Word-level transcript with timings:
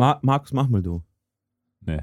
Ma 0.00 0.18
Markus, 0.22 0.54
mach 0.54 0.66
mal 0.66 0.80
du. 0.80 1.02
Nee. 1.82 2.00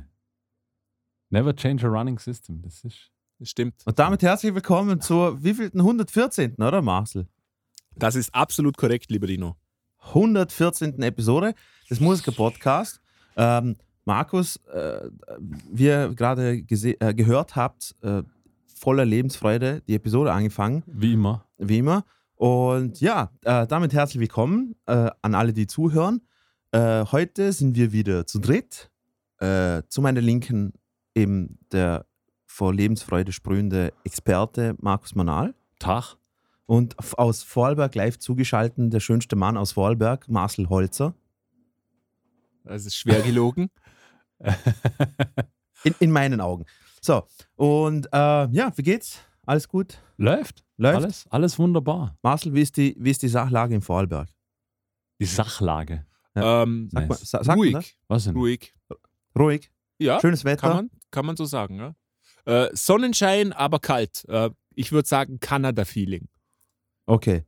Never 1.32 1.56
change 1.56 1.84
a 1.84 1.90
running 1.90 2.20
system. 2.20 2.62
Das 2.62 2.84
ist. 2.84 3.10
Das 3.40 3.50
stimmt. 3.50 3.74
Und 3.86 3.98
damit 3.98 4.22
herzlich 4.22 4.54
willkommen 4.54 5.02
zur 5.02 5.44
wievielten 5.44 5.80
114. 5.80 6.58
oder 6.58 6.84
Marcel? 6.84 7.28
Das 7.96 8.14
ist 8.14 8.36
absolut 8.36 8.78
korrekt, 8.78 9.10
lieber 9.10 9.26
Dino. 9.26 9.56
114. 10.10 11.02
Episode 11.02 11.56
des 11.90 12.00
Musiker-Podcast. 12.00 13.02
Ähm, 13.36 13.78
Markus, 14.06 14.58
äh, 14.68 15.10
wie 15.72 15.86
ihr 15.86 16.14
gerade 16.14 16.58
äh, 16.60 17.14
gehört 17.16 17.56
habt, 17.56 17.96
äh, 18.04 18.22
voller 18.68 19.06
Lebensfreude 19.06 19.82
die 19.88 19.96
Episode 19.96 20.32
angefangen. 20.34 20.84
Wie 20.86 21.14
immer. 21.14 21.46
Wie 21.58 21.80
immer. 21.80 22.06
Und 22.36 23.02
ja, 23.02 23.32
äh, 23.44 23.66
damit 23.66 23.94
herzlich 23.94 24.20
willkommen 24.20 24.76
äh, 24.86 25.10
an 25.24 25.34
alle, 25.34 25.52
die 25.52 25.66
zuhören. 25.66 26.22
Äh, 26.72 27.06
heute 27.12 27.54
sind 27.54 27.76
wir 27.76 27.92
wieder 27.92 28.26
zu 28.26 28.40
dritt. 28.40 28.92
zu 29.40 30.02
meiner 30.02 30.20
Linken 30.20 30.74
eben 31.14 31.60
der 31.72 32.08
vor 32.48 32.74
Lebensfreude 32.74 33.32
sprühende 33.32 33.94
Experte 34.04 34.76
Markus 34.80 35.14
Manal. 35.14 35.54
Tag. 35.78 36.16
Und 36.66 36.96
aus 37.20 37.44
Vorarlberg 37.44 37.94
live 37.94 38.18
zugeschaltet 38.18 38.92
der 38.92 39.00
schönste 39.00 39.36
Mann 39.36 39.56
aus 39.56 39.74
Vorarlberg, 39.74 40.28
Marcel 40.28 40.68
Holzer. 40.70 41.14
Das 42.64 42.86
ist 42.88 42.96
schwer 42.96 43.22
gelogen. 43.22 43.70
in, 45.84 45.94
in 46.00 46.12
meinen 46.12 46.42
Augen. 46.42 46.66
So, 47.00 47.28
und 47.56 48.08
äh, 48.12 48.48
ja, 48.50 48.74
wie 48.76 48.84
geht's? 48.84 49.20
Alles 49.46 49.68
gut? 49.68 50.02
Läuft. 50.18 50.66
Läuft. 50.78 50.98
Alles, 50.98 51.26
alles 51.30 51.60
wunderbar. 51.60 52.18
Marcel, 52.24 52.56
wie 52.56 52.62
ist, 52.64 52.76
die, 52.76 52.96
wie 53.00 53.12
ist 53.12 53.22
die 53.22 53.30
Sachlage 53.30 53.76
in 53.76 53.82
Vorarlberg? 53.82 54.30
Die 55.20 55.26
Sachlage. 55.26 56.07
Ja. 56.38 56.64
Ähm, 56.64 56.90
sag 56.92 57.10
mal, 57.10 57.18
sa, 57.18 57.44
sag 57.44 57.58
ruhig. 57.58 57.98
Was 58.08 58.26
denn? 58.26 58.36
Ruhig. 58.36 58.74
Ruhig. 59.38 59.72
Ja. 60.00 60.20
Schönes 60.20 60.46
Wetter. 60.46 60.68
Kann 60.68 60.76
man, 60.76 60.90
kann 61.12 61.26
man 61.26 61.36
so 61.36 61.46
sagen. 61.46 61.78
Ja? 61.78 61.96
Äh, 62.46 62.70
Sonnenschein, 62.74 63.54
aber 63.54 63.80
kalt. 63.80 64.26
Äh, 64.28 64.52
ich 64.76 64.92
würde 64.92 65.08
sagen 65.08 65.40
Kanada-Feeling. 65.40 66.28
Okay. 67.06 67.46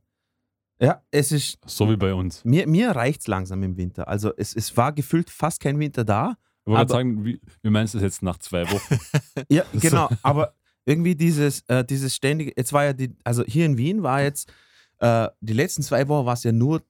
Ja, 0.80 1.02
es 1.10 1.30
ist. 1.30 1.58
So 1.66 1.88
wie 1.90 1.96
bei 1.96 2.14
uns. 2.14 2.44
Mir, 2.44 2.66
mir 2.66 2.90
reicht 2.90 3.20
es 3.20 3.26
langsam 3.26 3.62
im 3.62 3.76
Winter. 3.76 4.08
Also 4.08 4.32
es, 4.36 4.56
es 4.56 4.76
war 4.76 4.92
gefühlt 4.92 5.30
fast 5.30 5.60
kein 5.60 5.78
Winter 5.78 6.04
da. 6.04 6.36
Ich 6.64 6.72
wollte 6.72 6.92
sagen, 6.92 7.24
wie, 7.24 7.40
wie 7.62 7.70
meinst 7.70 7.94
du 7.94 7.98
das 7.98 8.04
jetzt 8.04 8.22
nach 8.22 8.38
zwei 8.38 8.70
Wochen? 8.70 8.98
ja, 9.48 9.64
genau. 9.74 10.08
Aber 10.22 10.54
irgendwie 10.84 11.14
dieses, 11.14 11.62
äh, 11.68 11.84
dieses 11.84 12.14
ständige, 12.14 12.52
jetzt 12.56 12.72
war 12.72 12.84
ja 12.84 12.92
die, 12.92 13.14
also 13.24 13.44
hier 13.44 13.66
in 13.66 13.76
Wien 13.76 14.02
war 14.02 14.22
jetzt, 14.22 14.52
äh, 14.98 15.28
die 15.40 15.52
letzten 15.52 15.82
zwei 15.82 16.08
Wochen 16.08 16.26
war 16.26 16.34
es 16.34 16.44
ja 16.44 16.52
nur 16.52 16.82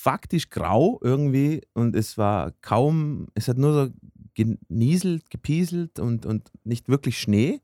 faktisch 0.00 0.48
grau 0.48 1.00
irgendwie 1.02 1.60
und 1.74 1.96
es 1.96 2.16
war 2.16 2.52
kaum, 2.60 3.26
es 3.34 3.48
hat 3.48 3.58
nur 3.58 3.72
so 3.72 3.92
genieselt, 4.34 5.28
gepieselt 5.28 5.98
und, 5.98 6.24
und 6.24 6.50
nicht 6.62 6.88
wirklich 6.88 7.18
Schnee. 7.18 7.60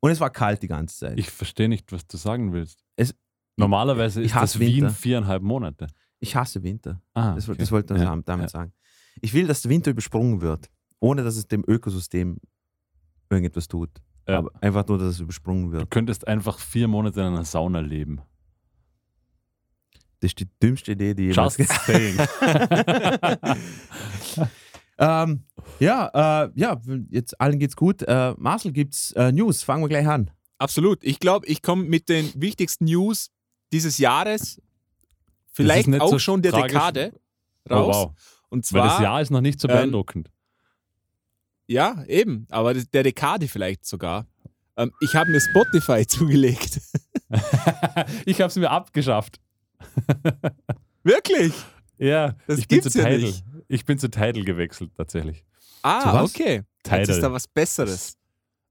Und 0.00 0.10
es 0.10 0.18
war 0.18 0.30
kalt 0.30 0.62
die 0.62 0.68
ganze 0.68 0.96
Zeit. 0.98 1.18
Ich 1.18 1.30
verstehe 1.30 1.68
nicht, 1.68 1.92
was 1.92 2.06
du 2.08 2.16
sagen 2.16 2.52
willst. 2.52 2.82
Es, 2.96 3.14
Normalerweise 3.56 4.20
ich 4.20 4.26
ist 4.28 4.34
das 4.34 4.42
hasse 4.42 4.60
Wien 4.60 4.76
Winter. 4.82 4.90
viereinhalb 4.90 5.42
Monate. 5.42 5.86
Ich 6.18 6.34
hasse 6.34 6.62
Winter. 6.64 7.00
Ah, 7.14 7.34
Das, 7.34 7.48
okay. 7.48 7.58
das 7.58 7.70
wollte 7.70 7.94
ich 7.94 8.00
Ja, 8.00 8.16
damit 8.24 8.44
ja. 8.46 8.48
sagen. 8.48 8.72
Ich 9.20 9.32
will, 9.32 9.46
dass 9.46 9.62
der 9.62 9.70
Winter 9.70 9.90
übersprungen 9.92 10.40
wird, 10.40 10.68
ohne 10.98 11.22
dass 11.22 11.36
es 11.36 11.46
dem 11.46 11.62
Ökosystem 11.68 12.38
irgendetwas 13.28 13.68
tut. 13.68 13.90
Ja. 14.26 14.38
Aber 14.38 14.50
einfach 14.60 14.86
nur, 14.88 14.98
dass 14.98 15.08
es 15.14 15.20
übersprungen 15.20 15.66
Du 15.66 15.72
wird. 15.72 15.90
könntest 15.90 16.26
einfach 16.26 16.58
vier 16.58 16.88
Monate 16.88 17.20
in 17.20 17.26
einer 17.26 17.44
Sauna 17.44 17.78
leben. 17.80 18.20
Das 20.20 20.30
ist 20.30 20.40
die 20.40 20.48
dümmste 20.62 20.92
Idee, 20.92 21.14
die 21.14 21.28
jemals 21.28 21.56
Just 21.56 21.72
saying. 21.86 22.18
ähm, 24.98 25.44
ja, 25.78 26.44
äh, 26.44 26.50
ja, 26.54 26.80
jetzt 27.08 27.40
allen 27.40 27.58
geht's 27.58 27.74
gut. 27.74 28.02
Äh, 28.02 28.34
Marcel, 28.36 28.72
gibt's 28.72 29.12
äh, 29.12 29.32
News? 29.32 29.62
Fangen 29.62 29.82
wir 29.82 29.88
gleich 29.88 30.06
an. 30.06 30.30
Absolut. 30.58 31.02
Ich 31.02 31.20
glaube, 31.20 31.46
ich 31.46 31.62
komme 31.62 31.84
mit 31.84 32.10
den 32.10 32.30
wichtigsten 32.36 32.84
News 32.84 33.30
dieses 33.72 33.96
Jahres, 33.96 34.60
vielleicht 35.52 35.88
auch 36.00 36.10
so 36.10 36.18
schon 36.18 36.42
der 36.42 36.52
tragisch. 36.52 36.72
Dekade 36.72 37.12
oh, 37.70 37.74
raus. 37.74 37.96
wow. 37.96 38.12
Und 38.50 38.70
Weil 38.72 38.82
das 38.82 38.92
zwar, 38.92 39.02
Jahr 39.02 39.22
ist 39.22 39.30
noch 39.30 39.40
nicht 39.40 39.58
so 39.58 39.68
ähm, 39.68 39.74
beeindruckend. 39.74 40.30
ja, 41.66 42.04
eben, 42.06 42.46
aber 42.50 42.74
der 42.74 43.02
Dekade 43.02 43.48
vielleicht 43.48 43.86
sogar. 43.86 44.26
Ähm, 44.76 44.92
ich 45.00 45.14
habe 45.14 45.30
mir 45.30 45.40
Spotify 45.40 46.06
zugelegt. 46.06 46.78
ich 48.26 48.40
habe 48.40 48.48
es 48.48 48.56
mir 48.56 48.70
abgeschafft. 48.70 49.40
Wirklich? 51.02 51.52
Ja, 51.98 52.34
Das 52.46 52.58
ich 52.58 52.68
bin 52.68 52.82
zu 52.82 52.88
gibt's 52.88 52.94
ja 52.94 53.04
Tidal. 53.04 53.18
nicht. 53.20 53.44
Ich 53.68 53.84
bin 53.84 53.98
zu 53.98 54.10
Tidal 54.10 54.44
gewechselt, 54.44 54.90
tatsächlich. 54.96 55.44
Ah, 55.82 56.22
okay. 56.22 56.56
Jetzt 56.56 56.84
Tidal. 56.84 57.08
ist 57.10 57.20
da 57.20 57.32
was 57.32 57.46
Besseres. 57.46 58.16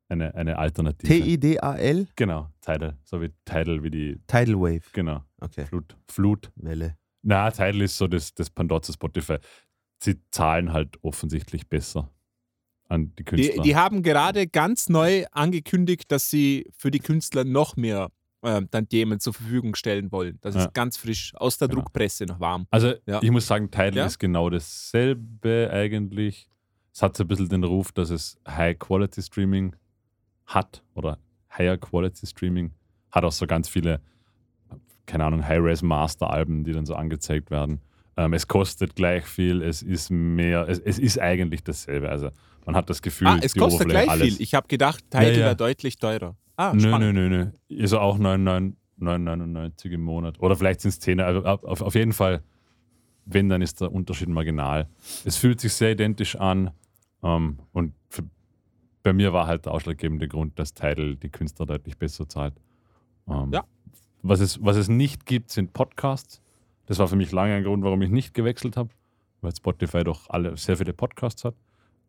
Eine, 0.10 0.34
eine 0.34 0.58
Alternative. 0.58 1.08
T-I-D-A-L? 1.08 2.08
Genau, 2.16 2.50
Tidal. 2.62 2.98
So 3.04 3.22
wie 3.22 3.30
Tidal, 3.46 3.84
wie 3.84 3.92
die, 3.92 4.20
Tidal 4.28 4.56
Wave. 4.60 4.82
genau, 4.94 5.24
Okay. 5.40 5.66
Flut. 5.66 5.96
Flut. 6.10 6.52
Welle. 6.56 6.98
Na, 7.22 7.52
Tidal 7.52 7.82
ist 7.82 7.98
so 7.98 8.08
das, 8.08 8.34
das 8.34 8.50
Pendant 8.50 8.86
zu 8.86 8.94
Spotify. 8.94 9.38
Sie 10.00 10.20
zahlen 10.32 10.74
halt 10.74 10.98
offensichtlich 11.04 11.68
besser 11.68 12.10
an 12.88 13.14
die 13.16 13.24
Künstler. 13.24 13.54
Die, 13.56 13.62
die 13.62 13.76
haben 13.76 14.02
gerade 14.02 14.48
ganz 14.48 14.90
neu 14.90 15.26
angekündigt, 15.32 16.12
dass 16.12 16.30
sie 16.32 16.68
für 16.76 16.90
die 16.90 17.00
Künstler 17.00 17.44
noch 17.44 17.76
mehr 17.76 18.10
ähm, 18.44 18.70
Tantiemen 18.72 19.20
zur 19.20 19.34
Verfügung 19.34 19.76
stellen 19.76 20.12
wollen. 20.12 20.38
Das 20.42 20.56
Ja. 20.56 20.62
ist 20.66 20.74
ganz 20.74 20.96
frisch 20.98 21.34
aus 21.36 21.58
der 21.58 21.68
Genau. 21.68 21.82
Druckpresse 21.82 22.26
noch 22.26 22.40
warm. 22.40 22.68
Also 22.72 22.94
Ja. 23.06 23.20
ich 23.22 23.32
muss 23.32 23.48
sagen, 23.48 23.70
Tidal 23.70 23.96
Ja? 23.96 24.06
ist 24.06 24.18
genau 24.20 24.50
dasselbe 24.50 25.70
eigentlich. 25.72 26.48
Es 26.94 27.02
hat 27.02 27.16
so 27.18 27.24
ein 27.24 27.28
bisschen 27.28 27.50
den 27.50 27.64
Ruf, 27.64 27.92
dass 27.92 28.10
es 28.10 28.38
High-Quality-Streaming 28.48 29.76
hat 30.46 30.84
oder 30.96 31.18
Higher-Quality-Streaming. 31.58 32.72
Hat 33.12 33.24
auch 33.24 33.32
so 33.32 33.46
ganz 33.48 33.70
viele, 33.70 34.02
keine 35.06 35.26
Ahnung, 35.26 35.46
High-Res-Master-Alben, 35.48 36.64
die 36.64 36.72
dann 36.74 36.86
so 36.86 36.96
angezeigt 36.96 37.52
werden. 37.52 37.82
Ähm, 38.18 38.34
es 38.34 38.48
kostet 38.48 38.96
gleich 38.96 39.26
viel, 39.26 39.62
es 39.62 39.82
ist 39.82 40.10
mehr, 40.12 40.68
es, 40.68 40.80
es 40.80 41.00
ist 41.00 41.20
eigentlich 41.20 41.64
dasselbe. 41.64 42.10
Also 42.10 42.30
man 42.66 42.76
hat 42.76 42.90
das 42.90 43.02
Gefühl, 43.02 43.28
Ah, 43.28 43.40
es 43.42 43.54
die 43.54 43.60
kostet 43.60 43.82
Oberfläche, 43.86 44.06
gleich 44.06 44.10
alles. 44.10 44.28
viel. 44.36 44.42
Ich 44.42 44.54
habe 44.54 44.68
gedacht, 44.68 45.04
Tidal 45.10 45.26
Ja, 45.28 45.32
ja. 45.32 45.38
wäre 45.46 45.56
deutlich 45.56 45.98
teurer. 45.98 46.36
Ah, 46.60 46.74
Nö, 46.74 46.80
spannend. 46.82 47.14
nö, 47.16 47.30
nö, 47.30 47.52
nö. 47.70 47.82
Also 47.82 48.00
auch 48.00 48.18
9,9 48.20 48.74
9,99 49.00 49.92
im 49.92 50.02
Monat. 50.02 50.40
Oder 50.42 50.58
vielleicht 50.58 50.82
sind 50.82 50.90
es 50.90 51.00
10. 51.00 51.22
Also 51.22 51.44
auf, 51.46 51.64
auf- 51.64 51.82
auf 51.82 51.96
jeden 51.96 52.12
Fall, 52.12 52.44
wenn, 53.26 53.48
dann 53.48 53.62
ist 53.62 53.80
der 53.80 53.92
Unterschied 53.94 54.28
marginal. 54.28 54.90
Es 55.24 55.38
fühlt 55.38 55.62
sich 55.62 55.74
sehr 55.74 55.92
identisch 55.94 56.36
an. 56.36 56.72
Ähm, 57.24 57.60
und 57.72 57.94
für, 58.10 58.24
bei 59.04 59.14
mir 59.14 59.32
war 59.32 59.48
halt 59.48 59.66
der 59.68 59.74
ausschlaggebende 59.74 60.28
Grund, 60.28 60.60
dass 60.60 60.74
Tidal 60.74 61.16
die 61.16 61.30
Künstler 61.30 61.66
deutlich 61.66 61.98
besser 61.98 62.28
zahlt. 62.28 62.56
Ähm, 63.30 63.52
Ja. 63.54 63.64
Was 64.22 64.42
es, 64.42 64.62
was 64.62 64.76
es 64.76 64.90
nicht 64.90 65.26
gibt, 65.26 65.50
sind 65.52 65.72
Podcasts. 65.72 66.42
Das 66.88 67.00
war 67.00 67.08
für 67.08 67.16
mich 67.16 67.32
lange 67.32 67.54
ein 67.56 67.64
Grund, 67.64 67.84
warum 67.86 68.02
ich 68.02 68.10
nicht 68.10 68.34
gewechselt 68.34 68.76
habe, 68.76 68.90
weil 69.40 69.56
Spotify 69.56 70.04
doch 70.04 70.30
alle 70.30 70.58
sehr 70.58 70.76
viele 70.76 70.92
Podcasts 70.92 71.46
hat. 71.46 71.56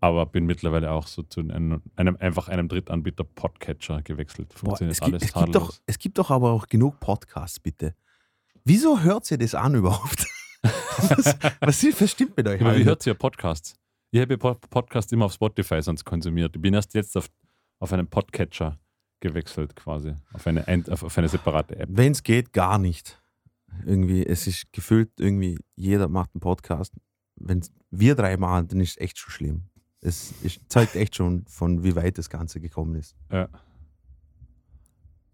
Aber 0.03 0.25
bin 0.27 0.47
mittlerweile 0.47 0.91
auch 0.93 1.07
so 1.07 1.23
zu 1.23 1.41
einem, 1.41 1.83
einem 1.97 2.17
einfach 2.19 2.49
einem 2.49 2.69
Drittanbieter 2.69 3.25
Podcatcher 3.25 4.01
gewechselt. 4.03 4.49
Boah, 4.55 4.59
Funktioniert 4.77 4.99
gibt, 4.99 5.13
alles 5.13 5.23
es, 5.25 5.33
gibt 5.35 5.55
doch, 5.55 5.75
es 5.87 5.99
gibt 5.99 6.19
doch 6.19 6.31
aber 6.31 6.53
auch 6.53 6.67
genug 6.69 7.01
Podcasts, 7.01 7.61
bitte. 7.61 7.95
Wieso 8.65 9.01
hört 9.01 9.31
ihr 9.31 9.37
das 9.39 9.55
an 9.55 9.75
überhaupt? 9.75 10.27
was, 10.63 11.37
was, 11.61 12.01
was 12.01 12.11
stimmt 12.11 12.37
mit 12.37 12.49
euch? 12.49 12.61
Aber 12.61 12.77
wie 12.79 12.85
hört 12.85 13.07
ihr 13.07 13.15
Podcasts? 13.15 13.75
Ich 14.11 14.21
habe 14.21 14.37
Po- 14.39 14.55
Podcast 14.55 15.13
immer 15.13 15.27
auf 15.27 15.35
Spotify 15.35 15.83
sonst 15.83 16.05
konsumiert. 16.05 16.57
Ich 16.57 16.63
bin 16.63 16.75
erst 16.75 16.95
jetzt 16.95 17.17
auf, 17.17 17.29
auf 17.79 17.93
einen 17.93 18.07
Podcatcher 18.07 18.79
gewechselt 19.21 19.77
quasi. 19.77 20.15
Auf 20.33 20.47
eine, 20.47 20.67
ein- 20.67 20.89
auf, 20.89 21.03
auf 21.03 21.17
eine 21.19 21.29
separate 21.29 21.77
App. 21.77 21.89
Wenn 21.93 22.13
es 22.13 22.23
geht, 22.23 22.53
gar 22.53 22.79
nicht. 22.79 23.21
Irgendwie, 23.85 24.25
es 24.27 24.47
ist 24.47 24.73
gefühlt, 24.73 25.11
irgendwie, 25.21 25.59
jeder 25.77 26.09
macht 26.09 26.31
einen 26.35 26.41
Podcast. 26.41 26.93
Wenn 27.37 27.65
wir 27.91 28.15
drei 28.15 28.37
machen, 28.37 28.69
dann 28.69 28.81
ist 28.81 28.91
es 28.93 28.97
echt 28.99 29.19
schon 29.19 29.31
schlimm. 29.31 29.63
Es 30.03 30.33
ist, 30.43 30.61
zeigt 30.69 30.97
echt 30.97 31.17
schon, 31.17 31.45
von 31.47 31.85
wie 31.85 31.95
weit 31.95 32.17
das 32.19 32.31
Ganze 32.31 32.61
gekommen 32.61 32.95
ist. 32.95 33.15
Ja. 33.31 33.49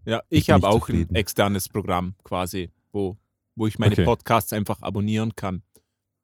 Ja, 0.04 0.22
Ich 0.28 0.42
ich 0.42 0.50
habe 0.50 0.68
auch 0.68 0.74
ein 0.74 0.80
zufrieden. 0.80 1.14
externes 1.16 1.68
Programm 1.68 2.14
quasi, 2.22 2.70
wo, 2.92 3.16
wo 3.56 3.66
ich 3.66 3.78
meine 3.78 3.92
Okay. 3.92 4.04
Podcasts 4.04 4.52
einfach 4.52 4.80
abonnieren 4.82 5.34
kann. 5.34 5.62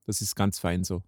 Das 0.07 0.21
ist 0.21 0.35
ganz 0.37 0.59
fein 0.59 0.85
so. 0.85 1.03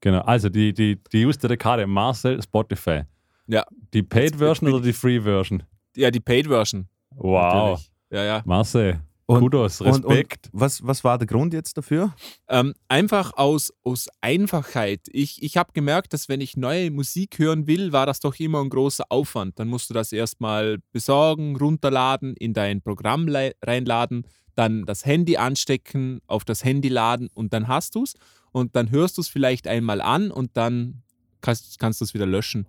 Genau. 0.00 0.20
Also 0.20 0.48
die, 0.48 0.72
die, 0.72 1.00
die 1.12 1.26
Use 1.26 1.38
der 1.38 1.48
Dekade, 1.48 1.86
Marcel, 1.86 2.40
Spotify. 2.42 3.02
Ja. 3.48 3.64
Die 3.92 4.02
Paid-Version 4.02 4.70
oder 4.72 4.82
die 4.82 4.92
Free-Version? 4.92 5.62
Ja, 5.96 6.10
die 6.10 6.20
Paid-Version. 6.20 6.88
Wow. 7.10 7.42
natürlich. 7.80 7.92
Ja, 8.10 8.24
ja. 8.24 8.42
Marcel, 8.44 9.00
Und- 9.30 9.40
Kudos, 9.40 9.82
Und, 9.82 10.06
Respekt. 10.06 10.48
und 10.52 10.60
was, 10.60 10.86
was 10.86 11.04
war 11.04 11.18
der 11.18 11.26
Grund 11.26 11.52
jetzt 11.52 11.76
dafür? 11.76 12.14
Ähm, 12.48 12.72
einfach 12.88 13.34
aus, 13.36 13.72
aus 13.84 14.08
Einfachheit. 14.22 15.02
Ich, 15.12 15.42
ich 15.42 15.58
habe 15.58 15.72
gemerkt, 15.74 16.14
dass 16.14 16.30
wenn 16.30 16.40
ich 16.40 16.56
neue 16.56 16.90
Musik 16.90 17.38
hören 17.38 17.66
will, 17.66 17.92
war 17.92 18.06
das 18.06 18.20
doch 18.20 18.34
immer 18.38 18.62
ein 18.62 18.70
großer 18.70 19.04
Aufwand. 19.10 19.58
Dann 19.58 19.68
musst 19.68 19.90
du 19.90 19.94
das 19.94 20.12
erstmal 20.12 20.78
besorgen, 20.92 21.56
runterladen, 21.56 22.36
in 22.38 22.54
dein 22.54 22.80
Programm 22.80 23.28
reinladen. 23.62 24.24
dann 24.54 24.86
das 24.86 25.04
Handy 25.04 25.36
anstecken, 25.36 26.20
auf 26.26 26.44
das 26.46 26.64
Handy 26.64 26.88
laden 26.88 27.28
und 27.34 27.52
dann 27.52 27.68
hast 27.68 27.94
du 27.96 28.04
es. 28.04 28.14
Und 28.50 28.74
dann 28.76 28.90
hörst 28.90 29.18
du 29.18 29.20
es 29.20 29.28
vielleicht 29.28 29.68
einmal 29.68 30.00
an 30.00 30.30
und 30.30 30.56
dann 30.56 31.02
kannst, 31.42 31.78
kannst 31.78 32.00
du 32.00 32.04
es 32.06 32.14
wieder 32.14 32.26
löschen. 32.26 32.66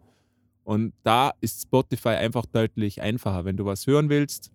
Und 0.65 0.94
da 1.03 1.31
ist 1.41 1.61
Spotify 1.63 2.09
einfach 2.09 2.45
deutlich 2.45 3.01
einfacher. 3.01 3.45
Wenn 3.45 3.56
du 3.57 3.63
was 3.65 3.88
hören 3.88 4.09
willst, 4.09 4.51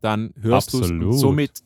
dann 0.00 0.32
hörst 0.40 0.72
du 0.72 0.80
es. 0.80 0.90
Und 0.90 1.12
somit, 1.12 1.62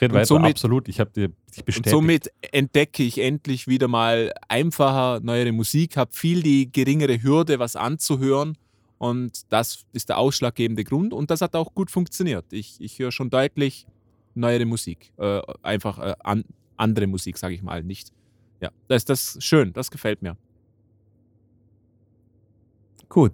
Red 0.00 0.10
Und 0.10 0.16
weiter, 0.16 0.26
somit- 0.26 0.50
absolut. 0.50 0.88
Ich 0.88 0.98
habe 0.98 1.10
dir 1.10 1.28
dich 1.28 1.58
und 1.58 1.66
bestätigt. 1.66 1.90
somit 1.90 2.32
entdecke 2.52 3.04
ich 3.04 3.18
endlich 3.18 3.68
wieder 3.68 3.86
mal 3.86 4.32
einfacher 4.48 5.20
neuere 5.20 5.52
Musik, 5.52 5.96
habe 5.96 6.12
viel 6.12 6.42
die 6.42 6.70
geringere 6.70 7.22
Hürde, 7.22 7.60
was 7.60 7.76
anzuhören. 7.76 8.58
Und 8.98 9.52
das 9.52 9.84
ist 9.92 10.08
der 10.08 10.18
ausschlaggebende 10.18 10.82
Grund. 10.82 11.12
Und 11.12 11.30
das 11.30 11.40
hat 11.42 11.54
auch 11.54 11.74
gut 11.74 11.92
funktioniert. 11.92 12.44
Ich, 12.52 12.80
ich 12.80 12.98
höre 12.98 13.12
schon 13.12 13.30
deutlich 13.30 13.86
neuere 14.34 14.64
Musik. 14.64 15.12
Äh, 15.16 15.40
einfach 15.62 15.98
äh, 16.00 16.14
an, 16.24 16.44
andere 16.76 17.06
Musik, 17.06 17.38
sage 17.38 17.54
ich 17.54 17.62
mal, 17.62 17.84
nicht. 17.84 18.12
Ja, 18.60 18.70
das 18.88 19.02
ist 19.02 19.10
das 19.10 19.36
ist 19.36 19.44
schön, 19.44 19.72
das 19.74 19.92
gefällt 19.92 20.22
mir. 20.22 20.36
Gut. 23.08 23.32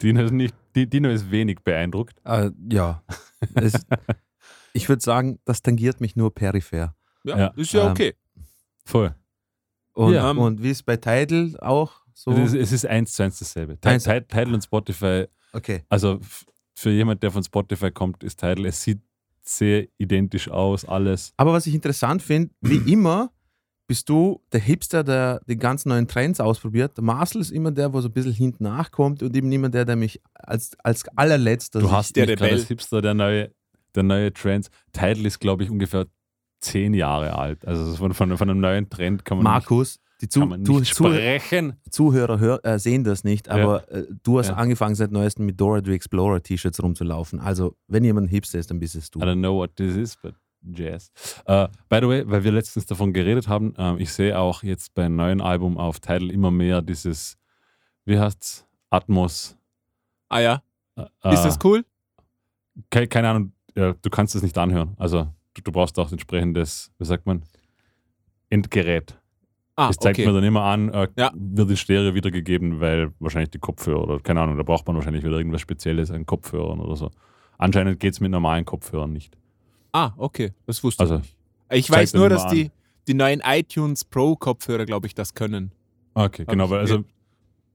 Dino 0.00 0.22
ist, 0.22 0.32
nicht, 0.32 0.54
Dino 0.74 1.08
ist 1.08 1.30
wenig 1.30 1.60
beeindruckt. 1.64 2.14
Äh, 2.24 2.50
ja. 2.70 3.02
Es, 3.54 3.74
ich 4.72 4.88
würde 4.88 5.02
sagen, 5.02 5.38
das 5.44 5.62
tangiert 5.62 6.00
mich 6.00 6.16
nur 6.16 6.34
peripher. 6.34 6.94
Ja, 7.24 7.38
Ja, 7.38 7.46
ist 7.56 7.72
ja 7.72 7.86
ähm, 7.86 7.90
okay. 7.92 8.14
Voll. 8.84 9.14
Und, 9.92 10.14
Ja. 10.14 10.30
und 10.30 10.62
wie 10.62 10.70
es 10.70 10.82
bei 10.82 10.96
Tidal 10.96 11.56
auch 11.60 11.92
so. 12.14 12.32
Es, 12.32 12.52
ist, 12.52 12.60
es 12.60 12.72
ist 12.72 12.86
eins 12.86 13.12
zu 13.12 13.22
eins 13.22 13.38
dasselbe. 13.38 13.78
Eins- 13.84 14.04
Ti- 14.04 14.20
Tidal 14.22 14.54
und 14.54 14.62
Spotify, 14.64 15.26
okay. 15.52 15.84
also 15.88 16.20
für 16.74 16.90
jemand, 16.90 17.22
der 17.22 17.30
von 17.30 17.42
Spotify 17.42 17.90
kommt, 17.90 18.22
ist 18.24 18.38
Tidal, 18.40 18.66
es 18.66 18.82
sieht 18.82 19.00
sehr 19.42 19.86
identisch 19.98 20.48
aus, 20.50 20.84
alles. 20.84 21.32
Aber 21.36 21.52
was 21.52 21.66
ich 21.66 21.74
interessant 21.74 22.22
finde, 22.22 22.54
wie 22.60 22.92
immer 22.92 23.32
bist 23.90 24.08
du 24.08 24.40
der 24.52 24.60
Hipster, 24.60 25.02
der 25.02 25.40
die 25.48 25.56
ganzen 25.56 25.88
neuen 25.88 26.06
Trends 26.06 26.38
ausprobiert. 26.38 26.96
Der 26.96 27.02
Marcel 27.02 27.40
ist 27.40 27.50
immer 27.50 27.72
der, 27.72 27.92
wo 27.92 28.00
so 28.00 28.06
ein 28.06 28.12
bisschen 28.12 28.32
hinten 28.32 28.62
nachkommt 28.62 29.20
und 29.20 29.34
eben 29.36 29.50
immer 29.50 29.68
der, 29.68 29.84
der 29.84 29.96
mich 29.96 30.20
als, 30.32 30.76
als 30.84 31.02
allerletzter 31.16 31.80
Du 31.80 31.90
hast 31.90 32.14
der 32.14 32.28
Rebell. 32.28 32.52
als 32.52 32.68
Hipster, 32.68 33.02
der 33.02 33.14
neue, 33.14 33.50
der 33.96 34.04
neue 34.04 34.32
Trends. 34.32 34.70
Tidal 34.92 35.26
ist, 35.26 35.40
glaube 35.40 35.64
ich, 35.64 35.70
ungefähr 35.70 36.06
zehn 36.60 36.94
Jahre 36.94 37.36
alt. 37.36 37.66
Also 37.66 37.96
von, 37.96 38.14
von, 38.14 38.36
von 38.38 38.48
einem 38.48 38.60
neuen 38.60 38.88
Trend 38.88 39.24
kann 39.24 39.38
man 39.38 39.42
Markus, 39.44 39.98
die 40.20 40.26
nicht, 40.26 40.34
kann 40.38 40.64
Zu 40.64 40.78
nicht 40.78 40.90
sprechen. 40.94 41.72
Zuhörer 41.90 42.38
hör, 42.38 42.64
äh, 42.64 42.78
sehen 42.78 43.02
das 43.02 43.24
nicht, 43.24 43.48
aber 43.48 43.90
äh, 43.90 44.04
du 44.22 44.38
hast 44.38 44.50
Ja. 44.50 44.54
angefangen 44.54 44.94
seit 44.94 45.10
neuestem 45.10 45.46
mit 45.46 45.60
Dora 45.60 45.80
the 45.84 45.90
Explorer 45.92 46.40
T-Shirts 46.40 46.80
rumzulaufen. 46.80 47.40
Also, 47.40 47.74
wenn 47.88 48.04
jemand 48.04 48.26
ein 48.28 48.30
Hipster 48.30 48.60
ist, 48.60 48.70
dann 48.70 48.78
bist 48.78 48.94
es 48.94 49.10
du. 49.10 49.18
I 49.18 49.22
don't 49.24 49.40
know 49.40 49.56
what 49.56 49.74
this 49.74 49.96
is, 49.96 50.16
but 50.16 50.34
Jazz. 50.62 51.10
Uh, 51.48 51.66
by 51.88 51.98
the 52.00 52.08
way, 52.08 52.22
weil 52.26 52.44
wir 52.44 52.52
letztens 52.52 52.86
davon 52.86 53.12
geredet 53.12 53.48
haben, 53.48 53.74
ähm, 53.78 53.98
ich 53.98 54.12
sehe 54.12 54.38
auch 54.38 54.62
jetzt 54.62 54.94
beim 54.94 55.16
neuen 55.16 55.40
Album 55.40 55.78
auf 55.78 56.00
Tidal 56.00 56.30
immer 56.30 56.50
mehr 56.50 56.82
dieses, 56.82 57.38
wie 58.04 58.18
heißt's, 58.18 58.66
Atmos. 58.90 59.56
Ah 60.28 60.40
ja, 60.40 60.62
äh, 60.96 61.32
ist 61.32 61.42
das 61.42 61.58
cool? 61.64 61.84
Keine, 62.90 63.08
keine 63.08 63.28
Ahnung, 63.30 63.52
ja, 63.76 63.94
du 63.94 64.10
kannst 64.10 64.34
es 64.34 64.42
nicht 64.42 64.56
anhören. 64.58 64.94
Also 64.98 65.28
du, 65.54 65.62
du 65.62 65.72
brauchst 65.72 65.98
auch 65.98 66.10
entsprechendes, 66.12 66.92
wie 66.98 67.04
sagt 67.04 67.26
man, 67.26 67.42
Endgerät. 68.48 69.16
Ah, 69.76 69.88
Das 69.88 69.96
zeigt 69.96 70.18
okay. 70.18 70.26
mir 70.26 70.34
dann 70.34 70.44
immer 70.44 70.62
an, 70.64 70.88
äh, 70.90 71.08
Ja. 71.16 71.32
wird 71.34 71.70
in 71.70 71.76
Stereo 71.76 72.14
wiedergegeben, 72.14 72.80
weil 72.80 73.12
wahrscheinlich 73.18 73.50
die 73.50 73.58
Kopfhörer 73.60 74.02
oder 74.02 74.20
keine 74.20 74.40
Ahnung, 74.40 74.56
da 74.56 74.62
braucht 74.62 74.86
man 74.86 74.96
wahrscheinlich 74.96 75.24
wieder 75.24 75.36
irgendwas 75.38 75.60
Spezielles 75.60 76.10
an 76.10 76.26
Kopfhörern 76.26 76.80
oder 76.80 76.96
so. 76.96 77.10
Anscheinend 77.58 78.00
geht 78.00 78.12
es 78.14 78.20
mit 78.20 78.30
normalen 78.30 78.64
Kopfhörern 78.64 79.12
nicht. 79.12 79.36
Ah, 79.92 80.12
okay, 80.16 80.52
das 80.66 80.82
wusste 80.84 81.02
Also, 81.02 81.16
ich 81.16 81.20
nicht. 81.22 81.36
Ich 81.72 81.90
weiß 81.90 82.14
nur, 82.14 82.28
dass 82.28 82.44
an. 82.44 82.54
die, 82.54 82.70
die 83.08 83.14
neuen 83.14 83.40
iTunes 83.44 84.04
Pro 84.04 84.36
Kopfhörer, 84.36 84.86
glaube 84.86 85.06
ich, 85.06 85.14
das 85.14 85.34
können. 85.34 85.72
Okay, 86.14 86.44
genau, 86.46 86.64
ich- 86.64 86.70
weil 86.70 86.80
also 86.80 87.04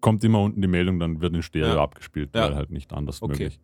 kommt 0.02 0.24
immer 0.24 0.42
unten 0.42 0.62
die 0.62 0.68
Meldung, 0.68 1.00
dann 1.00 1.20
wird 1.22 1.34
in 1.34 1.42
Stereo 1.44 1.76
Ja. 1.76 1.82
abgespielt, 1.84 2.30
Ja. 2.36 2.44
weil 2.44 2.56
halt 2.56 2.70
nicht 2.72 2.94
anders 2.94 3.22
Okay. 3.22 3.32
möglich. 3.32 3.60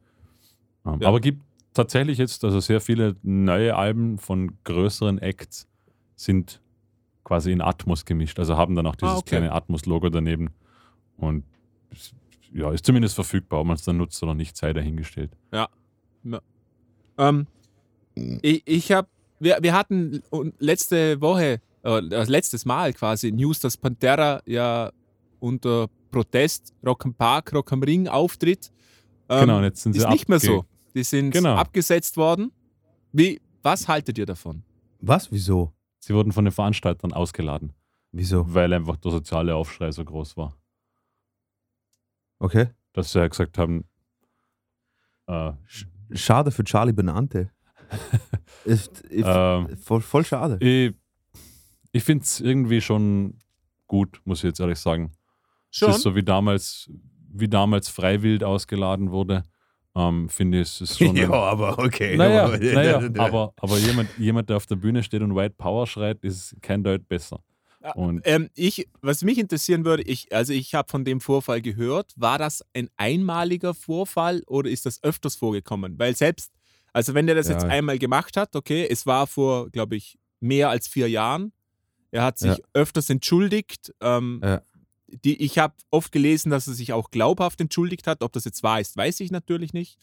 Ähm, 0.86 0.98
Ja. 1.02 1.08
Aber 1.10 1.20
gibt 1.20 1.42
tatsächlich 1.74 2.18
jetzt, 2.18 2.44
also 2.44 2.60
sehr 2.60 2.82
viele 2.82 3.16
neue 3.24 3.76
Alben 3.76 4.18
von 4.18 4.58
größeren 4.64 5.20
Acts 5.20 5.68
sind 6.16 6.62
quasi 7.24 7.52
in 7.52 7.62
Atmos 7.62 8.04
gemischt, 8.06 8.40
also 8.40 8.58
haben 8.58 8.76
dann 8.76 8.88
auch 8.88 8.96
dieses 8.96 9.14
Ah, 9.16 9.18
okay. 9.18 9.30
kleine 9.30 9.52
Atmos-Logo 9.54 10.10
daneben 10.10 10.50
und 11.18 11.44
ja, 12.54 12.72
ist 12.72 12.86
zumindest 12.86 13.16
verfügbar, 13.16 13.60
ob 13.62 13.68
man 13.68 13.76
es 13.76 13.84
dann 13.84 13.98
nutzt 13.98 14.22
oder 14.24 14.34
nicht, 14.34 14.58
sei 14.58 14.74
dahingestellt. 14.74 15.32
Ähm, 17.18 17.48
ich 18.16 18.64
ich 18.66 18.92
habe, 18.92 19.08
wir, 19.40 19.58
wir 19.62 19.74
hatten 19.74 20.22
letzte 20.60 21.20
Woche, 21.22 21.62
äh, 21.84 22.00
letztes 22.00 22.66
Mal 22.66 22.94
quasi 22.94 23.32
News, 23.32 23.60
dass 23.60 23.78
Pantera 23.78 24.42
ja 24.46 24.92
unter 25.40 25.88
Protest 26.12 26.74
Rock 26.86 27.06
am 27.06 27.14
Park, 27.14 27.54
Rock 27.54 27.72
am 27.72 27.82
Ring 27.84 28.08
auftritt. 28.08 28.72
Ähm, 29.30 29.42
genau, 29.42 29.58
und 29.60 29.64
jetzt 29.64 29.82
sind 29.84 29.94
sie 29.94 30.00
ist 30.00 30.10
nicht 30.10 30.30
mehr 30.30 30.40
so. 30.40 30.66
Die 30.94 31.04
sind 31.04 31.32
Genau. 31.32 31.56
abgesetzt 31.56 32.18
worden. 32.18 32.52
Wie, 33.14 33.40
was 33.64 33.88
haltet 33.88 34.18
ihr 34.18 34.26
davon? 34.26 34.64
Was? 35.00 35.32
Wieso? 35.32 35.74
Sie 36.00 36.14
wurden 36.14 36.32
von 36.32 36.46
den 36.46 36.52
Veranstaltern 36.52 37.14
ausgeladen, 37.14 37.74
Wieso? 38.12 38.54
weil 38.54 38.74
einfach 38.74 38.98
der 38.98 39.12
soziale 39.12 39.56
Aufschrei 39.56 39.92
so 39.92 40.04
groß 40.04 40.36
war. 40.36 40.58
Okay. 42.40 42.68
Dass 42.94 43.12
sie 43.14 43.20
ja 43.20 43.28
gesagt 43.28 43.58
haben, 43.58 43.86
äh, 45.28 45.54
Schade 46.14 46.52
für 46.52 46.64
Charlie 46.66 46.92
Benante. 46.94 47.52
Ist, 48.66 49.02
ist, 49.02 49.26
ähm, 49.28 49.78
voll, 49.78 50.02
voll 50.02 50.26
schade. 50.26 50.58
Ich, 50.60 50.94
ich 51.92 52.04
finde 52.04 52.24
es 52.24 52.40
irgendwie 52.40 52.82
schon 52.82 53.36
gut, 53.88 54.22
muss 54.26 54.40
ich 54.40 54.44
jetzt 54.46 54.60
ehrlich 54.60 54.80
sagen. 54.80 55.12
Schon? 55.70 55.90
Es 55.90 55.98
ist 55.98 56.02
so 56.04 56.16
wie 56.16 56.24
damals, 56.24 56.90
wie 57.34 57.48
damals 57.48 57.90
Freiwild 57.90 58.44
ausgeladen 58.44 59.12
wurde. 59.12 59.44
Ähm, 59.94 60.30
finde 60.30 60.62
ich, 60.62 60.70
es 60.70 60.82
ist 60.82 60.98
schon. 61.00 61.18
ein- 61.18 61.32
aber 61.32 61.78
okay. 61.80 62.16
naja, 62.16 62.46
aber, 62.46 62.58
naja, 62.62 62.98
aber, 63.18 63.54
aber 63.58 63.78
jemand, 63.78 64.10
jemand, 64.18 64.50
der 64.50 64.58
auf 64.58 64.66
der 64.66 64.76
Bühne 64.78 65.04
steht 65.04 65.22
und 65.22 65.36
White 65.36 65.56
Power 65.58 65.86
schreit, 65.88 66.24
ist 66.24 66.56
kein 66.62 66.84
Deut 66.84 67.08
besser. 67.08 67.44
Ja, 67.84 67.94
Und 67.94 68.22
Ähm, 68.26 68.50
ich, 68.54 68.88
was 69.02 69.24
mich 69.24 69.38
interessieren 69.40 69.84
würde, 69.86 70.04
ich, 70.04 70.34
also 70.34 70.54
ich 70.54 70.76
habe 70.76 70.88
von 70.90 71.04
dem 71.04 71.20
Vorfall 71.20 71.62
gehört, 71.62 72.14
war 72.16 72.38
das 72.38 72.64
ein 72.74 72.90
einmaliger 72.96 73.74
Vorfall 73.74 74.44
oder 74.48 74.70
ist 74.70 74.86
das 74.86 75.04
öfters 75.04 75.36
vorgekommen? 75.36 75.98
Weil 75.98 76.16
selbst, 76.16 76.52
also 76.94 77.14
wenn 77.14 77.26
der 77.28 77.36
das 77.36 77.48
Ja. 77.48 77.54
jetzt 77.54 77.66
einmal 77.66 77.98
gemacht 78.00 78.38
hat, 78.38 78.56
okay, 78.56 78.88
es 78.90 79.06
war 79.06 79.28
vor, 79.28 79.70
glaube 79.70 79.96
ich, 79.96 80.18
mehr 80.40 80.70
als 80.70 80.88
vier 80.88 81.10
Jahren, 81.10 81.52
er 82.12 82.24
hat 82.24 82.38
sich 82.40 82.58
Ja. 82.58 82.64
öfters 82.74 83.10
entschuldigt. 83.10 83.94
Ähm, 84.02 84.42
Ja. 84.44 84.62
die, 85.08 85.42
ich 85.44 85.58
habe 85.60 85.74
oft 85.90 86.12
gelesen, 86.12 86.50
dass 86.52 86.68
er 86.68 86.74
sich 86.74 86.94
auch 86.94 87.12
glaubhaft 87.12 87.60
entschuldigt 87.62 88.08
hat. 88.08 88.24
Ob 88.24 88.32
das 88.32 88.46
jetzt 88.46 88.64
wahr 88.64 88.80
ist, 88.80 88.96
weiß 88.96 89.20
ich 89.20 89.30
natürlich 89.32 89.74
nicht. 89.74 89.98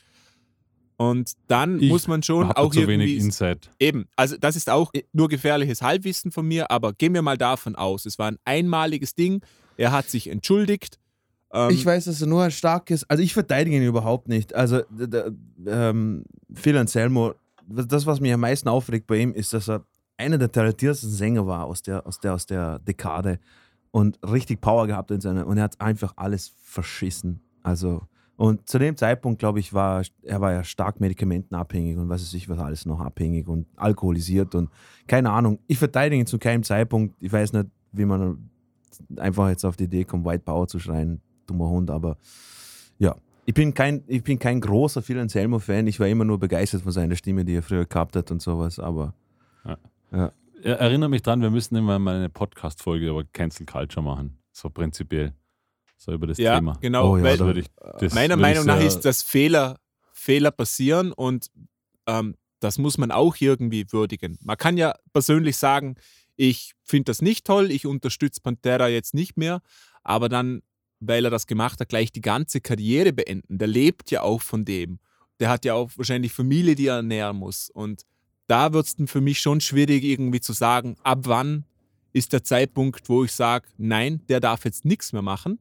Und 0.96 1.32
dann 1.46 1.80
Ich 1.80 1.88
muss 1.88 2.08
man 2.08 2.22
schon 2.22 2.50
auch 2.52 2.72
zu 2.72 2.86
wenig 2.86 3.10
irgendwie 3.10 3.16
Insight. 3.24 3.70
Eben, 3.78 4.06
also 4.16 4.36
das 4.36 4.56
ist 4.56 4.68
auch 4.68 4.92
nur 5.12 5.28
gefährliches 5.28 5.80
Halbwissen 5.80 6.32
von 6.32 6.46
mir, 6.46 6.70
aber 6.70 6.92
gehen 6.92 7.14
wir 7.14 7.22
mal 7.22 7.38
davon 7.38 7.76
aus, 7.76 8.04
es 8.04 8.18
war 8.18 8.30
ein 8.30 8.38
einmaliges 8.44 9.14
Ding, 9.14 9.40
er 9.76 9.92
hat 9.92 10.10
sich 10.10 10.26
entschuldigt. 10.28 10.98
Ähm, 11.52 11.70
Ich 11.70 11.84
weiß, 11.84 12.04
dass 12.06 12.20
er 12.20 12.26
nur 12.26 12.42
ein 12.42 12.50
starkes, 12.50 13.08
also 13.08 13.22
ich 13.22 13.34
verteidige 13.34 13.76
ihn 13.76 13.82
überhaupt 13.82 14.28
nicht. 14.28 14.54
Also 14.54 14.82
ähm, 15.66 16.24
Phil 16.52 16.76
Anselmo, 16.76 17.34
das, 17.66 18.06
was 18.06 18.20
mich 18.20 18.32
am 18.32 18.40
meisten 18.40 18.68
aufregt 18.68 19.06
bei 19.06 19.16
ihm, 19.18 19.32
ist, 19.32 19.52
dass 19.52 19.68
er 19.68 19.84
einer 20.16 20.38
der 20.38 20.50
talentiertesten 20.50 21.10
Sänger 21.10 21.46
war 21.46 21.64
aus 21.64 21.82
der, 21.82 22.06
aus 22.06 22.18
der, 22.20 22.34
aus 22.34 22.46
der 22.46 22.78
Dekade 22.80 23.38
und 23.90 24.18
richtig 24.22 24.60
Power 24.60 24.86
gehabt 24.86 25.10
in 25.10 25.20
seiner, 25.20 25.46
und 25.46 25.58
er 25.58 25.64
hat 25.64 25.80
einfach 25.80 26.12
alles 26.16 26.52
verschissen. 26.62 27.40
Also, 27.62 28.02
und 28.36 28.68
zu 28.68 28.78
dem 28.78 28.96
Zeitpunkt, 28.96 29.38
glaube 29.38 29.60
ich, 29.60 29.72
war 29.72 30.02
er 30.22 30.40
war 30.40 30.52
ja 30.52 30.64
stark 30.64 31.00
medikamentenabhängig 31.00 31.96
und 31.96 32.08
was 32.08 32.22
weiß 32.22 32.34
ich, 32.34 32.48
was 32.48 32.58
alles 32.58 32.86
noch 32.86 33.00
abhängig 33.00 33.48
und 33.48 33.66
alkoholisiert 33.76 34.54
und 34.54 34.70
keine 35.06 35.30
Ahnung. 35.30 35.58
Ich 35.66 35.78
verteidige 35.78 36.20
ihn 36.20 36.26
zu 36.26 36.38
keinem 36.38 36.62
Zeitpunkt. 36.62 37.16
Ich 37.20 37.32
weiß 37.32 37.52
nicht, 37.52 37.66
wie 37.92 38.04
man 38.04 38.50
einfach 39.16 39.48
jetzt 39.48 39.64
auf 39.64 39.76
die 39.76 39.84
Idee 39.84 40.04
kommt, 40.04 40.24
White 40.24 40.44
Power 40.44 40.68
zu 40.68 40.78
schreien, 40.78 41.20
dummer 41.48 41.68
Hund, 41.68 41.90
aber 41.90 42.16
ja. 42.98 43.16
Ich 43.46 43.54
bin 43.54 43.72
kein, 43.72 44.04
ich 44.06 44.22
bin 44.22 44.38
kein 44.38 44.60
großer 44.60 45.00
Phil 45.02 45.18
Anselmo-Fan. 45.18 45.86
Ich 45.86 45.98
war 45.98 46.06
immer 46.06 46.24
nur 46.24 46.38
begeistert 46.38 46.82
von 46.82 46.92
seiner 46.92 47.16
Stimme, 47.16 47.44
die 47.46 47.54
er 47.54 47.62
früher 47.62 47.86
gehabt 47.86 48.14
hat 48.16 48.30
und 48.30 48.42
sowas, 48.42 48.78
aber 48.78 49.14
Er- 50.10 50.32
Erinnere 50.62 51.08
mich 51.08 51.22
dran, 51.22 51.40
wir 51.40 51.50
müssen 51.50 51.76
immer 51.76 51.98
mal 52.00 52.16
eine 52.16 52.28
Podcast-Folge 52.28 53.08
über 53.10 53.22
Cancel 53.32 53.64
Culture 53.64 54.02
machen. 54.04 54.36
So 54.52 54.68
prinzipiell. 54.68 55.32
So 55.96 56.12
über 56.12 56.26
das 56.26 56.38
ja, 56.38 56.56
Thema. 56.56 56.76
genau, 56.80 57.12
Oh 57.12 57.16
ja, 57.16 57.24
weil 57.24 57.58
ich, 57.58 57.66
das 58.00 58.12
meiner 58.14 58.34
würde 58.34 58.42
Meinung 58.42 58.62
ich 58.62 58.66
nach 58.66 58.80
ist, 58.80 59.00
dass 59.04 59.22
Fehler, 59.22 59.78
Fehler 60.12 60.50
passieren 60.50 61.12
und 61.12 61.48
ähm, 62.06 62.34
das 62.60 62.78
muss 62.78 62.98
man 62.98 63.12
auch 63.12 63.36
irgendwie 63.38 63.86
würdigen. 63.92 64.36
Man 64.42 64.56
kann 64.56 64.76
ja 64.76 64.94
persönlich 65.12 65.56
sagen, 65.56 65.94
ich 66.36 66.74
finde 66.82 67.04
das 67.10 67.22
nicht 67.22 67.46
toll, 67.46 67.70
ich 67.70 67.86
unterstütze 67.86 68.40
Pantera 68.40 68.88
jetzt 68.88 69.14
nicht 69.14 69.36
mehr, 69.36 69.60
aber 70.02 70.28
dann, 70.28 70.62
weil 71.00 71.24
er 71.24 71.30
das 71.30 71.46
gemacht 71.46 71.80
hat, 71.80 71.88
gleich 71.88 72.12
die 72.12 72.20
ganze 72.20 72.60
Karriere 72.60 73.12
beenden. 73.12 73.58
Der 73.58 73.68
lebt 73.68 74.10
ja 74.10 74.22
auch 74.22 74.42
von 74.42 74.64
dem. 74.64 74.98
der 75.40 75.48
hat 75.50 75.64
ja 75.64 75.74
auch 75.74 75.90
wahrscheinlich 75.96 76.32
Familie, 76.32 76.74
die 76.74 76.86
er 76.88 76.96
ernähren 76.96 77.36
muss. 77.36 77.70
Und 77.70 78.02
da 78.48 78.72
wird 78.72 78.86
es 78.86 78.96
dann 78.96 79.06
für 79.06 79.20
mich 79.20 79.40
schon 79.40 79.60
schwierig, 79.60 80.02
irgendwie 80.02 80.40
zu 80.40 80.52
sagen, 80.52 80.96
ab 81.04 81.20
wann 81.24 81.64
ist 82.12 82.32
der 82.32 82.42
Zeitpunkt, 82.42 83.08
wo 83.08 83.22
ich 83.24 83.32
sage, 83.32 83.68
nein, 83.76 84.22
der 84.28 84.40
darf 84.40 84.64
jetzt 84.64 84.84
nichts 84.84 85.12
mehr 85.12 85.22
machen. 85.22 85.58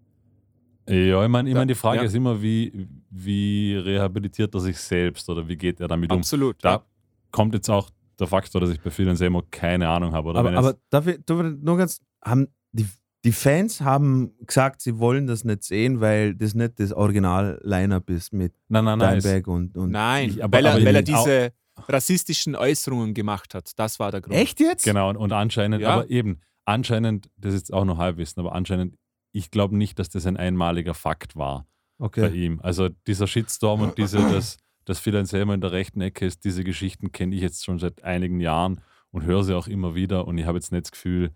Ja, 0.89 1.21
ich 1.23 1.29
meine, 1.29 1.49
ich 1.49 1.53
mein, 1.55 1.67
die 1.67 1.75
Frage 1.75 1.97
Ja. 1.99 2.03
ist 2.05 2.15
immer, 2.15 2.41
wie, 2.41 2.87
wie 3.09 3.75
rehabilitiert 3.75 4.53
er 4.55 4.61
sich 4.61 4.77
selbst 4.77 5.29
oder 5.29 5.47
wie 5.47 5.57
geht 5.57 5.79
er 5.81 5.87
damit 5.89 6.11
um? 6.11 6.19
Absolut. 6.19 6.55
Da 6.63 6.71
ja. 6.71 6.85
kommt 7.31 7.53
jetzt 7.53 7.69
auch 7.69 7.89
der 8.19 8.27
Faktor, 8.27 8.61
dass 8.61 8.69
ich 8.71 8.79
bei 8.79 8.89
vielen 8.89 9.15
Semo 9.17 9.43
keine 9.51 9.89
Ahnung 9.89 10.13
habe. 10.13 10.29
Oder 10.29 10.39
Aber, 10.39 10.53
aber 10.57 10.75
darf 10.89 11.05
ich, 11.07 11.19
darf 11.25 11.45
ich 11.45 11.57
nur 11.61 11.77
ganz, 11.77 11.99
haben 12.23 12.47
die, 12.71 12.87
die 13.27 13.33
Fans 13.33 13.81
haben 13.81 14.31
gesagt, 14.45 14.81
sie 14.81 14.97
wollen 14.99 15.27
das 15.27 15.43
nicht 15.43 15.63
sehen, 15.63 15.99
weil 16.01 16.33
das 16.33 16.55
nicht 16.55 16.79
das 16.79 16.93
Original-Line-Up 16.93 18.09
ist 18.09 18.31
mit 18.33 18.53
nein, 18.69 18.85
nein, 18.85 18.97
nein. 18.99 19.17
es- 19.17 19.23
Dimebag 19.25 19.47
und, 19.47 19.77
und 19.77 19.91
Nein, 19.91 20.29
Ich- 20.29 20.43
aber- 20.43 20.57
weil, 20.57 20.65
er, 20.65 20.73
aber 20.75 20.85
weil 20.85 20.95
er 20.95 21.01
diese 21.03 21.51
rassistischen 21.87 22.55
Äußerungen 22.55 23.13
gemacht 23.13 23.53
hat. 23.53 23.71
Das 23.77 23.99
war 23.99 24.11
der 24.11 24.21
Grund. 24.21 24.35
Echt 24.35 24.59
jetzt? 24.59 24.83
Genau, 24.83 25.09
und, 25.09 25.17
und 25.17 25.31
anscheinend, 25.31 25.81
Ja. 25.81 25.89
aber 25.95 26.09
eben, 26.09 26.39
anscheinend, 26.65 27.29
das 27.37 27.53
ist 27.53 27.59
jetzt 27.61 27.73
auch 27.73 27.85
noch 27.85 27.97
Halbwissen, 27.97 28.39
aber 28.39 28.53
anscheinend, 28.55 28.95
ich 29.31 29.51
glaube 29.51 29.77
nicht, 29.77 29.99
dass 29.99 30.09
das 30.09 30.25
ein 30.25 30.37
einmaliger 30.37 30.93
Fakt 30.93 31.35
war 31.35 31.67
bei 31.99 32.05
Okay. 32.05 32.29
ihm. 32.45 32.59
Also 32.63 32.89
dieser 33.07 33.27
Shitstorm 33.27 33.81
und 33.81 33.97
diese, 33.97 34.17
dass, 34.17 34.57
dass 34.85 34.99
Phil 34.99 35.15
Anselmo 35.17 35.53
in 35.53 35.61
der 35.61 35.71
rechten 35.71 36.01
Ecke 36.01 36.25
ist, 36.25 36.43
diese 36.45 36.63
Geschichten 36.63 37.11
kenne 37.11 37.35
ich 37.35 37.41
jetzt 37.41 37.65
schon 37.65 37.77
seit 37.77 38.03
einigen 38.03 38.39
Jahren 38.39 38.81
und 39.11 39.23
höre 39.23 39.43
sie 39.43 39.53
auch 39.55 39.67
immer 39.67 39.95
wieder 39.95 40.27
und 40.27 40.37
ich 40.37 40.45
habe 40.45 40.57
jetzt 40.57 40.71
nicht 40.71 40.85
das 40.85 40.91
Gefühl, 40.91 41.31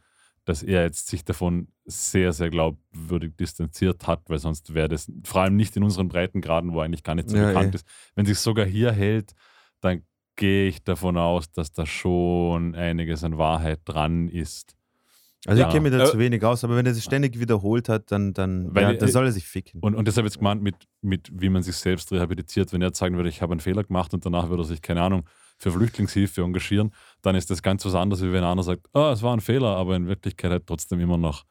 dass 0.45 0.63
er 0.63 0.83
jetzt 0.83 1.07
sich 1.07 1.23
davon 1.23 1.67
sehr, 1.85 2.33
sehr 2.33 2.49
glaubwürdig 2.49 3.35
distanziert 3.37 4.07
hat, 4.07 4.21
weil 4.29 4.39
sonst 4.39 4.73
wäre 4.73 4.87
das 4.89 5.11
vor 5.23 5.41
allem 5.41 5.55
nicht 5.55 5.75
in 5.77 5.83
unseren 5.83 6.07
Breitengraden, 6.07 6.73
wo 6.73 6.79
er 6.79 6.85
eigentlich 6.85 7.03
gar 7.03 7.15
nicht 7.15 7.29
so 7.29 7.37
Ja, 7.37 7.47
bekannt 7.47 7.73
eh. 7.73 7.77
ist. 7.77 7.87
Wenn 8.15 8.25
sich 8.25 8.39
sogar 8.39 8.65
hier 8.65 8.91
hält, 8.91 9.33
dann 9.81 10.03
gehe 10.35 10.67
ich 10.67 10.83
davon 10.83 11.17
aus, 11.17 11.51
dass 11.51 11.71
da 11.71 11.85
schon 11.85 12.73
einiges 12.75 13.23
an 13.23 13.37
Wahrheit 13.37 13.81
dran 13.85 14.29
ist. 14.29 14.75
Also 15.45 15.61
Ja. 15.61 15.67
ich 15.67 15.73
kenne 15.73 15.89
mich 15.89 15.97
da 15.97 16.05
Äh, 16.05 16.11
zu 16.11 16.19
wenig 16.19 16.43
aus, 16.43 16.63
aber 16.63 16.75
wenn 16.75 16.85
er 16.85 16.93
das 16.93 17.03
ständig 17.03 17.39
wiederholt 17.39 17.89
hat, 17.89 18.11
dann, 18.11 18.33
dann, 18.33 18.73
Weil 18.73 18.83
ja, 18.83 18.93
dann 18.93 19.09
soll 19.09 19.25
er 19.25 19.31
sich 19.31 19.47
ficken. 19.47 19.81
Und, 19.81 19.95
und 19.95 20.07
deshalb 20.07 20.25
jetzt 20.25 20.37
gemeint, 20.37 20.61
mit, 20.61 20.75
mit 21.01 21.29
wie 21.33 21.49
man 21.49 21.63
sich 21.63 21.75
selbst 21.75 22.11
rehabilitiert. 22.11 22.71
Wenn 22.73 22.81
er 22.81 22.87
jetzt 22.89 22.99
sagen 22.99 23.15
würde, 23.17 23.29
ich 23.29 23.41
habe 23.41 23.51
einen 23.53 23.59
Fehler 23.59 23.83
gemacht 23.83 24.13
und 24.13 24.25
danach 24.25 24.49
würde 24.49 24.63
er 24.63 24.65
sich, 24.67 24.81
keine 24.81 25.01
Ahnung, 25.01 25.27
für 25.61 25.71
Flüchtlingshilfe 25.71 26.41
engagieren, 26.41 26.91
dann 27.21 27.35
ist 27.35 27.51
das 27.51 27.61
ganz 27.61 27.85
was 27.85 27.93
anderes, 27.95 28.23
wie 28.23 28.31
wenn 28.33 28.43
einer 28.43 28.63
sagt, 28.63 28.87
ah, 28.93 29.11
es 29.11 29.21
war 29.21 29.33
ein 29.35 29.41
Fehler, 29.41 29.75
aber 29.77 29.95
in 29.95 30.07
Wirklichkeit 30.07 30.51
halt 30.51 30.65
trotzdem 30.65 30.99
immer 30.99 31.17
noch 31.17 31.45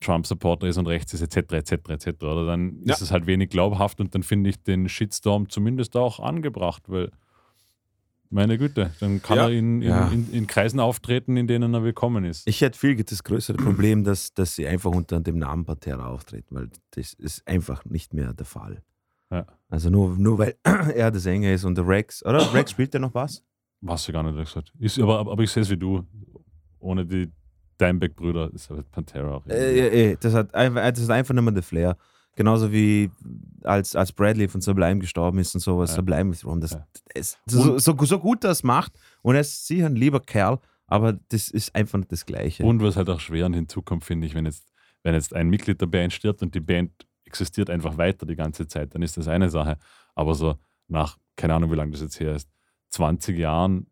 Trump-Supporter 0.00 0.66
ist 0.66 0.76
und 0.76 0.86
rechts 0.88 1.14
ist, 1.14 1.22
etc., 1.22 1.52
etc., 1.54 1.72
etc. 1.90 2.08
Oder 2.24 2.44
dann 2.46 2.82
Ja. 2.84 2.92
ist 2.94 3.00
es 3.00 3.10
halt 3.12 3.26
wenig 3.26 3.50
glaubhaft 3.50 4.00
und 4.00 4.14
dann 4.14 4.22
finde 4.22 4.50
ich 4.50 4.62
den 4.62 4.88
Shitstorm 4.88 5.48
zumindest 5.48 5.96
auch 5.96 6.18
angebracht, 6.20 6.82
weil 6.88 7.10
meine 8.30 8.58
Güte, 8.58 8.92
dann 8.98 9.22
kann 9.22 9.36
Ja. 9.36 9.44
er 9.44 9.50
in, 9.52 9.80
in, 9.80 9.88
Ja. 9.88 10.08
in, 10.08 10.28
in 10.32 10.46
Kreisen 10.48 10.80
auftreten, 10.80 11.36
in 11.36 11.46
denen 11.46 11.72
er 11.72 11.84
willkommen 11.84 12.24
ist. 12.24 12.48
Ich 12.48 12.60
hätte 12.62 12.76
viel 12.76 12.96
das 13.02 13.22
größere 13.22 13.56
Problem, 13.58 14.02
dass, 14.02 14.34
dass 14.34 14.56
sie 14.56 14.66
einfach 14.66 14.90
unter 14.90 15.20
dem 15.20 15.38
Namen 15.38 15.64
Pantera 15.64 16.06
auftreten, 16.08 16.56
weil 16.56 16.68
das 16.90 17.12
ist 17.14 17.46
einfach 17.46 17.84
nicht 17.84 18.12
mehr 18.12 18.34
der 18.34 18.46
Fall. 18.46 18.82
Ja. 19.74 19.76
Also 19.76 19.90
nur, 19.90 20.16
nur 20.16 20.38
weil 20.38 20.56
er 20.64 21.10
der 21.10 21.20
Sänger 21.20 21.52
ist 21.52 21.64
und 21.64 21.76
der 21.76 21.86
Rex, 21.86 22.24
oder? 22.24 22.38
Rex 22.54 22.70
spielt 22.70 22.92
der 22.94 23.00
noch 23.00 23.10
Bass? 23.10 23.42
Was 23.80 24.08
ich 24.08 24.12
gar 24.14 24.22
nicht 24.22 24.36
gesagt. 24.36 24.72
Ist, 24.78 24.98
aber, 24.98 25.18
aber 25.20 25.42
ich 25.42 25.50
sehe 25.50 25.62
es 25.62 25.70
wie 25.70 25.76
du. 25.76 26.02
Ohne 26.78 27.04
die 27.04 27.30
Dimebag-Brüder 27.80 28.50
ist 28.54 28.70
halt 28.70 28.90
Pantera 28.90 29.36
auch. 29.36 29.46
irgendwie- 29.46 29.80
Äh, 29.80 30.12
äh, 30.12 30.16
das, 30.20 30.34
hat 30.34 30.54
einfach, 30.54 30.80
das 30.90 31.00
ist 31.00 31.10
einfach 31.10 31.34
nicht 31.34 31.44
mehr 31.44 31.52
der 31.52 31.62
Flair. 31.62 31.96
Genauso 32.36 32.72
wie 32.72 33.10
als, 33.62 33.94
als 33.94 34.12
Bradley 34.12 34.48
von 34.48 34.60
Sublime 34.60 34.98
gestorben 35.00 35.38
ist 35.38 35.54
und 35.54 35.60
sowas. 35.60 35.90
Ja. 35.90 35.96
Sublime 35.96 36.30
ist 36.32 36.44
rum. 36.44 36.60
Das, 36.60 36.72
Ja. 36.72 36.86
das, 37.14 37.38
so, 37.46 37.78
so, 37.78 37.96
so 38.04 38.18
gut 38.18 38.42
das 38.44 38.62
macht 38.64 38.92
und 39.22 39.34
er 39.36 39.42
ist 39.42 39.66
sicher 39.66 39.86
ein 39.86 39.94
lieber 39.96 40.20
Kerl, 40.20 40.58
aber 40.86 41.12
das 41.28 41.48
ist 41.48 41.74
einfach 41.74 41.98
nicht 41.98 42.10
das 42.12 42.26
Gleiche. 42.26 42.64
Und 42.64 42.82
was 42.82 42.96
halt 42.96 43.08
auch 43.08 43.20
schwer 43.20 43.48
hinzukommt, 43.48 44.04
finde 44.04 44.26
ich, 44.26 44.34
wenn 44.34 44.46
jetzt, 44.46 44.66
wenn 45.04 45.14
jetzt 45.14 45.34
ein 45.34 45.48
Mitglied 45.48 45.80
der 45.80 45.86
Band 45.86 46.12
stirbt 46.12 46.42
und 46.42 46.54
die 46.54 46.60
Band 46.60 46.90
existiert 47.34 47.68
einfach 47.68 47.98
weiter 47.98 48.26
die 48.26 48.36
ganze 48.36 48.68
Zeit, 48.68 48.94
dann 48.94 49.02
ist 49.02 49.16
das 49.16 49.26
eine 49.26 49.50
Sache. 49.50 49.76
Aber 50.14 50.34
so 50.34 50.54
nach, 50.86 51.18
keine 51.36 51.54
Ahnung, 51.54 51.72
wie 51.72 51.74
lange 51.74 51.90
das 51.90 52.00
jetzt 52.00 52.20
her 52.20 52.32
ist, 52.36 52.48
20 52.90 53.36
Jahren 53.36 53.88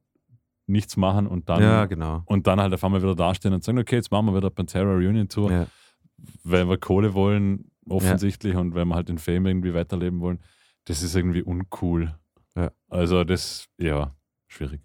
nichts 0.68 0.96
machen 0.96 1.26
und 1.26 1.48
dann, 1.48 1.60
ja, 1.60 1.86
genau. 1.86 2.22
und 2.26 2.46
dann 2.46 2.60
halt 2.60 2.72
auf 2.72 2.84
einmal 2.84 3.02
wieder 3.02 3.16
dastehen 3.16 3.52
und 3.52 3.64
sagen, 3.64 3.78
okay, 3.80 3.96
jetzt 3.96 4.12
machen 4.12 4.26
wir 4.26 4.36
wieder 4.36 4.48
Pantera 4.50 4.84
Reunion 4.92 5.28
Tour, 5.28 5.50
Ja. 5.50 5.66
weil 6.44 6.68
wir 6.68 6.78
Kohle 6.78 7.14
wollen, 7.14 7.70
offensichtlich, 7.88 8.54
und 8.54 8.76
wenn 8.76 8.86
wir 8.88 8.94
halt 8.94 9.08
den 9.08 9.18
Fame 9.18 9.46
irgendwie 9.46 9.74
weiterleben 9.74 10.20
wollen, 10.20 10.38
das 10.84 11.02
ist 11.02 11.16
irgendwie 11.16 11.42
uncool. 11.42 12.14
Ja. 12.54 12.70
Also 12.88 13.24
das, 13.24 13.66
ja, 13.78 14.14
schwierig. 14.46 14.80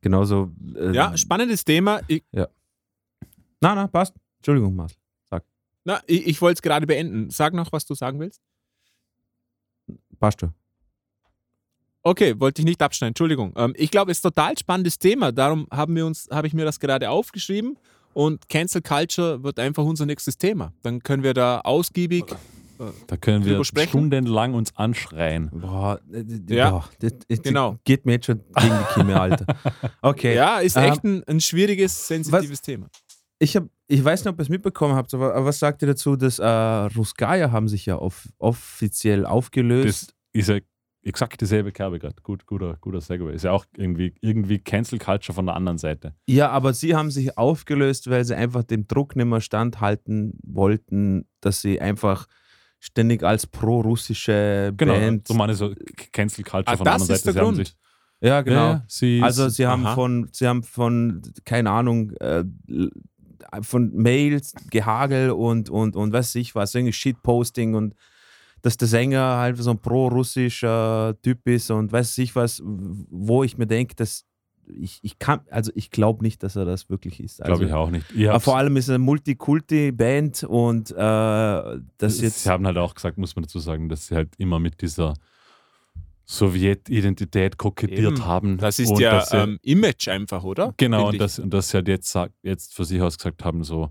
Genauso. 0.00 0.50
Äh, 0.74 0.90
Ja, 0.92 1.16
spannendes 1.16 1.64
Thema. 1.64 2.00
Ich, 2.08 2.24
Na, 2.32 2.48
na, 3.74 3.86
passt. 3.86 4.14
Entschuldigung, 4.38 4.74
Marcel. 4.74 4.98
Na, 5.86 6.00
ich, 6.06 6.26
ich 6.26 6.40
wollte 6.42 6.58
es 6.58 6.62
gerade 6.62 6.86
beenden. 6.86 7.30
Sag 7.30 7.54
noch, 7.54 7.72
was 7.72 7.86
du 7.86 7.94
sagen 7.94 8.18
willst. 8.20 8.40
Passt 10.18 10.40
schon. 10.40 10.52
Okay, 12.02 12.38
wollte 12.38 12.60
ich 12.62 12.66
nicht 12.66 12.82
abschneiden, 12.82 13.10
Entschuldigung. 13.10 13.52
Ähm, 13.56 13.72
ich 13.76 13.90
glaube, 13.90 14.10
es 14.12 14.18
ist 14.18 14.24
ein 14.26 14.30
total 14.34 14.58
spannendes 14.58 14.98
Thema. 14.98 15.32
Darum 15.32 15.66
haben 15.72 15.94
wir 15.96 16.06
uns, 16.06 16.28
habe 16.30 16.46
ich 16.46 16.54
mir 16.54 16.64
das 16.64 16.78
gerade 16.78 17.10
aufgeschrieben. 17.10 17.78
Und 18.14 18.48
Cancel 18.48 18.80
Culture 18.80 19.42
wird 19.42 19.58
einfach 19.58 19.84
unser 19.84 20.06
nächstes 20.06 20.38
Thema. 20.38 20.72
Dann 20.82 21.02
können 21.02 21.22
wir 21.22 21.34
da 21.34 21.60
ausgiebig. 21.60 22.24
Da 23.06 23.16
können 23.16 23.44
wir 23.44 23.62
sprechen? 23.64 23.88
stundenlang 23.88 24.54
uns 24.54 24.74
anschreien. 24.76 25.50
Boah, 25.50 26.00
äh, 26.12 26.24
Ja. 26.54 26.70
boah, 26.70 26.84
das, 27.00 27.12
das 27.28 27.42
Genau. 27.42 27.78
geht 27.84 28.06
mir 28.06 28.12
jetzt 28.12 28.26
schon 28.26 28.40
gegen 28.54 28.74
die 28.78 28.94
Kimme, 28.94 29.20
Alter. 29.20 29.46
Okay. 30.02 30.34
Ja, 30.34 30.58
ist 30.60 30.76
Ähm, 30.76 30.82
echt 30.84 31.04
ein, 31.04 31.24
ein 31.24 31.40
schwieriges, 31.40 32.06
sensitives 32.06 32.60
Thema. 32.62 32.88
Ich, 33.38 33.56
hab, 33.56 33.64
ich 33.88 34.04
weiß 34.04 34.24
nicht, 34.24 34.32
ob 34.32 34.38
ihr 34.38 34.42
es 34.42 34.48
mitbekommen 34.48 34.94
habt, 34.94 35.12
aber, 35.14 35.34
aber 35.34 35.46
was 35.46 35.58
sagt 35.58 35.82
ihr 35.82 35.88
dazu, 35.88 36.16
dass 36.16 36.38
äh, 36.38 36.46
Ruskaya 36.46 37.50
haben 37.52 37.68
sich 37.68 37.86
ja 37.86 37.96
off, 37.98 38.28
offiziell 38.38 39.24
aufgelöst? 39.26 40.14
Das 40.32 40.40
ist 40.42 40.48
ja 40.48 40.58
exakt 41.02 41.40
dieselbe 41.40 41.70
Kerbe 41.70 41.98
gerade. 42.00 42.16
Gut, 42.22 42.46
guter, 42.46 42.76
guter 42.80 43.00
Segway. 43.00 43.32
Ist 43.34 43.44
ja 43.44 43.52
auch 43.52 43.64
irgendwie, 43.76 44.12
irgendwie 44.20 44.58
Cancel 44.58 44.98
Culture 44.98 45.34
von 45.34 45.46
der 45.46 45.54
anderen 45.54 45.78
Seite. 45.78 46.14
ja, 46.26 46.50
aber 46.50 46.72
sie 46.74 46.96
haben 46.96 47.10
sich 47.12 47.38
aufgelöst, 47.38 48.10
weil 48.10 48.24
sie 48.24 48.34
einfach 48.34 48.64
dem 48.64 48.88
Druck 48.88 49.14
nicht 49.14 49.26
mehr 49.26 49.40
standhalten 49.40 50.36
wollten, 50.42 51.26
dass 51.40 51.60
sie 51.62 51.80
einfach 51.80 52.26
ständig 52.80 53.22
als 53.22 53.46
pro-russische 53.46 54.72
Genau, 54.76 54.94
Band. 54.94 55.28
so 55.28 55.34
meine 55.34 55.54
so 55.54 55.72
Cancel 56.12 56.44
Culture 56.44 56.74
Ah, 56.74 56.76
von 56.76 56.84
der 56.84 56.92
das 56.94 57.02
anderen 57.02 57.16
ist 57.16 57.24
Seite. 57.24 57.34
der 57.34 57.42
Sie 57.42 57.44
Grund. 57.46 57.56
sich- 57.68 57.76
ja, 58.20 58.40
genau. 58.42 58.56
Ja, 58.56 58.70
ja, 58.72 58.84
sie, 58.88 59.20
Also 59.22 59.48
sie 59.48 59.66
haben 59.66 59.86
Aha. 59.86 59.94
von, 59.94 60.28
sie 60.32 60.46
haben 60.48 60.62
von, 60.62 61.22
keine 61.44 61.70
Ahnung, 61.70 62.10
äh, 62.12 62.44
von 63.62 63.92
Mails, 63.94 64.54
Gehagel 64.70 65.30
und, 65.30 65.70
und, 65.70 65.96
und 65.96 66.12
weiß 66.12 66.34
ich 66.36 66.54
was, 66.54 66.74
irgendwie 66.74 66.92
Shitposting 66.92 67.74
und 67.74 67.94
dass 68.62 68.76
der 68.76 68.88
Sänger 68.88 69.36
halt 69.36 69.58
so 69.58 69.70
ein 69.70 69.78
pro-russischer 69.78 71.14
Typ 71.22 71.46
ist 71.46 71.70
und 71.70 71.92
weiß 71.92 72.18
ich 72.18 72.34
was, 72.34 72.62
wo 72.64 73.44
ich 73.44 73.58
mir 73.58 73.66
denke, 73.66 73.94
dass 73.94 74.24
ich, 74.68 74.98
ich 75.02 75.20
kann, 75.20 75.40
also 75.50 75.70
ich 75.76 75.92
glaube 75.92 76.24
nicht, 76.24 76.42
dass 76.42 76.56
er 76.56 76.64
das 76.64 76.90
wirklich 76.90 77.20
ist. 77.20 77.40
Also, 77.40 77.52
glaube 77.58 77.66
ich 77.66 77.72
auch 77.72 77.90
nicht. 77.90 78.06
Hab's- 78.32 78.44
vor 78.44 78.56
allem 78.56 78.76
ist 78.76 78.88
er 78.88 78.96
eine 78.96 79.04
Multikulti-Band 79.04 80.42
und 80.44 80.90
äh, 80.90 80.94
das 80.96 82.20
jetzt. 82.20 82.42
Sie 82.42 82.50
haben 82.50 82.66
halt 82.66 82.76
auch 82.78 82.94
gesagt, 82.94 83.18
muss 83.18 83.36
man 83.36 83.44
dazu 83.44 83.58
sagen, 83.60 83.88
dass 83.88 84.08
sie 84.08 84.16
halt 84.16 84.34
immer 84.38 84.58
mit 84.58 84.82
dieser 84.82 85.14
Sowjetidentität 86.26 87.56
kokettiert 87.56 88.14
Eben. 88.14 88.26
haben. 88.26 88.58
Das 88.58 88.78
ist 88.78 88.90
und 88.90 89.00
ja 89.00 89.20
sie- 89.24 89.36
ähm, 89.36 89.58
Image 89.62 90.08
einfach, 90.08 90.44
oder? 90.44 90.74
Genau, 90.76 91.08
und 91.08 91.18
dass, 91.20 91.38
und 91.38 91.50
dass 91.54 91.70
sie 91.70 91.76
halt 91.78 91.88
jetzt, 91.88 92.10
sagt, 92.10 92.34
jetzt 92.42 92.74
für 92.74 92.84
sich 92.84 93.00
aus 93.00 93.16
gesagt 93.16 93.44
haben, 93.44 93.62
so, 93.64 93.90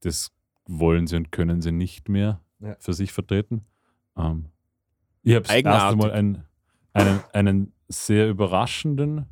das 0.00 0.30
wollen 0.66 1.06
sie 1.06 1.16
und 1.16 1.30
können 1.32 1.60
sie 1.62 1.72
nicht 1.72 2.08
mehr 2.08 2.40
Ja. 2.60 2.76
für 2.80 2.92
sich 2.92 3.12
vertreten. 3.12 3.64
Ähm, 4.16 4.46
ich 5.22 5.34
habe 5.34 5.46
das 5.46 5.54
erste. 5.54 5.96
Mal 5.96 6.10
einen, 6.10 6.42
einen, 6.92 7.20
einen 7.32 7.72
sehr 7.88 8.28
überraschenden 8.28 9.26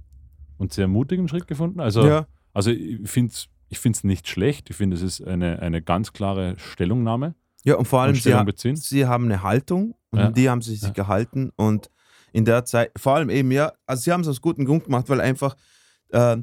und 0.58 0.72
sehr 0.72 0.86
mutigen 0.88 1.26
Schritt 1.28 1.46
gefunden. 1.46 1.80
Also, 1.80 2.06
ja, 2.06 2.26
also 2.52 2.70
ich 2.70 3.08
finde 3.10 3.32
es 3.32 3.48
ich 3.70 3.78
find's 3.80 4.04
nicht 4.04 4.28
schlecht. 4.28 4.70
Ich 4.70 4.76
finde, 4.76 4.94
es 4.94 5.02
ist 5.02 5.20
eine, 5.26 5.58
eine 5.60 5.82
ganz 5.82 6.12
klare 6.12 6.54
Stellungnahme 6.58 7.34
ja, 7.64 7.74
und 7.76 7.86
vor 7.88 8.02
allem, 8.02 8.14
und 8.14 8.22
sie, 8.22 8.32
ha 8.34 8.44
beziehen. 8.44 8.76
sie 8.76 9.06
haben 9.06 9.24
eine 9.24 9.42
Haltung 9.42 9.96
und 10.10 10.18
Ja. 10.20 10.30
die 10.30 10.48
haben 10.48 10.62
sie 10.62 10.72
sich 10.76 10.82
Ja. 10.82 10.90
gehalten 10.90 11.50
und 11.56 11.90
in 12.34 12.44
der 12.44 12.64
Zeit, 12.64 12.90
vor 12.96 13.14
allem 13.14 13.30
eben, 13.30 13.52
ja, 13.52 13.72
also 13.86 14.02
sie 14.02 14.12
haben 14.12 14.22
es 14.22 14.28
aus 14.28 14.40
gutem 14.40 14.64
Grund 14.64 14.84
gemacht, 14.84 15.08
weil 15.08 15.20
einfach 15.20 15.56
äh, 16.10 16.36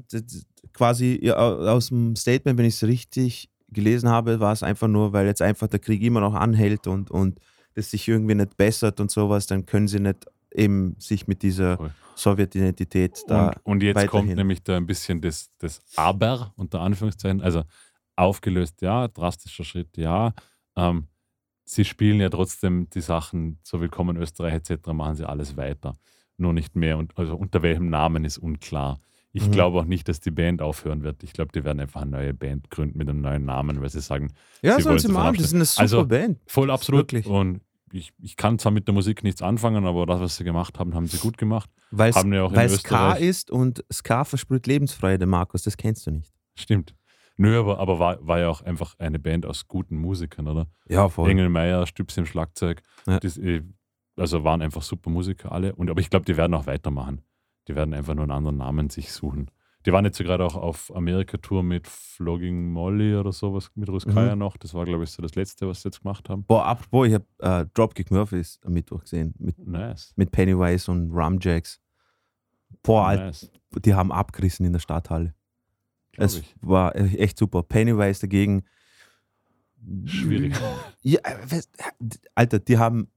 quasi 0.71 1.19
ja, 1.21 1.35
au- 1.37 1.67
aus 1.67 1.89
dem 1.89 2.15
Statement, 2.15 2.57
wenn 2.57 2.65
ich 2.65 2.75
es 2.75 2.83
richtig 2.83 3.49
gelesen 3.67 4.07
habe, 4.09 4.39
war 4.39 4.53
es 4.53 4.63
einfach 4.63 4.87
nur, 4.87 5.11
weil 5.11 5.25
jetzt 5.25 5.41
einfach 5.41 5.67
der 5.67 5.79
Krieg 5.79 6.01
immer 6.01 6.21
noch 6.21 6.33
anhält 6.33 6.87
und, 6.87 7.11
und 7.11 7.39
das 7.73 7.91
sich 7.91 8.07
irgendwie 8.07 8.35
nicht 8.35 8.55
bessert 8.55 8.99
und 9.01 9.11
sowas, 9.11 9.47
dann 9.47 9.65
können 9.65 9.89
sie 9.89 9.99
nicht 9.99 10.25
eben 10.53 10.95
sich 10.97 11.27
mit 11.27 11.41
dieser 11.41 11.77
Voll. 11.77 11.91
Sowjetidentität 12.15 13.23
da. 13.27 13.49
Und, 13.49 13.55
und 13.63 13.83
jetzt 13.83 13.95
kommt 14.07 14.13
weiterhin. 14.23 14.37
nämlich 14.37 14.63
da 14.63 14.77
ein 14.77 14.87
bisschen 14.87 15.19
das, 15.21 15.49
das 15.57 15.81
Aber 15.97 16.53
unter 16.55 16.79
Anführungszeichen, 16.79 17.41
also 17.41 17.63
aufgelöst, 18.15 18.81
ja, 18.81 19.07
drastischer 19.07 19.63
Schritt, 19.65 19.97
ja. 19.97 20.33
Ähm, 20.75 21.07
sie 21.73 21.85
spielen 21.85 22.19
ja 22.19 22.29
trotzdem 22.29 22.89
die 22.89 23.01
Sachen, 23.01 23.57
so 23.63 23.79
Willkommen 23.79 24.17
Österreich 24.17 24.53
etc., 24.55 24.87
machen 24.93 25.15
sie 25.15 25.27
alles 25.27 25.55
weiter. 25.55 25.93
Nur 26.37 26.53
nicht 26.53 26.75
mehr. 26.75 26.97
Und 26.97 27.17
also 27.17 27.35
unter 27.35 27.61
welchem 27.61 27.89
Namen 27.89 28.25
ist 28.25 28.37
unklar. 28.37 28.99
Ich 29.31 29.47
Mhm. 29.47 29.51
glaube 29.51 29.79
auch 29.79 29.85
nicht, 29.85 30.09
dass 30.09 30.19
die 30.19 30.31
Band 30.31 30.61
aufhören 30.61 31.03
wird. 31.03 31.23
Ich 31.23 31.31
glaube, 31.31 31.51
die 31.53 31.63
werden 31.63 31.79
einfach 31.79 32.01
eine 32.01 32.11
neue 32.11 32.33
Band 32.33 32.69
gründen 32.69 32.97
mit 32.97 33.07
einem 33.07 33.21
neuen 33.21 33.45
Namen, 33.45 33.79
weil 33.81 33.89
sie 33.89 34.01
sagen, 34.01 34.33
Ja, 34.61 34.75
Sie 34.75 34.81
sollen 34.81 34.99
sie 34.99 35.07
machen. 35.07 35.37
Das 35.37 35.45
ist 35.47 35.53
eine 35.55 35.63
super 35.65 35.81
Also, 35.81 36.05
Band. 36.05 36.39
voll 36.47 36.69
absolut. 36.69 36.99
Wirklich. 37.13 37.25
Und 37.27 37.61
ich, 37.93 38.11
ich 38.21 38.35
kann 38.35 38.59
zwar 38.59 38.71
mit 38.73 38.87
der 38.87 38.93
Musik 38.93 39.23
nichts 39.23 39.41
anfangen, 39.41 39.85
aber 39.85 40.05
das, 40.05 40.19
was 40.19 40.35
sie 40.37 40.43
gemacht 40.43 40.77
haben, 40.79 40.93
haben 40.93 41.07
sie 41.07 41.17
gut 41.19 41.37
gemacht. 41.37 41.69
Weil 41.91 42.09
es 42.11 42.79
Ska 42.81 43.13
ist 43.13 43.49
und 43.51 43.83
Ska 43.91 44.25
versprüht 44.25 44.67
Lebensfreude, 44.67 45.25
Markus. 45.25 45.63
Das 45.63 45.77
kennst 45.77 46.05
du 46.07 46.11
nicht. 46.11 46.33
Stimmt. 46.55 46.93
Nö, 47.41 47.59
aber, 47.59 47.79
aber 47.79 47.97
war, 47.99 48.25
war 48.27 48.39
ja 48.39 48.49
auch 48.49 48.61
einfach 48.61 48.95
eine 48.99 49.17
Band 49.19 49.45
aus 49.45 49.67
guten 49.67 49.97
Musikern, 49.97 50.47
oder? 50.47 50.67
Ja, 50.87 51.09
voll. 51.09 51.29
Engel 51.29 51.49
Meyer, 51.49 51.85
Stübs 51.87 52.15
im 52.17 52.25
Schlagzeug. 52.25 52.81
Ja. 53.07 53.19
Das, 53.19 53.37
äh, 53.37 53.63
also 54.15 54.43
waren 54.43 54.61
einfach 54.61 54.83
super 54.83 55.09
Musiker 55.09 55.51
alle. 55.51 55.73
Und, 55.73 55.89
aber 55.89 55.99
ich 56.01 56.09
glaube, 56.09 56.25
die 56.25 56.37
werden 56.37 56.53
auch 56.53 56.67
weitermachen. 56.67 57.21
Die 57.67 57.75
werden 57.75 57.93
einfach 57.93 58.13
nur 58.13 58.23
einen 58.23 58.31
anderen 58.31 58.57
Namen 58.57 58.89
sich 58.89 59.11
suchen. 59.11 59.49
Die 59.87 59.91
waren 59.91 60.05
jetzt 60.05 60.19
ja 60.19 60.25
gerade 60.25 60.45
auch 60.45 60.55
auf 60.55 60.95
Amerika-Tour 60.95 61.63
mit 61.63 61.87
Flogging 61.87 62.71
Molly 62.71 63.15
oder 63.15 63.31
sowas 63.31 63.71
mit 63.73 63.89
Ruskaya 63.89 64.33
Mhm. 64.35 64.39
noch. 64.39 64.57
Das 64.57 64.75
war, 64.75 64.85
glaube 64.85 65.05
ich, 65.05 65.09
so 65.11 65.23
das 65.23 65.33
Letzte, 65.33 65.67
was 65.67 65.81
sie 65.81 65.87
jetzt 65.87 66.03
gemacht 66.03 66.29
haben. 66.29 66.43
Boah, 66.43 66.65
apropos, 66.67 67.07
ich 67.07 67.15
habe 67.15 67.25
äh, 67.39 67.65
Dropkick 67.73 68.11
Murphys 68.11 68.59
am 68.63 68.73
Mittwoch 68.73 69.01
gesehen. 69.01 69.33
Mit, 69.39 69.57
Nice. 69.57 70.13
mit 70.15 70.31
Pennywise 70.31 70.91
und 70.91 71.09
Rumjacks. 71.11 71.81
Boah, 72.83 73.15
nice. 73.15 73.49
die 73.83 73.93
haben 73.95 74.11
abgerissen 74.11 74.65
in 74.67 74.73
der 74.73 74.79
Stadthalle. 74.79 75.33
Glaub 76.13 76.25
Es 76.27 76.37
ich. 76.37 76.55
war 76.61 76.95
äh, 76.95 77.15
echt 77.17 77.37
super. 77.37 77.63
Pennywise 77.63 78.21
dagegen. 78.21 78.63
Schwierig. 80.05 80.53
Ja, 81.01 81.19
äh, 81.23 81.61
Alter, 82.35 82.59
die 82.59 82.77
haben 82.77 83.07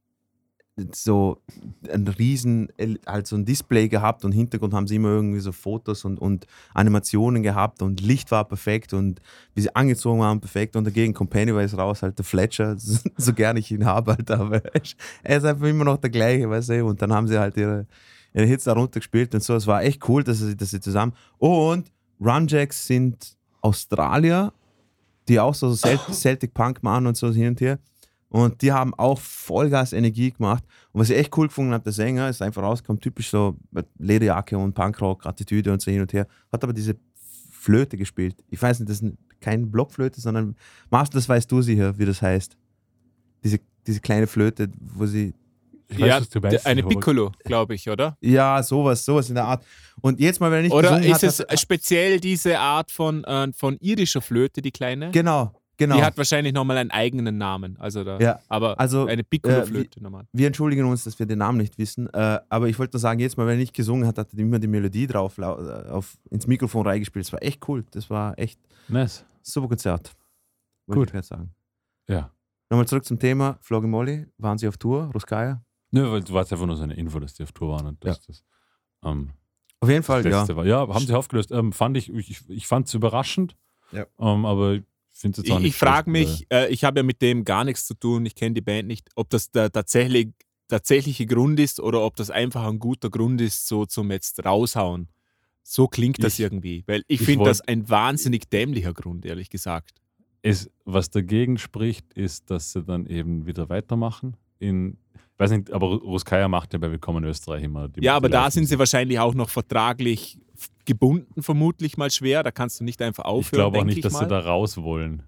so 0.92 1.40
ein 1.88 2.08
riesen, 2.08 2.68
halt 3.06 3.28
so 3.28 3.36
ein 3.36 3.44
Display 3.44 3.88
gehabt 3.88 4.24
und 4.24 4.32
im 4.32 4.38
Hintergrund 4.38 4.74
haben 4.74 4.88
sie 4.88 4.96
immer 4.96 5.10
irgendwie 5.10 5.38
so 5.38 5.52
Fotos 5.52 6.04
und, 6.04 6.18
und 6.18 6.48
Animationen 6.72 7.44
gehabt 7.44 7.80
und 7.80 8.00
Licht 8.00 8.32
war 8.32 8.44
perfekt 8.44 8.92
und 8.92 9.20
wie 9.54 9.60
sie 9.60 9.76
angezogen 9.76 10.18
waren, 10.18 10.40
perfekt 10.40 10.74
und 10.74 10.82
dagegen 10.84 11.14
kommt 11.14 11.30
Pennywise 11.30 11.76
raus, 11.76 12.02
halt 12.02 12.18
der 12.18 12.24
Fletcher, 12.24 12.74
so 13.16 13.32
gerne 13.34 13.60
ich 13.60 13.70
ihn 13.70 13.84
habe, 13.84 14.12
Alter, 14.16 14.40
aber 14.40 14.64
er 14.64 14.82
ist- 14.82 14.96
er 15.22 15.36
ist 15.38 15.44
einfach 15.44 15.66
immer 15.66 15.84
noch 15.84 15.98
der 15.98 16.10
gleiche, 16.10 16.50
weißt 16.50 16.70
du, 16.70 16.86
und 16.86 17.00
dann 17.00 17.12
haben 17.12 17.28
sie 17.28 17.38
halt 17.38 17.56
ihre, 17.56 17.86
ihre 18.32 18.46
Hits 18.46 18.64
darunter 18.64 18.98
gespielt 18.98 19.32
und 19.32 19.44
so, 19.44 19.54
es 19.54 19.68
war 19.68 19.84
echt 19.84 20.08
cool, 20.08 20.24
dass 20.24 20.38
sie, 20.38 20.56
dass 20.56 20.70
sie 20.70 20.80
zusammen, 20.80 21.12
und 21.38 21.92
Runjacks 22.20 22.86
sind 22.86 23.36
Australier, 23.60 24.52
die 25.28 25.40
auch 25.40 25.54
so 25.54 25.74
Celt 25.74 26.00
Celtic 26.12 26.54
Punk 26.54 26.82
machen 26.82 27.06
und 27.06 27.16
so 27.16 27.32
hin 27.32 27.48
und 27.48 27.60
her. 27.60 27.78
Und 28.28 28.62
die 28.62 28.72
haben 28.72 28.92
auch 28.94 29.20
Vollgas 29.20 29.92
Energie 29.92 30.32
gemacht. 30.32 30.64
Und 30.92 31.00
was 31.00 31.10
ich 31.10 31.16
echt 31.16 31.36
cool 31.36 31.46
gefunden 31.46 31.72
habe, 31.72 31.84
der 31.84 31.92
Sänger 31.92 32.28
ist 32.28 32.42
einfach 32.42 32.62
rausgekommen, 32.62 33.00
typisch 33.00 33.30
so 33.30 33.56
mit 33.70 33.86
Lederjacke 33.98 34.58
und 34.58 34.74
Punkrock-Attitüde 34.74 35.72
und 35.72 35.80
so 35.80 35.90
hin 35.92 36.00
und 36.00 36.12
her. 36.12 36.26
Hat 36.50 36.64
aber 36.64 36.72
diese 36.72 36.96
Flöte 37.52 37.96
gespielt. 37.96 38.42
Ich 38.50 38.60
weiß 38.60 38.80
nicht, 38.80 38.90
das 38.90 39.00
ist 39.00 39.14
keine 39.40 39.66
Blockflöte, 39.66 40.20
sondern 40.20 40.56
Marcel, 40.90 41.14
das 41.14 41.28
weißt 41.28 41.50
du 41.52 41.62
sicher, 41.62 41.96
wie 41.96 42.06
das 42.06 42.22
heißt. 42.22 42.56
Diese, 43.44 43.60
diese 43.86 44.00
kleine 44.00 44.26
Flöte, 44.26 44.68
wo 44.80 45.06
sie. 45.06 45.32
Ich 45.88 46.00
weiß, 46.00 46.08
ja, 46.08 46.20
was 46.20 46.28
du 46.28 46.40
der- 46.40 46.50
meinst, 46.50 46.66
eine 46.66 46.82
Piccolo, 46.82 47.32
glaube 47.44 47.74
ich, 47.74 47.88
oder? 47.88 48.16
Ja, 48.20 48.62
sowas, 48.62 49.04
sowas 49.04 49.28
in 49.28 49.34
der 49.34 49.44
Art. 49.44 49.64
Und 50.00 50.18
jetzt 50.20 50.40
mal, 50.40 50.50
wenn 50.50 50.58
er 50.58 50.62
nicht 50.62 50.72
Oder 50.72 51.00
ist 51.02 51.22
hat, 51.22 51.46
es 51.50 51.60
speziell 51.60 52.20
diese 52.20 52.58
Art 52.58 52.90
von, 52.90 53.22
äh, 53.24 53.52
von 53.52 53.76
irischer 53.80 54.20
Flöte, 54.20 54.62
die 54.62 54.70
kleine? 54.72 55.10
Genau, 55.10 55.52
genau. 55.76 55.96
Die 55.96 56.02
hat 56.02 56.16
wahrscheinlich 56.16 56.52
nochmal 56.54 56.78
einen 56.78 56.90
eigenen 56.90 57.36
Namen. 57.38 57.76
Also 57.78 58.02
da, 58.02 58.18
Ja, 58.18 58.40
aber 58.48 58.78
also, 58.80 59.06
eine 59.06 59.20
äh, 59.20 59.24
Piccolo-Flöte 59.24 60.02
nochmal. 60.02 60.24
wir 60.32 60.46
entschuldigen 60.46 60.84
uns, 60.86 61.04
dass 61.04 61.18
wir 61.18 61.26
den 61.26 61.38
Namen 61.38 61.58
nicht 61.58 61.76
wissen, 61.78 62.08
äh, 62.12 62.40
aber 62.48 62.68
ich 62.68 62.78
wollte 62.78 62.96
nur 62.96 63.00
sagen, 63.00 63.20
jetzt 63.20 63.36
mal, 63.36 63.46
wenn 63.46 63.54
er 63.54 63.60
nicht 63.60 63.74
gesungen 63.74 64.06
hat, 64.06 64.18
hat 64.18 64.32
er 64.32 64.38
immer 64.38 64.58
die 64.58 64.66
Melodie 64.68 65.06
drauf 65.06 65.38
äh, 65.38 65.42
auf, 65.44 66.16
ins 66.30 66.46
Mikrofon 66.46 66.86
reingespielt. 66.86 67.26
Das 67.26 67.32
war 67.32 67.42
echt 67.42 67.66
cool. 67.68 67.84
Das 67.92 68.08
war 68.10 68.38
echt 68.38 68.58
Nice. 68.88 69.24
super 69.42 69.68
Konzert. 69.68 70.10
Gut. 70.86 71.12
ich 71.14 71.24
sagen. 71.24 71.50
Ja. 72.08 72.30
Nochmal 72.70 72.86
zurück 72.88 73.04
zum 73.04 73.18
Thema. 73.18 73.58
Floggy 73.60 73.86
Molly, 73.86 74.26
waren 74.38 74.58
Sie 74.58 74.66
auf 74.66 74.76
Tour? 74.78 75.10
Ruskaya? 75.14 75.62
Nö, 75.94 76.10
weil 76.10 76.22
du 76.22 76.32
warst 76.32 76.52
einfach 76.52 76.66
nur 76.66 76.76
so 76.76 76.82
eine 76.82 76.94
Info, 76.94 77.18
dass 77.20 77.34
die 77.34 77.42
auf 77.44 77.52
Tour 77.52 77.68
waren 77.74 77.86
und 77.86 78.04
dass 78.04 78.26
das 78.26 78.44
ähm, 79.04 79.30
Auf 79.80 79.88
jeden 79.88 80.00
das 80.00 80.06
Fall, 80.06 80.26
ja. 80.26 80.48
War. 80.56 80.66
Ja, 80.66 80.88
haben 80.88 81.06
sie 81.06 81.14
aufgelöst. 81.16 81.52
Ähm, 81.52 81.72
fand 81.72 81.96
ich, 81.96 82.12
ich, 82.12 82.40
ich 82.48 82.66
fand 82.66 82.88
es 82.88 82.94
überraschend, 82.94 83.56
Ja. 83.92 84.06
ähm, 84.18 84.44
aber 84.44 84.74
ich 84.74 84.82
finde 85.12 85.40
es 85.40 85.46
jetzt 85.46 85.52
auch 85.52 85.58
Ich, 85.58 85.62
nicht 85.64 85.74
ich 85.74 85.78
frage 85.78 86.10
schlecht, 86.10 86.28
mich, 86.40 86.46
äh, 86.50 86.68
ich 86.72 86.82
habe 86.84 86.98
ja 87.00 87.02
mit 87.04 87.22
dem 87.22 87.44
gar 87.44 87.64
nichts 87.64 87.86
zu 87.86 87.94
tun, 87.94 88.26
ich 88.26 88.34
kenne 88.34 88.54
die 88.54 88.60
Band 88.60 88.88
nicht, 88.88 89.08
ob 89.14 89.30
das 89.30 89.50
der 89.52 89.70
tatsächlich, 89.70 90.30
tatsächliche 90.68 91.26
Grund 91.26 91.60
ist 91.60 91.78
oder 91.78 92.02
ob 92.02 92.16
das 92.16 92.30
einfach 92.30 92.64
ein 92.66 92.78
guter 92.78 93.10
Grund 93.10 93.40
ist, 93.40 93.68
so 93.68 93.86
zum 93.86 94.10
jetzt 94.10 94.44
raushauen. 94.44 95.08
So 95.62 95.86
klingt 95.86 96.22
das 96.24 96.34
Ich- 96.34 96.40
irgendwie, 96.40 96.82
weil 96.86 97.04
ich, 97.06 97.20
ich 97.20 97.26
finde 97.26 97.44
das 97.44 97.60
ein 97.60 97.88
wahnsinnig 97.88 98.50
dämlicher 98.50 98.92
Grund, 98.92 99.24
ehrlich 99.24 99.48
gesagt. 99.50 100.00
Es, 100.42 100.70
was 100.84 101.08
dagegen 101.08 101.56
spricht, 101.56 102.12
ist, 102.14 102.50
dass 102.50 102.72
sie 102.72 102.82
dann 102.82 103.06
eben 103.06 103.46
wieder 103.46 103.68
weitermachen. 103.70 104.36
In, 104.58 104.98
ich 105.34 105.40
weiß 105.40 105.50
nicht, 105.50 105.72
aber 105.72 105.88
Ruskaya 105.88 106.46
macht 106.48 106.72
ja 106.72 106.78
bei 106.78 106.90
Willkommen 106.90 107.24
Österreich 107.24 107.64
immer 107.64 107.88
die 107.88 108.02
Ja, 108.02 108.14
aber 108.16 108.28
da 108.28 108.50
sind 108.50 108.66
sie 108.66 108.78
wahrscheinlich 108.78 109.18
auch 109.18 109.34
noch 109.34 109.50
vertraglich 109.50 110.38
gebunden, 110.84 111.42
vermutlich 111.42 111.96
mal 111.96 112.10
schwer. 112.10 112.42
Da 112.44 112.52
kannst 112.52 112.78
du 112.78 112.84
nicht 112.84 113.02
einfach 113.02 113.24
aufhören. 113.24 113.44
Ich 113.44 113.50
glaube 113.50 113.78
auch 113.78 113.84
nicht, 113.84 113.96
ich 113.98 114.02
dass 114.02 114.12
mal. 114.12 114.20
sie 114.20 114.28
da 114.28 114.38
raus 114.38 114.76
wollen. 114.76 115.22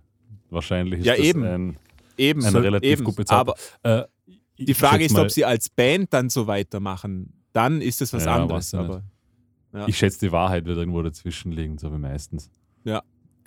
Wahrscheinlich 0.51 1.01
ist 1.01 1.07
Ja, 1.07 1.17
das 1.17 1.25
eben. 1.25 1.45
ein, 1.45 1.79
eben, 2.17 2.45
ein 2.45 2.55
relativ 2.55 2.89
eben. 2.91 3.05
gut 3.05 3.17
bezahlter. 3.17 3.55
Aber 3.83 4.03
äh, 4.03 4.07
die 4.59 4.75
Frage 4.75 5.05
ist, 5.05 5.19
ob 5.19 5.31
sie 5.31 5.45
als 5.45 5.69
Band 5.69 6.13
dann 6.13 6.31
so 6.31 6.47
weitermachen. 6.47 7.33
Dann 7.53 7.81
ist 7.81 8.01
es 8.01 8.13
was 8.13 8.27
Ja, 8.27 8.37
anderes. 8.37 8.75
Aber 8.75 9.03
ja. 9.73 9.89
Ich 9.89 9.99
schätze, 9.99 10.21
die 10.21 10.31
Wahrheit 10.33 10.67
wird 10.67 10.79
irgendwo 10.79 11.03
dazwischen 11.03 11.51
liegen, 11.51 11.79
so 11.79 11.93
wie 11.93 11.99
meistens. 11.99 12.49
kann 12.85 13.01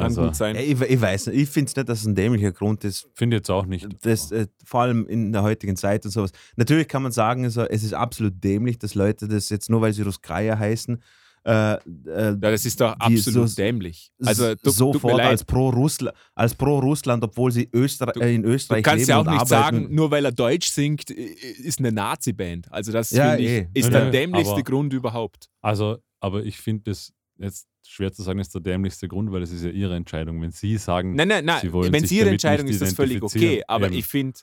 also- 0.06 0.24
gut 0.26 0.36
sein. 0.36 0.56
Ja, 0.56 0.62
ich, 0.62 0.80
ich 0.82 1.02
weiß 1.02 1.28
nicht. 1.28 1.38
Ich 1.42 1.50
finde 1.50 1.70
es 1.70 1.76
nicht, 1.76 1.90
dass 1.90 2.00
es 2.02 2.06
ein 2.06 2.16
dämlicher 2.16 2.52
Grund 2.52 2.84
ist. 2.84 3.08
Finde 3.14 3.38
ich 3.38 3.40
jetzt 3.42 3.50
auch 3.52 3.66
nicht. 3.66 3.88
Das, 4.02 4.32
äh, 4.32 4.48
vor 4.64 4.82
allem 4.82 5.06
in 5.08 5.32
der 5.32 5.44
heutigen 5.44 5.76
Zeit 5.76 6.06
und 6.06 6.12
sowas. 6.12 6.32
Natürlich 6.56 6.88
kann 6.88 7.04
man 7.04 7.12
sagen, 7.12 7.44
also, 7.44 7.64
es 7.64 7.84
ist 7.84 7.94
absolut 7.94 8.44
dämlich, 8.44 8.78
dass 8.80 8.96
Leute 8.96 9.28
das 9.28 9.50
jetzt 9.50 9.70
nur, 9.70 9.82
weil 9.82 9.94
sie 9.94 10.02
Ruskaya 10.04 10.58
heißen, 10.58 11.02
äh, 11.46 11.74
äh, 11.74 11.78
Ja, 12.06 12.32
das 12.34 12.66
ist 12.66 12.82
doch 12.82 12.92
absolut 13.00 13.50
so- 13.50 13.56
dämlich. 13.56 14.12
Also, 14.26 14.56
du, 14.56 14.70
sofort 14.72 15.22
als 15.22 15.46
pro-Russland, 15.46 16.16
als 16.36 16.54
pro-Russland, 16.54 17.24
obwohl 17.24 17.52
sie 17.52 17.70
Öster 17.74 18.08
Du- 18.08 18.20
äh, 18.20 18.36
in 18.36 18.44
Du 18.44 18.50
Österreich 18.50 18.84
kannst 18.84 19.08
leben 19.08 19.10
ja 19.10 19.20
auch 19.20 19.24
nicht 19.24 19.34
arbeiten. 19.54 19.78
sagen, 19.86 19.96
nur 19.96 20.12
weil 20.12 20.26
er 20.26 20.34
Deutsch 20.34 20.68
singt, 20.70 21.10
i- 21.10 21.14
ist 21.14 21.80
eine 21.80 21.94
Nazi-Band. 21.94 22.72
Also 22.72 22.92
das 22.92 23.12
Ja, 23.12 23.32
finde 23.32 23.44
ich, 23.44 23.50
eh. 23.52 23.68
ist 23.74 23.86
Nö, 23.86 23.92
der 23.92 24.12
dämlichste 24.12 24.52
aber- 24.54 24.64
Grund 24.64 24.92
überhaupt. 24.94 25.48
Also, 25.62 26.00
aber 26.20 26.44
ich 26.44 26.58
finde 26.58 26.92
das 26.92 27.14
jetzt 27.40 27.68
schwer 27.86 28.12
zu 28.12 28.22
sagen, 28.24 28.40
ist 28.40 28.54
der 28.54 28.62
dämlichste 28.62 29.08
Grund, 29.08 29.32
weil 29.32 29.42
es 29.42 29.52
ist 29.52 29.64
ja 29.64 29.70
ihre 29.72 29.96
Entscheidung. 29.96 30.42
Wenn 30.42 30.52
sie 30.52 30.78
sagen, 30.78 31.16
Nein, 31.16 31.28
nein, 31.30 31.46
nein. 31.46 31.60
Sie 31.62 31.74
wollen 31.74 31.92
Wenn 31.92 32.02
sich 32.02 32.12
es 32.12 32.18
ihre 32.22 32.30
Entscheidung 32.30 32.68
ist, 32.68 32.82
das 32.82 32.94
völlig 32.94 33.22
okay. 33.24 33.64
Aber 33.68 33.88
Eben. 33.88 33.96
ich 33.96 34.06
finde, 34.06 34.40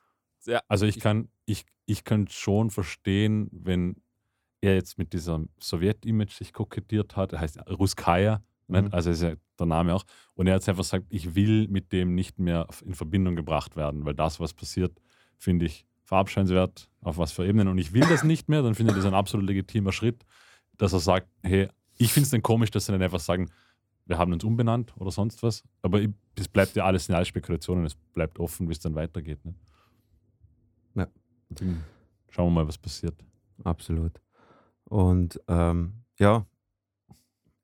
also 0.69 0.87
ich 0.87 0.99
kann, 1.01 1.29
ich, 1.45 1.65
ich 1.87 2.05
kann 2.05 2.29
schon 2.29 2.71
verstehen, 2.71 3.49
wenn 3.53 3.97
er 4.61 4.75
jetzt 4.75 4.99
mit 4.99 5.13
diesem 5.13 5.49
Sowjet-Image 5.61 6.33
sich 6.33 6.53
kokettiert 6.53 7.15
hat, 7.17 7.33
er 7.33 7.41
heißt 7.41 7.59
Ruskaya, 7.69 8.43
Mhm. 8.69 8.89
also 8.91 9.11
ist 9.11 9.23
ja 9.23 9.35
der 9.61 9.67
Name 9.67 9.95
auch, 9.95 10.03
und 10.35 10.49
er 10.49 10.55
hat 10.55 10.69
einfach 10.69 10.83
gesagt, 10.83 11.07
ich 11.11 11.37
will 11.37 11.69
mit 11.69 11.93
dem 11.93 12.17
nicht 12.17 12.41
mehr 12.41 12.67
in 12.85 12.95
Verbindung 12.95 13.37
gebracht 13.37 13.77
werden, 13.77 14.05
weil 14.05 14.15
das, 14.15 14.41
was 14.41 14.55
passiert, 14.55 14.99
finde 15.39 15.67
ich 15.67 15.87
verabscheuenswert, 16.03 16.89
auf 17.01 17.17
was 17.17 17.31
für 17.31 17.47
Ebenen, 17.47 17.69
und 17.69 17.79
ich 17.79 17.93
will 17.93 18.01
das 18.09 18.25
nicht 18.25 18.49
mehr, 18.49 18.63
dann 18.63 18.75
finde 18.75 18.91
ich 18.91 18.97
das 18.97 19.07
ein 19.07 19.15
absolut 19.15 19.47
legitimer 19.47 19.93
Schritt, 19.93 20.25
dass 20.79 20.93
er 20.93 20.99
sagt, 20.99 21.29
hey, 21.45 21.69
ich 21.99 22.13
finde 22.13 22.25
es 22.25 22.31
dann 22.31 22.43
komisch, 22.43 22.71
dass 22.71 22.87
sie 22.87 22.93
dann 22.93 23.03
einfach 23.03 23.21
sagen, 23.21 23.51
wir 24.07 24.19
haben 24.19 24.33
uns 24.33 24.45
umbenannt 24.45 24.95
oder 24.97 25.11
sonst 25.11 25.43
was, 25.43 25.65
aber 25.83 26.01
es 26.37 26.49
bleibt 26.49 26.77
ja 26.77 26.85
alles 26.85 27.09
in 27.09 27.15
alles 27.15 27.29
Spekulationen, 27.29 27.85
es 27.85 27.95
bleibt 27.95 28.39
offen, 28.39 28.69
wie 28.69 28.73
es 28.73 28.79
dann 28.79 28.95
weitergeht. 28.95 29.45
Ne? 29.45 29.55
Ja. 30.95 31.09
Schauen 32.31 32.47
wir 32.47 32.63
mal, 32.63 32.69
was 32.69 32.79
passiert. 32.79 33.15
Absolut. 33.65 34.21
Und 34.85 35.41
ähm, 35.49 36.05
ja, 36.19 36.47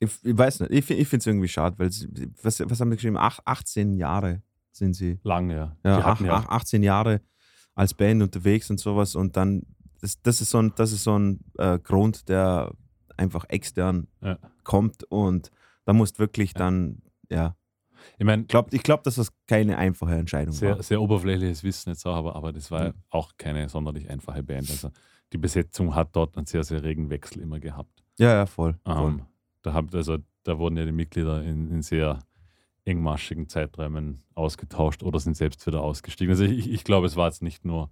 ich, 0.00 0.10
ich 0.24 0.36
weiß 0.36 0.60
nicht, 0.60 0.72
ich, 0.72 0.90
ich 0.90 1.08
finde 1.08 1.22
es 1.22 1.26
irgendwie 1.26 1.48
schade, 1.48 1.78
weil 1.78 1.90
was, 2.42 2.60
was 2.60 2.80
haben 2.80 2.90
wir 2.90 2.96
geschrieben? 2.96 3.16
Ach, 3.18 3.38
18 3.44 3.96
Jahre 3.96 4.42
sind 4.72 4.94
sie. 4.94 5.20
Lange, 5.22 5.54
ja. 5.54 5.76
Ja, 5.84 6.04
ach, 6.04 6.20
ja 6.20 6.34
ach, 6.34 6.48
18 6.48 6.82
Jahre 6.82 7.20
als 7.74 7.94
Band 7.94 8.22
unterwegs 8.22 8.68
und 8.68 8.80
sowas 8.80 9.14
und 9.14 9.36
dann, 9.36 9.62
das, 10.00 10.20
das 10.22 10.40
ist 10.40 10.50
so 10.50 10.58
ein, 10.58 10.72
das 10.74 10.90
ist 10.92 11.04
so 11.04 11.16
ein 11.18 11.40
äh, 11.58 11.78
Grund, 11.78 12.28
der 12.28 12.72
einfach 13.18 13.44
extern 13.48 14.08
Ja. 14.20 14.38
kommt 14.64 15.04
und 15.04 15.50
da 15.84 15.92
musst 15.92 16.18
wirklich 16.18 16.54
dann, 16.54 17.02
ja, 17.30 17.56
ich 18.18 18.24
meine, 18.24 18.44
glaub, 18.44 18.72
ich 18.74 18.82
glaube, 18.82 19.02
dass 19.04 19.14
das 19.14 19.32
keine 19.46 19.78
einfache 19.78 20.14
Entscheidung 20.16 20.52
sehr, 20.54 20.76
war. 20.76 20.82
sehr 20.82 21.00
oberflächliches 21.00 21.62
Wissen 21.62 21.90
jetzt 21.90 22.04
auch, 22.06 22.16
aber, 22.16 22.34
aber 22.34 22.52
das 22.52 22.70
war 22.70 22.88
Mhm. 22.88 22.94
auch 23.10 23.32
keine 23.36 23.68
sonderlich 23.68 24.10
einfache 24.10 24.42
Band. 24.42 24.68
Also 24.70 24.90
die 25.32 25.38
Besetzung 25.38 25.94
hat 25.94 26.14
dort 26.16 26.36
einen 26.36 26.46
sehr, 26.46 26.64
sehr 26.64 26.82
regen 26.82 27.10
Wechsel 27.10 27.40
immer 27.42 27.60
gehabt. 27.60 28.02
Ja, 28.18 28.30
ja, 28.34 28.46
voll. 28.46 28.76
voll. 28.84 29.08
Ähm, 29.10 29.22
da, 29.62 29.72
habt, 29.72 29.94
also, 29.94 30.18
da 30.42 30.58
wurden 30.58 30.76
ja 30.76 30.84
die 30.84 30.92
Mitglieder 30.92 31.42
in, 31.44 31.70
in 31.70 31.82
sehr 31.82 32.18
engmaschigen 32.84 33.48
Zeiträumen 33.48 34.22
ausgetauscht 34.34 35.02
oder 35.02 35.20
sind 35.20 35.36
selbst 35.36 35.64
wieder 35.66 35.82
ausgestiegen. 35.82 36.32
Also 36.32 36.44
ich, 36.44 36.68
ich 36.70 36.84
glaube, 36.84 37.06
es 37.06 37.16
war 37.16 37.28
jetzt 37.28 37.42
nicht 37.42 37.64
nur 37.64 37.90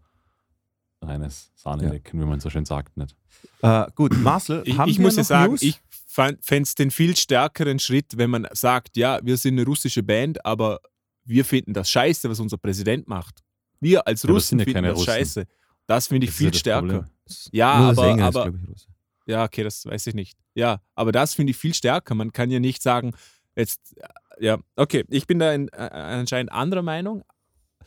reines 1.02 1.50
Sahnelecken, 1.54 2.20
wie 2.20 2.24
man 2.24 2.40
so 2.40 2.50
schön 2.50 2.64
sagt, 2.64 2.96
nicht. 2.96 3.16
Äh, 3.62 3.86
gut, 3.94 4.16
Marcel, 4.18 4.62
Ich, 4.66 4.76
haben 4.76 4.90
ich 4.90 4.98
wir 4.98 5.04
muss 5.04 5.14
noch 5.14 5.18
ja 5.20 5.24
sagen, 5.24 5.52
News? 5.52 5.62
ich 5.62 5.80
fände 6.06 6.38
es 6.62 6.74
den 6.74 6.90
viel 6.90 7.16
stärkeren 7.16 7.78
Schritt, 7.78 8.16
wenn 8.16 8.30
man 8.30 8.46
sagt, 8.52 8.96
ja, 8.96 9.20
wir 9.22 9.36
sind 9.36 9.54
eine 9.58 9.64
russische 9.66 10.02
Band, 10.02 10.44
aber 10.44 10.80
wir 11.24 11.44
finden 11.44 11.72
das 11.72 11.90
scheiße, 11.90 12.28
was 12.28 12.40
unser 12.40 12.58
Präsident 12.58 13.08
macht. 13.08 13.42
Wir 13.80 14.06
als 14.06 14.24
Ja, 14.24 14.30
Russen 14.30 14.58
sind 14.58 14.58
ja 14.60 14.64
finden 14.64 14.74
keine 14.76 14.88
das 14.88 14.98
Russen. 14.98 15.06
scheiße. 15.12 15.46
Das 15.86 16.06
finde 16.08 16.24
ich 16.26 16.30
Das 16.30 16.34
ist 16.34 16.38
viel 16.38 16.52
ja 16.52 16.58
stärker. 16.58 16.86
Problem. 16.86 17.04
Ja, 17.52 17.72
aber, 17.72 17.94
Sänger 18.02 18.28
ist, 18.28 18.36
aber 18.36 18.50
glaub 18.50 18.62
ich, 18.62 18.68
Russe. 18.68 18.86
ja, 19.26 19.44
okay, 19.44 19.62
das 19.62 19.86
weiß 19.86 20.06
ich 20.08 20.14
nicht. 20.14 20.38
Ja, 20.54 20.80
aber 20.94 21.12
das 21.12 21.34
finde 21.34 21.52
ich 21.52 21.56
viel 21.56 21.74
stärker. 21.74 22.14
Man 22.14 22.32
kann 22.32 22.50
ja 22.50 22.58
nicht 22.60 22.82
sagen, 22.82 23.12
jetzt, 23.56 23.94
ja, 24.40 24.58
okay, 24.76 25.04
ich 25.08 25.26
bin 25.26 25.38
da 25.38 25.52
in, 25.52 25.68
äh, 25.68 25.76
anscheinend 25.76 26.52
anderer 26.52 26.82
Meinung. 26.82 27.22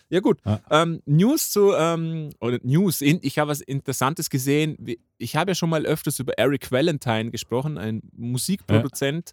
Ja, 0.09 0.19
gut. 0.19 0.39
Ja. 0.45 0.61
Ähm, 0.69 1.01
News 1.05 1.51
zu, 1.51 1.73
ähm, 1.73 2.31
oder 2.39 2.59
News, 2.63 3.01
ich 3.01 3.39
habe 3.39 3.49
was 3.49 3.61
Interessantes 3.61 4.29
gesehen. 4.29 4.77
Ich 5.17 5.35
habe 5.35 5.51
ja 5.51 5.55
schon 5.55 5.69
mal 5.69 5.85
öfters 5.85 6.19
über 6.19 6.37
Eric 6.37 6.71
Valentine 6.71 7.31
gesprochen, 7.31 7.77
ein 7.77 8.01
Musikproduzent, 8.15 9.31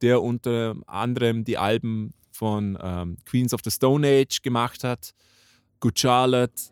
der 0.00 0.22
unter 0.22 0.74
anderem 0.86 1.44
die 1.44 1.58
Alben 1.58 2.14
von 2.30 2.78
ähm, 2.82 3.18
Queens 3.26 3.52
of 3.52 3.60
the 3.64 3.70
Stone 3.70 4.06
Age 4.06 4.42
gemacht 4.42 4.84
hat, 4.84 5.12
Good 5.80 5.98
Charlotte, 5.98 6.62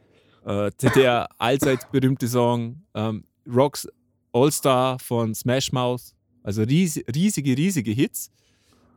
äh, 0.45 0.71
der 0.95 1.29
allseits 1.39 1.87
berühmte 1.91 2.29
Song 2.29 2.83
ähm, 2.95 3.25
Rocks 3.47 3.87
All-Star 4.33 4.99
von 4.99 5.35
Smash 5.35 5.73
Mouth. 5.73 6.15
Also 6.43 6.63
ries 6.63 7.03
riesige, 7.15 7.57
riesige 7.57 7.91
Hits. 7.91 8.31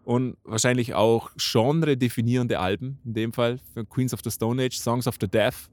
Und 0.04 0.36
wahrscheinlich 0.44 0.94
auch 0.94 1.32
genre-definierende 1.38 2.60
Alben. 2.60 3.00
In 3.06 3.14
dem 3.14 3.34
Fall 3.34 3.60
Queens 3.90 4.14
of 4.14 4.20
the 4.24 4.32
Stone 4.32 4.62
Age, 4.62 4.78
Songs 4.78 5.08
of 5.08 5.16
the 5.20 5.28
Deaf. 5.28 5.70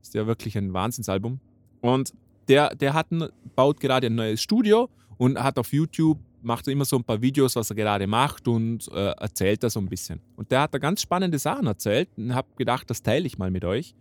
Ist 0.00 0.14
ja 0.14 0.26
wirklich 0.26 0.56
ein 0.56 0.72
Wahnsinnsalbum. 0.72 1.38
Und 1.80 2.12
der, 2.48 2.74
der 2.74 2.94
hat 2.94 3.08
baut 3.54 3.80
gerade 3.80 4.06
ein 4.06 4.14
neues 4.14 4.42
Studio 4.42 4.88
und 5.18 5.38
hat 5.38 5.58
auf 5.58 5.72
YouTube, 5.72 6.18
macht 6.40 6.66
er 6.66 6.72
immer 6.72 6.84
so 6.84 6.96
ein 6.96 7.04
paar 7.04 7.20
Videos, 7.20 7.56
was 7.56 7.70
er 7.70 7.76
gerade 7.76 8.06
macht 8.06 8.48
und 8.48 8.88
äh, 8.92 9.10
erzählt 9.10 9.62
da 9.62 9.70
so 9.70 9.80
ein 9.80 9.88
bisschen. 9.88 10.20
Und 10.36 10.50
der 10.50 10.62
hat 10.62 10.72
da 10.72 10.78
ganz 10.78 11.02
spannende 11.02 11.38
Sachen 11.38 11.66
erzählt 11.66 12.08
und 12.16 12.34
habe 12.34 12.48
gedacht, 12.56 12.88
das 12.88 13.02
teile 13.02 13.26
ich 13.26 13.38
mal 13.38 13.50
mit 13.50 13.64
euch. 13.64 13.94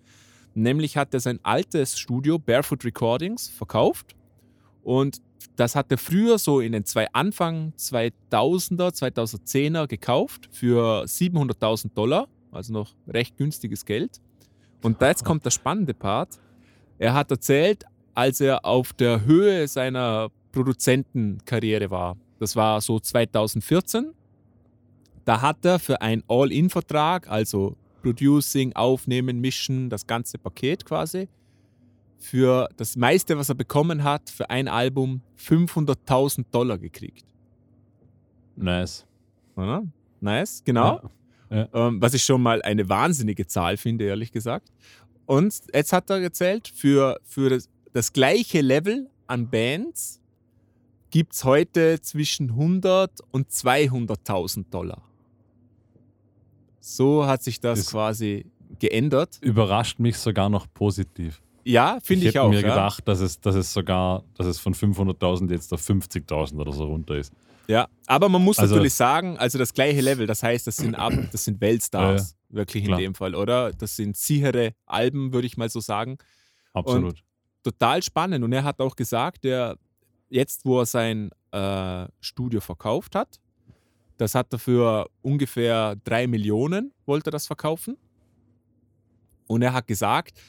Nämlich 0.53 0.97
hat 0.97 1.13
er 1.13 1.19
sein 1.19 1.39
altes 1.43 1.99
Studio, 1.99 2.39
Barefoot 2.39 2.85
Recordings, 2.85 3.49
verkauft. 3.49 4.15
Und 4.87 5.21
das 5.57 5.75
hat 5.75 5.91
er 5.91 5.97
früher 5.97 6.37
so 6.37 6.61
in 6.61 6.71
den 6.71 6.85
zwei 6.85 7.11
Anfang 7.11 7.73
2000er, 7.77 8.95
2010er 8.95 9.85
gekauft 9.85 10.47
für 10.49 11.03
700.000 11.03 11.93
Dollar, 11.93 12.29
also 12.53 12.71
noch 12.71 12.95
recht 13.05 13.35
günstiges 13.35 13.83
Geld. 13.83 14.21
Und 14.81 15.01
jetzt 15.01 15.25
kommt 15.25 15.43
der 15.43 15.49
spannende 15.49 15.93
Part. 15.93 16.39
Er 16.99 17.13
hat 17.13 17.29
erzählt, 17.31 17.83
als 18.13 18.39
er 18.39 18.63
auf 18.63 18.93
der 18.93 19.25
Höhe 19.25 19.67
seiner 19.67 20.29
Produzentenkarriere 20.53 21.91
war, 21.91 22.15
das 22.39 22.55
war 22.55 22.79
so 22.79 22.97
2014, 22.97 24.13
da 25.25 25.41
hat 25.41 25.65
er 25.65 25.79
für 25.79 25.99
einen 26.01 26.23
All-In-Vertrag, 26.29 27.29
also 27.29 27.75
Producing, 28.01 28.71
Aufnehmen, 28.71 29.41
Mischen, 29.41 29.89
das 29.89 30.07
ganze 30.07 30.37
Paket 30.37 30.85
quasi, 30.85 31.27
für 32.17 32.67
das 32.77 32.95
meiste, 32.95 33.37
was 33.37 33.49
er 33.49 33.55
bekommen 33.55 34.03
hat, 34.03 34.29
für 34.29 34.49
ein 34.49 34.67
Album 34.67 35.21
500.000 35.39 36.45
Dollar 36.51 36.77
gekriegt. 36.77 37.25
Nice. 38.55 39.05
Oder? 39.55 39.83
Nice, 40.19 40.63
genau. 40.65 41.09
Ja. 41.49 41.67
Ähm, 41.73 42.01
was 42.01 42.13
ich 42.13 42.23
schon 42.23 42.41
mal 42.41 42.61
eine 42.63 42.89
wahnsinnige 42.89 43.47
Zahl 43.47 43.77
finde, 43.77 44.05
ehrlich 44.05 44.31
gesagt. 44.31 44.71
Und 45.25 45.55
jetzt 45.73 45.93
hat 45.93 46.09
er 46.09 46.21
erzählt, 46.21 46.67
für, 46.67 47.19
für 47.23 47.49
das, 47.49 47.69
das 47.93 48.11
gleiche 48.13 48.61
Level 48.61 49.09
an 49.27 49.49
Bands 49.49 50.21
gibt 51.09 51.33
es 51.33 51.43
heute 51.43 52.01
zwischen 52.01 52.49
100 52.49 53.21
und 53.31 53.49
200.000 53.49 54.69
Dollar. 54.69 55.03
So 56.79 57.25
hat 57.25 57.43
sich 57.43 57.59
das 57.59 57.79
Ist- 57.79 57.91
quasi 57.91 58.45
geändert. 58.79 59.37
Überrascht 59.41 59.99
mich 59.99 60.17
sogar 60.17 60.49
noch 60.49 60.67
positiv. 60.73 61.41
Ja, 61.67 61.99
finde 62.01 62.23
ich, 62.23 62.29
hätte 62.29 62.43
auch. 62.43 62.49
mir 62.49 62.61
ja. 62.61 62.69
gedacht, 62.69 63.07
dass 63.07 63.19
es, 63.19 63.41
dass 63.41 63.55
es 63.55 63.73
sogar, 63.73 64.23
dass 64.35 64.47
es 64.47 64.57
von 64.57 64.73
500.000 64.73 65.51
jetzt 65.51 65.73
auf 65.73 65.81
50.000 65.81 66.59
oder 66.59 66.71
so 66.71 66.85
runter 66.85 67.15
ist. 67.15 67.33
Ja, 67.67 67.89
aber 68.05 68.29
man 68.29 68.41
muss 68.41 68.57
Also- 68.57 68.75
natürlich 68.75 68.93
sagen, 68.93 69.37
also 69.37 69.57
das 69.57 69.73
gleiche 69.73 69.99
Level, 69.99 70.25
das 70.25 70.41
heißt, 70.41 70.65
das 70.65 70.77
sind, 70.77 70.95
ab, 70.95 71.11
das 71.31 71.43
sind 71.43 71.59
Weltstars, 71.59 72.37
wirklich 72.47 72.83
in 72.83 72.87
klar. 72.87 72.99
dem 72.99 73.13
Fall, 73.15 73.35
oder? 73.35 73.73
Das 73.73 73.97
sind 73.97 74.15
sichere 74.15 74.71
Alben, 74.85 75.33
würde 75.33 75.45
ich 75.47 75.57
mal 75.57 75.69
so 75.69 75.81
sagen. 75.81 76.17
Absolut. 76.73 77.21
Total 77.63 78.01
spannend. 78.01 78.45
Und 78.45 78.53
er 78.53 78.63
hat 78.63 78.79
auch 78.79 78.95
gesagt, 78.95 79.43
der, 79.43 79.77
jetzt, 80.29 80.63
wo 80.63 80.79
er 80.79 80.85
sein 80.85 81.31
äh, 81.51 82.07
Studio 82.21 82.61
verkauft 82.61 83.15
hat, 83.15 83.41
das 84.15 84.35
hat 84.35 84.53
er 84.53 84.59
für 84.59 85.09
ungefähr 85.21 85.97
drei 86.05 86.27
Millionen, 86.27 86.93
wollte 87.05 87.29
das 87.29 87.45
verkaufen. 87.45 87.97
Und 89.47 89.61
er 89.61 89.73
hat 89.73 89.87
gesagt, 89.87 90.39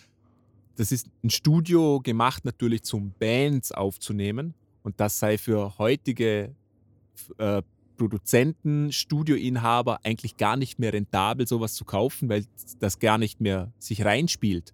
das 0.78 0.92
ist 0.92 1.08
ein 1.24 1.30
Studio 1.30 2.00
gemacht 2.00 2.44
natürlich 2.44 2.84
zum 2.84 3.12
Bands 3.18 3.72
aufzunehmen. 3.72 4.54
Und 4.84 5.00
das 5.00 5.18
sei 5.18 5.36
für 5.36 5.76
heutige 5.76 6.54
äh, 7.38 7.62
Produzenten, 7.96 8.92
Studioinhaber 8.92 9.98
eigentlich 10.04 10.36
gar 10.36 10.56
nicht 10.56 10.78
mehr 10.78 10.92
rentabel, 10.92 11.48
sowas 11.48 11.74
zu 11.74 11.84
kaufen, 11.84 12.28
weil 12.28 12.44
das 12.78 13.00
gar 13.00 13.18
nicht 13.18 13.40
mehr 13.40 13.72
sich 13.80 14.04
reinspielt. 14.04 14.72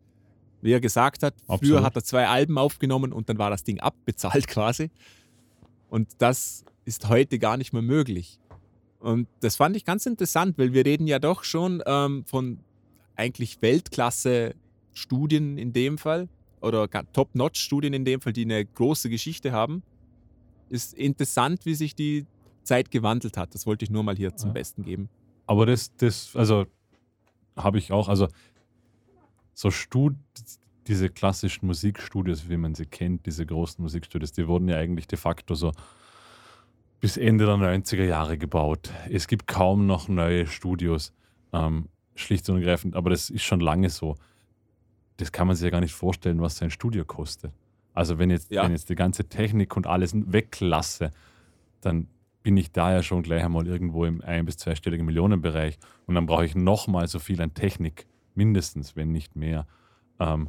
Wie 0.61 0.73
er 0.73 0.81
gesagt 0.81 1.23
hat, 1.23 1.35
früher 1.47 1.55
Absolut. 1.55 1.83
hat 1.85 1.97
er 1.97 2.05
zwei 2.05 2.29
Alben 2.29 2.59
aufgenommen 2.59 3.11
und 3.11 3.31
dann 3.31 3.39
war 3.39 3.49
das 3.49 3.65
Ding 3.65 3.81
abbezahlt 3.81 4.47
quasi. 4.47 4.91
Und 5.89 6.11
das 6.19 6.67
ist 6.85 7.09
heute 7.09 7.39
gar 7.39 7.57
nicht 7.57 7.73
mehr 7.73 7.83
möglich. 7.83 8.39
Und 9.01 9.27
das 9.41 9.57
fand 9.57 9.75
ich 9.75 9.87
ganz 9.87 10.05
interessant, 10.05 10.59
weil 10.59 10.75
wir 10.75 10.85
reden 10.85 11.07
ja 11.07 11.19
doch 11.19 11.45
schon 11.45 11.83
ähm, 11.87 12.25
von 12.27 12.61
eigentlich 13.17 13.59
Weltklasse-Studien 14.95 15.59
in 15.59 15.73
dem 15.73 15.99
Fall 15.99 16.29
oder 16.61 16.89
Top-Notch-Studien 16.89 17.93
in 17.93 18.05
dem 18.05 18.21
Fall, 18.21 18.33
die 18.33 18.45
eine 18.45 18.65
große 18.65 19.11
Geschichte 19.11 19.53
haben. 19.53 19.83
Ist 20.71 20.95
interessant, 20.95 21.67
wie 21.67 21.75
sich 21.75 21.95
die 21.95 22.27
Zeit 22.63 22.91
gewandelt 22.91 23.37
hat. 23.37 23.55
Das 23.55 23.67
wollte 23.67 23.85
ich 23.85 23.91
nur 23.91 24.03
mal 24.03 24.17
hier 24.17 24.37
zum 24.37 24.51
Ja. 24.51 24.55
Besten 24.55 24.83
geben. 24.85 25.09
Aber 25.47 25.67
das, 25.67 25.95
das, 25.97 26.35
also 26.35 26.65
habe 27.57 27.79
ich 27.79 27.93
auch, 27.93 28.09
also 28.09 28.29
so 29.53 29.71
Stud 29.71 30.15
diese 30.87 31.09
klassischen 31.09 31.67
Musikstudios, 31.67 32.49
wie 32.49 32.57
man 32.57 32.75
sie 32.75 32.87
kennt, 32.87 33.25
diese 33.27 33.47
großen 33.47 33.83
Musikstudios, 33.83 34.33
die 34.33 34.47
wurden 34.49 34.69
ja 34.69 34.77
eigentlich 34.77 35.07
de 35.07 35.19
facto 35.19 35.55
so 35.55 35.73
bis 37.01 37.17
Ende 37.17 37.47
der 37.47 37.55
90er 37.57 38.05
Jahre 38.05 38.37
gebaut. 38.39 38.91
Es 39.11 39.27
gibt 39.27 39.47
kaum 39.47 39.87
noch 39.87 40.09
neue 40.09 40.47
Studios, 40.47 41.13
ähm, 41.53 41.89
schlicht 42.15 42.49
und 42.49 42.57
ergreifend, 42.57 42.97
aber 42.97 43.11
das 43.11 43.31
ist 43.31 43.43
schon 43.45 43.61
lange 43.61 43.91
so. 43.91 44.17
Das 45.19 45.31
kann 45.33 45.47
man 45.47 45.55
sich 45.57 45.65
ja 45.65 45.71
gar 45.71 45.81
nicht 45.81 45.95
vorstellen, 45.95 46.41
was 46.41 46.57
sein 46.57 46.71
Studio 46.71 47.05
kostet. 47.05 47.53
Also 47.93 48.19
wenn 48.19 48.31
jetzt, 48.31 48.51
Ja. 48.51 48.65
wenn 48.65 48.73
jetzt 48.73 48.89
die 48.89 48.97
ganze 48.97 49.29
Technik 49.29 49.77
und 49.77 49.87
alles 49.87 50.13
weglasse, 50.15 51.11
dann 51.81 52.09
bin 52.43 52.57
ich 52.57 52.73
da 52.73 52.93
ja 52.93 53.03
schon 53.03 53.23
gleich 53.23 53.43
einmal 53.45 53.67
irgendwo 53.67 54.05
im 54.05 54.21
ein- 54.23 54.45
bis 54.45 54.57
zweistelligen 54.57 55.07
Millionenbereich 55.07 55.79
und 56.07 56.15
dann 56.15 56.27
brauche 56.27 56.45
ich 56.45 56.55
nochmal 56.55 57.07
so 57.09 57.19
viel 57.19 57.41
an 57.41 57.55
Technik, 57.55 58.07
mindestens, 58.35 58.97
wenn 58.97 59.13
nicht 59.13 59.37
mehr, 59.37 59.67
ähm, 60.19 60.49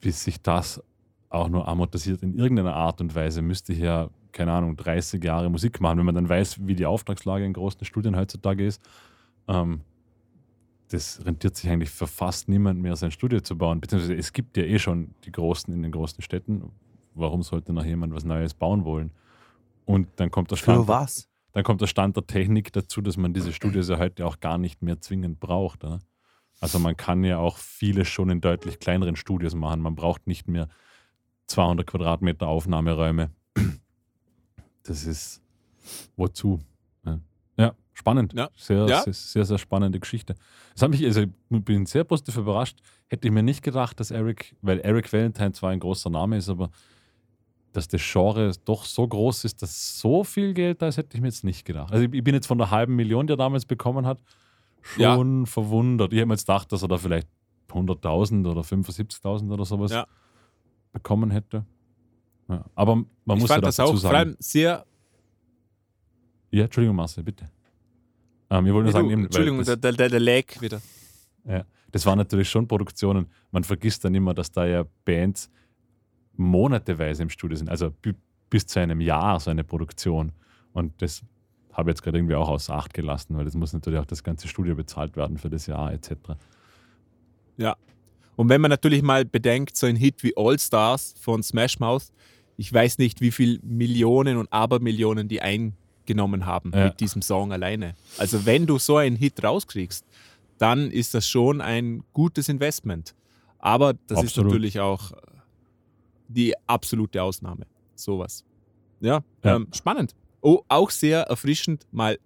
bis 0.00 0.24
sich 0.24 0.40
das 0.42 0.82
auch 1.28 1.48
nur 1.48 1.68
amortisiert 1.68 2.22
in 2.22 2.38
irgendeiner 2.38 2.74
Art 2.74 3.00
und 3.02 3.14
Weise, 3.14 3.42
müsste 3.42 3.72
ich 3.74 3.80
ja, 3.80 4.08
keine 4.32 4.52
Ahnung, 4.52 4.76
30 4.76 5.22
Jahre 5.22 5.50
Musik 5.50 5.80
machen, 5.80 5.98
wenn 5.98 6.06
man 6.06 6.14
dann 6.14 6.28
weiß, 6.28 6.66
wie 6.66 6.74
die 6.74 6.86
Auftragslage 6.86 7.44
in 7.44 7.52
großen 7.52 7.84
Studien 7.84 8.16
heutzutage 8.16 8.64
ist. 8.66 8.80
Ähm, 9.46 9.82
das 10.88 11.24
rentiert 11.24 11.56
sich 11.56 11.68
eigentlich 11.70 11.90
für 11.90 12.06
fast 12.06 12.48
niemand 12.48 12.80
mehr, 12.80 12.96
sein 12.96 13.10
Studio 13.10 13.40
zu 13.40 13.56
bauen. 13.56 13.80
Beziehungsweise 13.80 14.14
es 14.14 14.32
gibt 14.32 14.56
ja 14.56 14.64
eh 14.64 14.78
schon 14.78 15.14
die 15.24 15.32
Großen 15.32 15.72
in 15.72 15.82
den 15.82 15.92
großen 15.92 16.22
Städten. 16.22 16.70
Warum 17.14 17.42
sollte 17.42 17.72
noch 17.72 17.84
jemand 17.84 18.14
was 18.14 18.24
Neues 18.24 18.54
bauen 18.54 18.84
wollen? 18.84 19.12
Und 19.84 20.08
dann 20.16 20.30
kommt 20.30 20.50
der 20.50 20.56
Stand, 20.56 20.78
Für 20.78 20.88
was? 20.88 21.28
dann 21.52 21.64
kommt 21.64 21.80
der 21.80 21.86
Stand 21.86 22.16
der 22.16 22.26
Technik 22.26 22.72
dazu, 22.72 23.00
dass 23.00 23.16
man 23.16 23.34
diese 23.34 23.52
Studios 23.52 23.88
ja 23.88 23.98
heute 23.98 24.26
auch 24.26 24.40
gar 24.40 24.58
nicht 24.58 24.82
mehr 24.82 25.00
zwingend 25.00 25.40
braucht. 25.40 25.84
Oder? 25.84 26.00
Also 26.60 26.78
man 26.78 26.96
kann 26.96 27.24
ja 27.24 27.38
auch 27.38 27.58
vieles 27.58 28.08
schon 28.08 28.30
in 28.30 28.40
deutlich 28.40 28.78
kleineren 28.78 29.16
Studios 29.16 29.54
machen. 29.54 29.80
Man 29.80 29.94
braucht 29.94 30.26
nicht 30.26 30.48
mehr 30.48 30.68
200 31.46 31.86
Quadratmeter 31.86 32.46
Aufnahmeräume. 32.48 33.30
Das 34.82 35.04
ist 35.04 35.42
wozu? 36.16 36.60
Ja, 37.58 37.64
ja 37.66 37.74
spannend. 37.92 38.32
Ja. 38.34 38.48
Sehr, 38.56 38.86
Ja. 38.86 39.02
sehr, 39.02 39.12
sehr, 39.12 39.44
sehr 39.44 39.58
spannende 39.58 39.98
Geschichte. 40.00 40.34
Das 40.74 40.82
hat 40.82 40.90
mich, 40.90 41.04
also 41.04 41.22
ich 41.22 41.28
bin 41.48 41.84
sehr 41.86 42.04
positiv 42.04 42.36
überrascht. 42.36 42.78
Hätte 43.08 43.28
ich 43.28 43.34
mir 43.34 43.42
nicht 43.42 43.62
gedacht, 43.62 43.98
dass 44.00 44.10
Eric, 44.10 44.54
weil 44.62 44.78
Eric 44.80 45.12
Valentine 45.12 45.52
zwar 45.52 45.70
ein 45.70 45.80
großer 45.80 46.10
Name 46.10 46.36
ist, 46.36 46.48
aber 46.48 46.70
dass 47.72 47.86
das 47.88 48.00
Genre 48.02 48.52
doch 48.64 48.84
so 48.84 49.06
groß 49.06 49.44
ist, 49.44 49.60
dass 49.62 49.98
so 50.00 50.24
viel 50.24 50.54
Geld 50.54 50.80
da 50.80 50.88
ist, 50.88 50.96
hätte 50.96 51.16
ich 51.16 51.20
mir 51.20 51.28
jetzt 51.28 51.44
nicht 51.44 51.64
gedacht. 51.64 51.92
Also 51.92 52.04
ich 52.10 52.24
bin 52.24 52.34
jetzt 52.34 52.46
von 52.46 52.58
der 52.58 52.70
halben 52.70 52.96
Million, 52.96 53.26
die 53.26 53.34
er 53.34 53.36
damals 53.36 53.66
bekommen 53.66 54.06
hat, 54.06 54.18
schon 54.80 55.46
verwundert. 55.46 56.12
Ich 56.12 56.18
hätte 56.18 56.26
mir 56.26 56.34
jetzt 56.34 56.46
gedacht, 56.46 56.72
dass 56.72 56.82
er 56.82 56.88
da 56.88 56.96
vielleicht 56.96 57.28
100.000 57.68 58.48
oder 58.50 58.62
75.000 58.62 59.52
oder 59.52 59.64
sowas 59.64 59.92
Ja. 59.92 60.06
bekommen 60.92 61.30
hätte. 61.30 61.64
Ja. 62.48 62.64
Aber 62.74 62.96
man 62.96 63.06
ich 63.36 63.42
muss 63.42 63.50
ja 63.50 63.56
fand 63.56 63.66
das 63.66 63.76
dazu 63.76 63.88
auch 63.88 63.92
vor 63.92 64.00
sagen. 64.00 64.16
allem 64.16 64.36
sehr. 64.38 64.86
Ja, 66.50 66.64
Entschuldigung, 66.64 66.96
Marcel, 66.96 67.22
bitte. 67.24 67.50
Ähm, 68.50 68.66
ich 68.66 68.72
wollte 68.72 68.84
nur 68.84 68.92
sagen, 68.92 69.06
du, 69.08 69.12
eben, 69.12 69.24
Entschuldigung, 69.24 69.58
das, 69.58 69.78
der, 69.78 69.92
der, 69.92 70.08
der, 70.08 70.20
Lag 70.20 70.44
wieder. 70.60 70.80
ja, 71.44 71.64
das 71.92 72.06
waren 72.06 72.18
natürlich 72.18 72.48
schon 72.48 72.66
Produktionen. 72.66 73.26
Man 73.50 73.64
vergisst 73.64 74.04
dann 74.04 74.14
immer, 74.14 74.34
dass 74.34 74.50
da 74.50 74.66
ja 74.66 74.84
Bands 75.04 75.50
monateweise 76.36 77.22
im 77.22 77.30
Studio 77.30 77.56
sind, 77.56 77.68
also 77.68 77.90
bi- 77.90 78.14
bis 78.48 78.66
zu 78.66 78.80
einem 78.80 79.00
Jahr 79.00 79.38
so 79.40 79.50
eine 79.50 79.64
Produktion. 79.64 80.32
Und 80.72 81.02
das 81.02 81.22
habe 81.72 81.90
ich 81.90 81.96
jetzt 81.96 82.02
gerade 82.02 82.18
irgendwie 82.18 82.34
auch 82.34 82.48
außer 82.48 82.74
Acht 82.74 82.94
gelassen, 82.94 83.36
weil 83.36 83.44
das 83.44 83.54
muss 83.54 83.72
natürlich 83.72 83.98
auch 84.00 84.06
das 84.06 84.22
ganze 84.24 84.48
Studio 84.48 84.74
bezahlt 84.74 85.16
werden 85.16 85.36
für 85.38 85.50
das 85.50 85.66
Jahr 85.66 85.92
etc. 85.92 86.14
Und 88.36 88.48
wenn 88.48 88.60
man 88.60 88.70
natürlich 88.70 89.02
mal 89.02 89.24
bedenkt, 89.24 89.76
so 89.76 89.86
ein 89.86 89.96
Hit 89.96 90.22
wie 90.22 90.32
All 90.36 90.58
Stars 90.60 91.14
von 91.20 91.42
Smash 91.42 91.80
Mouth, 91.80 92.04
ich 92.56 92.72
weiß 92.72 92.98
nicht, 92.98 93.20
wie 93.20 93.32
viel 93.32 93.58
Millionen 93.64 94.36
und 94.36 94.52
Abermillionen 94.52 95.26
die 95.26 95.42
eingenommen 96.08 96.46
haben 96.46 96.72
Ja. 96.74 96.86
mit 96.86 97.00
diesem 97.00 97.22
Song 97.22 97.52
alleine. 97.52 97.94
Also 98.18 98.46
wenn 98.46 98.66
du 98.66 98.78
so 98.78 98.96
einen 98.96 99.16
Hit 99.16 99.42
rauskriegst, 99.44 100.04
dann 100.58 100.90
ist 100.90 101.14
das 101.14 101.26
schon 101.28 101.60
ein 101.60 102.02
gutes 102.12 102.48
Investment. 102.48 103.14
Aber 103.58 103.94
das 104.06 104.18
ist 104.22 104.28
Absolut. 104.30 104.52
natürlich 104.52 104.80
auch 104.80 105.12
die 106.28 106.54
absolute 106.66 107.22
Ausnahme. 107.22 107.66
Sowas. 107.94 108.44
Ja, 109.00 109.22
Ja. 109.44 109.56
Ähm, 109.56 109.68
spannend. 109.74 110.14
Oh, 110.40 110.60
auch 110.68 110.90
sehr 110.90 111.22
erfrischend, 111.22 111.86
mal 111.90 112.18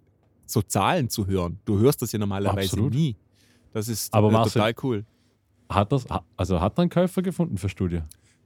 so 0.45 0.61
Zahlen 0.61 1.09
zu 1.09 1.25
hören. 1.27 1.59
Du 1.65 1.79
hörst 1.79 2.01
das 2.01 2.11
ja 2.11 2.19
normalerweise 2.19 2.73
Absolut. 2.73 2.93
nie. 2.93 3.15
Das 3.73 3.87
ist 3.87 4.13
Aber 4.13 4.29
äh, 4.29 4.31
Marcel- 4.31 4.53
total 4.53 4.73
cool. 4.83 5.05
Hat 5.69 5.91
das, 5.91 6.05
also 6.37 6.61
hat 6.61 6.77
er 6.77 6.81
einen 6.83 6.89
Käufer 6.91 7.21
gefunden 7.23 7.57
für 7.57 7.69
Studio? 7.69 8.01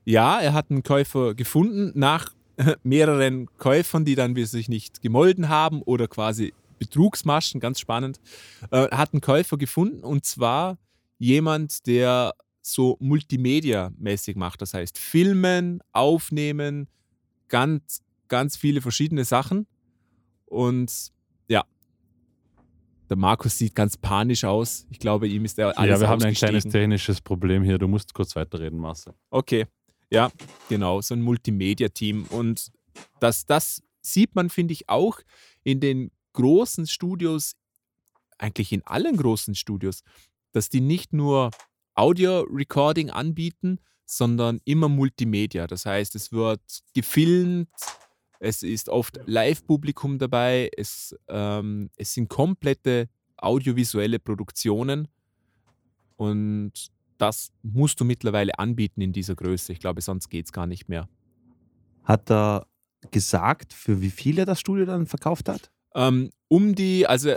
Ja, 0.06 0.39
er 0.39 0.54
hat 0.54 0.71
einen 0.71 0.84
Käufer 0.84 1.36
gefunden 1.36 1.91
nach 2.00 2.30
mehreren 2.84 3.48
Käufern, 3.58 4.06
die 4.06 4.15
dann 4.15 4.36
sich 4.46 4.70
nicht 4.70 5.02
gemolden 5.02 5.50
haben 5.50 5.82
oder 5.82 6.08
quasi 6.08 6.54
Betrugsmaschen, 6.80 7.60
ganz 7.60 7.80
spannend. 7.80 8.20
Äh, 8.72 8.89
hat 8.89 9.13
einen 9.13 9.22
Käufer 9.22 9.58
gefunden 9.58 10.04
und 10.04 10.26
zwar 10.26 10.78
jemand, 11.17 11.88
der 11.88 12.34
so 12.62 12.98
Multimedia-mäßig 13.00 14.36
macht. 14.36 14.62
Das 14.62 14.74
heißt, 14.74 14.98
filmen, 14.98 15.82
aufnehmen, 15.93 16.88
ganz, 17.48 18.04
ganz 18.28 18.58
viele 18.58 18.82
verschiedene 18.82 19.26
Sachen. 19.26 19.67
Und 20.46 21.12
ja, 21.48 21.63
der 23.10 23.17
Markus 23.17 23.58
sieht 23.58 23.74
ganz 23.74 23.98
panisch 23.98 24.43
aus. 24.43 24.86
Ich 24.89 25.00
glaube, 25.00 25.28
ihm 25.28 25.46
ist 25.46 25.58
er 25.58 25.78
alles 25.78 25.91
ja, 25.91 26.00
wir 26.00 26.10
haben 26.10 26.24
ein 26.24 26.34
kleines 26.34 26.65
technisches 26.65 27.22
Problem 27.22 27.63
hier. 27.63 27.78
Du 27.78 27.88
musst 27.88 28.13
kurz 28.13 28.36
weiterreden, 28.36 28.80
Marcel. 28.80 29.13
Okay, 29.30 29.65
ja, 30.10 30.32
genau, 30.70 31.02
so 31.02 31.13
ein 31.13 31.22
Multimedia-Team. 31.22 32.26
Und 32.30 32.72
das, 33.20 33.46
das 33.46 33.84
sieht 34.02 34.36
man, 34.36 34.50
finde 34.50 34.74
ich, 34.74 34.89
auch 34.89 35.20
in 35.63 35.80
den 35.80 36.12
großen 36.34 36.88
Studios, 36.88 37.56
eigentlich 38.38 38.72
in 38.72 38.86
allen 38.86 39.17
großen 39.17 39.56
Studios, 39.56 40.04
dass 40.52 40.70
die 40.70 40.82
nicht 40.82 41.13
nur 41.13 41.52
Audio-Recording 41.96 43.10
anbieten, 43.10 43.80
sondern 44.06 44.62
immer 44.63 44.88
Multimedia. 44.88 45.67
Das 45.67 45.86
heißt, 45.86 46.15
es 46.15 46.32
wird 46.32 46.62
gefilmt, 46.93 47.70
es 48.39 48.63
ist 48.63 48.88
oft 48.89 49.20
Live-Publikum 49.26 50.20
dabei, 50.20 50.70
es, 50.78 51.15
ähm, 51.28 51.89
es 51.98 52.13
sind 52.13 52.30
komplette 52.30 53.10
audiovisuelle 53.36 54.20
Produktionen 54.20 55.08
und 56.15 56.91
das 57.18 57.52
musst 57.64 58.00
du 58.00 58.06
mittlerweile 58.06 58.58
anbieten 58.60 59.02
in 59.02 59.14
dieser 59.14 59.36
Größe. 59.36 59.74
Ich 59.74 59.80
glaube, 59.80 60.02
sonst 60.02 60.30
geht 60.30 60.46
es 60.46 60.52
gar 60.52 60.68
nicht 60.68 60.90
mehr. 60.90 61.08
Hat 62.04 62.30
er 62.32 62.68
gesagt, 63.12 63.74
für 63.74 64.02
wie 64.02 64.10
viel 64.10 64.40
er 64.40 64.46
das 64.46 64.60
Studio 64.60 64.86
dann 64.86 65.08
verkauft 65.08 65.50
hat? 65.50 65.72
Ähm, 65.96 66.30
um 66.48 66.76
die, 66.76 67.08
also 67.08 67.34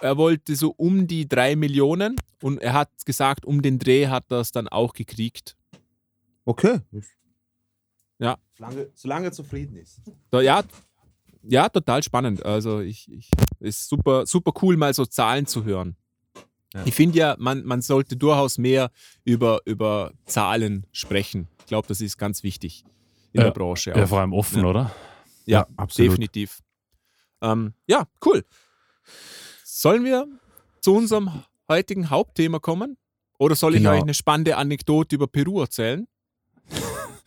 er 0.00 0.16
wollte 0.16 0.56
so 0.56 0.74
um 0.76 1.06
die 1.06 1.28
drei 1.28 1.56
Millionen 1.56 2.16
und 2.42 2.60
er 2.60 2.72
hat 2.72 2.90
gesagt, 3.06 3.44
um 3.44 3.62
den 3.62 3.78
Dreh 3.78 4.08
hat 4.08 4.30
er 4.30 4.40
es 4.40 4.52
dann 4.52 4.68
auch 4.68 4.92
gekriegt. 4.92 5.56
Okay. 6.44 6.80
Ja. 8.18 8.36
Solange, 8.56 8.90
solange 8.94 9.26
er 9.26 9.32
zufrieden 9.32 9.76
ist. 9.76 10.02
Da, 10.30 10.40
ja, 10.40 10.62
ja, 11.42 11.68
total 11.68 12.02
spannend. 12.02 12.44
Also 12.44 12.80
ich, 12.80 13.10
ich 13.10 13.30
ist 13.60 13.88
super, 13.88 14.26
super 14.26 14.52
cool, 14.62 14.76
mal 14.76 14.92
so 14.92 15.06
Zahlen 15.06 15.46
zu 15.46 15.64
hören. 15.64 15.96
Ja. 16.72 16.82
Ich 16.84 16.94
finde 16.94 17.18
ja, 17.18 17.36
man, 17.38 17.64
man 17.64 17.82
sollte 17.82 18.16
durchaus 18.16 18.56
mehr 18.58 18.90
über, 19.24 19.60
über 19.64 20.12
Zahlen 20.26 20.86
sprechen. 20.92 21.48
Ich 21.60 21.66
glaube, 21.66 21.88
das 21.88 22.00
ist 22.00 22.16
ganz 22.18 22.42
wichtig 22.42 22.84
in 23.32 23.40
Ja. 23.40 23.46
der 23.46 23.50
Branche. 23.52 23.90
Ja, 23.96 24.04
auch. 24.04 24.08
vor 24.08 24.20
allem 24.20 24.32
offen, 24.32 24.60
Ja. 24.62 24.66
oder? 24.66 24.90
Ja, 25.46 25.66
absolut. 25.76 26.12
definitiv. 26.12 26.60
Ähm, 27.42 27.74
ja, 27.86 28.06
cool. 28.24 28.44
Sollen 29.64 30.04
wir 30.04 30.26
zu 30.80 30.94
unserem 30.94 31.42
heutigen 31.68 32.10
Hauptthema 32.10 32.58
kommen? 32.58 32.96
Oder 33.38 33.54
soll 33.56 33.74
ich 33.74 33.80
Genau. 33.80 33.92
euch 33.94 34.02
eine 34.02 34.14
spannende 34.14 34.56
Anekdote 34.56 35.16
über 35.16 35.26
Peru 35.26 35.60
erzählen? 35.62 36.06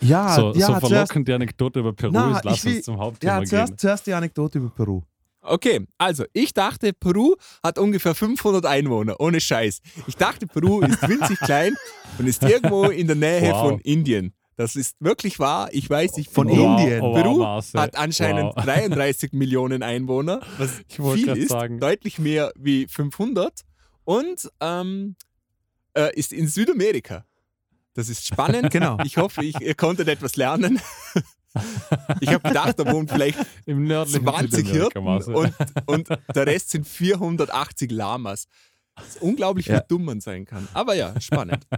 Ja, 0.02 0.36
so, 0.36 0.54
ja, 0.54 0.68
so 0.68 0.74
zuerst, 0.74 0.88
verlockend 0.88 1.28
die 1.28 1.34
Anekdote 1.34 1.80
über 1.80 1.94
Peru 1.94 2.12
Na, 2.14 2.38
ist, 2.38 2.46
lass 2.46 2.58
ich 2.58 2.66
will- 2.66 2.76
uns 2.78 2.86
zum 2.86 2.98
Hauptthema 3.00 3.34
ja, 3.34 3.40
gehen. 3.40 3.48
zuerst, 3.48 3.80
zuerst 3.80 4.08
die 4.08 4.14
Anekdote 4.14 4.60
über 4.60 4.70
Peru. 4.70 5.02
Okay, 5.44 5.86
also 5.98 6.24
ich 6.34 6.54
dachte, 6.54 6.94
Peru 6.94 7.36
hat 7.62 7.78
ungefähr 7.78 8.16
500 8.16 8.66
Einwohner, 8.66 9.20
ohne 9.20 9.40
Scheiß. 9.42 9.80
Ich 10.08 10.16
dachte, 10.16 10.48
Peru 10.48 10.82
ist 10.82 11.02
winzig 11.08 11.40
klein 11.40 11.76
und 12.18 12.28
ist 12.28 12.44
irgendwo 12.44 12.86
in 12.86 13.08
der 13.08 13.16
Nähe 13.18 13.52
Wow. 13.52 13.70
von 13.72 13.80
Indien. 13.82 14.34
Das 14.56 14.76
ist 14.76 14.96
wirklich 15.00 15.40
wahr. 15.40 15.70
Ich 15.72 15.90
weiß, 15.90 16.18
ich 16.18 16.30
Von 16.30 16.48
Wow, 16.48 16.80
Indien. 16.82 17.02
wow, 17.02 17.16
Peru 17.16 17.38
Marcel. 17.40 17.82
hat 17.82 17.96
anscheinend 17.98 18.56
Wow. 18.56 18.64
33 18.64 19.34
Millionen 19.34 19.82
Einwohner, 19.84 20.42
was 20.60 20.82
viel 20.88 21.28
ist, 21.30 21.50
sagen. 21.50 21.80
deutlich 21.80 22.20
mehr 22.20 22.52
wie 22.56 22.88
500 22.88 23.62
und 24.06 24.50
ähm, 24.62 25.16
äh, 25.98 26.14
ist 26.18 26.32
in 26.34 26.48
Südamerika. 26.48 27.26
Das 27.96 28.10
ist 28.10 28.26
spannend. 28.28 28.70
Genau. 28.72 28.98
Ich 29.04 29.18
hoffe, 29.18 29.44
ich, 29.44 29.60
ihr 29.60 29.76
konntet 29.76 30.08
etwas 30.08 30.36
lernen. 30.36 30.80
Ich 32.20 32.30
habe 32.30 32.48
gedacht, 32.48 32.80
da 32.80 32.92
wohnen 32.92 33.08
vielleicht 33.08 33.38
Im 33.66 33.86
nördlichen 33.86 34.24
20 34.26 34.68
Südamerika, 34.68 35.02
Hirten 35.32 35.34
und, 35.86 36.10
und 36.10 36.20
der 36.36 36.48
Rest 36.48 36.72
sind 36.72 36.88
480 36.88 37.92
Lamas. 37.92 38.48
Das 38.96 39.08
ist 39.16 39.22
unglaublich, 39.22 39.68
wie 39.68 39.74
Ja. 39.74 39.80
dumm 39.82 40.06
man 40.06 40.20
sein 40.22 40.46
kann. 40.46 40.68
Aber 40.74 40.96
ja, 40.96 41.20
spannend. 41.22 41.66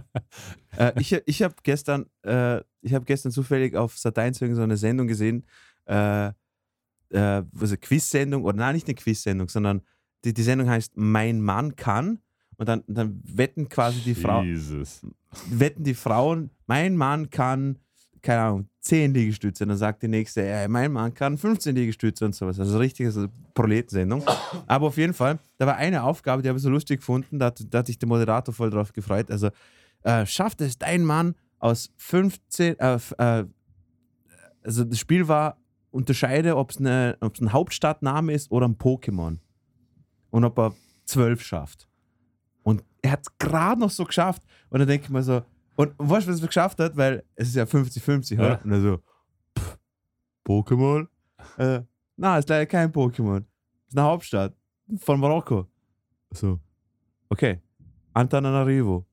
Äh, 0.78 0.92
ich 1.00 1.10
ich 1.24 1.42
habe 1.42 1.54
gestern, 1.62 2.04
äh, 2.22 2.58
ich 2.82 2.92
hab 2.92 3.06
gestern 3.06 3.32
zufällig 3.32 3.74
auf 3.76 3.96
Sat 3.96 4.18
1 4.18 4.42
irgend 4.42 4.56
so 4.56 4.62
eine 4.62 4.76
Sendung 4.76 5.06
gesehen, 5.06 5.46
äh, 5.86 6.26
äh, 6.26 6.32
also 7.58 7.76
Quiz-Sendung, 7.80 8.44
oder 8.44 8.58
nein, 8.58 8.74
nicht 8.74 8.86
eine 8.86 8.94
Quiz-Sendung, 8.94 9.48
sondern 9.48 9.80
die, 10.24 10.34
die 10.34 10.42
Sendung 10.42 10.68
heißt 10.68 10.92
Mein 10.96 11.40
Mann 11.40 11.76
kann. 11.76 12.18
Und 12.58 12.68
dann, 12.68 12.84
dann 12.88 13.22
wetten 13.24 13.70
quasi 13.70 14.00
die 14.00 14.14
Frauen, 14.14 14.62
wetten 15.48 15.82
die 15.84 15.94
Frauen, 15.94 16.50
mein 16.66 16.94
Mann 16.96 17.30
kann, 17.30 17.78
keine 18.26 18.40
Ahnung, 18.42 18.68
10 18.80 19.14
Liegestütze. 19.14 19.62
Und 19.64 19.68
dann 19.68 19.78
sagt 19.78 20.02
die 20.02 20.08
nächste, 20.08 20.44
ja, 20.44 20.66
mein 20.68 20.90
Mann 20.92 21.14
kann 21.14 21.38
15 21.38 21.74
Liegestütze 21.76 22.24
und 22.24 22.34
sowas. 22.34 22.58
Also 22.58 22.76
richtig, 22.78 23.06
also 23.06 23.28
Proletensendung. 23.54 24.24
Aber 24.66 24.88
auf 24.88 24.96
jeden 24.96 25.14
Fall, 25.14 25.38
da 25.58 25.66
war 25.66 25.76
eine 25.76 26.02
Aufgabe, 26.02 26.42
die 26.42 26.48
habe 26.48 26.58
ich 26.58 26.62
so 26.62 26.70
lustig 26.70 27.00
gefunden, 27.00 27.38
da, 27.38 27.46
hat- 27.46 27.62
da 27.70 27.78
hat 27.78 27.86
sich 27.86 27.98
der 27.98 28.08
Moderator 28.08 28.52
voll 28.52 28.70
drauf 28.70 28.92
gefreut. 28.92 29.30
Also, 29.30 29.50
äh, 30.02 30.26
schafft 30.26 30.60
es 30.60 30.76
dein 30.76 31.04
Mann 31.04 31.34
aus 31.58 31.92
15, 31.96 32.78
äh, 32.80 32.98
äh, 33.18 33.44
also 34.62 34.84
das 34.84 34.98
Spiel 34.98 35.28
war, 35.28 35.58
unterscheide, 35.92 36.56
ob 36.56 36.72
es 36.72 36.78
ob's 37.20 37.40
ein 37.40 37.52
Hauptstadtname 37.52 38.32
ist 38.32 38.50
oder 38.50 38.66
ein 38.68 38.76
Pokémon. 38.76 39.38
Und 40.30 40.44
ob 40.44 40.58
er 40.58 40.74
12 41.04 41.42
schafft. 41.42 41.88
Und 42.64 42.82
er 43.02 43.12
hat 43.12 43.20
es 43.22 43.38
gerade 43.38 43.80
noch 43.80 43.90
so 43.90 44.04
geschafft. 44.04 44.42
Und 44.68 44.80
dann 44.80 44.88
denke 44.88 45.04
ich 45.04 45.10
mir 45.10 45.22
so, 45.22 45.42
und 45.76 45.94
weißt 45.98 46.26
du, 46.26 46.32
was 46.32 46.40
er 46.40 46.46
geschafft 46.46 46.78
hat? 46.80 46.96
Weil 46.96 47.22
es 47.34 47.48
ist 47.48 47.54
ja 47.56 47.64
50-50, 47.64 48.34
Ja. 48.34 48.40
oder? 48.40 48.64
Und 48.64 48.72
er 48.72 48.80
so, 48.80 48.98
pff, 49.58 49.78
Pokémon? 50.46 51.06
Äh, 51.58 51.82
na, 52.16 52.38
ist 52.38 52.48
leider 52.48 52.66
kein 52.66 52.92
Pokémon. 52.92 53.44
Ist 53.88 53.96
eine 53.96 54.06
Hauptstadt 54.06 54.54
von 54.98 55.20
Marokko. 55.20 55.66
So, 56.30 56.58
okay. 57.28 57.60
Antananarivo. 58.14 59.06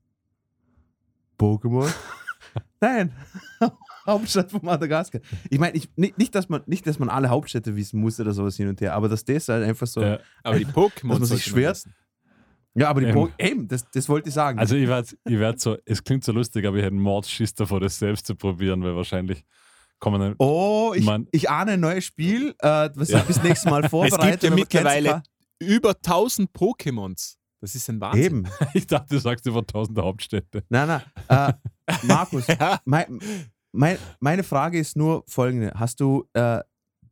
Pokémon? 1.37 1.91
Nein. 2.81 3.11
Hauptstadt 4.05 4.51
von 4.51 4.59
Madagaskar. 4.63 5.21
Ich 5.49 5.59
meine, 5.59 5.77
ich, 5.77 5.89
nicht, 5.95 6.17
nicht, 6.17 6.35
dass 6.35 6.49
man, 6.49 6.61
nicht, 6.65 6.85
dass 6.85 6.99
man 6.99 7.07
alle 7.09 7.29
Hauptstädte 7.29 7.75
wissen 7.75 8.01
muss 8.01 8.19
oder 8.19 8.33
sowas 8.33 8.57
hin 8.57 8.67
und 8.67 8.81
her, 8.81 8.93
aber 8.93 9.07
dass 9.07 9.23
das 9.23 9.47
halt 9.47 9.63
einfach 9.65 9.87
so. 9.87 10.01
Ja, 10.01 10.19
Aber 10.43 10.57
die 10.59 10.65
Pokémon 10.65 11.09
Dass 11.19 11.19
man 11.19 11.25
sich 11.25 11.45
sollte 11.45 11.89
wissen. 12.73 12.87
aber 12.87 13.01
die 13.01 13.07
Ähm. 13.07 13.13
Po- 13.13 13.29
eben, 13.39 13.67
das, 13.67 13.89
das 13.91 14.07
wollte 14.09 14.29
ich 14.29 14.35
sagen. 14.35 14.59
also 14.59 14.75
ich 14.75 14.87
werde 14.87 15.07
ich 15.25 15.39
werd 15.39 15.59
so, 15.59 15.77
es 15.85 16.03
klingt 16.03 16.23
so 16.23 16.31
lustig, 16.31 16.65
aber 16.65 16.77
ich 16.77 16.83
hätte 16.83 16.95
Mordschiss 16.95 17.53
davor, 17.53 17.79
das 17.79 17.97
selbst 17.99 18.25
zu 18.27 18.35
probieren, 18.35 18.83
weil 18.83 18.95
wahrscheinlich 18.95 19.43
kommen 19.99 20.19
dann. 20.19 20.35
Oh, 20.39 20.93
ich, 20.95 21.05
Man- 21.05 21.27
ich 21.31 21.49
ahne 21.49 21.73
ein 21.73 21.79
neues 21.79 22.03
Spiel, 22.05 22.53
äh, 22.59 22.89
was 22.95 23.09
Ja. 23.09 23.19
ich 23.19 23.25
bis 23.25 23.41
nächstes 23.43 23.69
Mal 23.71 23.83
Es 23.85 23.89
vorbereite. 23.91 24.31
gibt 24.31 24.43
ja 24.43 24.49
mittlerweile 24.51 25.23
über 25.59 25.91
1000 25.95 26.51
Pokémons. 26.51 27.35
Das 27.61 27.75
ist 27.75 27.89
ein 27.89 28.01
Wahnsinn. 28.01 28.23
Eben. 28.23 28.47
Ich 28.73 28.87
dachte, 28.87 29.15
du 29.15 29.19
sagst 29.21 29.45
über 29.45 29.65
tausende 29.65 30.01
Hauptstädte. 30.01 30.63
Nein, 30.67 30.87
nein. 30.89 31.01
Äh, 31.29 31.53
Markus, 32.03 32.47
Ja. 32.47 32.81
mein, 32.83 33.19
mein, 33.71 33.97
meine 34.19 34.43
Frage 34.43 34.77
ist 34.79 34.97
nur 34.97 35.23
folgende. 35.27 35.71
Hast 35.75 36.01
du 36.01 36.25
äh, 36.33 36.59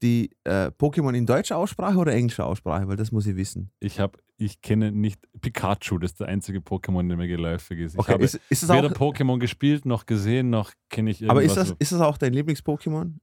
die 0.03 0.29
äh, 0.43 0.65
Pokémon 0.77 1.13
in 1.13 1.25
deutscher 1.25 1.55
Aussprache 1.55 1.95
oder 1.97 2.11
englischer 2.13 2.45
Aussprache? 2.45 2.85
Weil 2.89 2.97
das 2.97 3.13
muss 3.13 3.25
ich 3.27 3.37
wissen. 3.37 3.71
Ich 3.79 3.99
habe, 4.01 4.19
ich 4.41 4.61
kenne 4.61 4.91
nicht 4.91 5.19
Pikachu, 5.41 5.97
das 5.99 6.11
ist 6.11 6.19
der 6.19 6.27
einzige 6.27 6.59
Pokémon, 6.59 7.07
der 7.07 7.17
mir 7.17 7.27
geläufig 7.27 7.79
ist. 7.79 7.93
Ich 7.93 7.99
Okay, 7.99 8.13
habe 8.13 8.23
ist, 8.23 8.35
ist, 8.49 8.63
es 8.63 8.69
weder 8.69 8.89
Pokémon 8.89 9.37
gespielt, 9.39 9.85
noch 9.85 10.05
gesehen, 10.05 10.49
noch 10.49 10.71
kenne 10.89 11.11
ich 11.11 11.21
irgendwas. 11.21 11.35
aber 11.37 11.43
ist 11.43 11.69
das, 11.71 11.75
ist 11.79 11.91
das 11.91 12.01
auch 12.01 12.17
dein 12.17 12.33
Lieblings-Pokémon? 12.33 13.13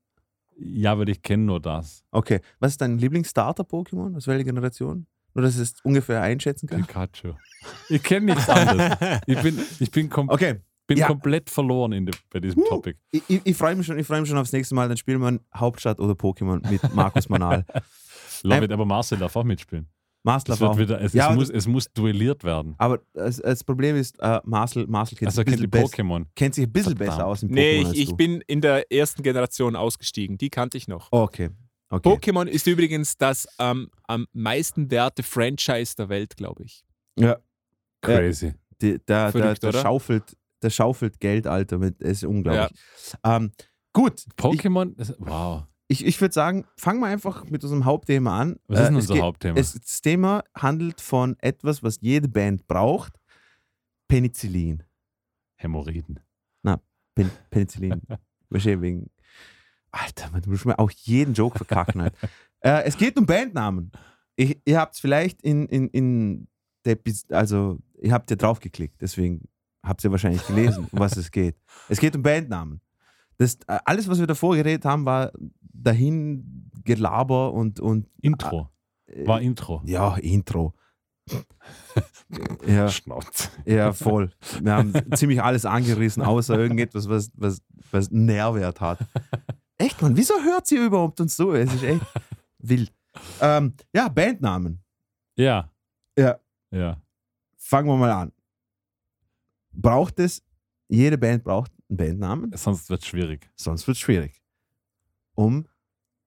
Ja, 0.61 0.99
weil 0.99 1.09
ich 1.09 1.23
kenne 1.23 1.45
nur 1.45 1.61
das. 1.61 2.05
Okay. 2.11 2.41
Was 2.61 2.73
ist 2.73 2.81
dein 2.81 2.99
Lieblings-Starter-Pokémon? 2.99 4.17
Aus 4.17 4.27
welcher 4.27 4.45
Generation? 4.45 5.07
Nur, 5.35 5.43
dass 5.43 5.55
ich 5.57 5.61
es 5.63 5.75
ungefähr 5.83 6.23
einschätzen 6.23 6.67
kann. 6.69 6.81
Pikachu. 6.85 7.35
Ich 7.89 8.03
kenne 8.03 8.27
nichts 8.27 8.49
anderes. 8.49 9.21
Ich 9.27 9.41
bin, 9.41 9.59
ich 9.81 9.91
bin, 9.91 10.09
kom 10.09 10.29
Okay. 10.29 10.57
bin 10.87 10.99
ja. 10.99 11.07
komplett 11.07 11.51
verloren 11.51 11.93
in 11.93 12.07
de, 12.07 12.15
bei 12.31 12.41
diesem 12.41 12.63
Uh. 12.63 12.69
Topic. 12.69 12.99
Ich, 13.13 13.23
ich, 13.29 13.41
ich 13.45 13.57
freue 13.57 13.77
mich, 13.77 13.87
schon- 13.87 13.99
ich 13.99 14.07
freu 14.07 14.21
mich 14.21 14.29
schon 14.29 14.39
aufs 14.39 14.53
nächste 14.53 14.75
Mal. 14.75 14.89
Dann 14.89 14.97
spielen 14.97 15.21
wir 15.21 15.39
Hauptstadt 15.55 16.01
oder 16.01 16.15
Pokémon 16.15 16.69
mit 16.71 16.95
Markus 16.95 17.29
Manal. 17.29 17.65
Love 18.43 18.57
Ähm, 18.59 18.65
it, 18.65 18.73
aber 18.73 18.85
Marcel 18.85 19.19
darf 19.19 19.35
auch 19.37 19.45
mitspielen. 19.45 19.89
Marcel 20.29 20.53
Das 20.53 20.61
wird 20.61 20.77
wieder, 20.79 21.01
es, 21.01 21.13
Ja, 21.13 21.31
es, 21.31 21.37
muss, 21.37 21.51
es 21.51 21.67
muss 21.67 21.93
duelliert 21.93 22.45
werden. 22.45 22.75
Aber 22.79 23.01
das, 23.15 23.37
das 23.39 23.65
Problem 23.65 23.97
ist, 23.97 24.19
äh, 24.21 24.41
Marcel, 24.45 24.87
Marcel 24.87 25.17
kennt, 25.19 25.29
Also 25.29 25.41
sich 25.43 25.47
ein 25.49 25.51
kennt 25.53 25.63
die 25.63 25.67
bisschen 25.69 25.85
bess- 25.91 25.95
Pokémon. 25.95 26.27
kennt 26.35 26.55
sich 26.55 26.65
ein 26.67 26.73
bisschen 26.73 26.97
Verdammt. 26.97 27.17
besser 27.17 27.27
aus 27.27 27.43
im 27.43 27.49
Pokémon 27.49 27.55
Nee, 27.55 27.83
ich, 27.93 27.99
ich 28.11 28.17
bin 28.17 28.43
in 28.47 28.61
der 28.61 28.93
ersten 28.93 29.23
Generation 29.23 29.75
ausgestiegen. 29.77 30.37
Die 30.39 30.51
kannte 30.51 30.77
ich 30.77 30.87
noch. 30.89 31.09
Okay. 31.13 31.51
okay. 31.91 32.09
Pokémon 32.09 32.47
ist 32.47 32.67
übrigens 32.67 33.17
das 33.17 33.47
ähm, 33.59 33.91
am 34.07 34.27
meisten 34.33 34.91
werte 34.91 35.23
Franchise 35.23 35.95
der 35.97 36.09
Welt, 36.09 36.37
glaube 36.37 36.63
ich. 36.65 36.85
Ja, 37.19 37.39
Crazy. 38.03 38.55
die, 38.81 38.99
der, 38.99 39.33
der, 39.33 39.33
Verrückt, 39.33 39.63
der, 39.63 39.71
oder? 39.71 39.81
schaufelt, 39.83 40.37
der 40.63 40.71
schaufelt 40.71 41.21
Geld, 41.21 41.47
Alter. 41.47 41.79
Mit, 41.79 42.01
das 42.01 42.11
ist 42.11 42.25
unglaublich. 42.25 42.79
Ähm, 43.25 43.51
gut, 43.93 44.21
ich, 44.27 44.33
Pokémon, 44.37 44.95
das- 44.97 45.15
wow. 45.19 45.65
Ich, 45.89 46.05
ich 46.07 46.21
würde 46.21 46.35
sagen, 46.35 46.65
fangen 46.77 47.01
wir 47.01 47.07
einfach 47.07 47.45
mit 47.45 47.63
unserem 47.65 47.85
Hauptthema 47.85 48.39
an. 48.41 48.57
Was 48.67 48.81
ist 48.81 48.87
denn 48.87 48.95
Äh, 48.95 48.99
unser 48.99 49.19
Hauptthema? 49.19 49.59
Es, 49.59 49.73
das 49.73 50.01
Thema 50.01 50.45
handelt 50.55 51.01
von 51.01 51.37
etwas, 51.41 51.83
was 51.83 51.99
jede 52.01 52.29
Band 52.29 52.67
braucht. 52.69 53.19
Penicillin. 54.07 54.83
Hämorrhoiden. 55.57 56.21
Pen 57.19 57.31
Penicillin. 57.51 58.01
Wahrscheinlich 58.51 58.81
wegen. 58.81 59.11
Alter, 59.91 60.31
man, 60.31 60.43
du 60.43 60.51
musst 60.51 60.67
mir 60.67 60.79
auch 60.79 60.91
jeden 60.91 61.35
Joke 61.35 61.59
verkacken. 61.59 62.03
Halt. 62.03 62.15
äh, 62.61 62.85
es 62.85 62.97
geht 62.97 63.17
um 63.19 63.27
Bandnamen. 63.27 63.91
Ich, 64.37 64.61
ihr 64.65 64.79
habt 64.79 64.95
es 64.95 65.01
vielleicht 65.01 65.43
in, 65.43 65.67
in, 65.67 65.89
in 65.89 66.49
der 66.85 66.97
also 67.31 67.79
ihr 68.01 68.13
habt 68.13 68.31
ja 68.31 68.37
draufgeklickt, 68.37 69.01
deswegen 69.01 69.49
habt 69.83 70.05
ihr 70.05 70.13
wahrscheinlich 70.13 70.47
gelesen, 70.47 70.87
um 70.93 71.01
was 71.01 71.17
es 71.17 71.31
geht. 71.33 71.57
Es 71.89 71.99
geht 71.99 72.15
um 72.15 72.23
Bandnamen. 72.23 72.81
Das, 73.39 73.55
äh, 73.67 73.79
alles, 73.85 74.09
was 74.09 74.19
wir 74.19 74.27
davor 74.27 74.57
geredet 74.57 74.85
haben, 74.85 75.05
war 75.07 75.33
dahin 75.61 76.71
Gelaber 76.85 77.53
und, 77.53 77.81
und 77.81 78.09
Intro. 78.21 78.69
äh, 79.07 79.27
War 79.27 79.41
Intro. 79.41 79.81
ja, 79.87 80.17
Intro. 80.17 80.75
ja, 82.67 82.89
Schnauze. 82.89 83.49
ja, 83.65 83.93
voll. 83.93 84.31
Wir 84.61 84.73
haben 84.75 84.93
ziemlich 85.15 85.43
alles 85.43 85.65
angerissen, 85.65 86.23
außer 86.23 86.59
irgendetwas, 86.59 87.09
was, 87.09 87.31
was, 87.35 87.63
was 87.91 88.11
Nährwert 88.11 88.81
hat. 88.81 88.99
Echt, 89.77 90.01
Mann, 90.03 90.17
wieso 90.17 90.35
hört 90.43 90.67
sie 90.67 90.77
überhaupt 90.77 91.21
uns 91.21 91.37
so? 91.37 91.53
Es 91.55 91.73
ist 91.73 91.83
echt 91.85 92.03
wild. 92.59 92.93
Ähm, 93.41 93.75
ja, 93.95 94.09
Bandnamen. 94.09 94.83
Ja. 95.37 95.71
Ja. 96.17 96.39
Ja. 96.71 97.01
Fangen 97.57 97.89
wir 97.89 97.97
mal 97.97 98.11
an. 98.11 98.33
Braucht 99.73 100.19
es, 100.19 100.43
jede 100.89 101.17
Band 101.19 101.45
braucht 101.45 101.71
einen 101.89 101.97
Bandnamen, 101.97 102.53
Sonst 102.57 102.91
wird 102.91 103.03
es 103.03 103.07
schwierig. 103.09 103.51
sonst 103.57 103.87
wird 103.87 103.97
es 103.97 104.01
schwierig. 104.01 104.43
Um 105.35 105.67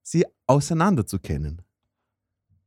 sie 0.02 0.24
auseinander 0.46 1.06
zu 1.06 1.18
kennen. 1.18 1.62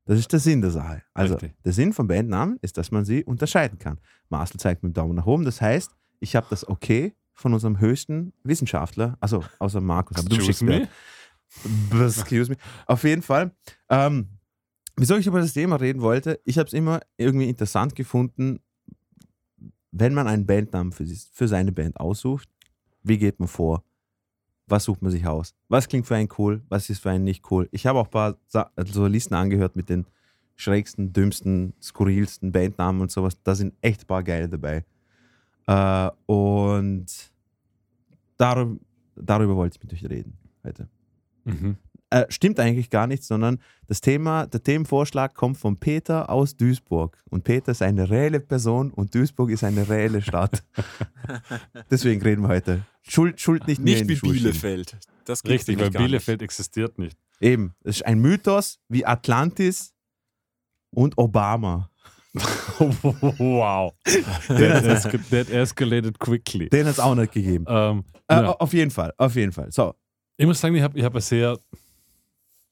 Das 0.06 0.20
ist 0.20 0.32
der 0.32 0.40
Sinn 0.40 0.62
der 0.62 0.72
Sache. 0.72 1.02
Also, 1.14 1.34
Richtig. 1.34 1.56
der 1.64 1.74
Sinn 1.74 1.92
von 1.92 2.08
Bandnamen 2.08 2.58
ist, 2.62 2.78
dass 2.78 2.92
man 2.92 3.06
sie 3.06 3.24
unterscheiden 3.24 3.80
kann. 3.80 4.00
Marcel 4.30 4.60
zeigt 4.60 4.84
mit 4.84 4.92
dem 4.92 4.94
Daumen 4.94 5.16
nach 5.16 5.26
oben. 5.26 5.44
Das 5.46 5.62
heißt, 5.62 5.96
ich 6.20 6.36
habe 6.36 6.46
das 6.50 6.68
Okay 6.68 7.14
von 7.34 7.54
unserem 7.54 7.80
höchsten 7.80 8.32
Wissenschaftler, 8.44 9.18
also 9.20 9.44
außer 9.60 9.82
Markus. 9.82 10.18
Aber 10.18 10.30
du 10.30 10.36
Excuse 10.36 10.46
schickst 10.46 10.62
mir. 10.62 10.88
me? 11.92 12.06
Excuse 12.06 12.52
me. 12.52 12.58
Auf 12.86 13.04
jeden 13.04 13.22
Fall. 13.24 13.52
Ähm, 13.90 14.30
wieso 14.96 15.18
ich 15.18 15.28
über 15.28 15.40
das 15.40 15.54
Thema 15.54 15.78
reden 15.78 16.02
wollte, 16.02 16.40
ich 16.46 16.58
habe 16.60 16.68
es 16.68 16.74
immer 16.74 17.02
irgendwie 17.18 17.50
interessant 17.50 17.96
gefunden, 17.96 18.60
wenn 19.92 20.14
man 20.14 20.28
einen 20.28 20.46
Bandnamen 20.46 20.92
für, 20.92 21.06
für 21.06 21.48
seine 21.48 21.72
Band 21.72 22.00
aussucht, 22.00 22.48
wie 23.06 23.18
geht 23.18 23.40
man 23.40 23.48
vor? 23.48 23.84
Was 24.68 24.86
sucht 24.86 25.02
man 25.02 25.12
sich 25.12 25.26
aus? 25.28 25.54
Was 25.70 25.88
klingt 25.88 26.08
für 26.08 26.16
einen 26.16 26.30
cool? 26.38 26.62
Was 26.70 26.90
ist 26.90 27.00
für 27.00 27.12
einen 27.12 27.24
nicht 27.24 27.50
cool? 27.52 27.70
Ich 27.72 27.86
habe 27.86 28.00
auch 28.00 28.06
ein 28.06 28.12
paar 28.12 28.38
Sa 28.48 28.72
Listen 28.76 29.36
angehört 29.36 29.76
mit 29.76 29.90
den 29.90 30.06
schrägsten, 30.56 31.14
dümmsten, 31.14 31.74
skurrilsten 31.82 32.52
Bandnamen 32.52 33.02
und 33.02 33.12
sowas. 33.12 33.38
Da 33.44 33.54
sind 33.54 33.76
echt 33.82 34.04
ein 34.04 34.08
paar 34.08 34.24
geile 34.24 34.50
dabei. 34.50 34.84
Äh, 35.68 36.10
und 36.26 37.06
darüber, 38.38 38.80
darüber 39.16 39.56
wollte 39.56 39.78
ich 39.78 39.84
mit 39.84 39.94
euch 39.94 40.10
reden 40.10 40.38
heute 40.64 40.88
Mhm. 41.46 41.78
Äh, 42.10 42.26
stimmt 42.30 42.60
eigentlich 42.60 42.90
gar 42.90 43.08
nicht, 43.08 43.24
sondern 43.24 43.60
das 43.88 44.02
Thema, 44.02 44.48
der 44.48 44.62
Themenvorschlag 44.64 45.34
kommt 45.34 45.58
von 45.58 45.78
Peter 45.78 46.30
aus 46.30 46.56
Duisburg. 46.56 47.18
Und 47.30 47.44
Peter 47.44 47.72
ist 47.72 47.82
eine 47.82 48.10
reelle 48.10 48.40
Person 48.40 48.92
und 48.92 49.14
Duisburg 49.16 49.50
ist 49.52 49.64
eine 49.64 49.88
reelle 49.90 50.22
Stadt. 50.22 50.64
Deswegen 51.92 52.22
reden 52.22 52.44
wir 52.44 52.50
heute. 52.50 52.86
Schuld, 53.02 53.40
Schuld 53.40 53.68
nicht, 53.68 53.80
mir 53.80 53.92
Nicht 53.92 54.02
in 54.02 54.08
die 54.08 54.22
wie. 54.22 54.32
Bielefeld. 54.32 54.98
Das 55.26 55.44
Richtig, 55.46 55.78
weil 55.80 55.90
gar 55.90 56.02
nicht. 56.02 56.10
Bielefeld 56.10 56.42
existiert 56.42 56.98
nicht. 57.00 57.18
Eben, 57.42 57.74
es 57.84 57.98
ist 57.98 58.06
ein 58.06 58.20
Mythos 58.20 58.80
wie 58.88 59.06
Atlantis 59.06 59.94
und 60.92 61.18
Obama. 61.18 61.90
wow. 62.80 63.94
That, 64.48 64.84
esca 64.86 65.18
that 65.30 65.50
escalated 65.50 66.20
quickly. 66.20 66.70
Den 66.70 66.86
hat 66.86 66.94
es 66.94 67.00
auch 67.00 67.16
nicht 67.16 67.32
gegeben. 67.32 67.66
Ähm, 67.68 68.04
Äh, 68.28 68.36
ja. 68.36 68.52
Auf 68.54 68.74
jeden 68.74 68.92
Fall, 68.92 69.14
auf 69.18 69.36
jeden 69.36 69.52
Fall. 69.52 69.72
So, 69.72 69.94
Ich 70.38 70.46
muss 70.48 70.60
sagen, 70.60 70.76
ich 70.76 70.82
habe 70.82 70.98
ich 70.98 71.04
hab 71.06 71.14
eine 71.14 71.22
sehr. 71.22 71.58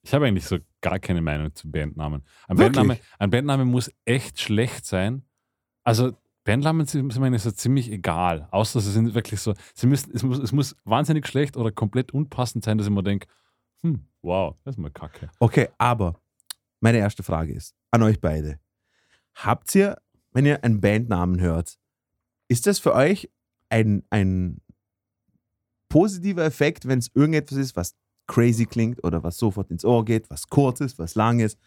Ich 0.04 0.14
habe 0.14 0.26
eigentlich 0.26 0.46
so 0.46 0.58
gar 0.82 1.00
keine 1.00 1.22
Meinung 1.22 1.56
zu 1.56 1.72
Bandnamen. 1.72 2.24
Ein? 2.48 2.58
Bandname, 2.58 3.00
ein 3.20 3.30
Bandname 3.30 3.66
muss 3.66 3.90
echt 4.06 4.40
schlecht 4.40 4.86
sein. 4.86 5.24
Also, 5.84 6.12
Bandnamen 6.44 6.86
sind 6.86 7.18
mir 7.18 7.40
so 7.40 7.52
ziemlich 7.52 7.90
egal. 7.90 8.50
Außer 8.52 8.82
sie 8.82 8.92
sind 8.92 9.14
wirklich 9.14 9.40
so. 9.40 9.54
Sie 9.74 9.88
müssen, 9.88 10.12
es, 10.14 10.24
muss, 10.24 10.40
es 10.40 10.52
muss 10.52 10.76
wahnsinnig 10.84 11.26
schlecht 11.26 11.56
oder 11.56 11.72
komplett 11.72 12.14
unpassend 12.14 12.66
sein, 12.66 12.78
dass 12.78 12.88
ich 12.88 12.94
mir 12.94 13.02
denke: 13.02 13.28
hm, 13.82 14.06
wow, 14.22 14.56
das 14.64 14.76
ist 14.76 14.80
mal 14.80 14.92
kacke. 14.92 15.30
okay, 15.40 15.70
aber 15.78 16.20
meine 16.82 16.98
erste 16.98 17.24
Frage 17.24 17.54
ist 17.54 17.76
an 17.92 18.04
euch 18.04 18.20
beide. 18.20 18.60
Habt 19.36 19.74
ihr, 19.74 19.98
wenn 20.32 20.46
ihr 20.46 20.64
einen 20.66 20.82
Bandnamen 20.82 21.40
hört, 21.40 21.78
ist 22.50 22.68
das 22.68 22.80
für 22.80 22.94
euch 22.94 23.32
ein, 23.70 24.04
ein 24.10 24.62
positiver 25.88 26.44
Effekt, 26.44 26.88
wenn 26.88 27.00
es 27.00 27.10
irgendetwas 27.14 27.58
ist, 27.58 27.76
was 27.76 27.96
crazy 28.28 28.66
klingt 28.66 29.04
oder 29.04 29.24
was 29.24 29.38
sofort 29.38 29.70
ins 29.72 29.84
Ohr 29.86 30.06
geht, 30.06 30.30
was 30.30 30.48
kurz 30.48 30.82
ist, 30.82 30.98
was 31.00 31.16
lang 31.16 31.40
ist? 31.40 31.58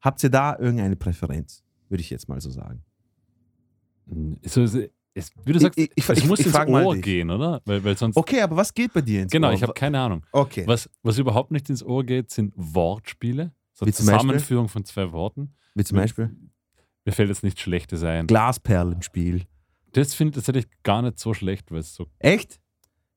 Habt 0.00 0.22
ihr 0.22 0.30
da 0.30 0.58
irgendeine 0.58 0.96
Präferenz? 0.96 1.62
Würde 1.88 2.00
ich 2.02 2.10
jetzt 2.10 2.28
mal 2.28 2.40
so 2.40 2.50
sagen. 2.50 2.82
Hm, 4.08 4.36
So, 4.44 4.62
es, 5.16 5.30
wie 5.44 5.52
du 5.52 5.60
sagst, 5.60 5.78
ich, 5.78 5.90
ich, 5.94 6.08
es 6.08 6.18
ich, 6.18 6.26
muss 6.26 6.40
ins 6.40 6.54
Ohr 6.54 6.96
gehen, 6.96 7.30
oder? 7.30 7.62
Weil, 7.64 7.84
weil 7.84 7.96
sonst. 7.96 8.16
Okay, 8.16 8.40
aber 8.40 8.56
was 8.56 8.74
geht 8.74 8.92
bei 8.92 9.00
dir 9.00 9.22
ins 9.22 9.30
Genau, 9.30 9.48
Ohr? 9.48 9.54
ich 9.54 9.62
habe 9.62 9.72
keine 9.72 10.00
Ahnung. 10.00 10.26
Okay. 10.32 10.64
Was, 10.66 10.90
was 11.02 11.18
überhaupt 11.18 11.52
nicht 11.52 11.70
ins 11.70 11.84
Ohr 11.84 12.02
geht, 12.04 12.30
sind 12.30 12.52
Wortspiele. 12.56 13.52
So 13.72 13.86
Wie? 13.86 13.92
Zusammenführung 13.92 14.68
von 14.68 14.84
zwei 14.84 15.12
Worten. 15.12 15.54
Wie 15.74 15.84
zum 15.84 15.96
Beispiel 15.98 16.34
Mir 17.04 17.12
fällt 17.12 17.28
jetzt 17.28 17.44
nicht 17.44 17.60
Schlechtes 17.60 18.02
ein. 18.02 18.26
Glasperlenspiel. 18.26 19.42
Das 19.92 20.14
finde 20.14 20.30
ich 20.38 20.44
tatsächlich 20.44 20.66
gar 20.82 21.02
nicht 21.02 21.18
so 21.18 21.32
schlecht, 21.34 21.70
weil 21.70 21.78
es 21.78 21.94
so 21.94 22.06
Echt? 22.18 22.60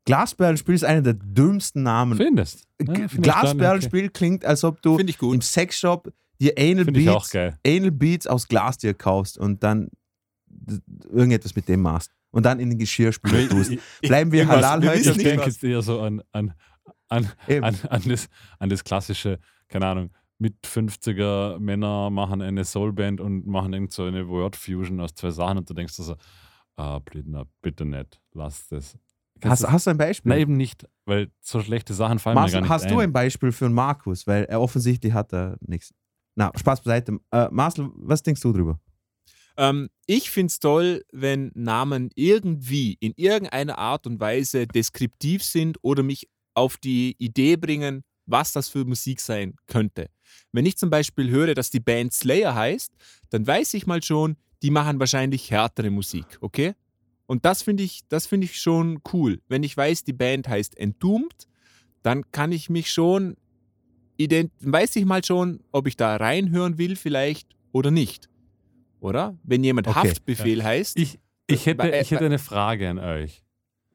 Glasperlenspiel 0.08 0.74
ist 0.74 0.86
einer 0.86 1.02
der 1.02 1.16
dümmsten 1.16 1.84
Namen. 1.84 2.18
findest. 2.18 2.66
Ja, 2.82 3.08
find 3.10 3.24
Glasperlenspiel 3.24 4.10
klingt, 4.10 4.46
als 4.46 4.64
ob 4.64 4.82
du 4.82 4.96
Finde 4.96 5.10
ich 5.10 5.18
gut. 5.18 5.36
im 5.36 5.42
Sexshop 5.42 6.14
dir 6.40 6.54
Anal 6.58 6.88
okay. 6.88 6.92
Beats. 6.92 7.60
Anal 7.68 7.92
Beats 7.92 8.28
aus 8.28 8.48
Glas 8.48 8.78
dir 8.78 8.94
kaufst 8.94 9.38
und 9.38 9.64
dann 9.64 9.90
irgendetwas 11.12 11.56
mit 11.56 11.68
dem 11.68 11.82
machst 11.82 12.14
und 12.32 12.46
dann 12.46 12.60
in 12.62 12.70
den 12.70 12.80
Geschirrspüler 12.80 13.50
tust. 13.50 13.74
Bleiben 14.02 14.32
wir 14.32 14.48
halal 14.48 14.88
heute? 14.88 15.12
Ich 15.12 15.18
denke 15.18 15.46
jetzt 15.46 15.62
eher 15.62 15.82
so 15.82 16.00
an, 16.00 16.22
an, 16.32 16.54
an, 17.10 17.30
an, 17.50 17.76
an, 17.90 18.02
das, 18.06 18.30
an 18.60 18.70
das 18.70 18.84
klassische, 18.86 19.40
keine 19.68 19.88
Ahnung, 19.88 20.12
mit 20.40 20.56
50er 20.66 21.60
Männer 21.60 22.10
machen 22.12 22.42
eine 22.42 22.64
Soulband 22.64 23.20
und 23.20 23.46
machen 23.46 23.74
irgend 23.74 23.92
so 23.92 24.04
eine 24.04 24.28
Word 24.30 24.56
Fusion 24.56 25.02
aus 25.02 25.16
zwei 25.16 25.32
Sachen 25.32 25.58
und 25.58 25.70
du 25.70 25.74
denkst 25.74 25.98
dir 25.98 26.04
so, 26.04 26.16
ah, 26.78 27.00
Blitner, 27.00 27.46
bitte 27.62 27.84
nicht, 27.84 28.22
lass 28.34 28.68
das. 28.70 28.98
Hast, 29.44 29.64
du- 29.64 29.72
hast 29.72 29.88
du 29.88 29.92
ein 29.92 29.98
Beispiel? 29.98 30.30
Nein, 30.30 30.40
eben 30.42 30.58
nicht, 30.58 30.88
weil 31.06 31.32
so 31.42 31.62
schlechte 31.62 31.94
Sachen 31.94 32.20
fallen 32.20 32.36
mir 32.36 32.42
Marcel, 32.42 32.54
gar 32.56 32.62
nicht 32.62 32.70
hast 32.70 32.84
ein. 32.86 32.90
du 32.94 33.00
ein 33.00 33.14
Beispiel 33.14 33.52
für 33.52 33.66
einen 33.66 33.74
Markus? 33.76 34.26
Weil 34.28 34.46
er 34.46 34.62
offensichtlich 34.62 35.14
hat 35.14 35.34
er 35.34 35.58
nichts. 35.62 35.94
Na, 36.36 36.52
Spaß 36.56 36.82
beiseite. 36.82 37.20
Äh, 37.32 37.48
Marcel, 37.52 37.90
was 37.96 38.22
denkst 38.24 38.42
du 38.42 38.54
drüber? 38.54 38.80
Ähm, 39.58 39.90
ich 40.06 40.30
finde 40.30 40.48
es 40.52 40.60
toll, 40.60 41.04
wenn 41.12 41.52
Namen 41.56 42.10
irgendwie 42.16 42.96
in 43.00 43.14
irgendeiner 43.16 43.78
Art 43.80 44.06
und 44.06 44.20
Weise 44.20 44.68
deskriptiv 44.68 45.44
sind 45.44 45.78
oder 45.82 46.04
mich 46.04 46.30
auf 46.54 46.78
die 46.78 47.16
Idee 47.18 47.56
bringen, 47.56 48.04
was 48.28 48.52
das 48.54 48.70
für 48.70 48.86
Musik 48.86 49.20
sein 49.20 49.56
könnte. 49.68 50.10
Wenn 50.52 50.66
ich 50.66 50.78
zum 50.78 50.90
Beispiel 50.90 51.30
höre, 51.30 51.56
dass 51.56 51.70
die 51.72 51.80
Band 51.80 52.14
Slayer 52.14 52.54
heißt, 52.54 52.92
dann 53.30 53.48
weiß 53.48 53.74
ich 53.74 53.88
mal 53.88 54.04
schon, 54.04 54.38
die 54.62 54.70
machen 54.72 55.00
wahrscheinlich 55.00 55.50
härtere 55.50 55.90
Musik, 55.90 56.26
okay? 56.42 56.74
Und 57.28 57.46
das 57.46 57.62
finde 57.62 57.84
ich, 57.84 58.02
das 58.10 58.26
finde 58.26 58.46
ich 58.46 58.60
schon 58.60 59.00
cool. 59.14 59.42
Wenn 59.48 59.62
ich 59.64 59.76
weiß, 59.78 60.04
die 60.06 60.14
Band 60.14 60.48
heißt 60.48 60.78
Entombed, 60.78 61.48
dann 62.02 62.30
kann 62.32 62.52
ich 62.52 62.70
mich 62.70 62.92
schon 62.92 63.38
ident 64.18 64.52
weiß 64.62 64.96
ich 64.96 65.06
mal 65.06 65.24
schon, 65.24 65.60
ob 65.72 65.86
ich 65.88 65.96
da 65.96 66.16
reinhören 66.16 66.78
will 66.80 66.96
vielleicht 66.96 67.56
oder 67.72 67.92
nicht. 67.92 68.30
Oder? 69.00 69.38
Wenn 69.44 69.64
jemand 69.64 69.88
Okay. 69.88 70.10
Haftbefehl 70.10 70.64
heißt, 70.64 70.98
Ich, 70.98 71.20
ich, 71.46 71.66
hätte, 71.68 71.92
Äh, 71.94 72.02
ich 72.02 72.10
hätte 72.12 72.24
äh, 72.24 72.28
eine 72.28 72.40
Frage 72.40 72.90
an 72.90 72.98
euch. 72.98 73.44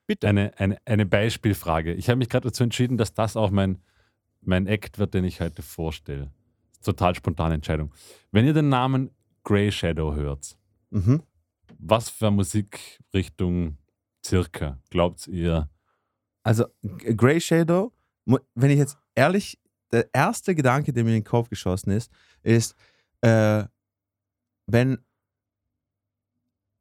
bitte. 0.07 0.29
Eine, 0.29 0.53
eine, 0.59 0.77
eine 0.85 1.07
Beispielfrage. 1.07 1.95
Ich 1.95 2.09
habe 2.09 2.19
mich 2.19 2.29
gerade 2.29 2.49
dazu 2.49 2.63
entschieden, 2.63 2.99
dass 2.99 3.15
das 3.15 3.37
auch 3.37 3.51
mein, 3.51 3.79
mein 4.43 4.67
Act 4.69 4.99
wird, 4.99 5.15
den 5.15 5.25
ich 5.25 5.41
heute 5.41 5.63
vorstelle. 5.63 6.31
Total 6.85 7.15
spontane 7.15 7.55
Entscheidung. 7.55 7.93
Wenn 8.31 8.45
ihr 8.47 8.53
den 8.55 8.69
Namen 8.69 9.11
Grey 9.43 9.73
Shadow 9.73 10.15
hört, 10.15 10.57
Mhm. 10.91 11.23
Was 11.83 12.09
für 12.09 12.31
Musikrichtung 12.31 13.77
circa 14.25 14.79
glaubt 14.91 15.27
ihr? 15.27 15.69
Also 16.45 16.67
Grey 16.83 17.41
Shadow, 17.41 17.93
wenn 18.25 18.71
ich 18.71 18.79
jetzt 18.79 18.97
ehrlich, 19.15 19.59
der 19.91 20.09
erste 20.13 20.55
Gedanke, 20.55 20.93
der 20.93 21.05
mir 21.05 21.11
in 21.11 21.17
den 21.17 21.25
Kopf 21.25 21.49
geschossen 21.49 21.91
ist, 21.91 22.11
ist, 22.43 22.75
äh, 23.21 23.65
wenn 24.67 24.99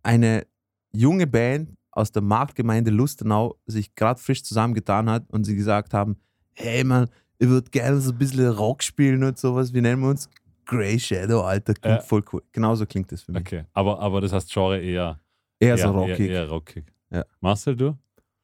eine 0.03 0.47
junge 0.93 1.27
Band 1.27 1.75
aus 1.91 2.11
der 2.11 2.21
Marktgemeinde 2.21 2.91
Lustenau 2.91 3.59
sich 3.65 3.95
gerade 3.95 4.19
frisch 4.19 4.43
zusammengetan 4.43 5.09
hat 5.09 5.29
und 5.29 5.43
sie 5.43 5.55
gesagt 5.55 5.93
haben, 5.93 6.17
hey 6.53 6.83
Mann, 6.83 7.09
ich 7.37 7.49
würde 7.49 7.69
gerne 7.71 7.99
so 7.99 8.11
ein 8.11 8.17
bisschen 8.17 8.47
Rock 8.49 8.83
spielen 8.83 9.23
und 9.23 9.37
sowas, 9.37 9.73
wie 9.73 9.81
nennen 9.81 10.01
wir 10.01 10.09
uns? 10.09 10.29
Grey 10.65 10.99
Shadow, 10.99 11.41
Alter, 11.41 11.73
klingt 11.73 11.97
Ja. 11.97 12.01
voll 12.01 12.23
cool. 12.31 12.41
Genauso 12.51 12.85
klingt 12.85 13.11
das 13.11 13.21
für 13.23 13.31
mich. 13.31 13.41
Okay, 13.41 13.65
aber, 13.73 13.99
aber 13.99 14.21
das 14.21 14.31
heißt 14.33 14.51
Genre 14.51 14.79
eher, 14.79 15.19
Eher 15.59 15.77
so 15.77 15.91
rockig. 15.91 16.19
Eher, 16.21 16.41
eher 16.43 16.49
rockig. 16.49 16.85
Ja. 17.11 17.23
Marcel, 17.39 17.75
du? 17.75 17.97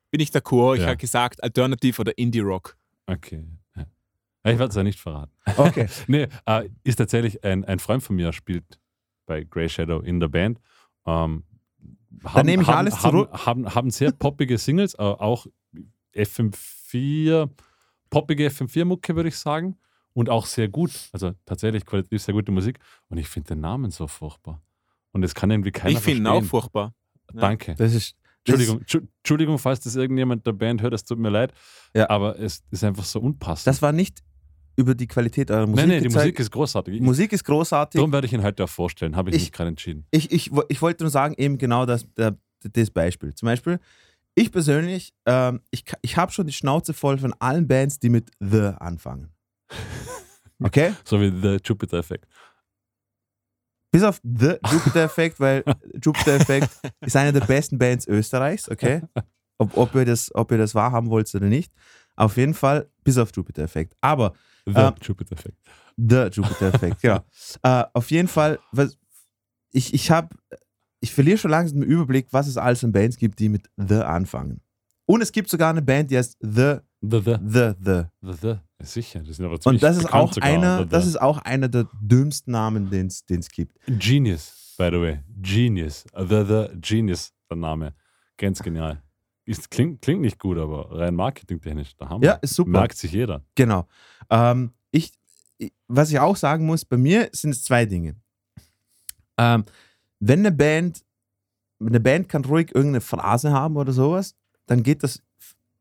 bin 0.09 0.21
ich 0.21 0.29
d'accord. 0.29 0.75
Ich 0.75 0.81
Ja. 0.81 0.87
habe 0.87 0.97
gesagt 0.97 1.43
Alternative 1.43 2.01
oder 2.01 2.17
Indie 2.17 2.39
Rock. 2.39 2.77
Okay. 3.07 3.43
Ja. 3.75 3.83
Ich 4.51 4.57
werde 4.57 4.67
es 4.69 4.75
ja 4.75 4.83
nicht 4.83 4.99
verraten. 4.99 5.31
Okay. 5.57 5.87
Nee, 6.07 6.27
äh, 6.45 6.69
ist 6.83 6.95
tatsächlich 6.95 7.43
ein, 7.43 7.65
ein 7.65 7.79
Freund 7.79 8.01
von 8.03 8.15
mir, 8.15 8.31
spielt 8.33 8.79
bei 9.25 9.43
Grey 9.43 9.67
Shadow 9.67 9.99
in 9.99 10.19
der 10.19 10.29
Band. 10.29 10.59
Ähm, 11.05 11.43
haben, 12.23 12.45
nehme 12.45 12.63
ich 12.63 12.69
haben, 12.69 12.77
alles 12.77 13.03
haben, 13.03 13.11
zurück. 13.11 13.29
Haben, 13.45 13.75
haben 13.75 13.89
sehr 13.91 14.11
poppige 14.11 14.57
Singles, 14.57 14.93
äh, 14.95 14.97
auch 15.01 15.45
FM4, 16.15 17.49
poppige 18.09 18.47
FM4-Mucke, 18.49 19.15
würde 19.15 19.29
ich 19.29 19.37
sagen. 19.37 19.77
Und 20.17 20.29
auch 20.31 20.47
sehr 20.47 20.67
gut. 20.67 20.91
Also 21.11 21.33
tatsächlich 21.45 21.85
qualitativ 21.85 22.21
sehr 22.23 22.33
gute 22.33 22.51
Musik. 22.51 22.79
Und 23.09 23.19
ich 23.19 23.27
finde 23.27 23.49
den 23.49 23.59
Namen 23.59 23.91
so 23.91 24.07
furchtbar. 24.07 24.63
Und 25.11 25.21
es 25.23 25.35
kann 25.35 25.51
irgendwie 25.51 25.71
keiner 25.71 25.91
ich 25.91 25.99
finde 25.99 26.21
ihn 26.21 26.27
auch 26.27 26.43
furchtbar. 26.43 26.95
Danke. 27.33 27.75
Das 27.75 27.93
ist. 27.93 28.15
Entschuldigung, 28.43 28.81
Tschu- 28.85 29.07
Entschuldigung, 29.19 29.59
falls 29.59 29.81
das 29.81 29.95
irgendjemand 29.95 30.47
der 30.47 30.53
Band 30.53 30.81
hört, 30.81 30.93
es 30.93 31.03
tut 31.03 31.19
mir 31.19 31.29
leid. 31.29 31.53
Ja. 31.93 32.09
Aber 32.09 32.39
es 32.39 32.63
ist 32.71 32.83
einfach 32.83 33.03
so 33.05 33.19
unpassend. 33.19 33.67
Das 33.67 33.81
war 33.83 33.91
nicht 33.91 34.23
über 34.75 34.95
die 34.95 35.05
Qualität 35.07 35.51
eurer 35.51 35.67
Musik 35.67 35.77
nein, 35.85 35.89
nein, 35.89 35.97
die 36.03 36.07
gezeigt. 36.07 36.25
Musik 36.25 36.39
ist 36.39 36.51
großartig. 36.51 36.95
Ich- 36.95 37.01
Musik 37.01 37.31
ist 37.33 37.43
großartig. 37.43 37.99
Darum 37.99 38.11
werde 38.11 38.25
ich 38.25 38.33
ihn 38.33 38.41
heute 38.43 38.63
auch 38.63 38.69
vorstellen, 38.69 39.15
habe 39.15 39.29
ich, 39.29 39.35
Ich- 39.35 39.41
mich 39.43 39.51
gerade 39.51 39.67
entschieden. 39.69 40.05
ich, 40.11 40.31
ich, 40.31 40.49
ich 40.69 40.81
wollte 40.81 41.03
nur 41.03 41.11
sagen, 41.11 41.35
eben 41.37 41.57
genau 41.59 41.85
das, 41.85 42.07
das 42.15 42.89
Beispiel. 42.91 43.33
Zum 43.35 43.45
Beispiel, 43.47 43.79
ich 44.33 44.51
persönlich, 44.51 45.13
ähm, 45.27 45.61
ich, 45.69 45.83
ich 46.01 46.17
habe 46.17 46.31
schon 46.31 46.47
die 46.47 46.53
Schnauze 46.53 46.93
voll 46.93 47.17
von 47.19 47.33
allen 47.39 47.67
Bands, 47.67 47.99
die 47.99 48.09
mit 48.09 48.31
The 48.39 48.71
anfangen. 48.79 49.29
Okay? 50.63 50.93
So 51.05 51.19
wie 51.19 51.29
The 51.29 51.57
Jupiter 51.63 51.97
Effect. 51.99 52.25
Bis 53.91 54.03
auf 54.03 54.19
The 54.23 54.57
Jupiter 54.71 55.03
Effect, 55.03 55.39
weil 55.39 55.63
Jupiter 56.03 56.35
Effect 56.35 56.69
ist 57.01 57.15
eine 57.15 57.31
der 57.33 57.45
besten 57.45 57.77
Bands 57.77 58.07
Österreichs, 58.07 58.69
okay? 58.69 59.01
Ob, 59.59 59.75
ob, 59.75 59.95
ihr 59.95 60.05
das, 60.05 60.29
ob 60.35 60.51
ihr 60.51 60.59
das 60.59 60.75
wahrhaben 60.75 61.09
wollt 61.09 61.33
oder 61.33 61.47
nicht. 61.47 61.73
Auf 62.15 62.37
jeden 62.37 62.53
Fall, 62.53 62.91
bis 63.03 63.17
auf 63.17 63.31
Jupiter 63.35 63.63
Effect. 63.63 63.95
Aber 64.01 64.33
The 64.67 64.73
Ähm, 64.75 64.93
Jupiter 65.01 65.31
Effect. 65.33 65.57
The 65.97 66.27
Jupiter 66.31 66.73
Effect, 66.73 67.01
genau. 67.01 67.23
Äh, 67.63 67.85
auf 67.93 68.11
jeden 68.11 68.27
Fall, 68.27 68.59
was, 68.71 68.99
ich, 69.71 69.95
ich 69.95 70.11
habe, 70.11 70.29
ich 70.99 71.11
verliere 71.11 71.39
schon 71.39 71.49
langsam 71.49 71.79
den 71.79 71.89
Überblick, 71.89 72.27
was 72.31 72.47
es 72.47 72.57
alles 72.57 72.83
an 72.83 72.91
Bands 72.91 73.17
gibt, 73.17 73.39
die 73.39 73.49
mit 73.49 73.67
The 73.77 73.95
anfangen. 73.95 74.61
Und 75.07 75.21
es 75.21 75.31
gibt 75.31 75.49
sogar 75.49 75.71
eine 75.71 75.81
Band, 75.81 76.11
die 76.11 76.17
heißt 76.17 76.37
The, 76.39 76.77
The, 77.01 77.19
the, 77.21 77.35
The, 77.45 77.73
The. 77.79 78.03
the, 78.21 78.33
the. 78.41 78.47
Ja, 78.47 78.85
Sicher, 78.85 79.19
das 79.21 79.35
sind 79.37 79.45
aber 79.45 79.55
Und 79.55 79.61
ziemlich 79.61 79.81
das 79.81 79.97
ist 79.97 80.13
auch 80.13 80.33
sogar, 80.33 80.49
einer, 80.49 80.83
The, 80.83 80.89
das 80.89 81.05
ist 81.05 81.21
auch 81.21 81.37
einer 81.39 81.67
der 81.67 81.87
dümmsten 82.01 82.51
Namen, 82.51 82.89
den 82.89 83.07
es 83.07 83.49
gibt. 83.49 83.77
Genius, 83.87 84.75
by 84.77 84.89
the 84.91 84.99
way. 85.01 85.19
Genius. 85.41 86.05
The, 86.15 86.43
the 86.47 86.67
Genius, 86.79 87.33
der 87.49 87.57
Name. 87.57 87.93
Ganz 88.37 88.61
genial. 88.61 89.01
Ist, 89.45 89.71
klingt, 89.71 90.01
klingt 90.01 90.21
nicht 90.21 90.39
gut, 90.39 90.57
aber 90.57 90.91
rein 90.91 91.15
marketingtechnisch, 91.15 91.95
da 91.97 92.09
haben 92.09 92.21
Ja, 92.23 92.33
wir. 92.35 92.43
ist 92.43 92.55
super. 92.55 92.71
Merkt 92.71 92.97
sich 92.97 93.11
jeder. 93.11 93.43
Genau. 93.55 93.87
Ähm, 94.29 94.73
ich, 94.91 95.13
ich, 95.57 95.71
was 95.87 96.09
ich 96.11 96.19
auch 96.19 96.35
sagen 96.35 96.65
muss, 96.65 96.83
bei 96.83 96.97
mir 96.97 97.29
sind 97.31 97.51
es 97.51 97.63
zwei 97.63 97.85
Dinge. 97.85 98.15
Ähm, 99.37 99.63
wenn 100.19 100.39
eine 100.39 100.51
Band, 100.51 101.03
eine 101.79 101.99
Band 101.99 102.27
kann 102.27 102.43
ruhig 102.43 102.73
irgendeine 102.75 103.01
Phrase 103.01 103.51
haben 103.51 103.77
oder 103.77 103.93
sowas, 103.93 104.35
dann 104.65 104.83
geht 104.83 105.03
das, 105.03 105.21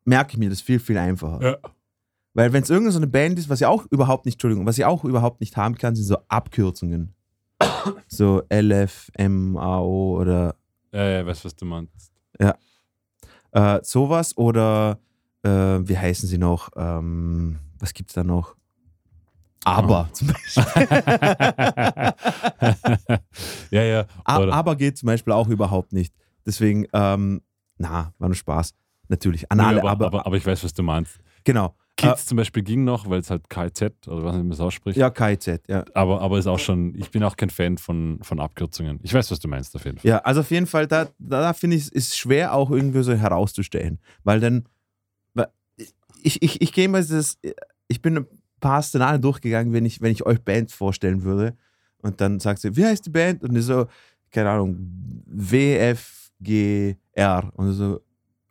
merke 0.07 0.33
ich 0.33 0.39
mir 0.39 0.49
das 0.49 0.61
viel, 0.61 0.79
viel 0.79 0.97
einfacher. 0.99 1.43
Ja. 1.43 1.57
Weil 2.35 2.53
wenn 2.53 2.63
es 2.63 2.71
irgendeine 2.71 2.93
so 2.93 2.99
eine 2.99 3.07
Band 3.07 3.39
ist, 3.39 3.49
was 3.49 3.61
ich 3.61 3.67
auch 3.67 3.87
überhaupt 3.91 4.25
nicht, 4.27 4.35
Entschuldigung, 4.35 4.67
was 4.67 4.79
ich 4.79 4.85
auch 4.85 5.05
überhaupt 5.05 5.41
nicht 5.41 5.57
haben 5.57 5.75
kann, 5.77 5.95
sind 5.97 6.05
so 6.05 6.19
Abkürzungen. 6.29 7.15
so 8.09 8.43
LF, 8.53 9.11
MAO 9.19 10.19
oder 10.21 10.55
Ja, 10.93 11.05
ja, 11.09 11.27
weißt 11.27 11.45
was 11.45 11.57
du 11.57 11.65
meinst. 11.65 12.13
äh, 13.53 13.81
sowas 13.83 14.37
oder 14.37 14.99
äh, 15.43 15.49
wie 15.49 15.97
heißen 15.97 16.29
sie 16.29 16.37
noch? 16.39 16.69
Ähm, 16.77 17.59
was 17.79 17.95
gibt's 17.95 18.13
da 18.15 18.23
noch? 18.25 18.55
Aber 19.65 20.09
zum 20.13 20.29
Beispiel. 20.33 20.65
ja, 23.71 23.83
ja. 23.83 24.07
A- 24.25 24.41
Oder, 24.41 24.53
aber 24.53 24.77
geht 24.77 24.97
zum 24.99 25.07
Beispiel 25.07 25.33
auch 25.33 25.49
überhaupt 25.49 25.93
nicht. 25.93 26.15
Deswegen, 26.45 26.87
ähm, 26.93 27.41
na, 27.79 28.13
war 28.19 28.29
nur 28.29 28.35
Spaß. 28.37 28.75
Natürlich. 29.09 29.51
An 29.51 29.59
Nö, 29.59 29.65
alle, 29.65 29.81
aber, 29.81 29.91
aber, 29.91 30.07
aber, 30.07 30.27
aber 30.27 30.37
ich 30.37 30.47
weiß, 30.47 30.65
was 30.65 30.75
du 30.75 30.83
meinst. 30.83 31.19
genau. 31.45 31.75
Kids 31.97 32.27
zum 32.27 32.37
Beispiel 32.37 32.63
ging 32.63 32.85
noch, 32.85 33.09
weil 33.09 33.21
es 33.21 33.31
halt 33.31 33.49
KZ, 33.49 34.07
oder 34.09 34.23
was 34.25 34.37
man 34.37 34.51
das 34.51 34.61
ausspricht. 34.61 34.99
Ja, 34.99 35.09
KIZ, 35.09 35.63
ja. 35.67 35.83
Aber, 35.95 36.21
aber 36.21 36.39
ist 36.39 36.47
auch 36.47 36.59
schon, 36.59 36.95
ich 36.95 37.11
bin 37.11 37.23
auch 37.23 37.37
kein 37.37 37.49
Fan 37.49 37.79
von, 37.79 38.19
von 38.21 38.39
Abkürzungen. 38.39 39.01
Ich 39.03 39.15
weiß, 39.15 39.31
was 39.31 39.39
du 39.39 39.49
meinst, 39.49 39.75
auf 39.75 39.85
jeden 39.87 39.97
Fall. 39.97 40.07
Ja, 40.07 40.19
also 40.19 40.41
auf 40.41 40.51
jeden 40.51 40.67
Fall, 40.67 40.87
da, 40.87 41.09
da, 41.19 41.55
finde 41.55 41.77
ich, 41.77 41.85
es 41.85 41.89
ist 41.89 42.19
schwer 42.19 42.53
auch 42.53 42.71
irgendwie 42.71 43.03
so 43.03 43.15
herauszustellen. 43.15 43.99
Weil 44.25 44.41
dann, 44.41 44.69
ich, 46.23 46.43
ich, 46.43 46.61
ich 46.61 46.73
gehe 46.73 46.89
mal 46.89 47.05
das, 47.05 47.39
ich 47.89 48.03
bin 48.03 48.19
ein 48.19 48.27
paar 48.61 48.83
Szenarien 48.83 49.23
durchgegangen, 49.23 49.73
wenn 49.73 49.87
ich, 49.87 50.03
wenn 50.03 50.13
ich 50.13 50.27
euch 50.27 50.43
Bands 50.43 50.75
vorstellen 50.75 51.23
würde. 51.23 51.57
Und 52.03 52.21
dann 52.21 52.41
sagt 52.41 52.61
sie, 52.61 52.77
wie 52.77 52.85
heißt 52.85 53.07
die 53.07 53.11
Band? 53.11 53.43
Und 53.43 53.57
ich 53.57 53.65
so, 53.65 53.87
keine 54.31 54.51
Ahnung, 54.51 54.77
WFGR. 55.27 56.97
Und 57.55 57.73
so, 57.73 58.01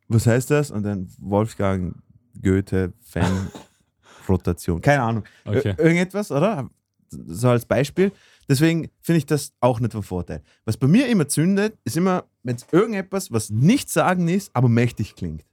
was 0.08 0.28
heißt 0.28 0.52
das? 0.52 0.72
Und 0.72 0.84
dann 0.84 1.08
Wolfgang 1.20 1.96
Goethe, 2.42 2.94
Fan, 3.02 3.48
Rotation. 4.30 4.82
Keine 4.82 5.02
Ahnung. 5.04 5.24
Okay. 5.46 5.72
Ir- 5.72 5.80
Irgendetwas, 5.80 6.32
oder? 6.32 6.70
So 7.10 7.50
als 7.50 7.66
Beispiel. 7.66 8.12
Deswegen 8.50 8.90
finde 9.02 9.18
ich 9.20 9.26
das 9.26 9.54
auch 9.60 9.80
nicht 9.80 9.94
von 9.94 10.04
Vorteil. 10.04 10.42
Was 10.66 10.78
bei 10.78 10.88
mir 10.88 11.08
immer 11.08 11.28
zündet, 11.28 11.78
ist 11.84 11.98
immer, 11.98 12.26
wenn 12.44 12.56
es 12.56 12.66
irgendetwas, 12.72 13.32
was 13.32 13.50
nicht 13.50 13.90
sagen 13.90 14.28
ist, 14.28 14.52
aber 14.54 14.70
mächtig 14.70 15.16
klingt. 15.16 15.44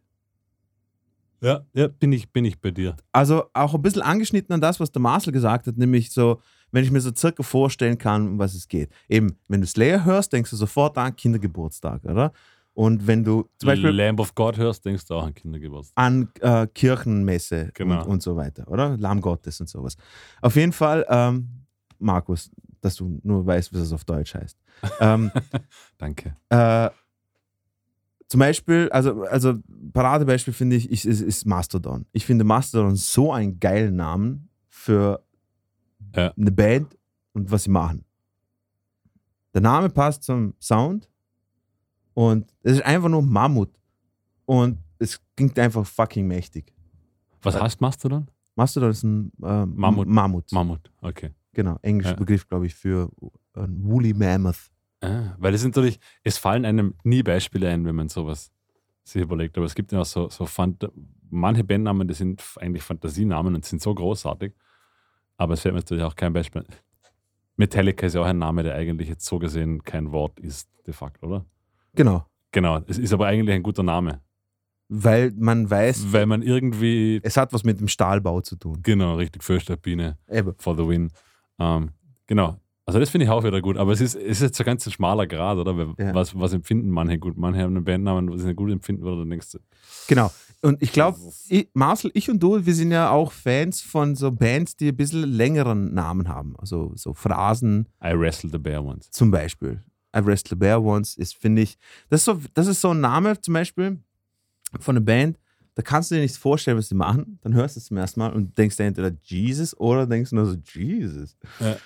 Ja, 1.40 1.64
ja 1.72 1.88
bin, 1.88 2.12
ich, 2.12 2.30
bin 2.30 2.44
ich 2.44 2.60
bei 2.60 2.70
dir. 2.70 2.96
Also 3.10 3.44
auch 3.52 3.74
ein 3.74 3.82
bisschen 3.82 4.02
angeschnitten 4.02 4.52
an 4.54 4.60
das, 4.60 4.78
was 4.78 4.92
der 4.92 5.02
Marcel 5.02 5.32
gesagt 5.32 5.66
hat, 5.66 5.76
nämlich 5.76 6.10
so, 6.12 6.40
wenn 6.70 6.84
ich 6.84 6.90
mir 6.90 7.00
so 7.00 7.10
circa 7.14 7.42
vorstellen 7.42 7.98
kann, 7.98 8.28
um 8.28 8.38
was 8.38 8.54
es 8.54 8.68
geht. 8.68 8.90
Eben, 9.08 9.36
wenn 9.48 9.60
du 9.60 9.66
Slayer 9.66 10.04
hörst, 10.04 10.32
denkst 10.32 10.50
du 10.50 10.56
sofort 10.56 10.96
an 10.98 11.16
Kindergeburtstag, 11.16 12.04
oder? 12.04 12.32
Und 12.74 13.06
wenn 13.06 13.22
du 13.22 13.50
zum 13.58 13.66
Beispiel 13.66 13.90
Lamb 13.90 14.18
of 14.18 14.34
God 14.34 14.56
hörst, 14.56 14.84
denkst 14.86 15.04
du 15.06 15.14
auch 15.14 15.24
an 15.24 15.34
Kindergeburtstag. 15.34 15.92
an 16.02 16.30
äh, 16.40 16.66
Kirchenmesse 16.68 17.70
Genau. 17.74 18.02
und, 18.04 18.08
und 18.08 18.22
so 18.22 18.34
weiter, 18.36 18.66
oder? 18.68 18.96
Lamm 18.96 19.20
Gottes 19.20 19.60
und 19.60 19.68
sowas. 19.68 19.96
Auf 20.40 20.56
jeden 20.56 20.72
Fall, 20.72 21.04
ähm, 21.08 21.48
Markus, 21.98 22.50
dass 22.80 22.96
du 22.96 23.20
nur 23.22 23.44
weißt, 23.44 23.72
was 23.74 23.80
es 23.82 23.92
auf 23.92 24.04
Deutsch 24.04 24.34
heißt. 24.34 24.56
ähm, 25.00 25.30
Danke. 25.98 26.34
äh, 26.48 26.88
zum 28.26 28.38
Beispiel, 28.40 28.88
also, 28.90 29.22
also 29.24 29.58
Paradebeispiel 29.92 30.54
finde 30.54 30.76
ich, 30.76 30.90
ist, 30.90 31.04
ist, 31.04 31.20
ist 31.20 31.44
Mastodon. 31.46 32.06
Ich 32.12 32.24
finde 32.24 32.44
Mastodon 32.44 32.96
so 32.96 33.30
einen 33.32 33.60
geilen 33.60 33.96
Namen 33.96 34.48
für 34.70 35.22
Ja. 36.16 36.32
eine 36.38 36.50
Band 36.50 36.96
und 37.34 37.50
was 37.50 37.64
sie 37.64 37.70
machen. 37.70 38.06
Der 39.52 39.60
Name 39.60 39.90
passt 39.90 40.22
zum 40.22 40.54
Sound 40.58 41.10
und 42.14 42.52
es 42.62 42.74
ist 42.74 42.82
einfach 42.82 43.08
nur 43.08 43.22
Mammut. 43.22 43.70
Und 44.44 44.78
es 44.98 45.20
klingt 45.36 45.58
einfach 45.58 45.86
fucking 45.86 46.26
mächtig. 46.26 46.72
Was 47.42 47.60
heißt 47.60 47.80
Mastodon? 47.80 48.28
Mastodon 48.54 48.90
ist 48.90 49.02
ein 49.02 49.32
äh, 49.42 49.66
Mammut. 49.66 50.06
Mammut. 50.08 50.52
Mammut, 50.52 50.90
okay. 51.00 51.30
Genau, 51.52 51.78
englischer 51.82 52.12
Ja. 52.12 52.16
Begriff, 52.16 52.48
glaube 52.48 52.66
ich, 52.66 52.74
für 52.74 53.10
ein 53.54 53.84
Woolly 53.84 54.14
Mammoth. 54.14 54.70
Ah, 55.00 55.34
weil 55.38 55.52
es 55.54 55.60
sind 55.62 55.74
natürlich, 55.76 55.98
es 56.22 56.38
fallen 56.38 56.64
einem 56.64 56.94
nie 57.02 57.22
Beispiele 57.22 57.68
ein, 57.68 57.84
wenn 57.84 57.94
man 57.94 58.08
sowas 58.08 58.50
sich 59.04 59.20
überlegt. 59.22 59.56
Aber 59.56 59.66
es 59.66 59.74
gibt 59.74 59.92
ja 59.92 60.00
auch 60.00 60.06
so, 60.06 60.28
so 60.28 60.46
Phant 60.46 60.88
manche 61.28 61.64
Bandnamen, 61.64 62.06
die 62.06 62.14
sind 62.14 62.42
eigentlich 62.56 62.82
Fantasienamen 62.82 63.54
und 63.54 63.64
sind 63.64 63.82
so 63.82 63.94
großartig. 63.94 64.52
Aber 65.36 65.54
es 65.54 65.60
fällt 65.60 65.74
mir 65.74 65.80
natürlich 65.80 66.04
auch 66.04 66.14
kein 66.14 66.32
Beispiel. 66.32 66.64
Metallica 67.56 68.06
ist 68.06 68.14
ja 68.14 68.20
auch 68.20 68.26
ein 68.26 68.38
Name, 68.38 68.62
der 68.62 68.74
eigentlich 68.74 69.08
jetzt 69.08 69.24
so 69.26 69.38
gesehen 69.38 69.82
kein 69.82 70.12
Wort 70.12 70.38
ist, 70.40 70.70
de 70.86 70.94
facto, 70.94 71.26
oder? 71.26 71.44
Genau, 71.94 72.26
Genau, 72.52 72.80
es 72.86 72.98
ist 72.98 73.12
aber 73.14 73.26
eigentlich 73.26 73.56
ein 73.56 73.62
guter 73.62 73.82
Name, 73.82 74.20
weil 74.88 75.32
man 75.36 75.68
weiß, 75.70 76.12
weil 76.12 76.26
man 76.26 76.42
irgendwie, 76.42 77.18
es 77.22 77.38
hat 77.38 77.52
was 77.54 77.64
mit 77.64 77.80
dem 77.80 77.88
Stahlbau 77.88 78.42
zu 78.42 78.56
tun. 78.56 78.78
genau, 78.82 79.14
richtig 79.14 79.42
Fürsterbine 79.42 80.18
Eben. 80.30 80.54
for 80.58 80.76
the 80.76 80.86
win. 80.86 81.10
Ähm, 81.58 81.90
genau. 82.26 82.58
Also 82.84 82.98
das 82.98 83.10
finde 83.10 83.24
ich 83.24 83.30
auch 83.30 83.42
wieder 83.44 83.62
gut, 83.62 83.78
aber 83.78 83.92
es 83.92 84.00
ist, 84.00 84.16
es 84.16 84.22
ist 84.32 84.42
jetzt 84.42 84.58
so 84.58 84.64
ganz 84.64 84.86
ein 84.86 84.90
schmaler 84.90 85.26
Grad, 85.26 85.56
oder? 85.56 85.94
Ja. 85.98 86.14
Was, 86.14 86.38
was 86.38 86.52
empfinden 86.52 86.90
manche 86.90 87.18
gut? 87.18 87.38
Manche 87.38 87.62
haben 87.62 87.76
einen 87.76 87.84
Bandnamen, 87.84 88.30
was 88.30 88.42
sie 88.42 88.54
gut 88.54 88.70
empfinden 88.70 89.04
dann 89.04 89.30
denkst 89.30 89.52
du, 89.52 89.58
Genau. 90.08 90.30
Und 90.62 90.82
ich 90.82 90.92
glaube, 90.92 91.18
Marcel, 91.74 92.10
ich 92.14 92.28
und 92.28 92.40
du, 92.40 92.66
wir 92.66 92.74
sind 92.74 92.90
ja 92.90 93.10
auch 93.10 93.32
Fans 93.32 93.80
von 93.80 94.14
so 94.14 94.30
Bands, 94.30 94.76
die 94.76 94.88
ein 94.88 94.96
bisschen 94.96 95.22
längeren 95.22 95.94
Namen 95.94 96.28
haben. 96.28 96.54
Also 96.58 96.92
so 96.96 97.14
Phrasen 97.14 97.88
I 98.04 98.12
wrestled 98.18 98.52
the 98.52 98.58
bear 98.58 98.84
once. 98.84 99.10
zum 99.10 99.30
Beispiel. 99.30 99.82
I 100.14 100.24
Wrestled 100.24 100.52
a 100.52 100.56
Bear 100.56 100.82
Once 100.82 101.16
ist, 101.16 101.34
finde 101.34 101.62
ich, 101.62 101.76
das 102.08 102.20
ist, 102.20 102.24
so, 102.26 102.40
das 102.54 102.66
ist 102.66 102.80
so 102.80 102.90
ein 102.90 103.00
Name 103.00 103.40
zum 103.40 103.54
Beispiel 103.54 103.98
von 104.80 104.96
einer 104.96 105.04
Band, 105.04 105.38
da 105.74 105.82
kannst 105.82 106.10
du 106.10 106.16
dir 106.16 106.20
nichts 106.20 106.36
vorstellen, 106.36 106.76
was 106.76 106.88
sie 106.88 106.94
machen. 106.94 107.38
Dann 107.42 107.54
hörst 107.54 107.76
du 107.76 107.80
es 107.80 107.86
zum 107.86 107.96
ersten 107.96 108.20
Mal 108.20 108.32
und 108.32 108.56
denkst 108.58 108.76
dir 108.76 108.84
entweder 108.84 109.12
Jesus 109.22 109.78
oder 109.78 110.06
denkst 110.06 110.32
nur 110.32 110.46
so, 110.46 110.56
Jesus. 110.74 111.36
Ja. 111.60 111.76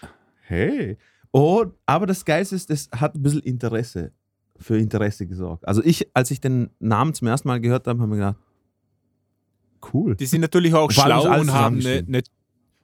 Hey. 0.40 0.96
Und, 1.30 1.74
aber 1.86 2.06
das 2.06 2.24
Geilste 2.24 2.56
ist, 2.56 2.70
das 2.70 2.88
hat 2.92 3.14
ein 3.14 3.22
bisschen 3.22 3.42
Interesse, 3.42 4.12
für 4.58 4.78
Interesse 4.78 5.26
gesorgt. 5.26 5.66
Also 5.68 5.84
ich, 5.84 6.08
als 6.14 6.30
ich 6.30 6.40
den 6.40 6.70
Namen 6.80 7.14
zum 7.14 7.28
ersten 7.28 7.46
Mal 7.46 7.60
gehört 7.60 7.86
habe, 7.86 8.00
habe 8.00 8.08
ich 8.08 8.18
mir 8.18 8.26
gedacht, 8.26 8.36
cool. 9.92 10.16
Die 10.16 10.26
sind 10.26 10.40
natürlich 10.40 10.74
auch 10.74 10.90
ist 10.90 11.00
schlau 11.00 11.38
und 11.38 11.52
haben 11.52 11.78
eine, 11.78 11.98
eine, 11.98 12.22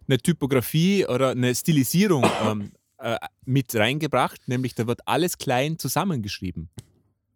eine 0.07 0.19
Typografie 0.19 1.07
oder 1.07 1.31
eine 1.31 1.55
Stilisierung 1.55 2.25
ähm, 2.45 2.71
äh, 3.03 3.19
mit 3.45 3.75
reingebracht, 3.75 4.41
nämlich 4.49 4.75
da 4.75 4.87
wird 4.87 5.01
alles 5.07 5.37
klein 5.39 5.79
zusammengeschrieben. 5.79 6.69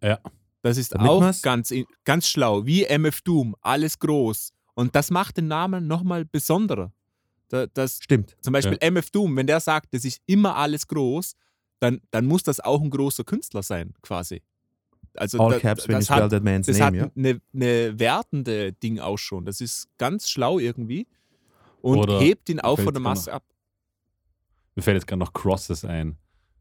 Ja. 0.02 0.20
Das 0.62 0.76
ist 0.78 0.94
Damit 0.94 1.08
auch 1.10 1.20
man's- 1.20 1.42
ganz, 1.42 1.72
ganz 2.04 2.28
schlau, 2.28 2.66
wie 2.66 2.84
MF 2.84 3.20
Doom, 3.22 3.54
alles 3.60 3.98
groß. 3.98 4.52
Und 4.74 4.94
das 4.96 5.10
macht 5.10 5.36
den 5.36 5.48
Namen 5.48 5.86
nochmal 5.86 6.24
besonderer. 6.24 6.92
Da, 7.48 7.66
das, 7.66 7.98
Stimmt. 8.02 8.36
zum 8.40 8.52
Beispiel 8.52 8.76
MF 8.80 9.10
Doom, 9.10 9.36
wenn 9.36 9.46
der 9.46 9.60
sagt, 9.60 9.94
das 9.94 10.04
ist 10.04 10.20
immer 10.26 10.56
alles 10.56 10.86
groß, 10.88 11.34
dann, 11.78 12.00
dann 12.10 12.26
muss 12.26 12.42
das 12.42 12.58
auch 12.60 12.80
ein 12.82 12.90
großer 12.90 13.22
Künstler 13.24 13.62
sein, 13.62 13.94
quasi. 14.02 14.42
Also 15.14 15.38
All 15.38 15.52
da- 15.52 15.58
caps 15.60 15.86
when 15.88 15.94
you 15.94 15.98
das 16.00 16.06
spell 16.06 16.22
hat, 16.24 16.30
that 16.30 16.42
man's 16.42 16.66
das 16.66 16.80
hat 16.80 16.92
name, 16.94 16.98
ja. 17.06 17.10
eine, 17.16 17.40
eine 17.54 17.98
wertende 17.98 18.72
Ding 18.72 18.98
auch 18.98 19.18
schon. 19.18 19.44
Das 19.44 19.60
ist 19.60 19.88
ganz 19.98 20.28
schlau 20.28 20.58
irgendwie 20.58 21.06
und 21.80 21.98
Oder 21.98 22.18
hebt 22.20 22.48
ihn 22.48 22.60
auch 22.60 22.78
von 22.80 22.92
der 22.92 23.00
Masse 23.00 23.32
ab. 23.32 23.44
Mir 24.76 24.82
fällt 24.82 24.94
jetzt 24.96 25.06
gerade 25.06 25.18
noch 25.20 25.32
Crosses 25.32 25.84
ein 25.84 26.16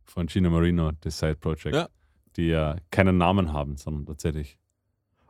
von 0.06 0.28
Gino 0.28 0.50
Marino, 0.50 0.92
das 1.02 1.20
Side 1.20 1.36
Project, 1.36 1.76
Ja. 1.76 1.90
die 2.38 2.48
ja 2.48 2.78
keinen 2.92 3.18
Namen 3.18 3.54
haben, 3.54 3.78
sondern 3.78 4.06
tatsächlich. 4.08 4.58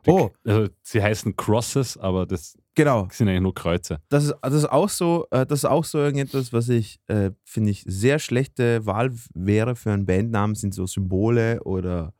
Die, 0.06 0.10
Oh. 0.10 0.30
Also 0.44 0.68
sie 0.82 1.02
heißen 1.02 1.34
Crosses, 1.36 1.98
aber 1.98 2.26
das 2.26 2.56
Genau. 2.76 3.08
sind 3.10 3.28
eigentlich 3.28 3.40
nur 3.40 3.54
Kreuze. 3.54 3.98
Das 4.08 4.24
ist, 4.24 4.34
das 4.40 4.54
ist 4.54 4.66
auch 4.70 4.88
so, 4.88 5.26
äh, 5.32 5.44
das 5.46 5.60
ist 5.60 5.64
auch 5.64 5.84
so 5.84 5.98
irgendetwas, 5.98 6.52
was 6.52 6.68
ich, 6.68 7.00
äh, 7.08 7.32
finde 7.44 7.70
ich, 7.70 7.82
sehr 7.86 8.18
schlechte 8.20 8.86
Wahl 8.86 9.12
wäre 9.34 9.74
für 9.74 9.90
einen 9.92 10.06
Bandnamen, 10.06 10.54
sind 10.54 10.74
so 10.74 10.86
Symbole 10.86 11.60
oder 11.64 12.12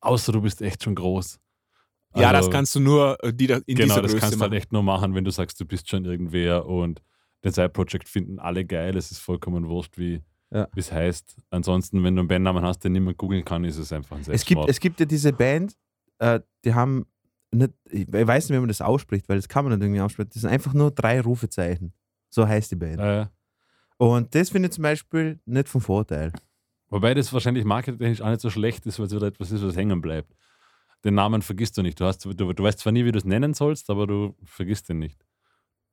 Außer 0.00 0.30
du 0.30 0.40
bist 0.42 0.62
echt 0.62 0.84
schon 0.84 0.94
groß. 0.94 1.40
ja, 2.14 2.30
das 2.30 2.36
Also, 2.46 2.50
kannst 2.50 2.74
du 2.76 2.80
nur 2.80 3.16
äh, 3.24 3.32
die 3.34 3.46
in 3.46 3.62
Genau, 3.66 3.82
dieser 3.96 4.02
das 4.02 4.12
Größe 4.12 4.20
kannst 4.20 4.36
du 4.36 4.40
halt 4.42 4.52
echt 4.52 4.70
nur 4.72 4.84
machen, 4.84 5.14
wenn 5.16 5.24
du 5.24 5.32
sagst, 5.32 5.58
du 5.60 5.64
bist 5.64 5.90
schon 5.90 6.04
irgendwer 6.04 6.66
und 6.66 7.02
den 7.44 7.52
Side 7.52 7.68
Project 7.70 8.08
finden 8.08 8.38
alle 8.38 8.64
geil. 8.64 8.96
Es 8.96 9.10
ist 9.10 9.18
vollkommen 9.18 9.68
wurscht, 9.68 9.96
wie 9.98 10.22
Ja. 10.50 10.66
es 10.76 10.90
heißt. 10.92 11.36
Ansonsten, 11.50 12.02
wenn 12.04 12.14
du 12.16 12.20
einen 12.20 12.28
Bandnamen 12.28 12.62
hast, 12.64 12.80
den 12.84 12.92
niemand 12.92 13.16
googeln 13.18 13.44
kann, 13.44 13.64
ist 13.64 13.76
es 13.78 13.92
einfach 13.92 14.16
ein 14.16 14.20
es 14.22 14.26
gibt, 14.26 14.36
Selbstmord. 14.38 14.68
es 14.70 14.80
gibt 14.80 15.00
ja 15.00 15.06
diese 15.06 15.32
Band, 15.32 15.76
äh, 16.18 16.40
die 16.64 16.74
haben 16.74 17.06
nicht, 17.50 17.72
ich 17.90 18.06
weiß 18.12 18.48
nicht, 18.48 18.56
wie 18.56 18.60
man 18.60 18.68
das 18.68 18.80
ausspricht, 18.82 19.28
weil 19.28 19.36
das 19.36 19.48
kann 19.48 19.64
man 19.64 19.72
nicht 19.74 19.82
irgendwie 19.84 20.00
aussprechen. 20.00 20.30
Das 20.34 20.42
sind 20.42 20.50
einfach 20.50 20.74
nur 20.74 20.90
drei 20.90 21.20
Rufezeichen. 21.20 21.92
So 22.30 22.46
heißt 22.46 22.70
die 22.72 22.76
Band. 22.76 22.98
äh, 23.00 23.26
Und 23.96 24.34
das 24.34 24.50
finde 24.50 24.68
ich 24.68 24.74
zum 24.74 24.82
Beispiel 24.82 25.40
nicht 25.46 25.68
vom 25.68 25.80
Vorteil. 25.80 26.32
wobei 26.90 27.14
das 27.14 27.32
wahrscheinlich 27.32 27.64
marketingtechnisch 27.64 28.20
auch 28.22 28.28
nicht 28.30 28.40
so 28.40 28.50
schlecht 28.50 28.84
ist, 28.86 28.98
weil 28.98 29.06
es 29.06 29.14
wieder 29.14 29.26
etwas 29.28 29.50
ist, 29.50 29.62
was 29.62 29.76
hängen 29.76 30.00
bleibt. 30.00 30.34
Den 31.04 31.14
Namen 31.14 31.42
vergisst 31.42 31.76
du 31.78 31.82
nicht. 31.82 32.00
Du, 32.00 32.04
hast, 32.04 32.24
du, 32.24 32.32
du 32.34 32.62
weißt 32.62 32.80
zwar 32.80 32.92
nie, 32.92 33.04
wie 33.04 33.12
du 33.12 33.18
es 33.18 33.24
nennen 33.24 33.54
sollst, 33.54 33.88
aber 33.88 34.06
du 34.06 34.34
vergisst 34.44 34.88
den 34.88 34.98
nicht. 34.98 35.24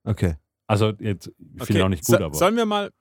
Okay. 0.04 0.36
Also, 0.68 0.94
jetzt 1.00 1.32
ich 1.58 1.64
finde 1.64 1.82
ihn 1.82 1.86
auch 1.86 1.90
nicht 1.90 2.06
gut, 2.06 2.18
so, 2.18 2.26
aber. 2.26 2.36
Sollen 2.36 2.56
wir 2.56 2.66
mal, 2.66 2.92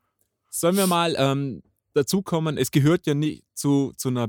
sollen 0.50 0.76
wir 0.76 0.86
mal 0.86 1.14
ähm, 1.18 1.62
dazu 1.94 2.22
kommen, 2.22 2.58
es 2.58 2.70
gehört 2.70 3.06
ja 3.06 3.14
nicht 3.14 3.44
zu, 3.54 3.92
zu 3.96 4.08
einer 4.08 4.28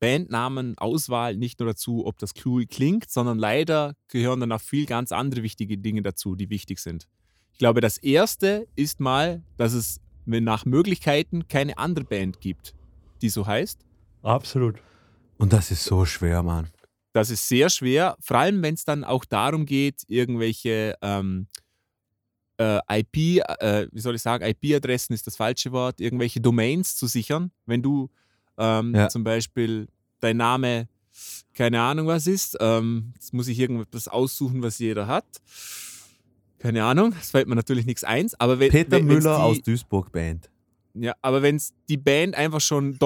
Bandnamen-Auswahl 0.00 1.36
nicht 1.36 1.60
nur 1.60 1.68
dazu, 1.68 2.06
ob 2.06 2.18
das 2.18 2.32
cool 2.44 2.66
klingt, 2.66 3.10
sondern 3.10 3.38
leider 3.38 3.94
gehören 4.08 4.40
dann 4.40 4.52
auch 4.52 4.60
viel 4.60 4.86
ganz 4.86 5.12
andere 5.12 5.42
wichtige 5.42 5.78
Dinge 5.78 6.02
dazu, 6.02 6.36
die 6.36 6.50
wichtig 6.50 6.78
sind. 6.78 7.08
Ich 7.52 7.58
glaube, 7.58 7.80
das 7.80 7.98
erste 7.98 8.66
ist 8.76 9.00
mal, 9.00 9.42
dass 9.56 9.72
es 9.72 10.00
wenn 10.26 10.44
nach 10.44 10.64
Möglichkeiten 10.64 11.48
keine 11.48 11.78
andere 11.78 12.04
Band 12.04 12.40
gibt, 12.40 12.74
die 13.22 13.28
so 13.28 13.46
heißt. 13.46 13.84
Absolut. 14.22 14.76
Und 15.36 15.52
das 15.52 15.70
ist 15.70 15.84
so 15.84 16.04
schwer, 16.04 16.42
Mann. 16.42 16.68
Das 17.12 17.30
ist 17.30 17.48
sehr 17.48 17.70
schwer, 17.70 18.16
vor 18.20 18.38
allem 18.38 18.62
wenn 18.62 18.74
es 18.74 18.84
dann 18.84 19.04
auch 19.04 19.24
darum 19.24 19.66
geht, 19.66 20.02
irgendwelche 20.08 20.96
ähm, 21.00 21.46
äh, 22.58 22.78
IP, 23.00 23.40
äh, 23.60 23.86
wie 23.90 24.00
soll 24.00 24.14
ich 24.14 24.22
sagen, 24.22 24.44
IP-Adressen 24.44 25.12
ist 25.14 25.26
das 25.26 25.36
falsche 25.36 25.72
Wort, 25.72 26.00
irgendwelche 26.00 26.40
Domains 26.40 26.96
zu 26.96 27.06
sichern. 27.06 27.50
Wenn 27.66 27.82
du 27.82 28.10
ähm, 28.58 28.94
Ja. 28.94 29.08
zum 29.08 29.24
Beispiel 29.24 29.88
dein 30.20 30.36
Name, 30.36 30.88
keine 31.54 31.80
Ahnung 31.80 32.06
was 32.06 32.26
ist, 32.26 32.56
ähm, 32.60 33.12
jetzt 33.14 33.32
muss 33.34 33.48
ich 33.48 33.58
irgendwas 33.58 34.06
aussuchen, 34.08 34.62
was 34.62 34.78
jeder 34.78 35.06
hat. 35.06 35.24
Keine 36.58 36.84
Ahnung, 36.84 37.14
es 37.20 37.30
fällt 37.30 37.46
mir 37.48 37.56
natürlich 37.56 37.84
nichts 37.86 38.04
eins, 38.04 38.34
aber 38.40 38.58
wenn, 38.58 38.70
Peter 38.70 38.92
wenn, 38.98 39.06
Müller 39.06 39.36
die, 39.36 39.42
aus 39.42 39.60
Duisburg 39.60 40.10
Band. 40.12 40.48
ja, 40.94 41.12
aber 41.20 41.42
wenn 41.42 41.56
es 41.56 41.74
die 41.88 41.96
Band 41.98 42.34
einfach 42.36 42.60
schon 42.60 42.96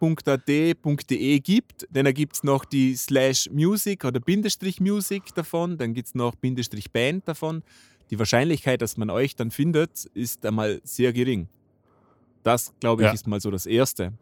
.com.at.de 0.00 1.38
gibt, 1.40 1.86
dann 1.90 2.06
ergibt 2.06 2.36
es 2.36 2.42
noch 2.44 2.64
die 2.64 2.94
Slash 2.96 3.50
Music 3.52 4.04
oder 4.04 4.20
Bindestrich 4.20 4.80
Music 4.80 5.34
davon, 5.34 5.76
dann 5.76 5.94
gibt 5.94 6.08
es 6.08 6.14
noch 6.14 6.34
Bindestrich 6.34 6.90
Band 6.92 7.28
davon. 7.28 7.62
Die 8.12 8.18
Wahrscheinlichkeit, 8.18 8.82
dass 8.82 8.98
man 8.98 9.08
euch 9.10 9.34
dann 9.36 9.50
findet, 9.50 10.04
ist 10.12 10.44
einmal 10.44 10.80
sehr 10.84 11.12
gering. 11.14 11.48
Das, 12.42 12.74
glaube 12.78 13.02
ich, 13.02 13.06
Ja. 13.06 13.12
ist 13.14 13.26
mal 13.26 13.40
so 13.40 13.50
das 13.50 13.64
Erste. 13.66 14.12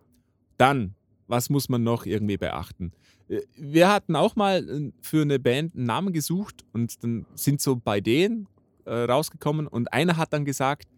Dann, 0.57 0.95
was 1.27 1.51
muss 1.51 1.69
man 1.69 1.83
noch 1.83 2.07
irgendwie 2.07 2.37
beachten? 2.37 2.93
Äh, 3.29 3.41
Wir 3.57 3.93
hatten 3.93 4.15
auch 4.15 4.37
mal 4.37 4.69
äh, 4.69 4.93
für 5.03 5.23
eine 5.23 5.41
Band 5.41 5.75
einen 5.75 5.87
Namen 5.87 6.13
gesucht 6.13 6.65
und 6.73 7.03
dann 7.03 7.27
sind 7.35 7.61
so 7.61 7.75
bei 7.77 8.01
denen 8.01 8.47
äh, 8.85 8.93
rausgekommen 8.95 9.67
und 9.67 9.93
einer 9.93 10.17
hat 10.17 10.33
dann 10.33 10.45
gesagt, 10.45 10.89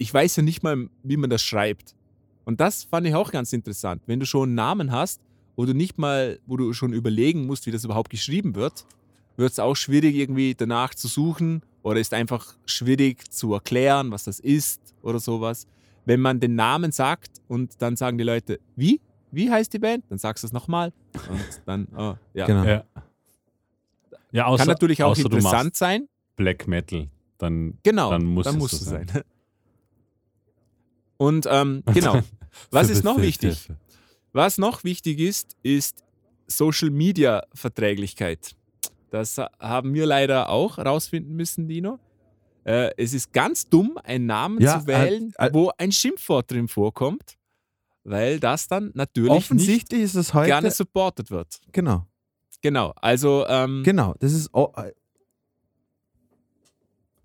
ich 0.00 0.14
weiß 0.14 0.36
ja 0.36 0.44
nicht 0.44 0.62
mal, 0.62 0.88
wie 1.02 1.16
man 1.16 1.28
das 1.28 1.42
schreibt. 1.42 1.96
Und 2.44 2.60
das 2.60 2.84
fand 2.84 3.04
ich 3.08 3.16
auch 3.16 3.32
ganz 3.32 3.52
interessant. 3.52 4.00
Wenn 4.06 4.20
du 4.20 4.26
schon 4.26 4.50
einen 4.50 4.54
Namen 4.54 4.92
hast, 4.92 5.20
wo 5.56 5.64
du 5.66 5.74
nicht 5.74 5.98
mal, 5.98 6.38
wo 6.46 6.56
du 6.56 6.72
schon 6.72 6.92
überlegen 6.92 7.46
musst, 7.46 7.66
wie 7.66 7.72
das 7.72 7.84
überhaupt 7.84 8.08
geschrieben 8.08 8.54
wird, 8.54 8.86
wird 9.36 9.50
es 9.50 9.58
auch 9.58 9.74
schwierig, 9.74 10.14
irgendwie 10.14 10.54
danach 10.54 10.94
zu 10.94 11.08
suchen 11.08 11.62
oder 11.88 12.00
ist 12.00 12.12
einfach 12.12 12.54
schwierig 12.66 13.32
zu 13.32 13.54
erklären, 13.54 14.10
was 14.10 14.24
das 14.24 14.40
ist 14.40 14.94
oder 15.00 15.18
sowas. 15.20 15.66
Wenn 16.04 16.20
man 16.20 16.38
den 16.38 16.54
Namen 16.54 16.92
sagt 16.92 17.40
und 17.48 17.80
dann 17.80 17.96
sagen 17.96 18.18
die 18.18 18.24
Leute, 18.24 18.60
wie? 18.76 19.00
Wie 19.30 19.50
heißt 19.50 19.72
die 19.72 19.78
Band? 19.78 20.04
Dann 20.10 20.18
sagst 20.18 20.44
du 20.44 20.46
es 20.48 20.52
nochmal 20.52 20.92
und 21.30 21.62
dann, 21.64 21.88
oh, 21.96 22.14
ja. 22.34 22.46
Genau. 22.46 22.64
Ja. 22.64 22.84
Ja, 24.30 24.44
außer, 24.44 24.64
Kann 24.64 24.68
natürlich 24.68 25.02
auch 25.02 25.16
interessant 25.16 25.76
sein. 25.76 26.08
Black 26.36 26.68
Metal, 26.68 27.08
dann 27.38 27.78
Genau, 27.82 28.10
Dann 28.10 28.24
muss 28.24 28.46
es 28.46 28.56
muss 28.56 28.70
so 28.72 28.76
es 28.76 28.84
sein. 28.84 29.08
sein. 29.08 29.22
Und 31.16 31.48
ähm, 31.50 31.82
genau, 31.94 32.20
was 32.70 32.90
ist 32.90 33.02
noch 33.02 33.18
wichtig? 33.18 33.70
Was 34.32 34.58
noch 34.58 34.84
wichtig 34.84 35.20
ist, 35.20 35.56
ist 35.62 36.04
Social 36.46 36.90
Media 36.90 37.44
Verträglichkeit. 37.54 38.54
Das 39.10 39.38
haben 39.58 39.94
wir 39.94 40.06
leider 40.06 40.48
auch 40.50 40.78
rausfinden 40.78 41.34
müssen, 41.34 41.66
Dino. 41.68 41.98
Äh, 42.64 42.90
es 42.96 43.14
ist 43.14 43.32
ganz 43.32 43.68
dumm, 43.68 43.98
einen 44.04 44.26
Namen 44.26 44.60
Ja, 44.60 44.80
zu 44.80 44.86
wählen, 44.86 45.32
äh, 45.38 45.46
äh, 45.46 45.54
wo 45.54 45.70
ein 45.78 45.90
Schimpfwort 45.92 46.50
drin 46.50 46.68
vorkommt. 46.68 47.36
weil 48.04 48.40
das 48.40 48.68
dann 48.68 48.90
natürlich 48.94 49.30
nicht 49.30 49.38
Offensichtlich 49.44 50.00
ist 50.02 50.14
es 50.14 50.34
heute. 50.34 50.46
gerne 50.48 50.70
supported 50.70 51.30
wird. 51.30 51.60
Genau. 51.72 52.06
Genau, 52.62 52.92
also 52.96 53.46
ähm, 53.48 53.82
Genau. 53.84 54.14
Das 54.18 54.32
ist. 54.32 54.50
Oh, 54.52 54.72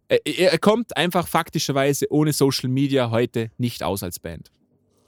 er, 0.08 0.20
er 0.26 0.60
kommt 0.60 0.96
einfach 0.96 1.28
faktischerweise 1.28 2.12
ohne 2.12 2.34
Social 2.34 2.70
Media 2.70 3.10
heute 3.12 3.52
nicht 3.58 3.84
aus 3.84 4.04
als 4.04 4.20
Band. 4.20 4.52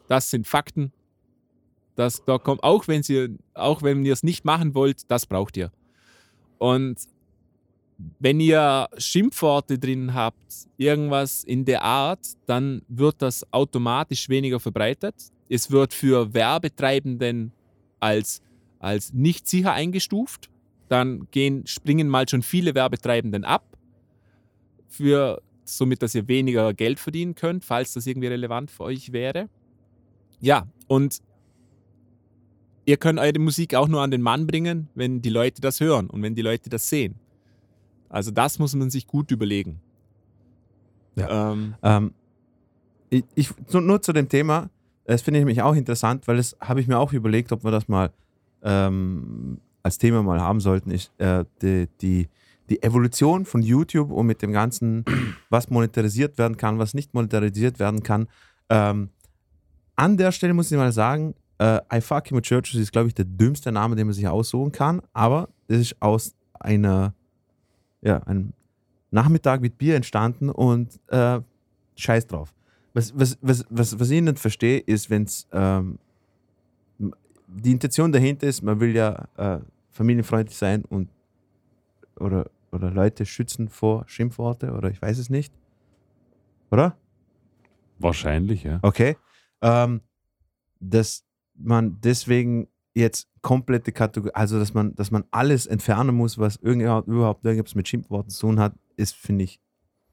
Das 0.08 0.30
sind 0.30 0.48
Fakten. 0.48 0.92
Das, 1.96 2.24
da 2.26 2.38
kommt, 2.38 2.64
auch 2.64 2.88
wenn 2.88 3.04
sie, 3.04 3.38
auch 3.54 3.82
wenn 3.82 4.04
ihr 4.06 4.14
es 4.14 4.24
nicht 4.24 4.44
machen 4.46 4.74
wollt, 4.76 5.10
das 5.10 5.26
braucht 5.26 5.56
ihr. 5.58 5.72
Und 6.58 6.98
wenn 8.20 8.40
ihr 8.40 8.88
Schimpfworte 8.98 9.80
drin 9.80 10.14
habt, 10.14 10.68
irgendwas 10.78 11.44
in 11.44 11.66
der 11.66 11.84
Art, 11.84 12.20
dann 12.46 12.82
wird 12.88 13.22
das 13.22 13.46
automatisch 13.54 14.28
weniger 14.30 14.60
verbreitet. 14.60 15.16
Es 15.50 15.72
wird 15.72 15.94
für 15.94 16.34
Werbetreibenden 16.34 17.52
als, 18.00 18.42
als 18.80 19.14
nicht 19.14 19.48
sicher 19.48 19.74
eingestuft. 19.74 20.50
Dann 20.90 21.28
gehen, 21.32 21.66
springen 21.66 22.08
mal 22.10 22.28
schon 22.28 22.42
viele 22.42 22.76
Werbetreibenden 22.76 23.44
ab, 23.44 23.78
für, 24.88 25.42
somit 25.64 26.02
dass 26.02 26.16
ihr 26.16 26.28
weniger 26.28 26.74
Geld 26.74 27.00
verdienen 27.00 27.36
könnt, 27.36 27.66
falls 27.66 27.94
das 27.94 28.06
irgendwie 28.06 28.28
relevant 28.28 28.72
für 28.72 28.84
euch 28.84 29.12
wäre. 29.12 29.50
Ja, 30.40 30.68
und 30.88 31.22
ihr 32.86 32.98
könnt 32.98 33.20
eure 33.20 33.40
Musik 33.40 33.76
auch 33.76 33.88
nur 33.88 34.02
an 34.02 34.12
den 34.12 34.22
Mann 34.22 34.48
bringen, 34.48 34.90
wenn 34.96 35.22
die 35.22 35.30
Leute 35.30 35.62
das 35.62 35.80
hören 35.80 36.10
und 36.10 36.22
wenn 36.22 36.36
die 36.36 36.42
Leute 36.42 36.70
das 36.70 36.88
sehen. 36.88 37.16
Also 38.10 38.32
das 38.32 38.60
muss 38.60 38.76
man 38.76 38.90
sich 38.90 39.08
gut 39.08 39.32
überlegen. 39.32 39.82
Ja. 41.16 41.52
Ähm, 41.52 41.76
ähm, 41.82 42.14
ich, 43.10 43.24
ich, 43.36 43.50
nur, 43.72 44.02
zu 44.02 44.14
dem 44.14 44.30
Thema, 44.30 44.70
das 45.06 45.22
finde 45.22 45.40
ich 45.40 45.42
nämlich 45.42 45.62
auch 45.62 45.76
interessant, 45.76 46.28
weil 46.28 46.38
das 46.38 46.56
habe 46.60 46.82
ich 46.82 46.88
mir 46.88 47.00
auch 47.00 47.14
überlegt, 47.14 47.52
ob 47.52 47.64
wir 47.64 47.72
das 47.72 47.88
mal 47.88 48.12
ähm, 48.64 49.60
als 49.84 49.98
Thema 49.98 50.24
mal 50.24 50.42
haben 50.42 50.60
sollten, 50.60 50.92
ist 50.92 51.12
äh, 51.20 51.46
die, 51.62 51.88
die, 52.02 52.28
die 52.70 52.82
Evolution 52.82 53.46
von 53.46 53.62
YouTube 53.62 54.12
und 54.12 54.26
mit 54.26 54.42
dem 54.42 54.52
Ganzen, 54.52 55.06
was 55.50 55.70
monetarisiert 55.70 56.38
werden 56.38 56.58
kann, 56.58 56.80
was 56.80 56.94
nicht 56.94 57.14
monetarisiert 57.14 57.80
werden 57.80 58.04
kann. 58.04 58.28
Ähm, 58.70 59.10
an 59.96 60.18
der 60.18 60.32
Stelle 60.32 60.54
muss 60.54 60.72
ich 60.72 60.78
mal 60.78 60.92
sagen, 60.92 61.36
äh, 61.60 61.80
I 61.94 62.02
Fuck 62.02 62.28
Him 62.28 62.38
with 62.38 62.44
Churches 62.44 62.80
ist, 62.80 62.92
glaube 62.92 63.08
ich, 63.08 63.14
der 63.14 63.26
dümmste 63.26 63.72
Name, 63.72 63.96
den 63.96 64.08
man 64.08 64.14
sich 64.14 64.28
aussuchen 64.28 64.72
kann, 64.72 65.02
aber 65.14 65.50
das 65.68 65.80
ist 65.80 66.02
aus 66.02 66.36
einer, 66.60 67.14
ja, 68.02 68.18
einem 68.24 68.54
Nachmittag 69.12 69.62
mit 69.62 69.78
Bier 69.78 69.96
entstanden 69.96 70.50
und 70.50 71.00
äh, 71.08 71.40
scheiß 71.96 72.28
drauf. 72.28 72.54
Was, 72.94 73.18
was, 73.18 73.38
was, 73.42 73.66
was, 73.70 74.00
was 74.00 74.10
ich 74.10 74.22
nicht 74.22 74.40
verstehe, 74.40 74.80
ist, 74.80 75.10
wenn 75.10 75.24
es 75.24 75.48
ähm, 75.52 76.00
die 77.48 77.72
Intention 77.72 78.12
dahinter 78.12 78.48
ist, 78.48 78.62
man 78.62 78.80
will 78.80 78.96
ja 78.96 79.28
äh, 79.38 79.60
familienfreundlich 79.92 80.58
sein 80.58 80.84
und 80.86 81.10
oder, 82.18 82.50
oder 82.72 82.92
Leute 82.92 83.26
schützen 83.26 83.70
vor 83.70 84.06
Schimpfworte 84.08 84.72
oder 84.72 84.90
ich 84.90 85.02
weiß 85.02 85.18
es 85.18 85.30
nicht. 85.30 85.54
Oder? 86.72 86.98
Wahrscheinlich, 88.00 88.64
ja. 88.64 88.80
Okay. 88.82 89.18
Ähm, 89.62 90.02
dass 90.80 91.25
man 91.58 92.00
deswegen 92.02 92.68
jetzt 92.94 93.28
komplette 93.42 93.92
Kategorie, 93.92 94.34
also 94.34 94.58
dass 94.60 94.74
man, 94.74 94.96
dass 94.96 95.12
man 95.12 95.26
alles 95.32 95.66
entfernen 95.68 96.16
muss, 96.16 96.38
was 96.38 96.56
irgendjemand, 96.58 97.08
überhaupt 97.08 97.44
irgendwas 97.46 97.76
mit 97.76 97.88
Schimpfworten 97.88 98.30
zu 98.30 98.42
tun 98.48 98.60
hat, 98.60 98.74
ist, 98.96 99.16
finde 99.16 99.44
ich, 99.44 99.60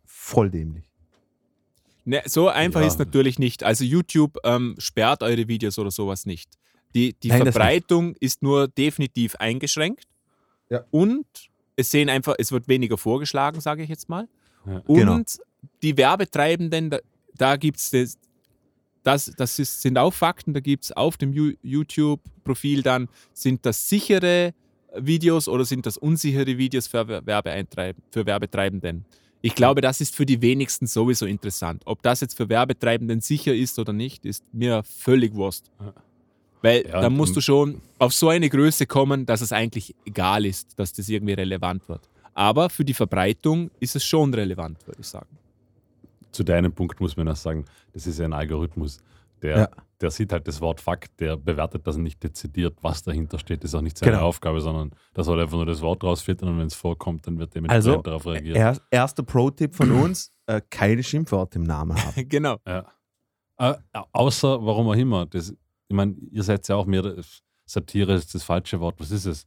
voll 0.05 0.51
dämlich. 0.51 0.90
Ne, 2.05 2.20
so 2.26 2.49
einfach 2.49 2.80
Ja. 2.80 2.86
ist 2.88 2.99
natürlich 2.99 3.38
nicht. 3.38 3.62
Also 3.62 3.84
YouTube 3.84 4.38
ähm, 4.45 4.74
sperrt 4.78 5.22
eure 5.22 5.47
Videos 5.47 5.78
oder 5.78 5.90
sowas 5.93 6.26
nicht. 6.26 6.59
Die, 6.95 7.14
die 7.14 7.28
Nein, 7.28 7.43
Verbreitung 7.43 8.14
ist 8.16 8.43
nur 8.43 8.66
definitiv 8.68 9.36
eingeschränkt. 9.36 10.05
Ja. 10.68 10.84
Und 10.90 11.24
es 11.76 11.90
sehen 11.90 12.09
einfach, 12.11 12.34
es 12.38 12.51
wird 12.51 12.66
weniger 12.68 12.99
vorgeschlagen, 12.99 13.61
sage 13.61 13.84
ich 13.84 13.88
jetzt 13.88 14.09
mal. 14.09 14.28
Ja. 14.66 14.82
Und 14.86 14.99
Genau. 14.99 15.20
die 15.82 15.97
Werbetreibenden, 15.97 16.90
da, 16.90 16.99
da 17.36 17.57
gibt 17.57 17.78
es 17.78 18.18
das, 19.03 19.33
das, 19.37 19.59
ist, 19.59 19.83
sind 19.83 19.99
auch 19.99 20.13
Fakten, 20.13 20.55
da 20.55 20.61
gibt 20.61 20.85
es 20.85 20.93
auf 20.93 21.17
dem 21.17 21.33
YouTube-Profil 21.63 22.83
dann, 22.83 23.09
sind 23.33 23.65
das 23.67 23.89
sichere 23.89 24.55
Videos 24.97 25.49
oder 25.49 25.65
sind 25.65 25.87
das 25.87 25.97
unsichere 25.97 26.59
Videos 26.59 26.87
für, 26.87 27.07
für 27.07 28.27
Werbetreibenden? 28.27 29.05
Ich 29.41 29.55
glaube, 29.57 29.81
das 29.81 30.01
ist 30.01 30.15
für 30.15 30.25
die 30.25 30.41
wenigsten 30.41 30.87
sowieso 30.87 31.27
interessant. 31.27 31.83
Ob 31.85 32.01
das 32.03 32.21
jetzt 32.21 32.37
für 32.37 32.49
Werbetreibenden 32.49 33.21
sicher 33.21 33.55
ist 33.55 33.79
oder 33.79 33.93
nicht, 33.93 34.25
ist 34.25 34.45
mir 34.53 34.83
völlig 34.85 35.35
wurscht. 35.35 35.65
Ja. 35.81 35.93
Weil 36.63 36.87
Ja, 36.87 37.01
da 37.01 37.07
und- 37.09 37.17
musst 37.17 37.35
du 37.35 37.41
schon 37.41 37.81
auf 37.99 38.13
so 38.15 38.29
eine 38.29 38.49
Größe 38.49 38.87
kommen, 38.87 39.27
dass 39.27 39.41
es 39.41 39.51
eigentlich 39.51 39.97
egal 40.07 40.47
ist, 40.47 40.79
dass 40.79 40.93
das 40.93 41.09
irgendwie 41.09 41.33
relevant 41.35 41.89
wird. 41.89 42.09
Aber 42.35 42.71
für 42.71 42.85
die 42.85 42.95
Verbreitung 42.95 43.71
ist 43.81 43.97
es 43.97 44.05
schon 44.05 44.33
relevant, 44.33 44.87
würde 44.87 45.01
ich 45.01 45.09
sagen. 45.09 45.27
Zu 46.33 46.43
deinem 46.45 46.72
Punkt 46.72 47.01
muss 47.01 47.16
man 47.16 47.28
auch 47.28 47.37
sagen, 47.37 47.64
das 47.93 48.07
ist 48.07 48.18
ja 48.18 48.24
ein 48.24 48.33
Algorithmus. 48.33 48.99
Der, 49.43 49.59
Ja. 49.59 49.68
der 50.01 50.11
sieht 50.11 50.33
halt 50.33 50.47
das 50.47 50.61
Wort 50.61 50.80
Fakt, 50.80 51.18
der 51.20 51.37
bewertet 51.37 51.87
das 51.87 51.97
nicht 51.97 52.22
dezidiert, 52.22 52.78
was 52.80 53.03
dahinter 53.03 53.39
steht. 53.39 53.62
Das 53.64 53.70
ist 53.70 53.74
auch 53.74 53.80
nicht 53.83 53.99
seine 53.99 54.12
Genau. 54.12 54.24
Aufgabe, 54.26 54.61
sondern 54.61 54.93
da 55.14 55.22
soll 55.24 55.41
einfach 55.41 55.57
nur 55.57 55.66
das 55.66 55.80
Wort 55.83 56.05
rausfiltern 56.05 56.49
und 56.49 56.59
wenn 56.59 56.66
es 56.68 56.74
vorkommt, 56.74 57.26
dann 57.26 57.39
wird 57.39 57.55
dementsprechend 57.55 57.87
Also, 57.89 58.03
darauf 58.03 58.26
reagiert. 58.26 58.57
Er, 58.57 58.76
erster 58.91 59.22
Pro-Tipp 59.24 59.74
von 59.74 59.91
uns: 59.91 60.33
äh, 60.47 60.61
keine 60.70 61.03
Schimpfworte 61.03 61.59
im 61.59 61.64
Namen 61.64 61.97
haben. 62.03 62.28
genau. 62.28 62.57
Ja. 62.66 62.87
Äh, 63.59 63.74
außer, 64.12 64.64
warum 64.64 64.89
auch 64.89 64.95
immer. 64.95 65.26
Das, 65.26 65.51
ich 65.51 65.95
meine, 65.97 66.14
ihr 66.30 66.43
seid 66.45 66.66
ja 66.68 66.76
auch 66.76 66.87
mehr, 66.87 67.16
Satire 67.66 68.14
ist 68.14 68.35
das 68.35 68.43
falsche 68.45 68.78
Wort. 68.80 68.95
Was 68.99 69.11
ist 69.11 69.26
es? 69.26 69.47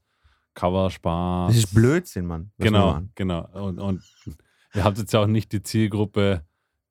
Cover, 0.53 0.89
Spaß. 0.89 1.49
Das 1.53 1.57
ist 1.63 1.73
Blödsinn, 1.73 2.25
Mann. 2.25 2.51
Genau, 2.57 3.01
genau. 3.15 3.45
Und, 3.53 3.79
und 3.79 4.01
ihr 4.73 4.83
habt 4.83 4.97
jetzt 4.97 5.11
ja 5.13 5.21
auch 5.21 5.27
nicht 5.27 5.51
die 5.51 5.61
Zielgruppe, 5.61 6.43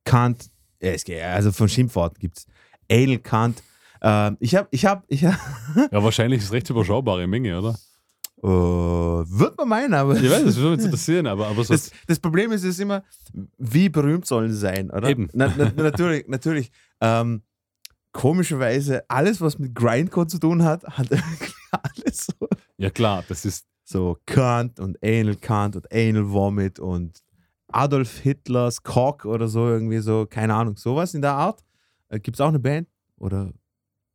Kant, 0.03 0.49
ja, 0.81 0.91
es 0.91 1.05
geht, 1.05 1.21
also 1.23 1.53
von 1.53 1.69
Schimpfworten 1.69 2.19
gibt 2.19 2.39
es. 2.39 2.47
Anal 2.91 3.19
Kant. 3.19 3.63
Ähm, 4.01 4.35
ich 4.41 4.55
habe, 4.55 4.67
ich 4.71 4.85
habe, 4.85 5.03
ich 5.07 5.23
habe, 5.23 5.37
Ja, 5.91 6.03
wahrscheinlich 6.03 6.39
ist 6.39 6.45
es 6.47 6.51
recht 6.51 6.69
überschaubare 6.69 7.25
Menge, 7.27 7.57
oder? 7.57 7.77
Äh, 8.41 8.47
wird 8.47 9.57
man 9.57 9.67
meinen, 9.67 9.93
aber. 9.93 10.15
Ich 10.15 10.29
weiß, 10.29 10.43
das 10.43 10.55
würde 10.57 10.77
mich 10.77 10.85
interessieren, 10.85 11.27
aber, 11.27 11.47
aber 11.47 11.63
so. 11.63 11.73
Das, 11.73 11.91
das 12.07 12.19
Problem 12.19 12.51
ist, 12.51 12.63
es 12.63 12.71
ist 12.71 12.79
immer, 12.79 13.03
wie 13.57 13.89
berühmt 13.89 14.25
sollen 14.25 14.51
sie 14.51 14.57
sein, 14.57 14.89
oder? 14.91 15.09
Eben. 15.09 15.29
Na, 15.33 15.53
na, 15.57 15.71
natürlich, 15.75 16.27
natürlich. 16.27 16.71
Ähm, 17.01 17.41
komischerweise, 18.11 19.03
alles, 19.09 19.41
was 19.41 19.59
mit 19.59 19.75
Grindcore 19.75 20.27
zu 20.27 20.39
tun 20.39 20.63
hat, 20.63 20.83
hat 20.85 21.11
irgendwie 21.11 21.51
alles 21.71 22.27
so. 22.27 22.47
ja, 22.77 22.89
klar, 22.89 23.23
das 23.27 23.45
ist. 23.45 23.65
So 23.91 24.19
Kant 24.27 24.79
und 24.79 25.03
Anal 25.03 25.35
Kant 25.35 25.75
und 25.75 25.91
Anal 25.91 26.29
Vomit 26.29 26.77
und 26.77 27.23
Adolf 27.69 28.19
Hitlers 28.19 28.83
Cock 28.83 29.25
oder 29.25 29.47
so, 29.47 29.67
irgendwie 29.67 29.97
so, 29.97 30.27
keine 30.29 30.53
Ahnung, 30.53 30.77
sowas 30.77 31.15
in 31.15 31.23
der 31.23 31.33
Art. 31.33 31.63
Äh, 32.09 32.19
gibt 32.19 32.37
es 32.37 32.41
auch 32.41 32.49
eine 32.49 32.59
Band? 32.59 32.87
Oder? 33.17 33.51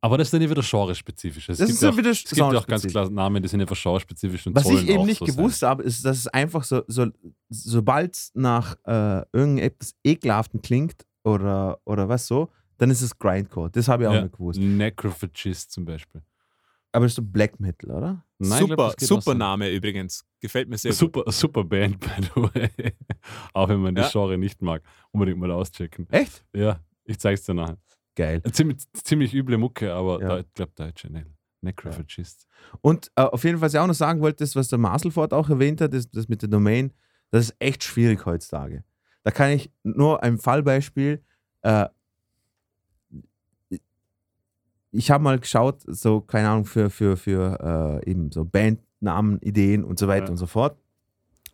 Aber 0.05 0.19
das 0.19 0.27
ist 0.27 0.33
dann 0.33 0.41
ja 0.43 0.49
wieder 0.51 0.61
genrespezifisch. 0.61 1.49
Es 1.49 1.57
Das 1.57 1.65
gibt 1.67 1.75
ist 1.77 1.81
ja 1.81 1.89
auch, 1.89 1.97
wieder 1.97 2.11
es 2.11 2.23
gibt 2.23 2.37
ja 2.37 2.45
auch 2.47 2.67
ganz 2.67 2.85
klar 2.85 3.09
Namen, 3.09 3.41
die 3.41 3.49
sind 3.49 3.59
einfach 3.61 3.81
genrespezifisch 3.81 4.45
und 4.45 4.55
Was 4.55 4.69
ich 4.69 4.87
eben 4.87 5.03
nicht 5.05 5.17
so 5.17 5.25
gewusst 5.25 5.63
habe, 5.63 5.81
ist, 5.81 6.05
dass 6.05 6.17
es 6.19 6.27
einfach 6.27 6.63
so, 6.63 6.83
so 6.87 7.07
sobald 7.49 8.13
es 8.13 8.31
nach 8.35 8.75
äh, 8.85 9.23
irgendetwas 9.33 9.95
Ekelhaften 10.03 10.61
klingt 10.61 11.05
oder, 11.23 11.79
oder 11.85 12.07
was 12.07 12.27
so, 12.27 12.49
dann 12.77 12.91
ist 12.91 13.01
es 13.01 13.17
Grindcore. 13.17 13.71
Das 13.71 13.87
habe 13.87 14.03
ich 14.03 14.09
auch 14.09 14.13
Ja. 14.13 14.21
nicht 14.21 14.33
gewusst. 14.37 14.59
Necrophagist 14.59 15.71
zum 15.71 15.85
Beispiel. 15.85 16.21
Aber 16.91 17.05
das 17.05 17.13
ist 17.13 17.15
so 17.15 17.23
Black 17.23 17.59
Metal, 17.59 17.89
oder? 17.89 18.23
Nein, 18.37 18.59
super, 18.59 18.75
glaub, 18.75 18.99
super. 19.01 19.33
Name 19.33 19.71
übrigens. 19.71 20.23
Gefällt 20.39 20.69
mir 20.69 20.77
sehr 20.77 20.91
gut. 20.91 20.97
Super, 20.99 21.31
super 21.31 21.63
Band, 21.63 21.99
by 21.99 22.09
the 22.21 22.41
way. 22.43 22.69
auch 23.53 23.69
wenn 23.69 23.79
man 23.81 23.95
Ja. 23.95 24.05
die 24.05 24.11
Genre 24.11 24.37
nicht 24.37 24.61
mag. 24.61 24.83
Unbedingt 25.11 25.39
mal 25.39 25.49
auschecken. 25.51 26.05
Echt? 26.11 26.45
Ja, 26.53 26.79
Ich 27.05 27.17
zeig's 27.19 27.43
dir 27.43 27.53
nachher. 27.55 27.77
Geil. 28.15 28.41
Ziemlich, 28.51 28.77
ziemlich 28.93 29.33
üble 29.33 29.57
Mucke, 29.57 29.93
aber 29.93 30.21
Ja. 30.21 30.27
da, 30.29 30.39
ich 30.39 30.53
glaube, 30.53 30.71
deutsche 30.75 31.11
ne? 31.11 31.25
Necrophagist. 31.61 32.47
Und 32.81 33.11
äh, 33.15 33.21
auf 33.23 33.43
jeden 33.43 33.57
Fall, 33.57 33.67
was 33.67 33.73
ich 33.73 33.79
auch 33.79 33.87
noch 33.87 33.93
sagen 33.93 34.21
wollte, 34.21 34.43
ist, 34.43 34.55
was 34.55 34.67
der 34.67 34.77
Marcelford 34.79 35.33
auch 35.33 35.49
erwähnt 35.49 35.81
hat, 35.81 35.93
ist 35.93 36.15
das 36.15 36.27
mit 36.29 36.41
der 36.41 36.49
Domain, 36.49 36.93
das 37.31 37.45
ist 37.49 37.55
echt 37.59 37.83
schwierig 37.83 38.25
heutzutage. 38.25 38.83
Da 39.23 39.31
kann 39.31 39.49
ich 39.51 39.71
nur 39.83 40.21
ein 40.23 40.37
Fallbeispiel, 40.37 41.23
äh, 41.63 41.87
ich 44.91 45.11
habe 45.11 45.23
mal 45.23 45.39
geschaut, 45.39 45.81
so, 45.87 46.21
keine 46.21 46.49
Ahnung, 46.49 46.65
für, 46.65 46.89
für, 46.89 47.17
für 47.17 48.01
äh, 48.05 48.09
eben 48.09 48.31
so 48.31 48.45
Bandnamen, 48.45 49.39
Ideen 49.41 49.83
und 49.83 49.99
so 49.99 50.07
weiter 50.07 50.25
Ja. 50.25 50.31
und 50.31 50.37
so 50.37 50.45
fort. 50.45 50.77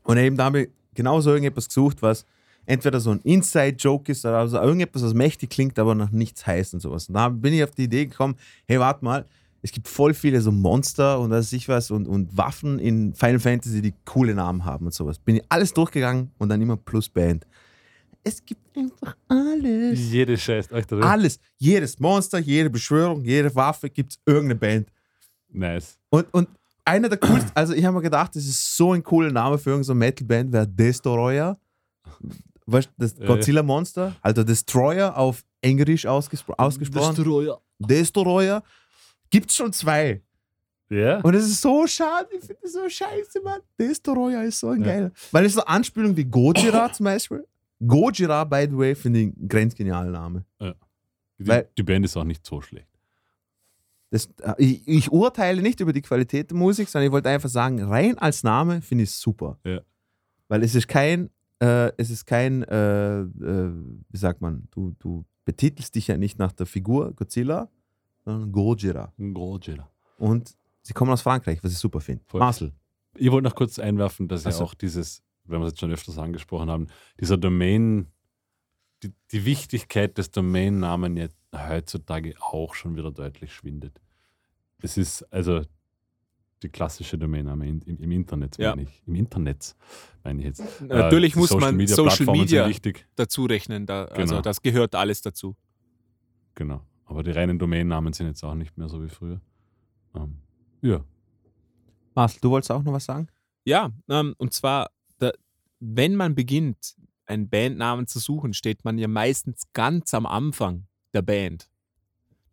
Und 0.03 0.18
eben 0.18 0.38
da 0.38 0.45
habe 0.45 0.62
ich 0.64 0.70
genauso 0.93 1.32
irgendetwas 1.32 1.68
gesucht, 1.68 2.01
was 2.01 2.26
entweder 2.66 2.99
so 2.99 3.12
ein 3.12 3.20
Inside-Joke 3.24 4.12
ist 4.12 4.26
oder 4.26 4.38
also 4.38 4.57
irgendetwas, 4.57 5.03
was 5.03 5.14
mächtig 5.14 5.49
klingt, 5.49 5.78
aber 5.80 5.95
noch 5.95 6.12
nichts 6.12 6.45
heißt 6.45 6.74
und 6.74 6.80
sowas. 6.80 7.07
Und 7.07 7.16
da 7.16 7.30
bin 7.30 7.53
ich 7.53 7.64
auf 7.64 7.72
die 7.72 7.84
Idee 7.84 8.05
gekommen, 8.05 8.36
hey, 8.68 8.80
warte 8.80 9.03
mal, 9.03 9.26
es 9.62 9.72
gibt 9.72 9.88
voll 9.88 10.14
viele 10.14 10.41
so 10.41 10.51
Monster 10.51 11.20
und 11.20 11.30
was 11.30 11.53
ich 11.53 11.68
was 11.70 11.91
und, 11.91 12.07
und 12.07 12.36
Waffen 12.36 12.80
in 12.80 13.14
Final 13.14 13.39
Fantasy, 13.39 13.82
die 13.82 13.93
coole 14.05 14.34
Namen 14.34 14.66
haben 14.66 14.86
und 14.86 14.93
sowas. 14.93 15.20
Bin 15.20 15.36
ich 15.36 15.43
alles 15.49 15.74
durchgegangen 15.74 16.32
und 16.38 16.49
dann 16.49 16.62
immer 16.62 16.78
plus 16.78 17.09
Band. 17.09 17.45
Es 18.24 18.43
gibt 18.43 18.62
einfach 18.76 19.16
alles. 19.28 19.99
Jede 19.99 20.38
scheißt 20.38 20.72
euch 20.74 20.86
drin. 20.86 21.03
Alles. 21.03 21.39
Jedes 21.57 21.99
Monster, 21.99 22.39
jede 22.39 22.70
Beschwörung, 22.70 23.24
jede 23.24 23.53
Waffe 23.55 23.89
gibt 23.89 24.14
es 24.14 24.20
irgendeine 24.26 24.55
Band. 24.55 24.91
Nice. 25.49 25.97
Und, 26.09 26.32
und 26.34 26.47
einer 26.86 27.09
der 27.09 27.18
coolsten, 27.18 27.51
also 27.53 27.74
ich 27.74 27.84
habe 27.86 27.97
mir 27.97 28.03
gedacht, 28.03 28.36
das 28.36 28.45
ist 28.45 28.76
so 28.76 28.93
ein 28.93 29.03
cooler 29.03 29.32
Name 29.32 29.57
für 29.57 29.72
irgendeine 29.72 29.99
Metal-Band, 29.99 30.51
wäre 30.53 30.68
Destroyer. 30.68 31.59
Weißt 32.66 32.88
du, 32.89 32.91
das 32.97 33.18
Ja, 33.18 33.26
Godzilla-Monster, 33.26 34.16
also 34.22 34.43
Destroyer 34.43 35.18
auf 35.18 35.43
Englisch 35.62 36.05
ausgespro 36.05 36.53
ausgesprochen. 36.57 37.16
Destroyer. 37.16 37.62
Destroyer. 37.80 38.64
Gibt's 39.30 39.55
schon 39.55 39.74
zwei. 39.74 40.22
Ja? 40.89 41.20
Und 41.22 41.34
es 41.36 41.45
ist 41.45 41.62
so 41.62 41.88
schade, 41.88 42.28
ich 42.34 42.41
finde 42.41 42.57
das 42.64 42.74
so 42.74 42.88
scheiße, 42.88 43.41
Mann. 43.43 43.62
Destroyer 43.80 44.43
ist 44.43 44.59
so 44.59 44.70
ein 44.70 44.82
Ja. 44.82 44.86
geiler. 44.88 45.12
Weil 45.32 45.45
es 45.45 45.53
so 45.53 45.62
Anspielung 45.64 46.16
wie 46.18 46.26
Gojira 46.26 46.91
zum 46.91 47.05
Beispiel. 47.05 47.47
Gojira, 47.86 48.43
by 48.43 48.68
the 48.70 48.78
way, 48.78 48.93
finde 48.95 49.20
ich 49.22 49.26
einen 49.38 49.47
grenzgenialen 49.47 50.12
Name. 50.12 50.45
Die, 50.59 51.47
Weil- 51.47 51.70
die 51.78 51.84
Band 51.84 52.05
ist 52.05 52.16
auch 52.18 52.24
nicht 52.26 52.45
so 52.45 52.62
schlecht. 52.62 52.88
Das, 54.12 54.26
äh, 54.41 54.53
ich, 54.57 54.88
ich 54.88 55.12
urteile 55.12 55.62
nicht 55.62 55.80
über 55.80 55.93
die 55.93 56.01
Qualität 56.01 56.51
der 56.51 56.57
Musik, 56.57 56.89
sondern 56.89 57.07
ich 57.07 57.12
wollte 57.14 57.30
einfach 57.30 57.49
sagen, 57.49 57.82
rein 57.82 58.18
als 58.18 58.43
Name 58.43 58.82
finde 58.82 59.05
ich 59.05 59.12
es 59.12 59.20
super. 59.22 59.57
Ja. 59.64 59.80
Weil 60.49 60.64
es 60.64 60.76
ist 60.76 60.88
kein, 60.89 61.30
äh, 61.62 61.93
es 61.97 62.09
ist 62.09 62.26
kein, 62.26 62.64
äh, 62.64 63.22
äh, 63.22 63.72
wie 64.09 64.18
sagt 64.18 64.41
man, 64.41 64.68
du, 64.72 64.95
du 64.99 65.26
betitelst 65.45 65.93
dich 65.95 66.07
ja 66.07 66.18
nicht 66.18 66.39
nach 66.39 66.51
der 66.51 66.66
Figur 66.66 67.14
Godzilla, 67.14 67.70
sondern 68.26 68.51
Gojira. 68.51 69.14
Gojira. 69.18 69.89
Und 70.18 70.55
sie 70.82 70.93
kommen 70.93 71.12
aus 71.12 71.22
Frankreich, 71.22 71.64
was 71.64 71.72
ich 71.72 71.78
super 71.78 72.01
finde. 72.01 72.24
Marcel. 72.34 72.74
Ich 73.16 73.32
wollte 73.32 73.47
noch 73.47 73.55
kurz 73.55 73.78
einwerfen, 73.78 74.28
dass 74.28 74.43
ja 74.43 74.49
Ach 74.49 74.55
so. 74.55 74.64
auch 74.64 74.74
dieses, 74.74 75.22
wenn 75.43 75.59
wir 75.59 75.68
es 75.68 75.74
jetzt 75.74 75.82
schon 75.82 75.91
öfters 75.91 76.18
angesprochen 76.18 76.70
haben, 76.70 76.88
dieser 77.20 77.38
Domain, 77.38 78.07
die, 79.03 79.12
die 79.32 79.45
Wichtigkeit 79.45 80.18
des 80.18 80.32
Domainnamen 80.32 81.18
jetzt 81.18 81.38
heutzutage 81.55 82.34
auch 82.39 82.74
schon 82.74 82.95
wieder 82.95 83.12
deutlich 83.12 83.53
schwindet. 83.53 84.01
Es 84.82 84.97
ist 84.97 85.24
also 85.32 85.62
die 86.64 86.70
klassische 86.70 87.18
Domainname 87.18 87.68
in, 87.68 87.82
im, 87.82 87.97
im 87.99 88.12
Internet, 88.12 88.57
Ja. 88.57 88.72
meine 88.72 88.84
ich. 88.84 89.01
Im 89.05 89.16
Internet, 89.16 89.76
meine 90.24 90.39
ich 90.39 90.45
jetzt. 90.45 90.82
Natürlich 90.82 91.36
Äh, 91.36 91.39
muss 91.39 91.51
man 91.51 91.76
Social 91.88 92.05
Plattformen 92.05 92.16
sind 92.16 92.28
Media 92.41 92.68
wichtig, 92.68 93.07
dazu 93.16 93.45
rechnen. 93.45 93.86
Da, 93.86 94.05
Also 94.05 94.34
Genau. 94.36 94.41
das 94.41 94.62
gehört 94.62 94.95
alles 94.95 95.22
dazu. 95.22 95.55
genau. 96.55 96.82
Aber 97.05 97.24
die 97.24 97.32
reinen 97.32 97.59
Domainnamen 97.59 98.14
sind 98.14 98.28
jetzt 98.28 98.41
auch 98.43 98.53
nicht 98.55 98.78
mehr 98.78 98.88
so 98.88 99.03
wie 99.03 99.09
früher. 99.09 99.41
Ähm, 100.16 100.38
ja, 100.82 101.03
Marcel, 102.16 102.39
du 102.41 102.49
wolltest 102.51 102.72
auch 102.72 102.84
noch 102.84 102.93
was 102.93 103.03
sagen? 103.05 103.28
Ja, 103.66 103.91
ähm, 104.09 104.34
und 104.38 104.53
zwar, 104.53 104.91
da, 105.20 105.32
wenn 105.80 106.16
man 106.16 106.36
beginnt, 106.36 106.95
einen 107.26 107.49
Bandnamen 107.49 108.07
zu 108.07 108.20
suchen, 108.20 108.53
steht 108.53 108.84
man 108.86 108.97
ja 108.97 109.07
meistens 109.07 109.64
ganz 109.74 110.14
am 110.14 110.26
Anfang 110.26 110.86
der 111.14 111.22
Band. 111.22 111.70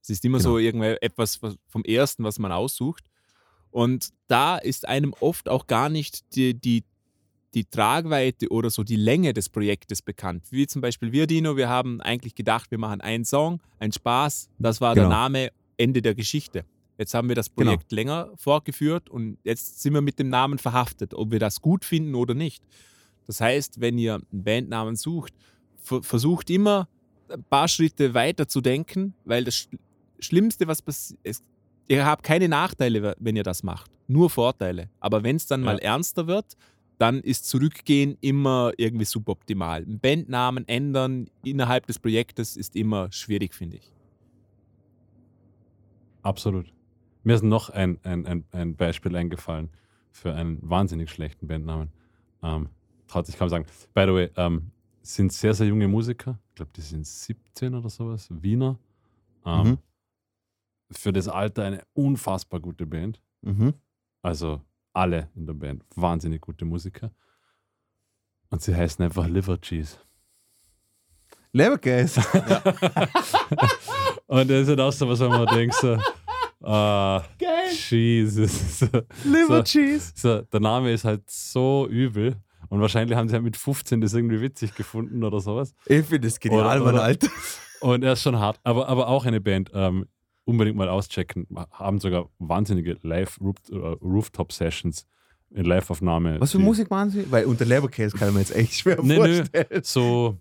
Es 0.03 0.11
ist 0.11 0.25
immer 0.25 0.41
so 0.41 0.59
irgendwie 0.59 0.97
etwas 1.01 1.41
was- 1.43 1.57
vom 1.69 1.85
Ersten, 1.85 2.25
was 2.25 2.39
man 2.39 2.51
aussucht. 2.53 3.05
Und 3.71 4.11
da 4.27 4.57
ist 4.57 4.89
einem 4.89 5.15
oft 5.21 5.49
auch 5.49 5.67
gar 5.67 5.89
nicht 5.89 6.35
die, 6.35 6.55
die, 6.55 6.85
die 7.55 7.65
Tragweite 7.65 8.49
oder 8.51 8.71
so 8.71 8.83
die 8.85 8.97
Länge 8.97 9.33
des 9.33 9.49
Projektes 9.49 10.03
bekannt. 10.03 10.45
Wie 10.51 10.67
zum 10.67 10.81
Beispiel 10.83 11.13
wir, 11.13 11.27
Dino, 11.27 11.57
wir 11.57 11.69
haben 11.69 12.01
eigentlich 12.01 12.35
gedacht, 12.35 12.71
wir 12.71 12.79
machen 12.79 13.01
einen 13.01 13.25
Song, 13.25 13.61
einen 13.79 13.93
Spaß, 13.93 14.49
das 14.59 14.81
war 14.81 14.95
Genau. 14.95 15.09
der 15.09 15.17
Name, 15.17 15.49
Ende 15.77 16.03
der 16.03 16.15
Geschichte. 16.15 16.65
Jetzt 16.99 17.15
haben 17.15 17.29
wir 17.29 17.37
das 17.37 17.55
Genau. 17.55 17.71
Projekt 17.71 17.93
länger 17.93 18.31
fortgeführt 18.37 19.09
und 19.09 19.39
jetzt 19.45 19.81
sind 19.83 19.95
wir 19.95 20.01
mit 20.01 20.19
dem 20.19 20.29
Namen 20.29 20.59
verhaftet, 20.59 21.15
ob 21.15 21.31
wir 21.31 21.39
das 21.39 21.61
gut 21.61 21.85
finden 21.85 22.15
oder 22.15 22.35
nicht. 22.35 22.63
Das 23.27 23.41
heißt, 23.41 23.81
wenn 23.81 23.99
ihr 23.99 24.15
einen 24.15 24.45
Bandnamen 24.45 24.97
sucht, 24.97 25.33
ver 25.77 26.03
versucht 26.03 26.51
immer 26.51 26.89
ein 27.29 27.45
paar 27.45 27.69
Schritte 27.69 28.15
weiter 28.15 28.49
zu 28.49 28.61
denken, 28.61 29.15
weil 29.25 29.45
das 29.45 29.55
Sch 29.55 29.69
Schlimmste, 30.21 30.67
was 30.67 30.83
passiert, 30.83 31.21
ihr 31.89 32.05
habt 32.07 32.23
keine 32.23 32.49
Nachteile, 32.49 33.15
wenn 33.19 33.37
ihr 33.37 33.43
das 33.43 33.63
macht, 33.63 33.91
nur 34.07 34.31
Vorteile. 34.31 34.89
Aber 35.01 35.23
wenn 35.23 35.37
es 35.37 35.47
dann 35.47 35.61
Ja. 35.61 35.67
mal 35.67 35.79
ernster 35.79 36.27
wird, 36.27 36.57
dann 36.99 37.21
ist 37.21 37.47
Zurückgehen 37.49 38.17
immer 38.21 38.73
irgendwie 38.77 39.05
suboptimal. 39.05 39.85
Bandnamen 39.87 40.67
ändern 40.67 41.29
innerhalb 41.45 41.87
des 41.87 41.99
Projektes 41.99 42.57
ist 42.57 42.75
immer 42.77 43.11
schwierig, 43.13 43.55
finde 43.55 43.77
ich. 43.77 43.93
absolut. 46.23 46.73
Mir 47.25 47.35
ist 47.35 47.43
noch 47.45 47.71
ein, 47.71 47.99
ein, 48.05 48.27
ein, 48.27 48.45
ein 48.53 48.77
Beispiel 48.77 49.15
eingefallen 49.17 49.71
für 50.11 50.35
einen 50.35 50.59
wahnsinnig 50.63 51.11
schlechten 51.11 51.47
Bandnamen. 51.47 51.91
Ähm, 52.43 52.69
traut 53.07 53.27
sich 53.27 53.37
kaum 53.37 53.49
sagen. 53.49 53.67
By 53.95 54.03
the 54.07 54.13
way, 54.13 54.31
ähm, 54.37 54.71
sind 55.03 55.33
sehr, 55.33 55.55
sehr 55.55 55.67
junge 55.67 55.89
Musiker. 55.89 56.39
Ich 56.51 56.55
glaube, 56.57 56.71
die 56.77 56.81
sind 56.81 57.07
17 57.07 57.75
oder 57.75 57.89
sowas. 57.91 58.29
Wiener. 58.31 58.79
Ähm, 59.45 59.63
Mhm. 59.71 59.79
Für 60.91 61.13
das 61.13 61.29
Alter 61.29 61.65
eine 61.65 61.83
unfassbar 61.93 62.61
gute 62.61 62.87
Band. 62.87 63.21
Mhm. 63.43 63.75
Also 64.23 64.63
alle 64.93 65.29
in 65.35 65.47
der 65.47 65.55
Band. 65.55 65.85
Wahnsinnig 65.95 66.41
gute 66.41 66.65
Musiker. 66.65 67.11
Und 68.51 68.63
sie 68.63 68.75
heißen 68.75 69.05
einfach 69.05 69.27
Liver 69.27 69.61
Cheese. 69.61 69.97
Leberkäse. 71.53 72.21
Und 74.27 74.51
das 74.51 74.63
ist 74.63 74.69
halt 74.69 74.81
auch 74.81 74.93
so 74.93 75.09
was, 75.09 75.21
wenn 75.21 75.31
man 75.31 75.47
denkt, 75.47 75.75
so, 75.75 75.99
ah, 76.63 77.23
Geil. 77.39 77.71
Jesus. 77.73 78.81
So, 78.81 78.87
Liver 79.25 79.59
so, 79.59 79.63
Cheese. 79.63 80.13
so, 80.15 80.43
der 80.43 80.61
Name 80.61 80.93
ist 80.93 81.05
halt 81.05 81.29
so 81.31 81.87
übel. 81.89 82.37
Und 82.69 82.81
wahrscheinlich 82.81 83.17
haben 83.17 83.29
sie 83.29 83.35
halt 83.35 83.45
mit 83.45 83.57
15 83.57 84.01
das 84.01 84.13
irgendwie 84.13 84.41
witzig 84.43 84.75
gefunden 84.75 85.25
oder 85.25 85.41
sowas. 85.41 85.75
Ich 85.87 86.05
finde 86.05 86.29
das 86.29 86.39
genial, 86.39 86.61
Oder- 86.81 86.85
Mann, 86.85 86.95
oder- 86.95 87.03
Alter. 87.05 87.29
Und 87.81 88.03
er 88.03 88.13
ist 88.15 88.23
schon 88.23 88.39
hart. 88.39 88.59
Aber, 88.65 88.89
aber 88.89 89.07
auch 89.09 89.25
eine 89.25 89.41
Band, 89.41 89.71
ähm, 89.73 90.07
unbedingt 90.49 90.77
mal 90.77 90.89
auschecken. 90.89 91.47
Haben 91.71 92.01
sogar 92.01 92.29
wahnsinnige 92.39 92.99
Live-Rooftop-Sessions 93.03 95.07
in 95.51 95.65
Live-Aufnahme. 95.65 96.41
Was 96.41 96.53
für 96.53 96.59
Musik 96.59 96.91
machen 96.91 97.11
sie? 97.11 97.31
Weil 97.31 97.45
unter 97.45 97.65
Leberkäse 97.65 98.17
kann 98.17 98.33
man 98.33 98.43
jetzt 98.43 98.55
echt 98.55 98.75
schwer 98.75 98.99
Nee, 99.03 99.19
nö. 99.19 99.37
vorstellen. 99.37 99.83
So 99.85 100.39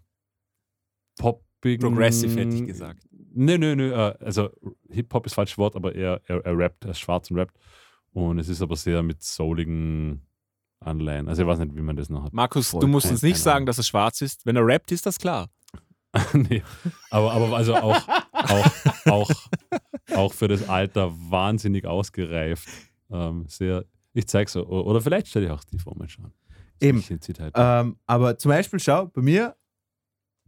poppig. 1.17 1.79
Progressive 1.79 2.39
hätte 2.39 2.55
ich 2.55 2.65
gesagt. 2.65 3.05
Nö, 3.33 3.57
nö, 3.57 3.75
nö. 3.75 3.91
äh, 3.93 4.15
Also 4.23 4.49
Hip-Hop 4.89 5.25
ist 5.25 5.33
falsches 5.33 5.57
Wort, 5.57 5.75
aber 5.75 5.93
er, 5.95 6.21
er, 6.25 6.43
er 6.45 6.57
rappt, 6.57 6.85
er 6.85 6.91
ist 6.91 6.99
schwarz 6.99 7.29
und 7.31 7.37
rappt. 7.37 7.55
Und 8.13 8.39
es 8.39 8.49
ist 8.49 8.61
aber 8.61 8.75
sehr 8.75 9.03
mit 9.03 9.21
souligen 9.21 10.21
Anleihen. 10.79 11.27
Also 11.27 11.43
ich 11.43 11.47
weiß 11.47 11.59
nicht, 11.59 11.75
wie 11.75 11.81
man 11.81 11.95
das 11.95 12.09
noch 12.09 12.23
hat. 12.23 12.33
Markus, 12.33 12.69
Voll 12.69 12.81
du 12.81 12.87
musst 12.87 13.09
uns 13.11 13.21
nicht 13.21 13.39
sagen, 13.39 13.65
dass 13.65 13.77
er 13.77 13.83
schwarz 13.83 14.21
ist. 14.21 14.45
Wenn 14.45 14.55
er 14.55 14.65
rappt, 14.65 14.91
ist 14.91 15.05
das 15.05 15.19
klar. 15.19 15.49
nee. 16.33 16.63
Aber, 17.11 17.31
aber 17.33 17.55
also 17.57 17.75
auch, 17.75 18.07
auch, 18.31 18.65
auch, 19.05 19.29
auch 20.15 20.33
für 20.33 20.47
das 20.47 20.67
Alter 20.67 21.11
wahnsinnig 21.13 21.85
ausgereift. 21.85 22.67
Ähm, 23.11 23.45
sehr, 23.47 23.85
ich 24.13 24.27
zeig's 24.27 24.53
so. 24.53 24.65
Oder 24.65 25.01
vielleicht 25.01 25.27
stelle 25.27 25.45
ich 25.45 25.51
auch 25.51 25.63
die 25.63 25.79
Formel 25.79 26.09
schon. 26.09 26.31
Eben. 26.79 27.01
Halt. 27.01 27.53
Ähm, 27.55 27.97
aber 28.05 28.37
zum 28.37 28.49
Beispiel, 28.49 28.79
schau, 28.79 29.07
bei 29.07 29.21
mir, 29.21 29.55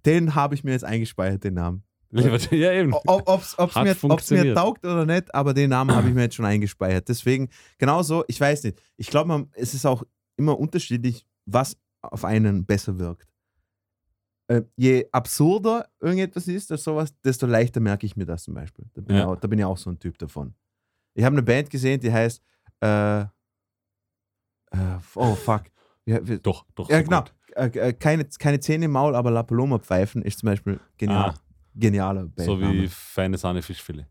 den 0.05 0.36
habe 0.36 0.55
ich 0.55 0.64
mir 0.64 0.72
jetzt 0.72 0.86
eingespeichert, 0.86 1.43
den 1.43 1.55
Namen. 1.55 1.84
ja, 2.12 2.72
eben. 2.74 2.93
Ob 3.05 3.38
es 3.45 4.32
mir, 4.32 4.43
mir 4.43 4.55
taugt 4.55 4.86
oder 4.86 5.05
nicht, 5.05 5.34
aber 5.34 5.53
den 5.53 5.70
Namen 5.70 5.95
habe 5.95 6.07
ich 6.07 6.14
mir 6.14 6.24
jetzt 6.24 6.36
schon 6.36 6.45
eingespeichert. 6.45 7.07
Deswegen, 7.07 7.49
genauso, 7.78 8.24
ich 8.28 8.39
weiß 8.39 8.64
nicht. 8.64 8.82
Ich 8.97 9.07
glaube, 9.07 9.47
es 9.53 9.74
ist 9.74 9.86
auch 9.86 10.03
immer 10.36 10.57
unterschiedlich, 10.57 11.26
was 11.45 11.78
auf 12.01 12.26
einen 12.26 12.66
besser 12.66 12.97
wirkt. 12.97 13.29
Äh, 14.50 14.64
je 14.76 15.08
absurder 15.12 15.88
irgendetwas 16.00 16.47
ist 16.47 16.72
oder 16.72 16.80
sowas, 16.80 17.14
desto 17.24 17.45
leichter 17.45 17.80
merke 17.80 18.06
ich 18.08 18.16
mir 18.16 18.26
das 18.26 18.43
zum 18.43 18.56
Beispiel. 18.56 18.86
Da 18.95 19.02
bin, 19.02 19.16
Ja. 19.16 19.22
ich, 19.22 19.28
auch, 19.28 19.36
da 19.36 19.47
bin 19.47 19.60
ich 19.60 19.66
auch 19.66 19.78
so 19.78 19.91
ein 19.91 20.00
Typ 20.00 20.18
davon. 20.18 20.56
Ich 21.14 21.24
habe 21.24 21.36
eine 21.36 21.43
Band 21.43 21.70
gesehen, 21.70 22.00
die 22.00 22.12
heißt 22.12 22.41
äh, 22.82 23.22
äh, 23.22 23.28
Oh 25.16 25.36
fuck. 25.36 25.64
Wie, 26.06 26.18
wie, 26.28 26.39
Doch, 26.39 26.66
doch. 26.76 26.89
ja, 26.89 26.97
so 26.97 27.04
genau. 27.04 27.22
gut. 27.22 27.34
Äh, 27.56 27.66
äh, 27.89 27.93
keine, 27.93 28.26
keine 28.26 28.60
Zähne 28.60 28.86
im 28.86 28.91
Maul, 28.91 29.16
aber 29.16 29.32
La 29.32 29.43
Paloma 29.43 29.78
pfeifen 29.80 30.22
ist 30.24 30.39
zum 30.39 30.47
Beispiel 30.47 30.80
genial. 30.97 31.32
Ah, 31.32 31.36
genialer 31.76 32.30
So 32.38 32.54
Bandname. 32.54 32.74
wie 32.84 32.88
Feine 32.88 33.38
Sahne 33.38 33.62
Fischfilet. 33.62 34.06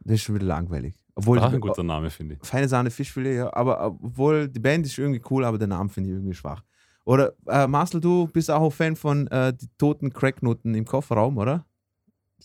das 0.00 0.14
ist 0.14 0.22
schon 0.22 0.34
wieder 0.36 0.46
langweilig. 0.46 0.94
Obwohl 1.14 1.38
Auch 1.40 1.52
ein 1.52 1.60
guter 1.60 1.82
Name, 1.82 2.10
finde 2.10 2.34
ich. 2.40 2.46
Feine 2.46 2.68
Sahne 2.68 2.90
Fischfilet, 2.90 3.34
ja, 3.36 3.52
aber 3.52 3.84
obwohl 3.84 4.48
die 4.48 4.60
Band 4.60 4.86
ist 4.86 4.96
irgendwie 4.98 5.20
cool, 5.30 5.44
aber 5.44 5.58
der 5.58 5.66
Name 5.68 5.88
finde 5.90 6.10
ich 6.10 6.16
irgendwie 6.16 6.34
schwach. 6.34 6.62
Oder 7.08 7.32
äh, 7.46 7.66
Marcel, 7.66 8.02
du 8.02 8.26
bist 8.26 8.50
auch 8.50 8.68
Fan 8.70 8.94
von 8.94 9.26
äh, 9.28 9.54
die 9.54 9.66
toten 9.78 10.12
Cracknoten 10.12 10.74
im 10.74 10.84
Kofferraum, 10.84 11.38
oder? 11.38 11.64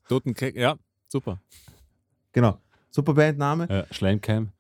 Toten 0.08 0.34
Ke- 0.34 0.58
ja, 0.58 0.78
super. 1.10 1.42
Genau. 2.32 2.58
Super 2.90 3.14
Bandname. 3.14 3.68
Äh, 3.70 3.94
Schleimcam. 3.94 4.54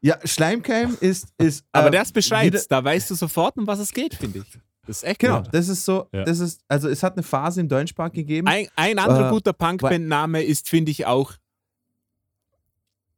Ja, 0.00 0.18
Schleimcam 0.24 0.96
ist. 0.98 1.28
ist 1.36 1.62
Aber 1.72 1.88
äh, 1.88 1.90
das 1.90 2.10
beschreibt, 2.10 2.54
wieder- 2.54 2.62
da 2.70 2.82
weißt 2.82 3.10
du 3.10 3.14
sofort, 3.16 3.58
um 3.58 3.66
was 3.66 3.80
es 3.80 3.92
geht, 3.92 4.14
finde 4.14 4.38
ich. 4.38 4.58
Das 4.86 4.98
ist 4.98 5.04
echt 5.04 5.20
Genau, 5.20 5.42
gut. 5.42 5.52
das 5.52 5.68
ist 5.68 5.84
so, 5.84 6.08
Ja. 6.12 6.24
das 6.24 6.38
ist, 6.38 6.62
also 6.66 6.88
es 6.88 7.02
hat 7.02 7.12
eine 7.14 7.22
Phase 7.22 7.60
im 7.60 7.68
Deutschsprach 7.68 8.12
gegeben. 8.12 8.48
Ein, 8.48 8.68
ein 8.76 8.98
anderer 8.98 9.28
Äh, 9.28 9.30
guter 9.30 9.52
Punkband-Name 9.52 10.42
ist, 10.42 10.70
finde 10.70 10.90
ich, 10.90 11.04
auch 11.04 11.32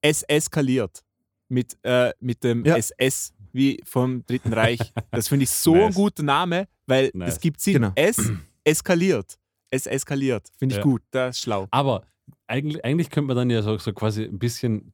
Es 0.00 0.22
eskaliert. 0.24 1.04
Mit, 1.48 1.78
äh, 1.84 2.12
mit 2.18 2.42
dem 2.42 2.64
Ja. 2.64 2.76
SS 2.76 3.32
wie 3.56 3.80
vom 3.84 4.24
Dritten 4.26 4.52
Reich. 4.52 4.92
Das 5.10 5.28
finde 5.28 5.44
ich 5.44 5.50
so 5.50 5.74
Nice. 5.74 5.86
ein 5.88 5.94
guter 5.94 6.22
Name, 6.22 6.68
weil 6.86 7.10
Nice. 7.14 7.34
es 7.34 7.40
gibt 7.40 7.60
Sinn. 7.60 7.74
Genau. 7.74 7.92
Es 7.96 8.30
eskaliert. 8.64 9.36
Es 9.70 9.86
eskaliert. 9.86 10.48
Finde 10.58 10.74
ich 10.74 10.78
Ja. 10.78 10.82
gut. 10.84 11.02
Das 11.10 11.36
ist 11.36 11.42
schlau. 11.42 11.66
Aber 11.70 12.06
eigentlich, 12.46 12.84
eigentlich 12.84 13.10
könnte 13.10 13.28
man 13.28 13.36
dann 13.36 13.50
ja 13.50 13.62
so, 13.62 13.76
so 13.78 13.92
quasi 13.92 14.24
ein 14.24 14.38
bisschen 14.38 14.92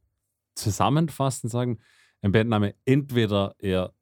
zusammenfassen 0.55 1.47
und 1.47 1.51
sagen, 1.51 1.79
ein 2.23 2.33
Bandname 2.33 2.75
entweder 2.85 3.55
er 3.59 3.93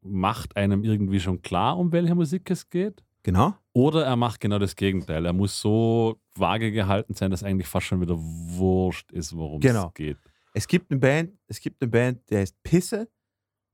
macht 0.00 0.56
einem 0.56 0.84
irgendwie 0.84 1.20
schon 1.20 1.42
klar, 1.42 1.76
um 1.78 1.92
welche 1.92 2.14
Musik 2.14 2.50
es 2.50 2.68
geht, 2.70 3.02
Genau. 3.24 3.54
oder 3.72 4.04
er 4.04 4.16
macht 4.16 4.40
genau 4.40 4.58
das 4.58 4.76
Gegenteil. 4.76 5.26
Er 5.26 5.32
muss 5.32 5.60
so 5.60 6.20
vage 6.34 6.70
gehalten 6.72 7.14
sein, 7.14 7.30
dass 7.30 7.42
eigentlich 7.42 7.66
fast 7.66 7.86
schon 7.86 8.00
wieder 8.00 8.16
wurscht 8.16 9.10
ist, 9.12 9.34
worum 9.36 9.60
Genau. 9.60 9.88
es 9.88 9.94
geht. 9.94 10.18
Es 10.54 10.66
gibt 10.68 10.90
eine 10.90 11.00
Band, 11.00 11.32
es 11.46 11.60
gibt 11.60 11.82
eine 11.82 11.90
Band, 11.90 12.30
der 12.30 12.40
heißt 12.40 12.62
Pisse. 12.62 13.08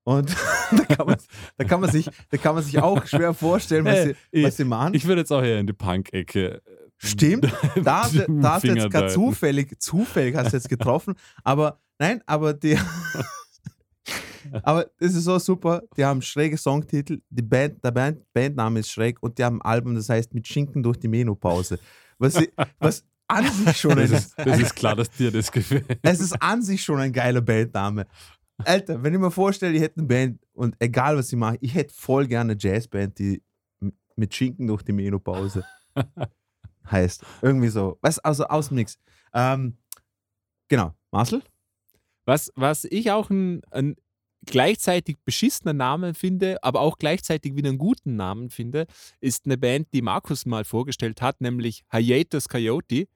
Und 0.05 0.31
da, 0.71 0.95
kann 0.97 1.07
man, 1.07 1.17
da, 1.57 1.65
kann 1.65 1.81
man 1.81 1.91
sich, 1.91 2.09
da 2.31 2.37
kann 2.37 2.55
man 2.55 2.63
sich 2.63 2.79
auch 2.79 3.05
schwer 3.07 3.33
vorstellen, 3.35 3.85
was, 3.87 3.95
Hey, 3.95 4.17
sie, 4.33 4.45
was 4.45 4.57
sie 4.57 4.65
machen. 4.65 4.95
Ich 4.95 5.07
würde 5.07 5.23
jetzt 5.23 5.33
auch 5.33 5.43
eher 5.43 5.59
in 5.59 5.67
die 5.67 5.73
Punk-Ecke. 5.73 6.63
Stimmt, 6.99 7.45
da, 7.83 8.03
hast 8.05 8.15
du- 8.15 8.41
da 8.41 8.53
hast 8.55 8.65
du 8.65 8.69
jetzt 8.69 8.91
gerade 8.91 9.13
zufällig, 9.13 9.79
zufällig 9.81 10.37
hast 10.37 10.53
du 10.53 10.57
jetzt 10.57 10.69
getroffen, 10.69 11.15
aber 11.43 11.81
nein, 11.99 12.23
aber 12.27 12.55
die, 12.55 12.79
aber 14.63 14.87
das 14.99 15.15
ist 15.15 15.25
so 15.25 15.39
super, 15.39 15.83
die 15.97 16.05
haben 16.05 16.23
schräge 16.23 16.57
Songtitel, 16.57 17.21
die 17.31 17.43
Band, 17.43 17.83
der 17.85 17.91
Band, 17.91 18.21
Bandname 18.33 18.81
ist 18.81 18.91
schräg 18.91 19.23
und 19.23 19.39
die 19.39 19.45
haben 19.45 19.61
ein 19.61 19.63
Album, 19.63 19.95
das 19.95 20.09
heißt 20.09 20.35
mit 20.35 20.47
Schinken 20.47 20.83
durch 20.83 20.99
die 20.99 21.09
Menopause, 21.09 21.79
was, 22.19 22.35
sie, 22.35 22.51
was 22.79 23.05
an 23.27 23.51
sich 23.51 23.77
schon 23.79 23.97
Das 23.97 24.11
ist, 24.11 24.35
das 24.37 24.61
ist 24.61 24.77
klar, 24.77 24.95
dass 24.95 25.11
dir 25.11 25.31
das 25.31 25.51
gefällt. 25.51 25.99
es 26.03 26.21
ist 26.21 26.41
an 26.43 26.63
sich 26.63 26.83
schon 26.83 27.01
ein 27.01 27.13
geiler 27.13 27.41
Bandname. 27.41 28.07
Alter, 28.59 29.03
wenn 29.03 29.15
ich 29.15 29.21
mir 29.21 29.31
vorstelle, 29.31 29.75
ich 29.75 29.83
hätte 29.83 29.99
eine 29.99 30.07
Band 30.07 30.41
und 30.53 30.77
egal 30.79 31.17
was 31.17 31.33
ich 31.33 31.39
mache, 31.39 31.59
ich 31.61 31.75
hätte 31.75 31.93
voll 31.93 32.27
gerne 32.27 32.53
eine 32.53 32.61
Jazzband, 32.61 33.19
die 33.19 33.43
mit 34.17 34.35
Schinken 34.35 34.67
durch 34.67 34.83
die 34.83 34.93
Menopause 34.93 35.65
heißt. 36.91 37.25
Irgendwie 37.43 37.69
so. 37.69 37.99
Was, 38.01 38.19
also 38.21 38.45
aus 38.47 38.69
dem 38.69 38.77
Nix. 38.77 38.99
Ähm, 39.33 39.77
genau. 40.69 40.95
Marcel? 41.11 41.43
Was, 42.25 42.53
was 42.55 42.85
ich 42.85 43.11
auch 43.11 43.31
ein, 43.31 43.63
ein 43.71 43.97
gleichzeitig 44.47 45.17
beschissener 45.25 45.73
Name 45.73 46.15
finde, 46.15 46.63
aber 46.63 46.81
auch 46.81 46.99
gleichzeitig 46.99 47.57
wieder 47.57 47.69
einen 47.69 47.79
guten 47.79 48.17
Namen 48.17 48.51
finde, 48.51 48.87
ist 49.21 49.47
eine 49.47 49.59
Band, 49.59 49.89
die 49.93 50.03
Markus 50.03 50.47
mal 50.47 50.65
vorgestellt 50.65 51.23
hat, 51.23 51.41
nämlich 51.41 51.85
Hiatus 51.91 52.49
Coyote. 52.49 53.07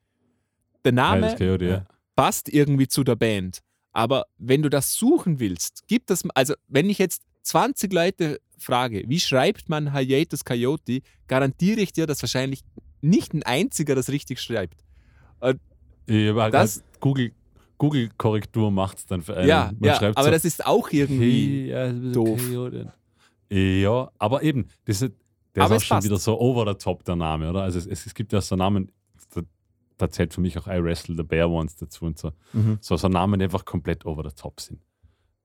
Der 0.85 0.91
Name 0.91 1.35
Coyote, 1.35 1.65
ja. 1.65 1.85
passt 2.15 2.49
irgendwie 2.49 2.87
zu 2.87 3.03
der 3.03 3.15
Band. 3.15 3.59
Aber 3.91 4.25
wenn 4.37 4.61
du 4.61 4.69
das 4.69 4.93
suchen 4.93 5.39
willst, 5.39 5.87
gibt 5.87 6.11
es, 6.11 6.23
also 6.35 6.53
wenn 6.67 6.89
ich 6.89 6.97
jetzt 6.99 7.23
20 7.43 7.91
Leute 7.93 8.39
frage, 8.57 9.03
wie 9.07 9.19
schreibt 9.19 9.69
man 9.69 9.93
Hiatus 9.95 10.45
Coyote, 10.45 11.01
garantiere 11.27 11.79
ich 11.81 11.91
dir, 11.93 12.05
dass 12.05 12.21
wahrscheinlich 12.21 12.61
nicht 13.01 13.33
ein 13.33 13.43
einziger 13.43 13.95
das 13.95 14.09
richtig 14.09 14.39
schreibt. 14.41 14.83
Ja, 16.07 16.31
aber 16.31 16.43
halt, 16.43 16.53
Das- 16.53 16.77
halt 16.77 16.99
Google, 17.01 17.31
Google-Korrektur 17.77 18.71
macht 18.71 18.97
es 18.97 19.05
dann 19.05 19.21
für 19.21 19.37
einen. 19.37 19.47
ja, 19.47 19.71
Man 19.79 19.89
ja 19.89 19.99
aber 20.09 20.23
so, 20.23 20.31
das 20.31 20.43
ist 20.45 20.65
auch 20.65 20.89
irgendwie. 20.91 21.69
Hey, 21.69 21.69
ja, 21.69 21.91
doof. 22.11 22.39
Coyote. 22.45 22.93
Ja, 23.51 24.11
aber 24.17 24.43
eben, 24.43 24.67
das 24.85 25.01
ist, 25.01 25.13
der 25.55 25.63
Aber 25.63 25.75
ist 25.75 25.83
auch 25.83 25.85
schon 25.85 25.95
passt. 25.97 26.05
wieder 26.07 26.17
so 26.17 26.39
over 26.39 26.65
the 26.71 26.77
top, 26.77 27.03
der 27.05 27.15
Name, 27.15 27.49
oder? 27.49 27.63
Also 27.63 27.79
es, 27.79 27.85
es, 27.87 28.05
es 28.07 28.13
gibt 28.13 28.31
ja 28.33 28.41
so 28.41 28.55
Namen, 28.55 28.91
da, 29.99 30.09
zählt 30.09 30.33
für 30.33 30.41
mich 30.41 30.57
auch 30.57 30.67
I 30.67 30.83
Wrestle 30.83 31.15
the 31.15 31.23
Bear 31.23 31.49
Ones 31.49 31.75
dazu 31.75 32.05
und 32.05 32.17
so. 32.17 32.31
So, 32.81 32.97
so 32.97 33.07
Namen, 33.07 33.39
die 33.39 33.43
einfach 33.45 33.65
komplett 33.65 34.05
over 34.05 34.27
the 34.27 34.35
top 34.35 34.59
sind. 34.61 34.79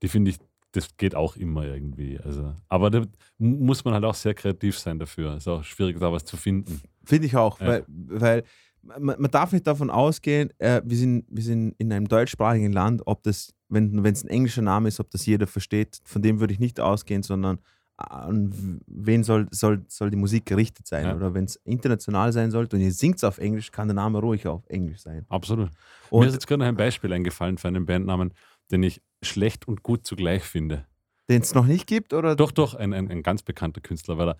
Die 0.02 0.08
finde 0.08 0.30
ich, 0.30 0.38
das 0.72 0.96
geht 0.96 1.14
auch 1.14 1.36
immer 1.36 1.64
irgendwie. 1.64 2.18
Also, 2.18 2.54
aber 2.68 2.90
da 2.90 3.00
mu- 3.38 3.56
muss 3.66 3.84
man 3.84 3.94
halt 3.94 4.04
auch 4.04 4.14
sehr 4.14 4.34
kreativ 4.34 4.78
sein 4.78 4.98
dafür. 4.98 5.36
Ist 5.36 5.46
auch 5.48 5.62
schwierig, 5.62 5.98
da 6.00 6.10
was 6.12 6.24
zu 6.24 6.36
finden. 6.36 6.80
Finde 7.04 7.26
ich 7.26 7.36
auch, 7.36 7.60
Ja. 7.60 7.66
weil, 7.66 7.84
weil 7.86 8.44
man, 8.82 9.20
man 9.20 9.30
darf 9.30 9.52
nicht 9.52 9.66
davon 9.66 9.88
ausgehen, 9.90 10.50
äh, 10.58 10.82
wir, 10.84 10.96
sind, 10.96 11.24
wir 11.30 11.42
sind 11.42 11.74
in 11.78 11.92
einem 11.92 12.06
deutschsprachigen 12.08 12.72
Land, 12.72 13.02
ob 13.06 13.22
das, 13.22 13.54
wenn 13.68 14.04
es 14.04 14.24
ein 14.24 14.28
englischer 14.28 14.62
Name 14.62 14.88
ist, 14.88 15.00
ob 15.00 15.10
das 15.10 15.24
jeder 15.26 15.46
versteht, 15.46 16.00
von 16.04 16.22
dem 16.22 16.40
würde 16.40 16.52
ich 16.52 16.58
nicht 16.60 16.80
ausgehen, 16.80 17.22
sondern 17.22 17.60
an 17.96 18.80
wen 18.86 19.22
soll, 19.22 19.46
soll, 19.50 19.84
soll 19.88 20.10
die 20.10 20.16
Musik 20.16 20.46
gerichtet 20.46 20.86
sein. 20.86 21.06
Ja. 21.06 21.14
Oder 21.14 21.34
wenn 21.34 21.44
es 21.44 21.56
international 21.64 22.32
sein 22.32 22.50
sollte 22.50 22.76
und 22.76 22.82
ihr 22.82 22.92
singt 22.92 23.16
es 23.16 23.24
auf 23.24 23.38
Englisch, 23.38 23.70
kann 23.70 23.88
der 23.88 23.94
Name 23.94 24.18
ruhig 24.18 24.46
auf 24.46 24.66
Englisch 24.66 25.00
sein. 25.00 25.24
Absolut. 25.28 25.70
Mir 25.70 25.76
Und 26.10 26.26
ist 26.26 26.34
jetzt 26.34 26.46
gerade 26.46 26.60
noch 26.60 26.66
ein 26.66 26.76
Beispiel 26.76 27.12
eingefallen 27.12 27.58
für 27.58 27.68
einen 27.68 27.86
Bandnamen, 27.86 28.34
den 28.70 28.82
ich 28.82 29.00
schlecht 29.22 29.68
und 29.68 29.82
gut 29.82 30.06
zugleich 30.06 30.42
finde. 30.42 30.86
den 31.28 31.42
es 31.42 31.54
noch 31.54 31.66
nicht 31.66 31.86
gibt, 31.86 32.12
oder? 32.12 32.34
Doch, 32.36 32.50
doch, 32.50 32.74
ein, 32.74 32.92
ein, 32.92 33.10
ein 33.10 33.22
ganz 33.22 33.42
bekannter 33.42 33.80
Künstler, 33.80 34.18
weil 34.18 34.30
er, 34.30 34.36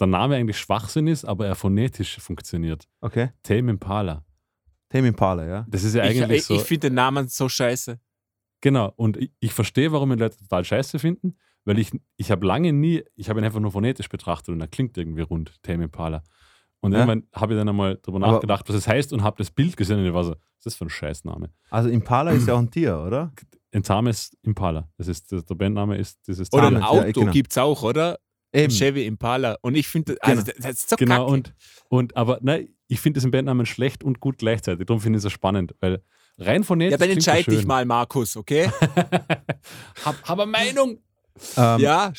der 0.00 0.06
Name 0.06 0.36
eigentlich 0.36 0.58
Schwachsinn 0.58 1.06
ist, 1.06 1.24
aber 1.24 1.46
er 1.46 1.54
phonetisch 1.54 2.18
funktioniert. 2.18 2.88
Okay. 3.00 3.30
Tame 3.42 3.70
Impala. 3.70 4.24
Tame 4.88 5.08
Impala, 5.08 5.46
ja. 5.46 5.66
Das 5.68 5.84
ist 5.84 5.94
ja 5.94 6.04
Ich, 6.04 6.20
eigentlich 6.20 6.38
ich, 6.38 6.44
so. 6.44 6.54
ich 6.54 6.62
finde 6.62 6.88
den 6.88 6.94
Namen 6.94 7.28
so 7.28 7.48
scheiße. 7.48 8.00
Genau, 8.62 8.92
und 8.96 9.16
ich, 9.18 9.32
ich 9.40 9.52
verstehe, 9.52 9.92
warum 9.92 10.12
ihn 10.12 10.18
Leute 10.18 10.38
total 10.38 10.64
scheiße 10.64 10.98
finden, 10.98 11.36
weil 11.66 11.78
ich, 11.78 11.90
ich 12.16 12.30
habe 12.30 12.46
lange 12.46 12.72
nie, 12.72 13.02
ich 13.14 13.28
habe 13.28 13.40
ihn 13.40 13.44
einfach 13.44 13.60
nur 13.60 13.70
phonetisch 13.72 14.08
betrachtet 14.08 14.54
und 14.54 14.60
er 14.62 14.68
klingt 14.68 14.96
irgendwie 14.96 15.20
rund, 15.22 15.62
Tame 15.62 15.84
Impala. 15.84 16.22
Und 16.80 16.92
Ja. 16.92 17.00
irgendwann 17.00 17.24
habe 17.34 17.54
ich 17.54 17.58
dann 17.58 17.68
einmal 17.68 17.96
darüber 18.02 18.24
Aber- 18.24 18.34
nachgedacht, 18.36 18.68
was 18.68 18.76
es 18.76 18.88
heißt 18.88 19.12
und 19.12 19.22
habe 19.22 19.36
das 19.38 19.50
Bild 19.50 19.76
gesehen 19.76 19.98
und 19.98 20.06
ich 20.06 20.14
war 20.14 20.24
so, 20.24 20.30
was 20.30 20.38
ist 20.58 20.66
das 20.66 20.74
für 20.76 20.86
ein 20.86 20.90
Scheißname? 20.90 21.50
Also 21.70 21.88
Impala 21.90 22.30
ist 22.30 22.46
ja 22.48 22.54
auch 22.54 22.58
ein 22.58 22.70
Tier, 22.70 22.98
oder? 23.06 23.32
Intames 23.72 24.34
Impala. 24.42 24.88
Das 24.96 25.08
ist, 25.08 25.30
der, 25.32 25.42
Bandname 25.42 25.96
ist 25.98 26.26
dieses 26.26 26.50
Oder 26.52 26.68
ein 26.68 26.74
ja, 26.74 26.86
Auto 26.88 27.20
genau. 27.20 27.32
gibt 27.32 27.50
es 27.50 27.58
auch, 27.58 27.82
oder? 27.82 28.18
Eben. 28.52 28.72
Chevy 28.72 29.04
Impala. 29.04 29.56
Und 29.60 29.74
ich 29.74 29.88
finde, 29.88 30.16
also, 30.20 30.44
Genau. 30.44 30.56
das, 30.62 30.70
ist 30.78 30.88
so 30.90 30.96
Genau, 30.96 31.24
kacke. 31.26 31.32
und, 31.32 31.54
und 31.88 32.16
aber 32.16 32.38
nein, 32.42 32.68
ich 32.86 33.00
finde 33.00 33.18
diesen 33.18 33.32
Bandnamen 33.32 33.66
schlecht 33.66 34.04
und 34.04 34.20
gut 34.20 34.38
gleichzeitig. 34.38 34.86
Darum 34.86 35.00
finde 35.00 35.16
ich 35.16 35.20
es 35.20 35.22
so 35.24 35.30
spannend, 35.30 35.74
weil 35.80 36.00
rein 36.38 36.62
phonetisch. 36.64 36.92
ja, 36.92 36.96
dann 36.98 37.08
klingt 37.08 37.26
er 37.26 37.34
entscheid 37.34 37.52
dich 37.54 37.66
mal, 37.66 37.84
Markus, 37.84 38.36
okay? 38.36 38.70
hab, 40.04 40.22
hab 40.22 40.38
eine 40.38 40.50
Meinung. 40.50 40.98
Ähm, 41.56 41.80
ja, 41.80 42.12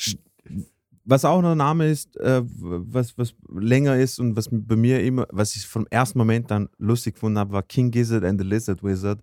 Was 1.04 1.24
auch 1.24 1.40
noch 1.40 1.52
ein 1.52 1.58
Name 1.58 1.88
ist, 1.88 2.16
äh, 2.18 2.42
was, 2.44 3.16
was 3.16 3.34
länger 3.48 3.96
ist 3.96 4.18
und 4.18 4.36
was 4.36 4.48
bei 4.50 4.76
mir 4.76 5.02
immer, 5.02 5.26
was 5.30 5.56
ich 5.56 5.66
vom 5.66 5.86
ersten 5.90 6.18
Moment 6.18 6.50
dann 6.50 6.68
lustig 6.78 7.14
gefunden 7.14 7.38
habe, 7.38 7.52
war 7.52 7.62
King 7.62 7.90
Gizzard 7.90 8.24
and 8.24 8.40
the 8.40 8.46
Lizard 8.46 8.82
Wizard. 8.82 9.22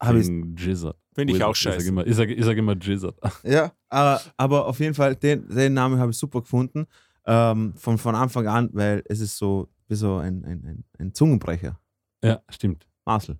Hab 0.00 0.16
ich, 0.16 0.26
King 0.26 0.54
Gizzard. 0.56 0.96
finde 1.14 1.34
ich 1.34 1.42
auch 1.44 1.54
Ich 1.54 1.62
sage 1.62 1.76
scheiße. 1.76 1.88
immer, 1.88 2.06
ich 2.06 2.16
sag, 2.16 2.28
ich 2.28 2.44
sag 2.44 2.56
immer 2.56 2.74
Gizzard. 2.74 3.16
ja, 3.44 3.72
aber, 3.88 4.20
aber 4.36 4.66
auf 4.66 4.80
jeden 4.80 4.94
Fall, 4.94 5.14
den, 5.14 5.48
den 5.48 5.74
Namen 5.74 5.98
habe 6.00 6.10
ich 6.10 6.18
super 6.18 6.40
gefunden. 6.40 6.86
Ähm, 7.24 7.74
von, 7.76 7.98
von 7.98 8.16
Anfang 8.16 8.48
an, 8.48 8.68
weil 8.72 9.04
es 9.06 9.20
ist 9.20 9.38
so 9.38 9.68
wie 9.86 9.94
so 9.94 10.16
ein, 10.16 10.44
ein, 10.44 10.64
ein, 10.64 10.84
ein 10.98 11.14
Zungenbrecher. 11.14 11.78
Ja, 12.24 12.40
stimmt. 12.48 12.88
Marcel. 13.04 13.38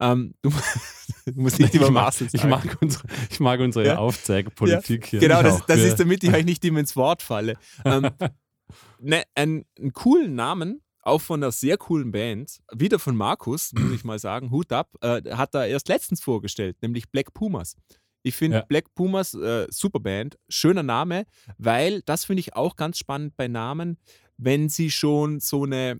Ähm, 0.00 0.34
du, 0.42 0.50
du 1.34 1.40
musst 1.40 1.58
nicht 1.58 1.74
ich, 1.74 1.80
mag, 1.90 2.14
ich, 2.20 2.44
mag 2.44 2.78
unsere, 2.80 3.04
ich 3.30 3.40
mag 3.40 3.60
unsere 3.60 3.86
Ja. 3.86 3.98
Aufzeigpolitik 3.98 5.06
hier. 5.06 5.20
Genau, 5.20 5.42
das, 5.42 5.64
das 5.66 5.78
ja. 5.80 5.86
ist, 5.86 6.00
damit 6.00 6.22
ich 6.24 6.32
euch 6.32 6.44
nicht 6.44 6.64
immer 6.64 6.80
ins 6.80 6.96
Wort 6.96 7.22
falle. 7.22 7.54
Ähm, 7.84 8.10
ne, 9.00 9.22
einen, 9.34 9.64
einen 9.78 9.92
coolen 9.92 10.34
Namen, 10.34 10.82
auch 11.02 11.20
von 11.20 11.42
einer 11.42 11.52
sehr 11.52 11.76
coolen 11.78 12.12
Band, 12.12 12.60
wieder 12.72 12.98
von 12.98 13.16
Markus, 13.16 13.72
muss 13.72 13.92
ich 13.92 14.04
mal 14.04 14.18
sagen, 14.18 14.50
Hut 14.50 14.72
ab, 14.72 14.90
äh, 15.00 15.20
hat 15.32 15.54
er 15.54 15.66
erst 15.66 15.88
letztens 15.88 16.20
vorgestellt, 16.20 16.76
nämlich 16.80 17.10
Black 17.10 17.34
Pumas. 17.34 17.76
Ich 18.22 18.36
finde 18.36 18.58
Ja. 18.58 18.64
Black 18.64 18.94
Pumas 18.94 19.34
äh, 19.34 19.66
super 19.68 19.98
Band, 19.98 20.38
schöner 20.48 20.84
Name, 20.84 21.24
weil 21.58 22.02
das 22.02 22.24
finde 22.24 22.40
ich 22.40 22.54
auch 22.54 22.76
ganz 22.76 22.98
spannend 22.98 23.36
bei 23.36 23.48
Namen, 23.48 23.98
wenn 24.36 24.68
sie 24.68 24.90
schon 24.90 25.40
so 25.40 25.64
eine 25.64 25.98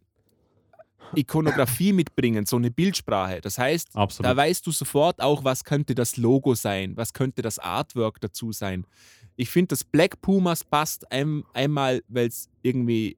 Ikonografie 1.15 1.93
mitbringen, 1.93 2.47
so 2.47 2.57
eine 2.57 2.71
Bildsprache. 2.71 3.41
Das 3.41 3.59
heißt, 3.59 3.95
Absolut. 3.95 4.31
da 4.31 4.37
weißt 4.37 4.67
du 4.67 4.71
sofort 4.71 5.21
auch, 5.21 5.45
was 5.45 5.65
könnte 5.65 5.95
das 5.95 6.17
Logo 6.17 6.55
sein, 6.55 6.97
was 6.97 7.13
könnte 7.13 7.43
das 7.43 7.59
Artwork 7.59 8.21
dazu 8.21 8.53
sein. 8.53 8.87
Ich 9.37 9.51
finde, 9.51 9.69
das 9.69 9.85
Black 9.85 10.21
Pumas 10.21 10.65
passt 10.65 11.11
ein, 11.11 11.45
einmal, 11.53 12.03
weil 12.09 12.29
es 12.29 12.49
irgendwie 12.63 13.17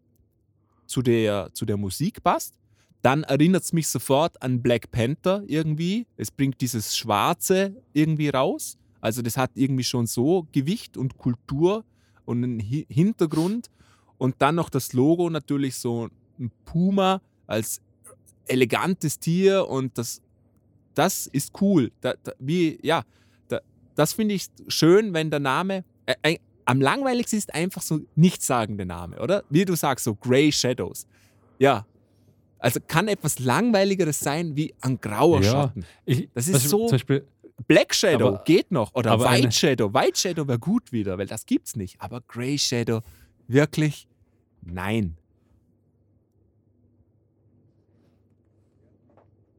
zu 0.87 1.03
der, 1.03 1.51
zu 1.53 1.65
der 1.65 1.77
Musik 1.77 2.23
passt. 2.23 2.55
Dann 3.03 3.23
erinnert 3.25 3.65
es 3.65 3.73
mich 3.73 3.89
sofort 3.89 4.41
an 4.43 4.63
Black 4.63 4.91
Panther 4.91 5.43
irgendwie. 5.47 6.07
Es 6.17 6.31
bringt 6.31 6.61
dieses 6.61 6.97
Schwarze 6.97 7.77
irgendwie 7.93 8.31
raus. 8.31 8.79
Also 9.01 9.21
das 9.21 9.37
hat 9.37 9.51
irgendwie 9.55 9.85
schon 9.85 10.07
so 10.07 10.47
Gewicht 10.53 10.97
und 10.97 11.19
Kultur 11.19 11.85
und 12.25 12.43
einen 12.43 12.61
Hi 12.61 12.87
Hintergrund. 12.89 13.71
Und 14.17 14.37
dann 14.39 14.55
noch 14.55 14.71
das 14.71 14.95
Logo 14.95 15.29
natürlich 15.29 15.75
so 15.75 16.09
ein 16.39 16.51
Puma 16.65 17.21
als 17.47 17.81
elegantes 18.47 19.19
Tier 19.19 19.67
und 19.69 19.97
das, 19.99 20.21
das 20.95 21.27
ist 21.27 21.53
cool. 21.61 21.91
Da, 22.01 22.15
da, 22.23 22.33
wie, 22.39 22.79
ja, 22.83 23.03
da, 23.49 23.61
das 23.95 24.13
finde 24.13 24.35
ich 24.35 24.47
schön, 24.69 25.13
wenn 25.15 25.31
der 25.31 25.41
Name. 25.41 25.85
Äh, 26.07 26.15
äh, 26.23 26.39
am 26.67 26.81
langweiligsten 26.81 27.39
ist 27.39 27.53
einfach 27.55 27.83
so 27.83 28.01
nichtssagende 28.17 28.87
Name, 28.87 29.19
oder? 29.21 29.45
Wie 29.51 29.65
du 29.65 29.75
sagst, 29.77 30.05
so 30.05 30.15
Grey 30.15 30.51
Shadows. 30.51 31.07
Ja. 31.59 31.87
Also 32.59 32.81
kann 32.87 33.09
etwas 33.09 33.39
langweiligeres 33.39 34.19
sein 34.21 34.57
wie 34.57 34.75
ein 34.81 34.99
grauer 34.99 35.43
Ja. 35.43 35.51
Schatten. 35.51 35.85
Ich, 36.07 36.29
Das 36.33 36.49
ist 36.49 36.69
so- 36.69 36.89
Beispiel, 36.89 37.27
Black 37.69 37.95
Shadow 37.95 38.29
Aber- 38.29 38.45
geht 38.45 38.71
noch. 38.73 38.95
Oder 38.95 39.19
White 39.21 39.29
eine- 39.29 39.53
Shadow. 39.53 39.93
White 39.95 40.19
Shadow 40.19 40.49
wäre 40.49 40.59
gut 40.59 40.91
wieder, 40.91 41.19
weil 41.19 41.27
das 41.27 41.45
gibt's 41.47 41.77
nicht. 41.77 42.01
Aber 42.01 42.21
Grey 42.23 42.59
Shadow, 42.59 43.01
wirklich? 43.47 44.09
Nein. 44.63 45.17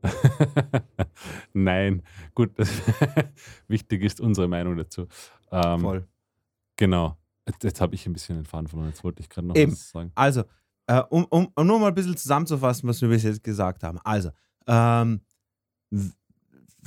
Nein, 1.54 2.04
gut, 2.34 2.52
wichtig 3.68 4.04
ist 4.04 4.20
unsere 4.20 4.48
Meinung 4.48 4.78
dazu. 4.78 5.08
Ähm, 5.52 5.80
Voll. 5.80 6.08
Genau. 6.78 7.18
Jetzt, 7.48 7.64
jetzt 7.64 7.82
habe 7.82 7.96
ich 7.96 8.06
ein 8.06 8.14
bisschen 8.14 8.38
den 8.38 8.46
Faden 8.46 8.68
verloren. 8.68 8.90
Jetzt 8.90 9.04
wollte 9.04 9.22
ich 9.22 9.30
gerade 9.30 9.48
noch 9.48 9.56
Eben. 9.56 9.72
was 9.72 9.90
sagen. 9.90 10.12
Also, 10.16 10.44
äh, 10.88 11.02
um, 11.10 11.26
um, 11.26 11.50
um 11.56 11.68
nur 11.68 11.80
mal 11.80 11.88
ein 11.88 11.96
bisschen 11.96 12.18
zusammenzufassen, 12.18 12.88
was 12.90 13.02
wir 13.02 13.10
bis 13.10 13.24
jetzt 13.24 13.44
gesagt 13.44 13.84
haben. 13.84 14.00
Also, 14.04 14.32
ähm, 14.68 15.22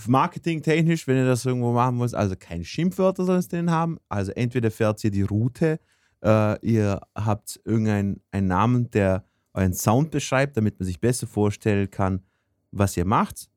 marketingtechnisch, 0.06 1.06
wenn 1.06 1.16
ihr 1.16 1.26
das 1.26 1.44
irgendwo 1.44 1.72
machen 1.72 1.98
wollt, 1.98 2.14
also 2.14 2.36
keine 2.38 2.64
Schimpfwörter 2.64 3.24
soll 3.24 3.38
es 3.38 3.48
drin 3.48 3.70
haben. 3.70 3.98
Also 4.08 4.32
entweder 4.32 4.70
fährt 4.70 5.02
ihr 5.04 5.10
die 5.10 5.22
Route, 5.22 5.80
äh, 6.22 6.66
ihr 6.66 7.00
habt 7.14 7.60
irgendeinen 7.64 8.20
einen 8.30 8.48
Namen, 8.48 8.90
der 8.90 9.24
euren 9.54 9.74
Sound 9.74 10.10
beschreibt, 10.10 10.56
damit 10.56 10.78
man 10.78 10.86
sich 10.86 11.00
besser 11.00 11.26
vorstellen 11.26 11.90
kann, 11.90 12.22
was 12.70 12.96
ihr 12.96 13.04
macht. 13.04 13.48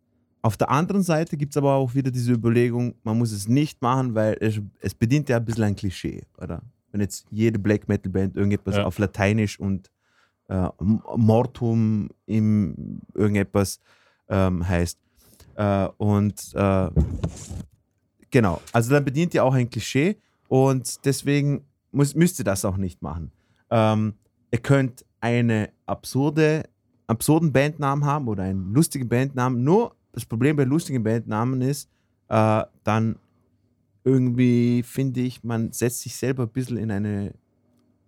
Auf 0.44 0.58
der 0.58 0.70
anderen 0.72 1.04
Seite 1.04 1.38
gibt 1.38 1.54
es 1.54 1.58
aber 1.58 1.74
auch 1.76 1.94
wieder 1.94 2.10
diese 2.10 2.32
Überlegung, 2.34 2.96
man 3.04 3.18
muss 3.18 3.32
es 3.32 3.48
nicht 3.48 3.82
machen, 3.82 4.16
weil 4.16 4.38
es, 4.40 4.60
es 4.80 4.96
bedient 4.96 5.30
ja 5.30 5.38
ein 5.38 5.46
bisschen 5.46 5.64
ein 5.66 5.76
Klischee, 5.76 6.24
oder? 6.38 6.62
Wenn 6.92 7.02
jetzt 7.02 7.28
jede 7.30 7.60
Black 7.60 7.88
Metal 7.88 8.12
Band 8.12 8.36
irgendetwas 8.36 8.76
Ja. 8.78 8.86
auf 8.86 8.98
Lateinisch 8.98 9.60
und 9.60 9.92
äh, 10.50 10.68
Mortum 11.16 12.10
im 12.26 13.02
irgendetwas 13.14 13.80
ähm, 14.30 14.68
heißt. 14.68 14.98
Äh, 15.56 15.88
und 15.98 16.54
äh, 16.56 16.90
genau, 18.30 18.62
also 18.74 18.92
dann 18.92 19.06
bedient 19.06 19.34
ihr 19.34 19.44
auch 19.44 19.54
ein 19.54 19.70
Klischee 19.70 20.18
und 20.48 21.06
deswegen 21.06 21.64
muss, 21.92 22.16
müsst 22.16 22.40
ihr 22.40 22.46
das 22.46 22.66
auch 22.66 22.78
nicht 22.78 23.02
machen. 23.02 23.32
Ähm, 23.70 24.16
ihr 24.52 24.60
könnt 24.60 25.06
eine 25.20 25.70
absurde, 25.86 26.64
absurden 27.12 27.52
Bandnamen 27.52 28.06
haben 28.06 28.28
oder 28.28 28.44
einen 28.44 28.74
lustigen 28.74 29.08
Bandnamen. 29.10 29.64
Nur 29.64 29.96
das 30.14 30.26
Problem 30.26 30.56
bei 30.56 30.64
lustigen 30.64 31.04
Bandnamen 31.04 31.62
ist, 31.62 31.90
äh, 32.30 32.64
dann 32.84 33.18
irgendwie 34.04 34.84
finde 34.84 35.22
ich, 35.22 35.44
man 35.44 35.72
setzt 35.72 36.02
sich 36.02 36.16
selber 36.16 36.44
ein 36.44 36.50
bisschen 36.50 36.78
in 36.78 36.90
eine 36.92 37.34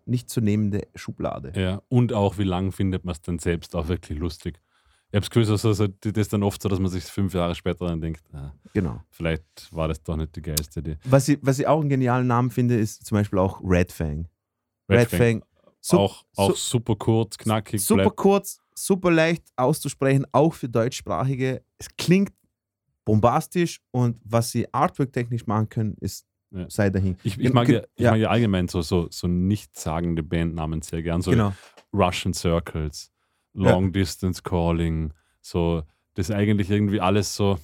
nicht 0.06 0.30
zu 0.30 0.42
nehmende 0.42 0.82
Schublade. 0.96 1.54
Ja, 1.56 1.82
und 1.88 2.12
auch, 2.14 2.38
wie 2.38 2.44
lange 2.44 2.72
findet 2.72 3.06
man 3.06 3.14
es 3.14 3.22
dann 3.22 3.40
selbst 3.40 3.76
auch 3.76 3.88
wirklich 3.88 4.18
lustig? 4.20 4.60
Ich 5.10 5.16
habe 5.16 5.22
das 5.22 5.30
Gefühl, 5.30 5.46
so, 5.46 5.74
so, 5.74 5.88
das 5.88 6.12
ist 6.16 6.34
dann 6.34 6.42
oft 6.42 6.62
so, 6.62 6.68
dass 6.68 6.80
man 6.80 6.90
sich 6.90 7.04
fünf 7.04 7.34
Jahre 7.36 7.54
später 7.54 7.86
dann 7.86 8.02
denkt, 8.02 8.24
ah, 8.34 8.52
Genau. 8.74 9.02
vielleicht 9.12 9.44
war 9.72 9.88
das 9.88 10.02
doch 10.02 10.16
nicht 10.18 10.36
die 10.36 10.42
geilste 10.42 10.80
Idee. 10.80 10.98
Was 11.06 11.30
ich, 11.30 11.38
was 11.42 11.60
ich 11.60 11.68
auch 11.68 11.80
einen 11.80 11.90
genialen 11.90 12.26
Namen 12.26 12.50
finde, 12.50 12.76
ist 12.78 13.06
zum 13.06 13.16
Beispiel 13.18 13.38
auch 13.38 13.62
Red 13.64 13.92
Fang. 13.92 14.28
Red, 14.90 15.08
Fang, 15.10 15.20
Fang. 15.20 15.44
Sup- 15.80 16.00
auch 16.00 16.24
auch 16.36 16.50
su- 16.56 16.78
super 16.78 16.96
kurz, 16.96 17.38
knackig, 17.38 17.82
super 17.86 18.04
bleibt 18.04 18.16
kurz, 18.18 18.60
super 18.76 19.12
leicht 19.12 19.44
auszusprechen, 19.56 20.26
auch 20.32 20.54
für 20.54 20.70
Deutschsprachige. 20.70 21.64
Es 21.78 21.88
klingt 21.98 22.32
bombastisch 23.06 23.80
und 23.92 24.18
was 24.24 24.52
sie 24.52 24.72
artwork-technisch 24.74 25.46
machen 25.48 25.70
können, 25.70 25.96
ist 26.00 26.26
Ja. 26.52 26.70
sei 26.70 26.90
dahin. 26.90 27.18
Ich, 27.24 27.38
ich, 27.40 27.52
mag 27.54 27.68
ja, 27.68 27.82
ich 27.96 28.04
ja. 28.04 28.12
mag 28.12 28.20
ja 28.20 28.30
allgemein 28.30 28.68
so, 28.68 28.82
so, 28.82 29.08
so 29.10 29.28
nichtssagende 29.28 30.24
Bandnamen 30.24 30.82
sehr 30.82 31.02
gern. 31.02 31.22
So 31.22 31.32
Genau. 31.32 31.54
Russian 31.94 32.34
Circles, 32.34 33.12
Ja. 33.54 33.72
Long 33.72 33.92
Distance 33.92 34.42
Calling, 34.42 35.14
so 35.42 35.84
das 36.16 36.30
ist 36.30 36.36
eigentlich 36.36 36.70
irgendwie 36.70 37.02
alles 37.02 37.36
so, 37.36 37.58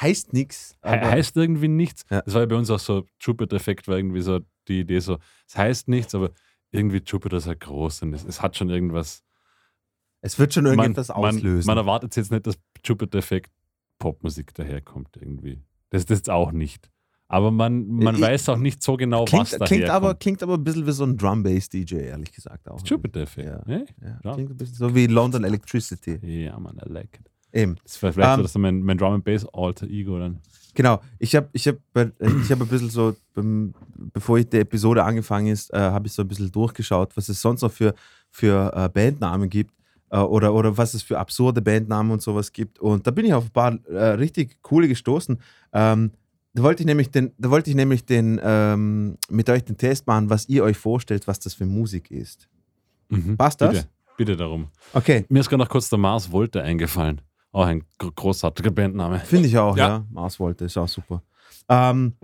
Heißt 0.00 0.32
nichts. 0.32 0.76
he 0.82 0.90
heißt 0.90 1.36
irgendwie 1.36 1.68
nichts. 1.68 2.04
Ja. 2.10 2.20
Das 2.22 2.34
war 2.34 2.40
ja 2.42 2.46
bei 2.46 2.56
uns 2.56 2.68
auch 2.70 2.80
so, 2.80 3.06
Jupiter-Effekt 3.20 3.86
war 3.86 3.96
irgendwie 3.96 4.22
so 4.22 4.40
die 4.66 4.80
Idee 4.80 4.98
so, 4.98 5.18
es 5.46 5.56
heißt 5.56 5.86
nichts, 5.88 6.14
aber 6.16 6.30
irgendwie 6.72 7.00
Jupiter 7.06 7.36
ist 7.36 7.46
halt 7.46 7.60
groß 7.60 8.02
und 8.02 8.12
es, 8.14 8.24
es 8.24 8.42
hat 8.42 8.56
schon 8.56 8.70
irgendwas. 8.70 9.22
Es 10.26 10.38
wird 10.38 10.54
schon 10.54 10.64
irgendetwas 10.66 11.08
man, 11.08 11.16
auslösen. 11.36 11.66
man 11.66 11.76
erwartet 11.76 12.16
jetzt 12.16 12.30
nicht, 12.32 12.46
dass 12.46 12.56
Jupiter-Effekt 12.84 13.50
Popmusik 13.98 14.54
daherkommt 14.54 15.10
irgendwie. 15.20 15.60
Das 15.90 16.02
ist 16.04 16.10
das 16.10 16.28
auch 16.28 16.50
nicht. 16.52 16.90
Aber 17.28 17.50
man, 17.50 17.86
man 17.88 18.14
Ich- 18.16 18.20
weiß 18.20 18.48
auch 18.48 18.56
nicht 18.56 18.82
so 18.82 18.96
genau, 18.96 19.24
klingt, 19.26 19.42
was 19.42 19.50
daherkommt. 19.50 19.68
klingt, 19.68 19.90
aber, 19.90 20.14
klingt 20.14 20.42
aber 20.42 20.54
ein 20.54 20.64
bisschen 20.64 20.86
wie 20.86 20.92
so 20.92 21.04
ein 21.04 21.16
Drum-Bass-DJ, 21.16 21.94
ehrlich 21.96 22.32
gesagt 22.32 22.68
auch. 22.70 22.80
Jupiter-Effekt. 22.84 23.48
Ja. 23.48 23.62
ne? 23.66 23.84
Ja, 24.24 24.32
klingt 24.32 24.50
ein 24.50 24.56
bisschen 24.56 24.76
so 24.76 24.94
wie 24.94 25.06
London 25.06 25.44
Electricity. 25.44 26.18
Ja, 26.44 26.58
man, 26.58 26.76
I 26.84 26.88
like 26.90 27.18
it. 27.20 27.30
Eben. 27.52 27.76
Das 27.84 27.96
vielleicht 27.96 28.18
Ähm, 28.18 28.36
so, 28.36 28.42
dass 28.42 28.54
mein, 28.56 28.82
mein 28.82 28.98
Drum 28.98 29.14
and 29.14 29.24
Bass 29.24 29.46
Alter 29.52 29.86
Ego 29.88 30.18
dann. 30.18 30.40
Genau, 30.74 31.00
ich 31.20 31.36
habe 31.36 31.48
ich 31.52 31.68
hab, 31.68 31.76
bei- 31.92 32.10
ich 32.18 32.50
hab 32.50 32.60
ein 32.60 32.66
bisschen 32.68 32.90
so, 32.90 33.14
bevor 34.12 34.38
ich 34.38 34.48
die 34.48 34.58
Episode 34.58 35.04
angefangen 35.04 35.46
ist, 35.48 35.72
äh, 35.72 35.78
habe 35.78 36.06
ich 36.08 36.12
so 36.12 36.22
ein 36.22 36.28
bisschen 36.28 36.50
durchgeschaut, 36.50 37.16
was 37.16 37.28
es 37.28 37.40
sonst 37.40 37.62
noch 37.62 37.70
für, 37.70 37.94
für 38.30 38.72
äh, 38.74 38.88
Bandnamen 38.88 39.48
gibt 39.48 39.72
äh, 40.14 40.18
oder, 40.18 40.54
oder 40.54 40.76
was 40.76 40.94
es 40.94 41.02
für 41.02 41.18
absurde 41.18 41.60
Bandnamen 41.62 42.12
und 42.12 42.22
sowas 42.22 42.52
gibt. 42.52 42.78
Und 42.78 43.06
da 43.06 43.10
bin 43.10 43.24
ich 43.26 43.34
auf 43.34 43.44
ein 43.46 43.50
paar 43.50 43.78
äh, 43.86 44.04
richtig 44.14 44.62
coole 44.62 44.86
gestoßen. 44.88 45.38
Ähm, 45.72 46.12
da 46.54 46.62
wollte 46.62 46.82
ich 46.82 46.86
nämlich 46.86 47.10
den, 47.10 47.32
da 47.36 47.50
wollte 47.50 47.70
ich 47.70 47.76
nämlich 47.76 48.04
den, 48.04 48.40
ähm, 48.42 49.16
mit 49.28 49.50
euch 49.50 49.64
den 49.64 49.76
Test 49.76 50.06
machen, 50.06 50.30
was 50.30 50.48
ihr 50.48 50.62
euch 50.62 50.76
vorstellt, 50.76 51.26
was 51.26 51.40
das 51.40 51.54
für 51.54 51.66
Musik 51.66 52.10
ist. 52.12 52.48
Mhm. 53.08 53.36
Passt 53.36 53.60
das? 53.60 53.70
Bitte, 53.74 53.88
bitte 54.16 54.36
darum. 54.36 54.68
Okay, 54.92 55.24
Mir 55.28 55.40
ist 55.40 55.48
gerade 55.48 55.62
noch 55.64 55.68
kurz 55.68 55.88
der 55.90 55.98
Mars 55.98 56.26
Volte 56.30 56.62
eingefallen. 56.62 57.20
Auch 57.50 57.66
ein 57.66 57.84
gro- 57.98 58.12
großartiger 58.12 58.70
Bandname. 58.70 59.18
finde 59.20 59.48
ich 59.48 59.58
auch, 59.58 59.76
ja. 59.76 59.88
Ja. 59.88 60.06
Mars 60.10 60.38
wollte, 60.38 60.64
ist 60.64 60.76
auch 60.76 60.88
super. 60.88 61.22
Ähm, 61.68 62.14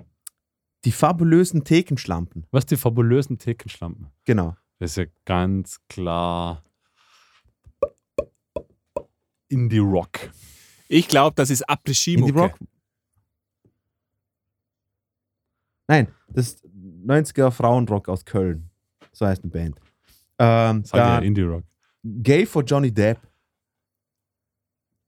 die 0.85 0.93
fabulösen 0.93 1.65
Thekenschlampen, 1.65 2.47
Was 2.53 2.67
die 2.67 2.77
fabulösen 2.77 3.39
Thekenschlampen? 3.39 4.07
genau. 4.25 4.57
Das 4.79 4.93
ist 4.93 4.97
ja 4.97 5.05
ganz 5.27 5.79
klar 5.89 6.63
Indie 9.51 9.79
Rock. 9.79 10.31
Ich 10.89 11.07
glaube, 11.09 11.35
das 11.37 11.51
ist 11.51 11.69
Après-Ski-Mucke. 11.69 12.29
Indie 12.31 12.41
Rock? 12.41 12.59
Nein, 15.89 16.09
das 16.29 16.49
ist 16.49 16.65
90er 17.05 17.51
Frauenrock 17.51 18.09
aus 18.09 18.25
Köln. 18.25 18.71
So 19.13 19.27
heißt 19.27 19.43
eine 19.43 19.51
Band. 19.51 19.81
Ähm, 20.39 20.85
Sag 20.85 20.99
ja 20.99 21.15
dann 21.17 21.25
Indie 21.25 21.43
Rock. 21.43 21.65
Gay 22.05 22.47
for 22.47 22.63
Johnny 22.63 22.93
Depp. 22.93 23.19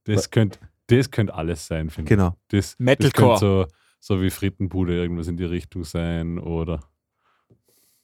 Das 0.04 0.28
könnte 0.30 0.58
das 0.88 1.10
könnt 1.10 1.30
alles 1.30 1.66
sein, 1.66 1.88
finde 1.88 2.08
ich. 2.12 2.16
Genau. 2.18 2.36
Das, 2.48 2.72
das 2.72 2.78
Metalcore. 2.78 3.38
könnte 3.38 3.70
so, 4.00 4.14
so 4.16 4.20
wie 4.22 4.30
Frittenbude 4.30 4.94
irgendwas 4.94 5.28
in 5.28 5.36
die 5.36 5.44
Richtung 5.44 5.84
sein 5.84 6.38
oder. 6.38 6.80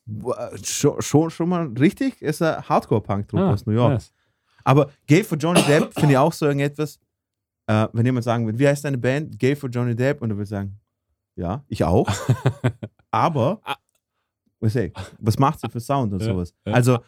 Boah, 0.06 0.52
Schon, 0.64 1.02
schon, 1.02 1.28
schon 1.30 1.48
mal 1.50 1.66
richtig? 1.66 2.22
Ist 2.22 2.40
ein 2.40 2.66
Hardcore-Punk-Druck 2.66 3.40
Ah, 3.40 3.50
aus 3.52 3.66
New 3.66 3.72
York. 3.74 3.94
nice. 3.94 4.12
Aber 4.68 4.90
Gay 5.06 5.24
for 5.24 5.38
Johnny 5.38 5.62
Depp 5.62 5.94
finde 5.94 6.10
ich 6.12 6.18
auch 6.18 6.32
so 6.32 6.44
irgendetwas. 6.46 6.98
Äh, 7.66 7.88
wenn 7.92 8.04
jemand 8.04 8.24
sagen 8.24 8.44
würde, 8.44 8.58
wie 8.58 8.68
heißt 8.68 8.84
deine 8.84 8.98
Band? 8.98 9.38
Gay 9.38 9.56
for 9.56 9.70
Johnny 9.70 9.94
Depp. 9.96 10.20
Und 10.20 10.30
er 10.30 10.36
würde 10.36 10.48
sagen, 10.48 10.78
ja, 11.36 11.64
ich 11.68 11.84
auch. 11.84 12.06
Aber, 13.10 13.60
Ah. 13.64 13.76
was, 14.60 14.76
ey, 14.76 14.92
was 15.18 15.38
macht 15.38 15.60
sie 15.60 15.68
für 15.70 15.80
Sound 15.80 16.12
und 16.12 16.20
sowas? 16.22 16.52
Also, 16.64 16.98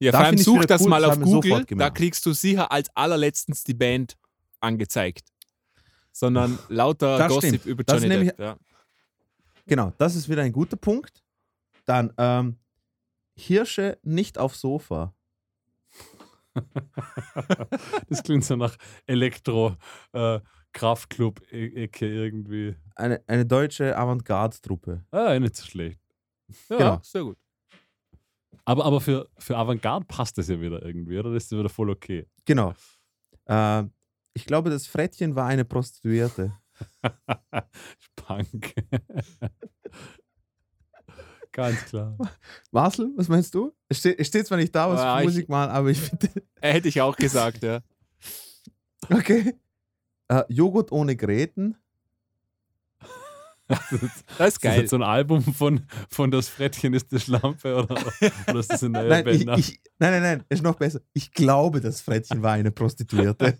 Ja, 0.00 0.12
Da 0.12 0.18
vor 0.18 0.26
allem 0.26 0.38
such 0.38 0.64
das 0.66 0.82
cool, 0.82 0.88
mal 0.90 1.00
das 1.02 1.16
auf 1.16 1.22
Google, 1.24 1.64
da 1.64 1.90
kriegst 1.90 2.24
du 2.26 2.32
sicher 2.32 2.70
als 2.70 2.88
allerletztens 2.94 3.64
die 3.64 3.74
Band 3.74 4.16
angezeigt. 4.60 5.28
Sondern 6.12 6.58
lauter 6.68 7.16
Das 7.18 7.32
Gossip 7.32 7.48
stimmt. 7.60 7.66
über 7.66 7.84
Johnny 7.88 8.06
nämlich- 8.08 8.28
Depp. 8.30 8.38
Ja. 8.40 8.56
Genau, 9.66 9.92
das 9.98 10.14
ist 10.14 10.28
wieder 10.28 10.42
ein 10.42 10.52
guter 10.52 10.76
Punkt. 10.76 11.22
Dann 11.84 12.12
ähm, 12.18 12.56
Hirsche 13.36 13.98
nicht 14.02 14.38
auf 14.38 14.54
Sofa. 14.56 15.14
Das 18.08 18.22
klingt 18.22 18.44
so 18.44 18.56
nach 18.56 18.76
Elektro, 19.06 19.76
äh, 20.12 20.40
Kraftclub-Ecke 20.72 22.06
irgendwie. 22.06 22.76
Eine, 22.94 23.22
eine 23.26 23.46
deutsche 23.46 23.96
Avantgarde-Truppe. 23.96 25.04
Ah, 25.10 25.38
nicht 25.38 25.56
so 25.56 25.66
schlecht. 25.66 26.00
Ja, 26.68 26.76
Genau. 26.78 27.00
sehr 27.02 27.22
gut. 27.22 27.38
Aber, 28.64 28.84
aber 28.84 29.00
für, 29.00 29.28
für 29.38 29.56
Avantgarde 29.56 30.04
passt 30.06 30.36
das 30.38 30.48
ja 30.48 30.60
wieder 30.60 30.82
irgendwie, 30.84 31.18
oder? 31.18 31.32
Das 31.32 31.44
ist 31.44 31.52
ja 31.52 31.58
wieder 31.58 31.68
voll 31.70 31.90
okay. 31.90 32.26
Genau. 32.44 32.74
Äh, 33.46 33.84
ich 34.34 34.44
glaube, 34.44 34.70
das 34.70 34.86
Frettchen 34.86 35.34
war 35.34 35.46
eine 35.46 35.64
Prostituierte. 35.64 36.52
Punk. 38.16 38.74
Ganz 41.58 41.84
klar. 41.86 42.16
Marcel, 42.70 43.10
was 43.16 43.26
meinst 43.28 43.52
du? 43.52 43.74
Es 43.88 43.98
steht, 43.98 44.16
es 44.20 44.28
steht 44.28 44.46
zwar 44.46 44.58
nicht 44.58 44.72
da, 44.72 44.88
was 44.88 45.00
Ja, 45.00 45.16
für 45.16 45.22
ich- 45.22 45.26
Musik 45.26 45.48
mal, 45.48 45.68
aber 45.68 45.88
ich 45.90 45.98
finde. 46.00 46.28
Hätte 46.62 46.86
ich 46.86 47.00
auch 47.00 47.16
gesagt, 47.16 47.64
ja. 47.64 47.80
Okay. 49.10 49.54
Äh, 50.28 50.44
Joghurt 50.48 50.92
ohne 50.92 51.16
Gräten. 51.16 51.76
Das 53.66 53.92
ist 53.92 54.02
Ist 54.02 54.24
das 54.38 54.60
geil. 54.60 54.80
jetzt 54.80 54.90
so 54.90 54.96
ein 54.96 55.02
Album 55.02 55.42
von, 55.42 55.84
von 56.10 56.30
Das 56.30 56.48
Frettchen 56.48 56.94
ist 56.94 57.10
die 57.12 57.18
Schlampe 57.20 57.74
oder, 57.76 57.96
oder 58.48 58.60
ist 58.60 58.72
das 58.72 58.82
ein 58.84 58.92
neuer 58.92 59.08
Nein, 59.08 59.26
ich, 59.26 59.38
Bandname? 59.38 59.58
ich, 59.60 59.80
nein, 59.98 60.12
nein, 60.12 60.22
nein, 60.22 60.44
ist 60.48 60.62
noch 60.62 60.76
besser. 60.76 61.00
Ich 61.12 61.32
glaube, 61.32 61.80
das 61.80 62.00
Frettchen 62.00 62.42
war 62.42 62.52
eine 62.52 62.70
Prostituierte. 62.70 63.58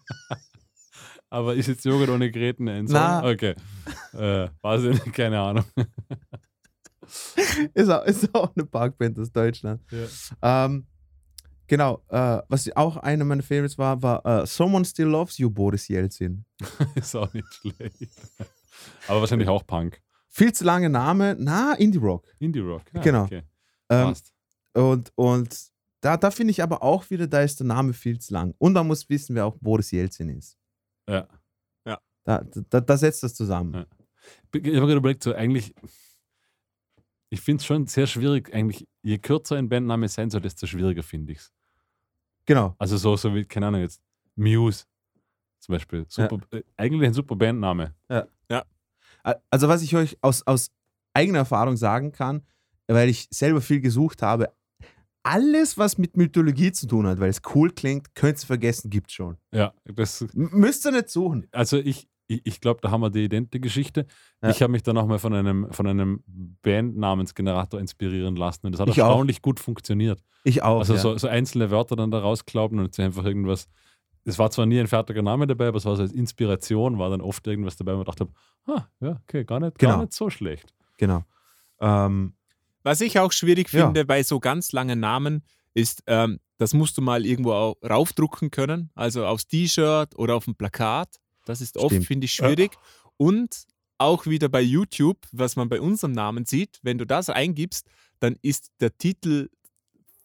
Aber 1.30 1.54
ist 1.56 1.66
jetzt 1.66 1.84
Joghurt 1.84 2.08
ohne 2.10 2.30
Gräten 2.30 2.68
ein 2.68 2.86
Song? 2.86 2.94
Na. 2.94 3.28
Okay. 3.28 3.54
Äh, 4.14 4.48
weiß 4.62 4.84
ich 4.84 5.04
nicht, 5.04 5.12
keine 5.14 5.40
Ahnung. 5.40 5.64
ist, 7.74 7.88
auch, 7.88 8.04
ist 8.04 8.34
auch 8.34 8.54
eine 8.54 8.66
Parkband 8.66 9.18
aus 9.18 9.30
Deutschland. 9.32 9.82
Ja. 9.90 10.64
Ähm, 10.66 10.86
genau. 11.66 12.02
Äh, 12.08 12.42
was 12.48 12.70
auch 12.76 12.96
einer 12.98 13.24
meiner 13.24 13.42
Favorites 13.42 13.78
war, 13.78 14.02
war 14.02 14.24
äh, 14.24 14.46
Someone 14.46 14.84
Still 14.84 15.06
Loves 15.06 15.38
You, 15.38 15.50
Boris 15.50 15.88
Yeltsin. 15.88 16.44
Ist 16.94 17.14
auch 17.14 17.32
nicht 17.32 17.52
schlecht. 17.54 18.08
Aber 19.06 19.20
wahrscheinlich 19.20 19.48
auch 19.48 19.66
Punk. 19.66 20.00
Viel 20.28 20.52
zu 20.52 20.64
lange 20.64 20.88
Name. 20.88 21.36
Na, 21.38 21.74
Indie 21.74 21.98
Rock. 21.98 22.26
Indie 22.38 22.60
Rock. 22.60 22.82
Ja, 22.92 23.00
Genau. 23.00 23.24
Okay. 23.24 23.42
Ähm, 23.90 24.14
und 24.74 25.12
und 25.14 25.68
da, 26.00 26.16
da 26.16 26.30
finde 26.30 26.52
ich 26.52 26.62
aber 26.62 26.82
auch 26.82 27.10
wieder, 27.10 27.26
da 27.26 27.40
ist 27.40 27.58
der 27.58 27.66
Name 27.66 27.92
viel 27.92 28.20
zu 28.20 28.32
lang. 28.32 28.54
Und 28.58 28.74
man 28.74 28.86
muss 28.86 29.08
wissen, 29.08 29.34
wer 29.34 29.46
auch 29.46 29.56
Boris 29.60 29.92
Yeltsin 29.92 30.28
ist. 30.28 30.56
Ja. 31.08 31.26
Da, 32.28 32.44
da, 32.68 32.82
da 32.82 32.96
setzt 32.98 33.22
das 33.22 33.34
zusammen. 33.34 33.72
Ja. 33.72 33.86
Ich 34.52 34.76
habe 34.76 34.86
gerade 34.86 34.96
überlegt, 34.96 35.22
so 35.22 35.34
eigentlich, 35.34 35.74
ich 37.30 37.40
finde 37.40 37.60
es 37.60 37.66
schon 37.66 37.86
sehr 37.86 38.06
schwierig, 38.06 38.52
eigentlich, 38.54 38.86
je 39.02 39.18
kürzer 39.18 39.56
ein 39.56 39.68
Bandname 39.68 40.08
sein 40.08 40.30
soll, 40.30 40.40
desto 40.40 40.66
schwieriger 40.66 41.02
finde 41.02 41.32
ich 41.32 41.38
es. 41.38 41.52
Genau. 42.46 42.74
Also 42.78 42.96
so, 42.96 43.16
so 43.16 43.34
wie, 43.34 43.44
keine 43.44 43.66
Ahnung, 43.66 43.82
jetzt 43.82 44.00
Muse 44.34 44.84
zum 45.58 45.74
Beispiel. 45.74 46.06
Super, 46.08 46.38
äh, 46.52 46.62
eigentlich 46.76 47.08
ein 47.08 47.14
super 47.14 47.36
Bandname. 47.36 47.94
Also, 49.50 49.68
was 49.68 49.82
ich 49.82 49.94
euch 49.94 50.16
aus, 50.22 50.46
aus 50.46 50.70
eigener 51.12 51.40
Erfahrung 51.40 51.76
sagen 51.76 52.12
kann, 52.12 52.42
weil 52.86 53.08
ich 53.08 53.28
selber 53.30 53.60
viel 53.60 53.80
gesucht 53.80 54.22
habe, 54.22 54.52
alles, 55.22 55.76
was 55.76 55.98
mit 55.98 56.16
Mythologie 56.16 56.72
zu 56.72 56.86
tun 56.86 57.06
hat, 57.06 57.20
weil 57.20 57.28
es 57.28 57.42
cool 57.54 57.70
klingt, 57.70 58.14
könnt 58.14 58.42
ihr 58.42 58.46
vergessen, 58.46 58.88
gibt's 58.88 59.12
schon. 59.12 59.36
Ja, 59.52 59.74
das, 59.84 60.22
M 60.22 60.50
müsst 60.52 60.86
ihr 60.86 60.92
nicht 60.92 61.10
suchen. 61.10 61.46
also 61.52 61.76
ich, 61.76 62.07
ich, 62.28 62.42
ich 62.44 62.60
glaube, 62.60 62.80
da 62.82 62.90
haben 62.92 63.00
wir 63.00 63.10
die 63.10 63.24
idente 63.24 63.58
Geschichte. 63.58 64.06
Ja. 64.42 64.50
Ich 64.50 64.62
habe 64.62 64.70
mich 64.70 64.82
dann 64.84 64.96
auch 64.98 65.06
mal 65.06 65.18
von 65.18 65.34
einem, 65.34 65.66
von 65.72 65.86
einem 65.86 66.22
Bandnamensgenerator 66.62 67.80
inspirieren 67.80 68.36
lassen 68.36 68.66
und 68.66 68.72
das 68.72 68.80
hat 68.80 68.88
Ich 68.88 69.02
auch. 69.02 69.08
erstaunlich 69.08 69.42
gut 69.42 69.60
funktioniert. 69.60 70.22
Ich 70.44 70.62
auch. 70.62 70.78
Also 70.78 70.94
ja. 70.94 71.00
so, 71.00 71.18
so 71.18 71.28
einzelne 71.28 71.70
Wörter 71.70 71.96
dann 71.96 72.10
da 72.10 72.20
rausklauben 72.20 72.78
und 72.78 72.98
einfach 73.00 73.24
irgendwas. 73.24 73.68
Es 74.24 74.38
war 74.38 74.50
zwar 74.50 74.66
nie 74.66 74.78
ein 74.78 74.86
fertiger 74.86 75.22
Name 75.22 75.46
dabei, 75.46 75.68
aber 75.68 75.78
es 75.78 75.84
war 75.84 75.96
so 75.96 76.02
als 76.02 76.12
Inspiration, 76.12 76.98
war 76.98 77.10
dann 77.10 77.20
oft 77.20 77.46
irgendwas 77.46 77.76
dabei, 77.76 77.96
wo 77.96 78.00
ich 78.00 78.06
dachte, 78.06 78.28
ah, 78.66 78.84
ja, 79.00 79.18
okay, 79.26 79.44
gar 79.44 79.58
nicht, 79.60 79.78
Genau. 79.78 79.92
gar 79.92 80.00
nicht 80.02 80.12
so 80.12 80.28
schlecht. 80.30 80.74
Genau. 80.98 81.24
Ähm, 81.80 82.34
Was 82.82 83.00
ich 83.00 83.18
auch 83.18 83.32
schwierig 83.32 83.72
Ja. 83.72 83.86
finde 83.86 84.04
bei 84.04 84.22
so 84.22 84.38
ganz 84.40 84.72
langen 84.72 85.00
Namen, 85.00 85.42
ist, 85.74 86.02
ähm, 86.06 86.40
das 86.58 86.74
musst 86.74 86.96
du 86.98 87.02
mal 87.02 87.24
irgendwo 87.24 87.52
au- 87.52 87.76
raufdrucken 87.88 88.50
können, 88.50 88.90
also 88.94 89.24
aufs 89.26 89.46
T-Shirt 89.46 90.16
oder 90.18 90.34
auf 90.34 90.46
ein 90.46 90.54
Plakat. 90.56 91.16
Das 91.48 91.60
ist 91.60 91.76
oft, 91.76 92.02
finde 92.04 92.26
ich, 92.26 92.32
schwierig. 92.32 92.72
Und 93.16 93.64
auch 93.98 94.26
wieder 94.26 94.48
bei 94.48 94.60
YouTube, 94.60 95.18
was 95.32 95.56
man 95.56 95.68
bei 95.68 95.80
unserem 95.80 96.12
Namen 96.12 96.44
sieht, 96.46 96.78
wenn 96.82 96.98
du 96.98 97.04
das 97.06 97.30
eingibst, 97.30 97.88
dann 98.20 98.36
ist 98.42 98.70
der 98.80 98.96
Titel 98.96 99.48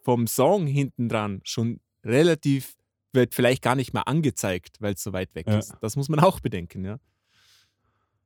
vom 0.03 0.27
Song 0.27 0.67
hinten 0.67 1.09
dran 1.09 1.41
schon 1.43 1.79
relativ, 2.03 2.75
wird 3.13 3.33
vielleicht 3.33 3.61
gar 3.63 3.75
nicht 3.75 3.93
mehr 3.93 4.07
angezeigt, 4.07 4.77
weil 4.81 4.93
es 4.93 5.03
so 5.03 5.13
weit 5.13 5.33
weg 5.35 5.47
Ja. 5.47 5.59
ist. 5.59 5.73
Das 5.81 5.95
muss 5.95 6.09
man 6.09 6.19
auch 6.19 6.39
bedenken, 6.39 6.83
ja. 6.83 6.99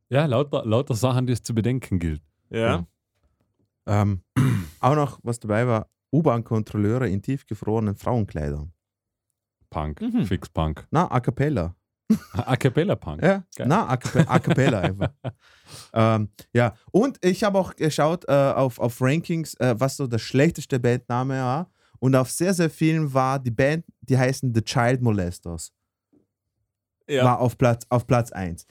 Ja, 0.10 0.26
lauter, 0.26 0.66
lauter 0.66 0.96
Sachen, 0.96 1.28
die 1.28 1.34
es 1.34 1.44
zu 1.44 1.54
bedenken 1.54 2.00
gilt. 2.00 2.22
Ja. 2.50 2.86
ähm, 3.86 4.22
auch 4.80 4.96
noch, 4.96 5.20
was 5.24 5.40
dabei 5.40 5.68
war, 5.68 5.90
U-Bahn-Kontrolleure 6.14 7.08
in 7.10 7.22
tiefgefrorenen 7.22 7.96
Frauenkleidern. 7.96 8.72
Punk, 9.70 10.02
Mhm. 10.02 10.26
Fix 10.26 10.48
Punk. 10.50 10.88
Na, 10.92 11.12
A 11.12 11.20
Cappella. 11.20 11.76
A 12.34 12.56
Cappella 12.56 12.96
Punk. 12.96 13.22
Ja, 13.22 13.44
Geil. 13.56 13.68
na, 13.68 13.88
A 13.88 13.98
Cappella, 13.98 14.30
A 14.32 14.40
Cappella 14.40 14.80
einfach. 14.82 15.12
ähm, 15.94 16.30
ja, 16.54 16.74
und 16.92 17.18
ich 17.24 17.44
habe 17.44 17.60
auch 17.60 17.76
geschaut 17.76 18.24
äh, 18.28 18.32
auf, 18.32 18.80
auf 18.80 19.02
Rankings, 19.02 19.56
äh, 19.56 19.76
was 19.78 19.98
so 19.98 20.08
der 20.08 20.20
schlechteste 20.20 20.80
Bandname 20.80 21.36
war. 21.40 21.70
Und 22.00 22.16
auf 22.16 22.30
sehr, 22.32 22.54
sehr 22.54 22.70
vielen 22.70 23.14
war 23.14 23.40
die 23.40 23.52
Band, 23.52 23.84
die 24.02 24.18
heißen 24.18 24.54
The 24.54 24.62
Child 24.62 25.02
Molesters. 25.02 25.74
ja. 27.10 27.24
War 27.26 27.40
auf 27.40 27.58
Platz, 27.58 27.86
auf 27.90 28.06
Platz 28.08 28.32
1. 28.32 28.66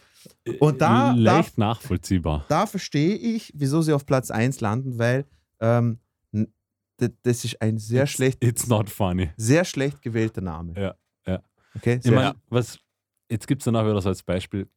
Und 0.61 0.80
da- 0.80 1.12
Leicht 1.12 1.59
nachvollziehbar. 1.59 2.45
Da 2.49 2.66
verstehe 2.66 3.14
ich, 3.16 3.53
wieso 3.55 3.82
sie 3.82 3.93
auf 3.93 4.07
Platz 4.07 4.30
1 4.30 4.61
landen, 4.61 4.99
weil 4.99 5.24
ähm, 5.61 5.99
das 7.22 7.45
ist 7.45 7.61
ein 7.61 7.76
sehr 7.78 8.05
It's- 8.05 8.12
schlecht, 8.12 8.43
It's 8.43 8.66
not 8.68 8.89
funny. 8.89 9.30
sehr 9.37 9.64
schlecht 9.66 10.01
gewählter 10.01 10.41
Name. 10.41 10.72
Ja, 10.80 10.95
ja. 11.26 11.43
Okay, 11.74 12.01
Ich 12.03 12.11
meine, 12.11 12.34
was, 12.49 12.78
jetzt 13.31 13.47
gibt 13.47 13.62
es 13.62 13.64
dann 13.64 13.77
auch 13.77 13.85
wieder 13.85 14.01
so 14.01 14.09
als 14.09 14.22
Beispiel, 14.22 14.68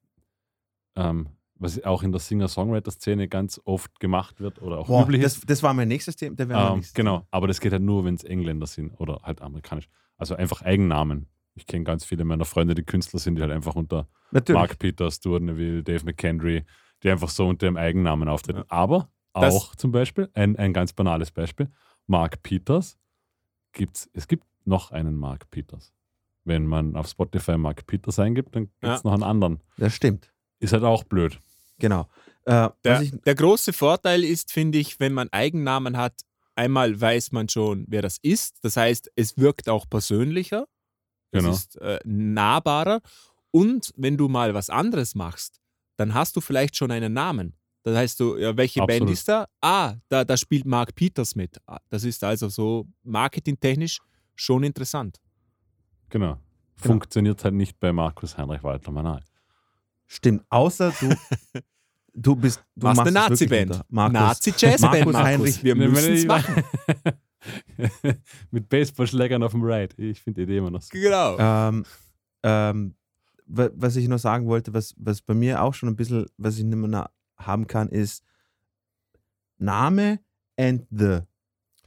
ähm, 0.96 1.30
was 1.56 1.84
auch 1.84 2.04
in 2.04 2.12
der 2.12 2.20
Singer-Songwriter-Szene 2.20 3.28
ganz 3.28 3.60
oft 3.66 4.00
gemacht 4.00 4.40
wird 4.40 4.62
oder 4.62 4.78
auch 4.80 4.88
Boah, 4.88 5.04
üblich 5.04 5.22
das, 5.22 5.38
ist. 5.38 5.50
das 5.50 5.62
war 5.62 5.74
mein 5.74 5.88
nächstes 5.90 6.16
Thema. 6.16 6.36
Der 6.36 6.48
wäre 6.50 6.60
mein 6.60 6.68
Ähm, 6.70 6.76
nächstes 6.78 6.94
genau, 6.94 7.28
aber 7.32 7.48
das 7.48 7.60
geht 7.60 7.74
halt 7.74 7.82
nur, 7.84 8.06
wenn 8.06 8.16
es 8.16 8.24
Engländer 8.24 8.66
sind 8.68 8.92
oder 9.00 9.20
halt 9.24 9.42
amerikanisch. 9.42 9.90
Also 10.18 10.36
einfach 10.36 10.62
Eigennamen. 10.62 11.28
Ich 11.56 11.66
kenne 11.68 11.84
ganz 11.84 12.06
viele 12.06 12.24
meiner 12.24 12.46
Freunde, 12.46 12.76
die 12.76 12.84
Künstler 12.84 13.20
sind, 13.20 13.36
die 13.36 13.42
halt 13.42 13.52
einfach 13.52 13.76
unter 13.76 14.04
Thema. 14.04 14.10
Natürlich. 14.32 14.60
Mark 14.60 14.80
Peters, 14.80 15.16
Stuart 15.16 15.42
Neville, 15.44 15.84
Dave 15.84 16.06
McKendry, 16.06 16.64
die 17.04 17.10
einfach 17.10 17.30
so 17.30 17.48
unter 17.48 17.66
dem 17.66 17.76
Eigennamen 17.78 18.30
auftreten. 18.30 18.64
Aber 18.70 19.10
Das- 19.34 19.54
auch 19.56 19.76
zum 19.76 19.92
Beispiel, 19.92 20.30
ein, 20.34 20.56
ein 20.56 20.72
ganz 20.72 20.94
banales 20.94 21.32
Beispiel, 21.32 21.70
Mark 22.08 22.42
Peters, 22.44 22.98
gibt's, 23.74 24.10
es 24.14 24.28
gibt 24.28 24.46
noch 24.66 24.92
einen 24.92 25.16
Mark 25.18 25.50
Peters. 25.52 25.94
Wenn 26.50 26.66
man 26.66 26.96
auf 26.98 27.08
Spotify 27.08 27.58
Mark 27.58 27.88
Peters 27.88 28.20
eingibt, 28.20 28.54
dann 28.56 28.64
gibt 28.66 28.76
es 28.84 28.90
Ja. 28.90 29.02
noch 29.06 29.14
einen 29.14 29.24
anderen. 29.24 29.60
Das 29.78 29.94
stimmt. 29.96 30.30
Ist 30.60 30.74
halt 30.74 30.84
auch 30.84 31.06
blöd. 31.06 31.40
Genau. 31.78 32.10
Äh, 32.46 32.68
Der, 32.84 33.02
ich, 33.02 33.12
der 33.26 33.36
große 33.36 33.72
Vorteil 33.72 34.24
ist, 34.26 34.52
finde 34.52 34.78
ich, 34.80 35.00
wenn 35.00 35.14
man 35.14 35.30
Eigennamen 35.32 35.96
hat, 35.96 36.14
einmal 36.56 37.00
weiß 37.00 37.32
man 37.32 37.48
schon, 37.48 37.86
wer 37.88 38.02
das 38.02 38.18
ist. 38.22 38.58
Das 38.66 38.76
heißt, 38.76 39.10
es 39.16 39.38
wirkt 39.38 39.70
auch 39.70 39.86
persönlicher. 39.90 40.68
Genau. 41.32 41.52
Es 41.52 41.60
ist 41.60 41.78
äh, 41.78 42.00
nahbarer. 42.04 43.00
Und 43.52 43.94
wenn 43.96 44.18
du 44.18 44.28
mal 44.28 44.54
was 44.54 44.70
anderes 44.70 45.16
machst, 45.16 45.62
dann 45.96 46.14
hast 46.14 46.36
du 46.36 46.42
vielleicht 46.42 46.76
schon 46.76 46.92
einen 46.92 47.14
Namen. 47.14 47.54
Das 47.84 47.96
heißt 47.96 48.20
du, 48.20 48.38
ja, 48.38 48.56
welche 48.58 48.80
Band 48.82 48.92
Absolut. 49.04 49.14
ist 49.14 49.28
da? 49.30 49.48
Ah, 49.62 49.96
da, 50.10 50.26
da 50.26 50.36
spielt 50.36 50.66
Mark 50.66 50.96
Peters 50.96 51.36
mit. 51.36 51.58
Ah, 51.66 51.80
Das 51.90 52.04
ist 52.04 52.24
also 52.24 52.50
so 52.50 52.88
marketingtechnisch 53.04 54.00
schon 54.36 54.64
interessant. 54.64 55.20
Genau. 56.10 56.38
Funktioniert 56.76 57.44
halt 57.44 57.54
nicht 57.56 57.80
bei 57.80 57.92
Markus 57.92 58.38
Heinrich 58.38 58.64
Walter 58.64 58.92
Manal. 58.92 59.24
stimmt. 60.08 60.44
Außer 60.50 60.94
du, 61.00 61.14
du 62.14 62.36
bist. 62.36 62.64
Du 62.76 62.88
Machst 62.88 63.02
eine 63.02 63.12
Nazi-Band. 63.12 63.82
Nazi-Jazz-Band, 63.90 64.82
Markus 64.82 65.14
Markus. 65.14 65.28
Heinrich. 65.28 65.64
Wir 65.64 65.76
müssen 65.76 66.14
es 66.14 66.26
machen. 66.26 66.64
Mit 68.52 68.68
Baseballschlägern 68.70 69.44
auf 69.44 69.52
dem 69.52 69.64
Ride. 69.64 69.96
Ich 69.98 70.22
finde 70.22 70.42
die 70.42 70.44
Idee 70.44 70.58
immer 70.58 70.72
noch 70.72 70.82
so. 70.82 70.90
Genau. 70.92 71.38
Ähm, 71.38 71.86
ähm, 72.44 72.96
wa- 73.46 73.70
was 73.76 73.96
ich 73.96 74.08
noch 74.08 74.18
sagen 74.20 74.48
wollte, 74.48 74.74
was, 74.74 74.94
was 74.98 75.22
bei 75.22 75.34
mir 75.34 75.62
auch 75.64 75.74
schon 75.74 75.90
ein 75.90 75.96
bisschen, 75.96 76.26
was 76.38 76.58
ich 76.58 76.64
nicht 76.64 76.76
mehr 76.78 77.10
haben 77.38 77.68
kann, 77.68 77.90
ist 77.90 78.24
Name 79.58 80.20
and 80.58 80.86
the. 80.92 81.20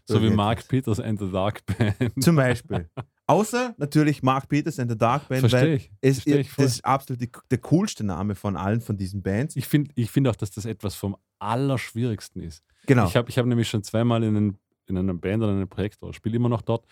So 0.05 0.21
wie. 0.23 0.31
Mark 0.31 0.67
Peters 0.69 1.01
and 1.01 1.19
the 1.21 1.31
Dark 1.31 1.63
Band. 1.67 2.23
Zum 2.23 2.37
Beispiel. 2.37 2.89
Außer 3.33 3.75
natürlich 3.79 4.23
Mark 4.23 4.49
Peters 4.49 4.79
and 4.79 4.91
the 4.91 4.97
Dark 4.97 5.29
Band, 5.29 5.41
Verstehe 5.41 5.61
weil 5.61 5.75
ich. 5.75 5.91
es, 6.01 6.27
ich 6.27 6.55
das 6.55 6.67
ist 6.67 6.85
absolut 6.85 7.21
die, 7.21 7.31
der 7.51 7.59
coolste 7.59 8.05
Name 8.05 8.35
von 8.35 8.57
allen 8.57 8.81
von 8.81 8.97
diesen 8.97 9.23
Bands. 9.23 9.57
Ich 9.57 9.67
finde 9.67 9.93
ich 9.95 10.11
find 10.11 10.29
auch, 10.29 10.37
dass 10.37 10.51
das 10.51 10.65
etwas 10.65 10.95
vom 10.95 11.17
Allerschwierigsten 11.39 12.43
ist. 12.43 12.65
Genau. 12.87 13.07
Ich 13.07 13.17
habe 13.17 13.29
ich 13.29 13.39
hab 13.39 13.47
nämlich 13.47 13.69
schon 13.69 13.83
zweimal 13.83 14.23
in, 14.23 14.37
einem, 14.37 14.59
in 14.87 14.97
einer 14.97 15.15
Band 15.15 15.43
oder 15.43 15.53
in 15.53 15.59
einem 15.59 15.69
Projekt, 15.69 16.03
oder 16.03 16.13
spiele 16.13 16.37
immer 16.37 16.49
noch 16.49 16.63
dort, 16.63 16.87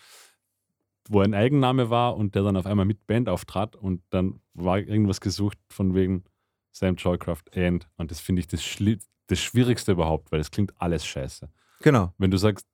wo 1.09 1.21
ein 1.21 1.33
Eigenname 1.33 1.89
war 1.89 2.15
und 2.15 2.35
der 2.35 2.43
dann 2.43 2.57
auf 2.57 2.65
einmal 2.65 2.85
mit 2.85 3.05
Band 3.07 3.29
auftrat 3.29 3.75
und 3.75 4.01
dann 4.09 4.39
war 4.53 4.79
irgendwas 4.79 5.21
gesucht 5.21 5.57
von 5.69 5.95
wegen 5.95 6.23
Sam 6.71 6.95
Joycraft 6.95 7.55
and. 7.55 7.87
Und 7.97 8.11
das 8.11 8.19
finde 8.19 8.41
ich 8.41 8.47
das, 8.47 8.63
Schli 8.63 8.99
das 9.27 9.39
Schwierigste 9.39 9.93
überhaupt, 9.93 10.31
weil 10.31 10.39
es 10.39 10.51
klingt 10.51 10.73
alles 10.77 11.05
scheiße. 11.05 11.49
genau. 11.81 12.13
Wenn 12.17 12.31
du 12.31 12.37
sagst, 12.37 12.65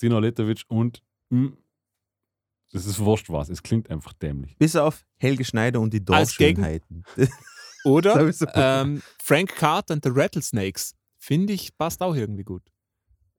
Dino 0.00 0.18
Letovic 0.18 0.64
und 0.66 1.02
mm, 1.30 1.48
das 2.72 2.86
ist 2.86 2.98
wurscht 2.98 3.30
was. 3.30 3.48
Es 3.48 3.62
klingt 3.62 3.90
einfach 3.90 4.12
dämlich. 4.14 4.56
Bis 4.58 4.76
auf 4.76 5.04
Helge 5.18 5.44
Schneider 5.44 5.80
und 5.80 5.92
die 5.92 6.04
Dorfschönheiten. 6.04 7.04
Oder 7.84 8.14
Sowieso. 8.14 8.46
ähm, 8.54 9.02
Frank 9.22 9.54
Carter 9.56 9.94
and 9.94 10.04
the 10.04 10.10
Rattlesnakes. 10.12 10.94
Finde 11.18 11.52
ich, 11.52 11.76
passt 11.76 12.02
auch 12.02 12.14
irgendwie 12.14 12.44
gut. 12.44 12.62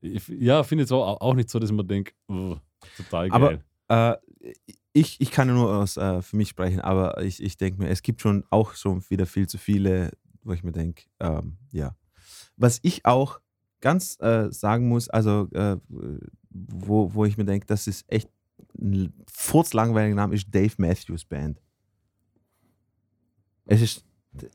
Ich, 0.01 0.27
ja, 0.27 0.63
finde 0.63 0.83
es 0.83 0.91
auch, 0.91 1.19
auch 1.21 1.33
nicht 1.33 1.49
so, 1.49 1.59
dass 1.59 1.71
man 1.71 1.87
denkt, 1.87 2.13
oh, 2.27 2.57
total 2.97 3.31
Aber- 3.31 3.49
geil. 3.57 3.63
Äh, 3.89 4.53
ich, 4.93 5.19
ich 5.19 5.31
kann 5.31 5.47
nur 5.47 5.75
aus, 5.75 5.97
äh, 5.97 6.21
für 6.21 6.35
mich 6.35 6.49
sprechen, 6.49 6.79
aber 6.79 7.21
ich, 7.23 7.41
ich 7.41 7.57
denke 7.57 7.81
mir, 7.81 7.89
es 7.89 8.01
gibt 8.03 8.21
schon 8.21 8.43
auch 8.49 8.75
schon 8.75 9.03
wieder 9.09 9.25
viel 9.25 9.47
zu 9.47 9.57
viele, 9.57 10.11
wo 10.43 10.53
ich 10.53 10.63
mir 10.63 10.71
denke, 10.71 11.03
ähm, 11.19 11.57
ja. 11.71 11.95
Was 12.57 12.79
ich 12.83 13.05
auch 13.05 13.39
ganz 13.81 14.17
äh, 14.21 14.51
sagen 14.51 14.87
muss, 14.87 15.09
also 15.09 15.49
äh, 15.53 15.77
wo, 16.49 17.13
wo 17.13 17.25
ich 17.25 17.37
mir 17.37 17.45
denke, 17.45 17.65
das 17.65 17.87
ist 17.87 18.05
echt 18.07 18.29
ein 18.79 19.13
furzlangweiliger 19.31 20.15
Name, 20.15 20.35
ist 20.35 20.53
Dave 20.53 20.73
Matthews 20.77 21.25
Band. 21.25 21.61
Es 23.65 23.81
ist, 23.81 24.05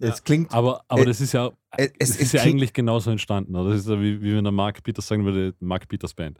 es 0.00 0.22
klingt, 0.22 0.52
aber 0.52 0.84
aber 0.88 1.02
äh, 1.02 1.06
das 1.06 1.20
ist 1.20 1.32
ja, 1.32 1.50
es, 1.76 1.90
es, 1.98 2.10
es, 2.10 2.20
ist 2.20 2.32
ja 2.32 2.40
klingt 2.40 2.56
eigentlich 2.56 2.72
genauso 2.72 3.10
entstanden. 3.10 3.54
Oder? 3.56 3.70
Das 3.70 3.80
ist 3.80 3.88
ja 3.88 4.00
wie, 4.00 4.20
wie 4.20 4.34
wenn 4.34 4.44
der 4.44 4.52
Mark 4.52 4.82
Peters 4.82 5.06
sagen 5.06 5.24
würde, 5.24 5.54
Mark 5.60 5.88
Peters 5.88 6.14
Band. 6.14 6.38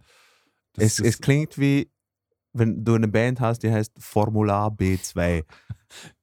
Das 0.75 0.85
es, 0.85 0.99
ist, 0.99 1.07
es 1.07 1.21
klingt 1.21 1.59
wie, 1.59 1.91
wenn 2.53 2.85
du 2.85 2.95
eine 2.95 3.09
Band 3.09 3.41
hast, 3.41 3.61
die 3.61 3.71
heißt 3.71 3.93
Formular 3.99 4.71
B2. 4.71 5.45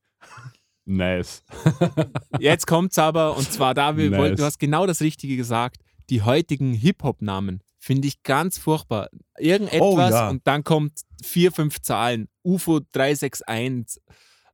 nice. 0.85 1.43
Jetzt 2.39 2.67
kommt's 2.67 2.99
aber, 2.99 3.35
und 3.35 3.51
zwar 3.51 3.73
da, 3.73 3.97
wir 3.97 4.09
Nice. 4.09 4.19
wollten, 4.19 4.35
du 4.37 4.43
hast 4.43 4.59
genau 4.59 4.85
das 4.85 5.01
Richtige 5.01 5.37
gesagt. 5.37 5.81
Die 6.09 6.21
heutigen 6.21 6.73
Hip-Hop-Namen 6.73 7.61
finde 7.85 8.07
ich 8.07 8.23
ganz 8.23 8.57
furchtbar. 8.57 9.09
Irgendetwas 9.37 9.81
Oh, 9.81 9.99
ja. 9.99 10.29
und 10.29 10.45
dann 10.47 10.63
kommt 10.63 11.01
vier, 11.23 11.51
fünf 11.51 11.81
Zahlen. 11.81 12.27
UFO 12.43 12.79
361. 12.91 14.01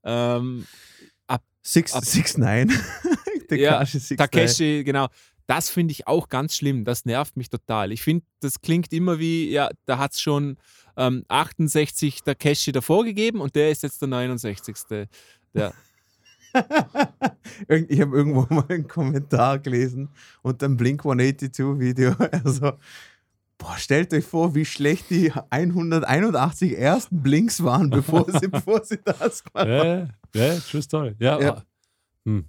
Ähm, 0.04 0.66
Six, 1.64 1.94
Ab- 1.94 2.04
six 2.06 2.38
Nine. 2.38 2.74
Ja, 3.52 3.86
Six 3.86 4.16
Takeshi, 4.18 4.84
genau. 4.84 5.08
Das 5.46 5.70
finde 5.70 5.92
ich 5.92 6.08
auch 6.08 6.28
ganz 6.30 6.56
schlimm. 6.56 6.86
Das 6.86 7.06
nervt 7.06 7.36
mich 7.38 7.50
total. 7.50 7.92
Ich 7.92 8.02
finde, 8.02 8.26
das 8.40 8.62
klingt 8.62 8.92
immer 8.94 9.20
wie, 9.20 9.50
ja, 9.52 9.70
da 9.86 9.98
hat 10.00 10.14
es 10.14 10.22
schon 10.22 10.58
ähm, 10.98 11.24
68 11.28 12.24
Takeshi 12.24 12.72
davor 12.72 13.04
gegeben 13.06 13.42
und 13.42 13.56
der 13.56 13.70
ist 13.72 13.84
jetzt 13.84 14.02
der 14.02 14.08
69. 14.08 14.76
Der, 14.90 15.74
Irgend- 17.68 17.92
Ich 17.92 18.02
habe 18.02 18.16
irgendwo 18.18 18.48
mal 18.54 18.66
einen 18.70 18.88
Kommentar 18.88 19.60
gelesen 19.60 20.10
und 20.42 20.64
ein 20.64 20.78
Blink 20.78 21.02
182 21.06 21.80
Video. 21.80 22.16
Also, 22.44 22.74
boah, 23.62 23.78
stellt 23.78 24.14
euch 24.14 24.26
vor, 24.26 24.56
wie 24.56 24.66
schlecht 24.66 25.10
die 25.10 25.32
181 25.50 26.78
ersten 26.78 27.22
Blinks 27.22 27.64
waren, 27.64 27.90
bevor 27.90 28.26
sie, 28.32 28.48
bevor 28.50 28.84
sie 28.84 29.00
das 29.04 29.44
gemacht 29.44 29.68
haben. 29.68 30.14
ja, 30.34 30.46
ja, 30.46 30.60
true 30.60 30.82
story. 30.82 31.16
Ja, 31.20 31.40
Ja. 31.40 31.54
ah, 31.56 31.64
hm. 32.26 32.46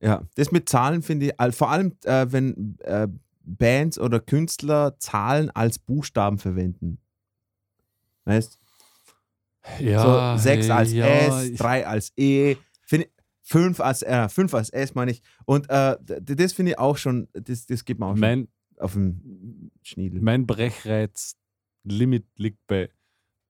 Ja, 0.00 0.22
das 0.34 0.50
mit 0.50 0.68
Zahlen 0.68 1.02
finde 1.02 1.26
ich, 1.26 1.54
vor 1.54 1.70
allem 1.70 1.92
äh, 2.04 2.26
wenn 2.30 2.76
äh, 2.80 3.06
Bands 3.44 3.98
oder 3.98 4.18
Künstler 4.18 4.98
Zahlen 4.98 5.50
als 5.50 5.78
Buchstaben 5.78 6.38
verwenden. 6.38 6.98
Weißt 8.24 8.58
ja 9.78 10.36
so 10.36 10.42
6 10.42 10.70
als 10.70 10.92
ja, 10.92 11.06
S, 11.06 11.52
3 11.54 11.86
als 11.86 12.12
E, 12.16 12.56
5 13.44 13.80
als 13.80 14.02
R, 14.02 14.28
5 14.28 14.54
als 14.54 14.70
S 14.70 14.94
meine 14.94 15.10
ich. 15.12 15.22
Und 15.44 15.68
äh, 15.70 15.96
das 16.00 16.52
finde 16.52 16.72
ich 16.72 16.78
auch 16.78 16.96
schon, 16.96 17.28
das, 17.32 17.66
das 17.66 17.84
gibt 17.84 18.00
mir 18.00 18.06
auch 18.06 18.12
schon 18.12 18.20
Mein, 18.20 18.48
auf 18.78 18.94
den 18.94 19.61
Schniedel. 19.82 20.20
mein 20.22 20.46
Brechreiz-Limit 20.46 22.26
liegt 22.38 22.66
bei, 22.66 22.90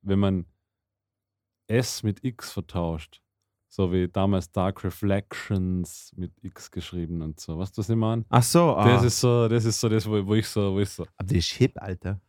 wenn 0.03 0.19
man 0.19 0.47
S 1.69 2.03
mit 2.03 2.25
X 2.25 2.53
vertauscht. 2.53 3.21
So 3.69 3.91
wie 3.91 4.07
damals 4.07 4.53
Dark 4.53 4.85
Reflections 4.85 6.13
mit 6.15 6.33
X 6.45 6.71
geschrieben 6.71 7.23
und 7.23 7.41
so. 7.41 7.57
Was 7.57 7.73
das 7.73 7.89
nicht 7.89 8.03
an? 8.03 8.27
Ach 8.29 8.43
so, 8.43 8.77
ah. 8.77 8.85
Das 8.87 9.03
ist 9.03 9.19
so, 9.19 9.49
das 9.49 9.65
ist 9.65 9.81
so 9.81 9.89
das, 9.89 10.07
wo, 10.07 10.27
wo 10.27 10.35
ich 10.35 10.47
so, 10.47 10.75
wo 10.75 10.81
ich 10.81 10.91
so, 10.91 11.05
aber 11.17 11.29
das 11.29 11.39
ist 11.39 11.53
hip, 11.53 11.81
Alter. 11.81 12.21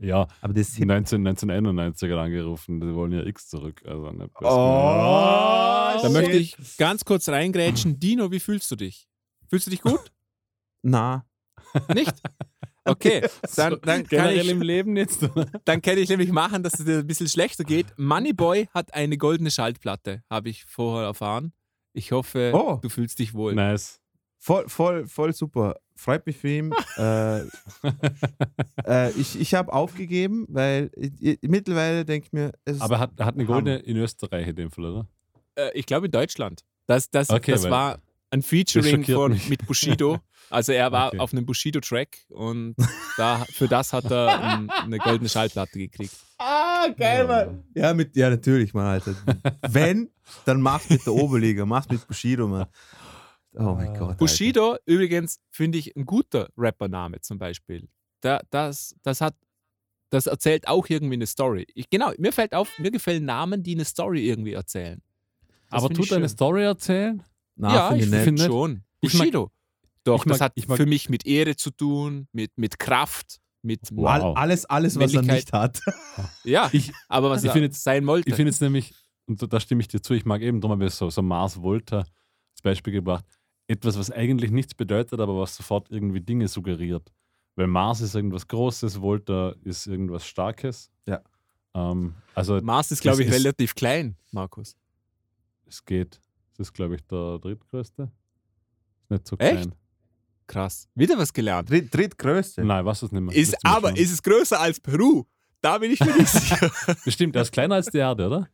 ja, 0.00 0.26
Aber 0.40 0.52
das 0.54 0.70
ist 0.70 0.76
hip. 0.76 0.88
19, 0.88 1.24
1991 1.24 2.10
hat 2.10 2.18
angerufen, 2.18 2.80
die 2.80 2.92
wollen 2.92 3.12
ja 3.12 3.24
X 3.24 3.48
zurück. 3.48 3.80
Also 3.86 4.10
nicht 4.10 4.30
Oh, 4.40 4.42
da 4.42 6.00
shit. 6.02 6.10
möchte 6.12 6.36
ich 6.36 6.56
ganz 6.78 7.04
kurz 7.04 7.28
reingrätschen. 7.28 8.00
Dino, 8.00 8.32
wie 8.32 8.40
fühlst 8.40 8.68
du 8.72 8.74
dich? 8.74 9.08
Fühlst 9.48 9.68
du 9.68 9.70
dich 9.70 9.82
gut? 9.82 10.12
Na. 10.82 11.24
Nicht? 11.94 12.14
Okay, 12.88 13.22
dann, 13.56 13.78
dann, 13.82 14.02
kann 14.02 14.06
generell 14.08 14.44
ich, 14.46 14.50
im 14.50 14.62
Leben 14.62 14.96
jetzt. 14.96 15.28
dann 15.64 15.82
kann 15.82 15.98
ich 15.98 16.08
nämlich 16.08 16.30
machen, 16.32 16.62
dass 16.62 16.78
es 16.78 16.84
dir 16.84 16.98
ein 16.98 17.06
bisschen 17.06 17.28
schlechter 17.28 17.64
geht. 17.64 17.86
Moneyboy 17.96 18.68
hat 18.74 18.94
eine 18.94 19.16
goldene 19.16 19.50
Schaltplatte, 19.50 20.22
habe 20.30 20.48
ich 20.48 20.64
vorher 20.64 21.06
erfahren. 21.06 21.52
Ich 21.92 22.12
hoffe, 22.12 22.52
Oh. 22.54 22.78
du 22.80 22.88
fühlst 22.88 23.18
dich 23.18 23.34
wohl. 23.34 23.54
nice. 23.54 24.00
Voll, 24.40 24.68
voll, 24.68 25.06
voll 25.08 25.32
super. 25.32 25.74
Freut 25.96 26.24
mich 26.24 26.36
für 26.36 26.48
ihn. 26.48 26.72
äh, 26.96 27.40
äh, 28.86 29.10
ich 29.18 29.38
ich 29.40 29.54
habe 29.54 29.72
aufgegeben, 29.72 30.46
weil 30.48 30.90
ich, 30.94 31.10
ich, 31.20 31.38
mittlerweile 31.42 32.04
denke 32.04 32.26
ich 32.26 32.32
mir, 32.32 32.52
es 32.64 32.76
ist 32.76 32.82
Aber 32.82 32.96
er 32.96 33.00
hat, 33.00 33.10
hat 33.18 33.34
eine 33.34 33.44
Hammer. 33.44 33.46
goldene 33.62 33.78
in 33.80 33.96
Österreich 33.96 34.46
in 34.48 34.56
dem 34.56 34.70
Fall, 34.70 34.84
oder? 34.84 35.08
Äh, 35.56 35.70
ich 35.74 35.86
glaube 35.86 36.06
in 36.06 36.12
Deutschland. 36.12 36.64
Das, 36.86 37.10
das, 37.10 37.30
Okay, 37.30 37.50
das 37.52 37.68
war 37.68 37.98
ein 38.30 38.42
Featuring 38.42 39.04
von, 39.04 39.40
mit 39.48 39.66
Bushido. 39.66 40.18
Also 40.50 40.72
er 40.72 40.90
war 40.92 41.08
Okay. 41.08 41.18
auf 41.18 41.32
einem 41.34 41.44
Bushido-Track 41.44 42.24
und 42.30 42.74
da, 43.18 43.44
für 43.52 43.68
das 43.68 43.92
hat 43.92 44.10
er 44.10 44.40
ein, 44.42 44.70
eine 44.70 44.96
goldene 44.96 45.28
Schallplatte 45.28 45.78
gekriegt. 45.78 46.14
Ah, 46.38 46.88
geil, 46.88 47.26
Mann. 47.26 47.64
Ja, 47.74 47.92
mit, 47.92 48.16
ja 48.16 48.30
natürlich, 48.30 48.72
Mann, 48.72 48.86
Alter. 48.86 49.14
Wenn, 49.68 50.08
dann 50.46 50.62
mach's 50.62 50.88
mit 50.88 51.04
der 51.04 51.12
Oberliga, 51.12 51.66
mach's 51.66 51.90
mit 51.90 52.06
Bushido, 52.08 52.48
Mann. 52.48 52.64
Oh 53.56 53.74
mein 53.74 53.92
Gott. 53.92 54.00
Alter. 54.00 54.14
Bushido 54.14 54.76
übrigens 54.86 55.38
finde 55.50 55.76
ich 55.76 55.94
ein 55.96 56.06
guter 56.06 56.48
Rappername 56.56 57.20
zum 57.20 57.38
Beispiel. 57.38 57.86
Da, 58.22 58.40
das, 58.48 58.94
das 59.02 59.20
hat 59.20 59.34
das 60.08 60.26
erzählt 60.26 60.66
auch 60.66 60.88
irgendwie 60.88 61.14
eine 61.16 61.26
Story. 61.26 61.66
Ich, 61.74 61.90
genau, 61.90 62.12
mir 62.16 62.32
fällt 62.32 62.54
auf, 62.54 62.70
mir 62.78 62.90
gefallen 62.90 63.26
Namen, 63.26 63.62
die 63.62 63.74
eine 63.74 63.84
Story 63.84 64.26
irgendwie 64.26 64.54
erzählen. 64.54 65.02
Das 65.70 65.84
Aber 65.84 65.92
tut 65.94 66.10
er 66.10 66.16
eine. 66.16 66.28
Story 66.30 66.62
erzählen? 66.64 67.22
Na, 67.58 67.74
ja, 67.74 67.88
find 67.90 68.02
ich 68.04 68.10
nicht. 68.10 68.22
finde 68.22 68.44
schon. 68.46 68.82
Ich 69.00 69.12
mag- 69.14 69.20
Bushido. 69.20 69.50
Doch, 70.04 70.20
ich 70.20 70.26
mag- 70.26 70.34
das 70.34 70.40
hat 70.40 70.52
ich 70.54 70.68
mag- 70.68 70.76
für 70.78 70.86
mich 70.86 71.08
mit 71.10 71.26
Ehre 71.26 71.54
zu 71.56 71.70
tun, 71.70 72.28
mit, 72.32 72.56
mit 72.56 72.78
Kraft, 72.78 73.40
mit 73.62 73.80
Wow. 73.92 74.06
All, 74.08 74.22
alles, 74.34 74.64
alles, 74.64 74.98
was 74.98 75.12
er 75.12 75.22
nicht 75.22 75.52
hat. 75.52 75.80
Ja, 76.44 76.70
Ich, 76.72 76.92
aber 77.08 77.30
was 77.30 77.44
ich 77.44 77.50
er 77.50 77.56
jetzt- 77.58 77.82
sein 77.82 78.06
wollte. 78.06 78.28
ich 78.28 78.34
finde 78.36 78.50
jetzt 78.50 78.60
nämlich, 78.60 78.94
und 79.26 79.52
da- 79.52 79.60
stimme 79.60 79.80
ich 79.82 79.88
dir 79.88 80.00
zu, 80.00 80.14
ich 80.14 80.24
mag 80.24 80.40
eben, 80.40 80.60
darum 80.60 80.72
habe 80.78 80.86
ich 80.86 80.94
so, 80.94 81.10
so 81.10 81.20
Mars 81.20 81.60
Volta 81.60 81.98
als 81.98 82.62
Beispiel 82.62 82.92
gebracht, 82.92 83.24
etwas, 83.66 83.98
was 83.98 84.10
eigentlich 84.10 84.50
nichts 84.50 84.74
bedeutet, 84.74 85.20
aber 85.20 85.38
was 85.38 85.54
sofort 85.54 85.90
irgendwie 85.90 86.20
Dinge 86.20 86.48
suggeriert. 86.48 87.12
Weil 87.56 87.66
Mars 87.66 88.00
ist 88.00 88.14
irgendwas 88.14 88.46
Großes, 88.46 89.00
Volta 89.00 89.52
ist 89.64 89.86
irgendwas 89.88 90.24
Starkes. 90.24 90.90
Ja. 91.06 91.20
Ähm, 91.74 92.14
also 92.34 92.60
Mars 92.62 92.92
ist, 92.92 93.02
glaube 93.02 93.22
ich, 93.22 93.28
ist- 93.28 93.34
relativ 93.34 93.74
klein, 93.74 94.16
Markus. 94.30 94.76
es 95.66 95.84
geht. 95.84 96.20
Das 96.58 96.68
ist, 96.68 96.72
glaube 96.74 96.96
ich, 96.96 97.06
der 97.06 97.38
drittgrößte. 97.38 98.02
Ist 99.00 99.10
nicht 99.10 99.26
so 99.26 99.36
Echt? 99.38 99.52
klein. 99.62 99.74
Krass. 100.46 100.88
Wieder 100.94 101.16
was 101.18 101.32
gelernt. 101.32 101.70
Dritt, 101.70 101.94
drittgrößte. 101.94 102.64
Nein, 102.64 102.84
was 102.84 103.02
ist 103.02 103.12
nicht 103.12 103.22
mehr. 103.22 103.34
Ist, 103.34 103.56
aber 103.64 103.88
schauen. 103.88 103.96
ist 103.96 104.12
es 104.12 104.22
größer 104.22 104.60
als 104.60 104.80
Peru? 104.80 105.24
Da 105.60 105.78
bin 105.78 105.90
ich 105.92 106.00
mir 106.00 106.14
nicht 106.16 106.28
sicher. 106.28 106.70
Bestimmt, 107.04 107.34
der 107.34 107.42
ist 107.42 107.52
kleiner 107.52 107.76
als 107.76 107.86
die 107.86 107.98
Erde, 107.98 108.26
oder? 108.26 108.48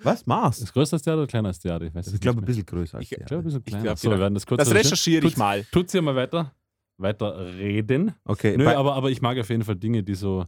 Was? 0.00 0.26
Mars? 0.26 0.60
Ist 0.60 0.72
größer 0.72 0.94
als 0.94 1.02
die 1.02 1.10
Erde 1.10 1.22
oder 1.22 1.28
kleiner 1.28 1.48
als 1.48 1.58
die 1.58 1.68
Erde? 1.68 1.86
Ich 1.86 1.94
weiß 1.94 2.06
Also 2.06 2.14
ich 2.14 2.20
glaube, 2.20 2.40
ein 2.40 2.44
bisschen 2.44 2.64
größer 2.66 2.98
als 2.98 3.02
Ich- 3.04 3.08
die 3.10 3.16
mehr. 3.16 3.22
Ich 3.22 3.26
glaube, 3.26 3.42
ein 3.42 3.44
bisschen 3.44 3.64
kleiner. 3.64 3.82
glaub, 3.84 3.98
so, 3.98 4.04
wir 4.04 4.10
genau. 4.10 4.22
werden 4.22 4.34
das 4.34 4.46
kurz 4.46 4.58
Das 4.58 4.68
recherchieren. 4.70 4.86
recherchiere 4.90 5.18
ich 5.26 5.32
Tut's- 5.32 5.38
mal. 5.38 5.64
Tut 5.72 5.90
sie 5.90 6.00
mal 6.00 6.14
weiter, 6.16 6.54
weiter 6.98 7.54
reden. 7.56 8.14
Okay, 8.24 8.56
Nö, 8.56 8.68
aber, 8.68 8.94
aber 8.94 9.10
ich 9.10 9.20
mag 9.20 9.38
auf 9.38 9.50
jeden 9.50 9.64
Fall 9.64 9.76
Dinge, 9.76 10.02
die 10.04 10.14
so 10.14 10.46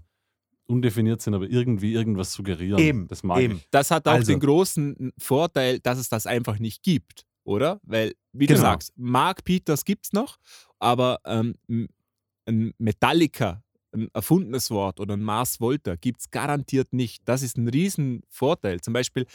undefiniert 0.70 1.20
sind, 1.20 1.34
aber 1.34 1.48
irgendwie 1.50 1.92
irgendwas 1.92 2.32
suggerieren. 2.32 2.78
Eben, 2.78 3.08
Das 3.08 3.22
mag 3.22 3.40
eben. 3.40 3.56
ich. 3.56 3.66
Das 3.70 3.90
hat 3.90 4.06
auch 4.08 4.12
Also. 4.12 4.32
den 4.32 4.40
großen 4.40 5.12
Vorteil, 5.18 5.80
dass 5.80 5.98
es 5.98 6.08
das 6.08 6.26
einfach 6.26 6.58
nicht 6.58 6.82
gibt, 6.82 7.26
oder? 7.44 7.80
Weil, 7.82 8.14
wie 8.32 8.46
du 8.46 8.54
Genau. 8.54 8.64
sagst, 8.66 8.92
Mark 8.96 9.44
Peters 9.44 9.84
gibt 9.84 10.06
es 10.06 10.12
noch, 10.12 10.36
aber 10.78 11.18
ähm, 11.26 11.54
ein 12.46 12.72
Metallica, 12.78 13.62
ein 13.92 14.08
erfundenes 14.14 14.70
Wort 14.70 15.00
oder 15.00 15.14
ein 15.16 15.22
Mars 15.22 15.60
Volta 15.60 15.96
gibt 15.96 16.20
es 16.20 16.30
garantiert 16.30 16.92
nicht. 16.92 17.22
Das 17.24 17.42
ist 17.42 17.58
ein 17.58 17.66
riesen 17.68 18.22
Vorteil. 18.28 18.80
Zum 18.80 18.92
Beispiel, 18.94 19.26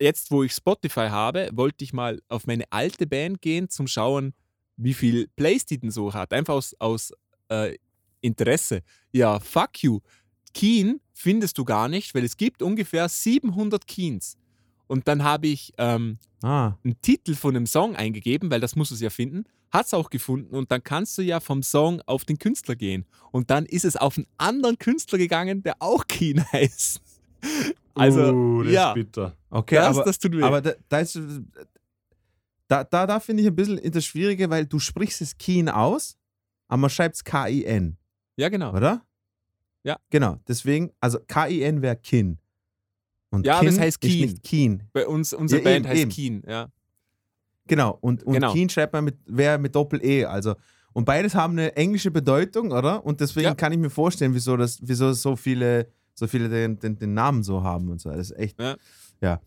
jetzt 0.00 0.30
wo 0.30 0.44
ich 0.44 0.52
Spotify 0.52 1.08
habe, 1.08 1.48
wollte 1.52 1.82
ich 1.84 1.92
mal 1.92 2.20
auf 2.28 2.46
meine 2.46 2.64
alte 2.70 3.08
Band 3.08 3.42
gehen, 3.42 3.68
zum 3.68 3.88
Schauen, 3.88 4.34
wie 4.76 4.94
viel 4.94 5.26
Plays 5.34 5.66
die 5.66 5.78
denn 5.78 5.90
so 5.90 6.14
hat. 6.14 6.32
Einfach 6.32 6.54
aus, 6.54 6.76
aus 6.78 7.12
äh, 7.48 7.76
Interesse. 8.20 8.82
Ja, 9.10 9.40
fuck 9.40 9.82
you. 9.82 9.98
Keen 10.52 11.00
findest 11.12 11.58
du 11.58 11.64
gar 11.64 11.88
nicht, 11.88 12.14
weil 12.14 12.24
es 12.24 12.36
gibt 12.36 12.62
ungefähr 12.62 13.08
700 13.08 13.86
Keens. 13.86 14.36
Und 14.86 15.08
dann 15.08 15.22
habe 15.22 15.46
ich 15.46 15.72
ähm, 15.78 16.18
Ah, 16.42 16.76
einen 16.84 17.00
Titel 17.02 17.34
von 17.36 17.54
einem 17.54 17.66
Song 17.66 17.94
eingegeben, 17.94 18.50
weil 18.50 18.60
das 18.60 18.74
muss 18.74 18.90
es 18.90 19.00
ja 19.00 19.10
finden. 19.10 19.44
Hat 19.70 19.86
es 19.86 19.94
auch 19.94 20.10
gefunden 20.10 20.54
und 20.54 20.70
dann 20.70 20.82
kannst 20.82 21.16
du 21.16 21.22
ja 21.22 21.40
vom 21.40 21.62
Song 21.62 22.02
auf 22.02 22.24
den 22.24 22.38
Künstler 22.38 22.74
gehen. 22.74 23.06
Und 23.30 23.50
dann 23.50 23.64
ist 23.64 23.84
es 23.84 23.96
auf 23.96 24.18
einen 24.18 24.26
anderen 24.38 24.78
Künstler 24.78 25.18
gegangen, 25.18 25.62
der 25.62 25.76
auch 25.78 26.06
Keen 26.08 26.44
heißt. 26.52 27.00
Also, 27.94 28.32
uh, 28.32 28.62
das 28.64 28.72
ja, 28.72 28.88
ist 28.88 28.94
bitter. 28.94 29.36
okay, 29.50 29.76
das, 29.76 29.96
aber, 29.96 30.04
das 30.04 30.18
tut 30.18 30.36
weh. 30.36 30.42
aber 30.42 30.60
da, 30.60 30.72
da 30.88 30.98
ist. 30.98 31.18
Da, 32.68 32.84
da, 32.84 33.06
da 33.06 33.20
finde 33.20 33.42
ich 33.42 33.48
ein 33.48 33.54
bisschen 33.56 33.90
das 33.90 34.04
Schwierige, 34.04 34.50
weil 34.50 34.66
du 34.66 34.78
sprichst 34.78 35.20
es 35.20 35.36
Keen 35.36 35.68
aus, 35.68 36.16
aber 36.68 36.78
man 36.78 36.90
schreibt 36.90 37.16
es 37.16 37.24
K-I-N, 37.24 37.98
ja, 38.36 38.48
genau. 38.48 38.74
oder? 38.74 39.04
Ja. 39.84 39.98
Genau, 40.10 40.38
deswegen, 40.48 40.90
also 41.00 41.18
K-I-N 41.26 41.82
wäre 41.82 41.96
Kin. 41.96 42.38
Und 43.30 43.46
Ja, 43.46 43.58
aber 43.58 43.68
es 43.68 43.78
heißt 43.78 43.96
ist 44.04 44.10
Keen. 44.10 44.20
nicht 44.28 44.42
Keen. 44.42 44.82
Bei 44.92 45.06
uns, 45.06 45.32
unsere 45.32 45.60
Ja, 45.60 45.64
Band 45.64 45.86
eben, 45.86 45.88
heißt 45.88 46.00
eben. 46.02 46.10
Keen, 46.10 46.42
ja. 46.46 46.68
Genau, 47.66 47.96
und, 48.00 48.22
und 48.24 48.34
Genau. 48.34 48.52
Keen 48.52 48.68
schreibt 48.68 48.92
man 48.92 49.04
mit, 49.04 49.16
wäre 49.26 49.58
mit 49.58 49.74
Doppel-E, 49.74 50.24
also. 50.26 50.54
Und 50.92 51.04
beides 51.06 51.34
haben 51.34 51.52
eine 51.54 51.74
englische 51.76 52.10
Bedeutung, 52.10 52.70
oder? 52.72 53.04
Und 53.04 53.20
deswegen 53.20 53.46
Ja. 53.46 53.54
kann 53.54 53.72
ich 53.72 53.78
mir 53.78 53.88
vorstellen, 53.90 54.34
wieso, 54.34 54.56
das, 54.56 54.78
wieso 54.82 55.12
so 55.14 55.36
viele, 55.36 55.88
so 56.14 56.26
viele 56.26 56.48
den, 56.48 56.78
den, 56.78 56.98
den 56.98 57.14
Namen 57.14 57.42
so 57.42 57.62
haben 57.62 57.88
und 57.90 58.00
so. 58.00 58.10
Das 58.10 58.30
ist 58.30 58.38
echt. 58.38 58.60
Ja. 58.60 58.76
ja. 59.22 59.40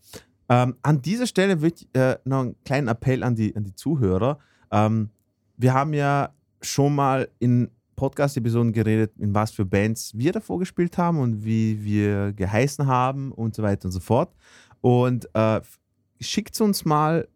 Ähm, 0.48 0.76
an 0.82 1.02
dieser 1.02 1.26
Stelle 1.26 1.60
würde 1.60 1.76
ich 1.78 1.88
äh, 1.94 2.18
noch 2.24 2.40
einen 2.40 2.56
kleinen 2.64 2.88
Appell 2.88 3.22
an 3.22 3.36
die, 3.36 3.54
an 3.54 3.64
die 3.64 3.74
Zuhörer. 3.74 4.38
Ähm, 4.72 5.10
wir 5.56 5.72
haben 5.74 5.92
ja 5.92 6.34
schon 6.62 6.94
mal 6.94 7.28
in 7.38 7.70
Podcast-Episoden 7.96 8.72
geredet, 8.72 9.12
in 9.18 9.34
was 9.34 9.50
für 9.50 9.64
Bands 9.64 10.12
wir 10.14 10.32
davor 10.32 10.58
gespielt 10.58 10.98
haben 10.98 11.18
und 11.18 11.44
wie 11.44 11.82
wir 11.82 12.32
geheißen 12.32 12.86
haben 12.86 13.32
und 13.32 13.54
so 13.54 13.62
weiter 13.62 13.86
und 13.86 13.92
so 13.92 14.00
fort. 14.00 14.34
Und 14.80 15.28
äh, 15.34 15.60
schickt 16.20 16.60
uns 16.60 16.84
mal 16.84 17.26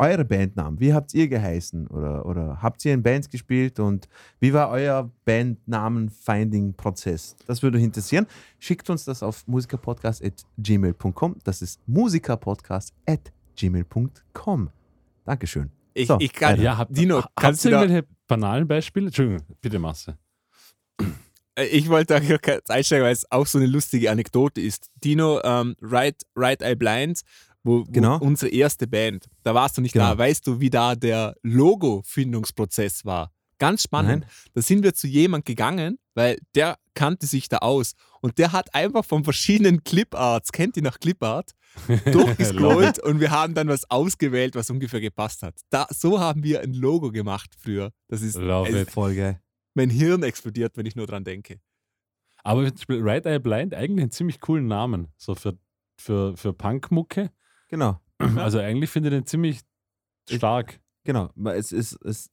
eure 0.00 0.24
Bandnamen. 0.24 0.80
Wie 0.80 0.92
habt 0.94 1.14
ihr 1.14 1.28
geheißen? 1.28 1.86
Oder, 1.88 2.24
oder 2.26 2.62
habt 2.62 2.82
ihr 2.84 2.94
in 2.94 3.02
Bands 3.02 3.28
gespielt 3.28 3.78
und 3.78 4.08
wie 4.40 4.54
war 4.54 4.70
euer 4.70 5.10
Bandnamen-Finding-Prozess? 5.26 7.36
Das 7.46 7.62
würde 7.62 7.76
uns 7.76 7.84
interessieren. 7.84 8.26
Schickt 8.58 8.88
uns 8.88 9.04
das 9.04 9.22
auf 9.22 9.46
musikerpodcast.gmail.com. 9.46 11.36
Das 11.44 11.60
ist 11.62 11.80
musikerpodcast.gmail.com. 11.86 14.70
Dankeschön. 15.24 15.79
Ich, 16.00 16.08
So, 16.08 16.16
ich 16.20 16.32
kann. 16.32 16.60
Ja, 16.60 16.76
habt, 16.76 16.96
Dino, 16.96 17.22
kannst 17.36 17.64
ihr 17.64 17.70
du 17.70 17.76
da, 17.76 17.82
irgendwelche 17.82 18.08
banalen 18.26 18.66
Beispiele? 18.68 19.06
Entschuldigung, 19.06 19.46
bitte 19.60 19.78
Masse. 19.78 20.16
Äh, 21.56 21.66
Ich 21.66 21.88
wollte 21.88 22.20
da 22.20 22.38
kurz 22.38 22.70
einsteigen, 22.70 23.04
weil 23.04 23.12
es 23.12 23.30
auch 23.30 23.46
so 23.46 23.58
eine 23.58 23.66
lustige 23.66 24.10
Anekdote 24.10 24.60
ist. 24.60 24.90
Dino, 25.04 25.40
ähm, 25.42 25.76
Right, 25.82 26.16
right 26.36 26.62
Eye 26.62 26.74
Blind, 26.76 27.20
wo, 27.62 27.80
wo 27.80 27.84
Genau. 27.90 28.18
unsere 28.18 28.50
erste 28.52 28.86
Band, 28.86 29.26
da 29.42 29.54
warst 29.54 29.76
du 29.76 29.82
nicht 29.82 29.92
Genau. 29.92 30.06
da. 30.12 30.18
Weißt 30.18 30.46
du, 30.46 30.60
wie 30.60 30.70
da 30.70 30.94
der 30.94 31.34
Logo-Findungsprozess 31.42 33.04
war? 33.04 33.32
Ganz 33.58 33.82
spannend. 33.82 34.20
Nein. 34.20 34.30
Da 34.54 34.62
sind 34.62 34.82
wir 34.82 34.94
zu 34.94 35.06
jemand 35.06 35.44
gegangen, 35.44 35.98
weil 36.20 36.38
der 36.54 36.78
kannte 36.94 37.26
sich 37.26 37.48
da 37.48 37.58
aus. 37.58 37.94
Und 38.20 38.36
der 38.38 38.52
hat 38.52 38.74
einfach 38.74 39.04
von 39.04 39.24
verschiedenen 39.24 39.82
Cliparts, 39.84 40.52
kennt 40.52 40.76
ihr 40.76 40.82
noch 40.82 40.98
Clipart, 41.00 41.52
durchgescrollt 42.12 42.98
und 42.98 43.20
wir 43.20 43.30
haben 43.30 43.54
dann 43.54 43.68
was 43.68 43.90
ausgewählt, 43.90 44.54
was 44.54 44.68
ungefähr 44.70 45.00
gepasst 45.00 45.42
hat. 45.42 45.60
Da, 45.70 45.86
so 45.90 46.20
haben 46.20 46.42
wir 46.42 46.60
ein 46.60 46.74
Logo 46.74 47.10
gemacht 47.10 47.54
früher. 47.58 47.92
Das 48.08 48.20
ist, 48.22 48.36
Love. 48.36 48.84
Voll 48.86 49.14
geil. 49.14 49.40
mein 49.74 49.88
Hirn 49.88 50.22
explodiert, 50.22 50.76
wenn 50.76 50.84
ich 50.86 50.96
nur 50.96 51.06
dran 51.06 51.24
denke. 51.24 51.60
Aber 52.42 52.64
zum 52.66 52.74
Beispiel 52.76 53.00
Right 53.02 53.26
Eye 53.26 53.38
Blind 53.38 53.74
eigentlich 53.74 54.02
einen 54.02 54.10
ziemlich 54.10 54.40
coolen 54.40 54.66
Namen. 54.66 55.08
So 55.16 55.34
für, 55.34 55.58
für, 55.98 56.36
für 56.36 56.52
Punkmucke. 56.52 57.30
Genau. 57.68 58.00
Also 58.36 58.58
eigentlich 58.58 58.90
finde 58.90 59.08
ich 59.08 59.14
den 59.14 59.26
ziemlich 59.26 59.60
Ich- 60.28 60.36
stark. 60.36 60.80
Genau. 61.04 61.30
Es, 61.46 61.72
ist, 61.72 61.92
es 62.04 62.30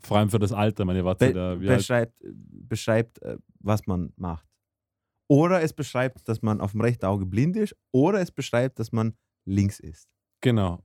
Vor 0.00 0.18
allem 0.18 0.30
für 0.30 0.38
das 0.38 0.52
Alter. 0.52 0.84
Meine, 0.84 1.04
warte, 1.04 1.26
be 1.28 1.32
da, 1.32 1.60
wie 1.60 1.68
alt? 1.68 1.78
beschreibt, 1.78 2.14
beschreibt, 2.22 3.22
äh, 3.22 3.36
was 3.60 3.86
man 3.86 4.12
macht. 4.16 4.46
Oder 5.28 5.62
es 5.62 5.72
beschreibt, 5.72 6.28
dass 6.28 6.42
man 6.42 6.60
auf 6.60 6.72
dem 6.72 6.80
rechten 6.80 7.06
Auge 7.06 7.24
blind 7.24 7.56
ist, 7.56 7.76
oder 7.92 8.20
es 8.20 8.32
beschreibt, 8.32 8.78
dass 8.78 8.90
man 8.90 9.14
links 9.44 9.78
ist. 9.78 10.08
Genau. 10.40 10.80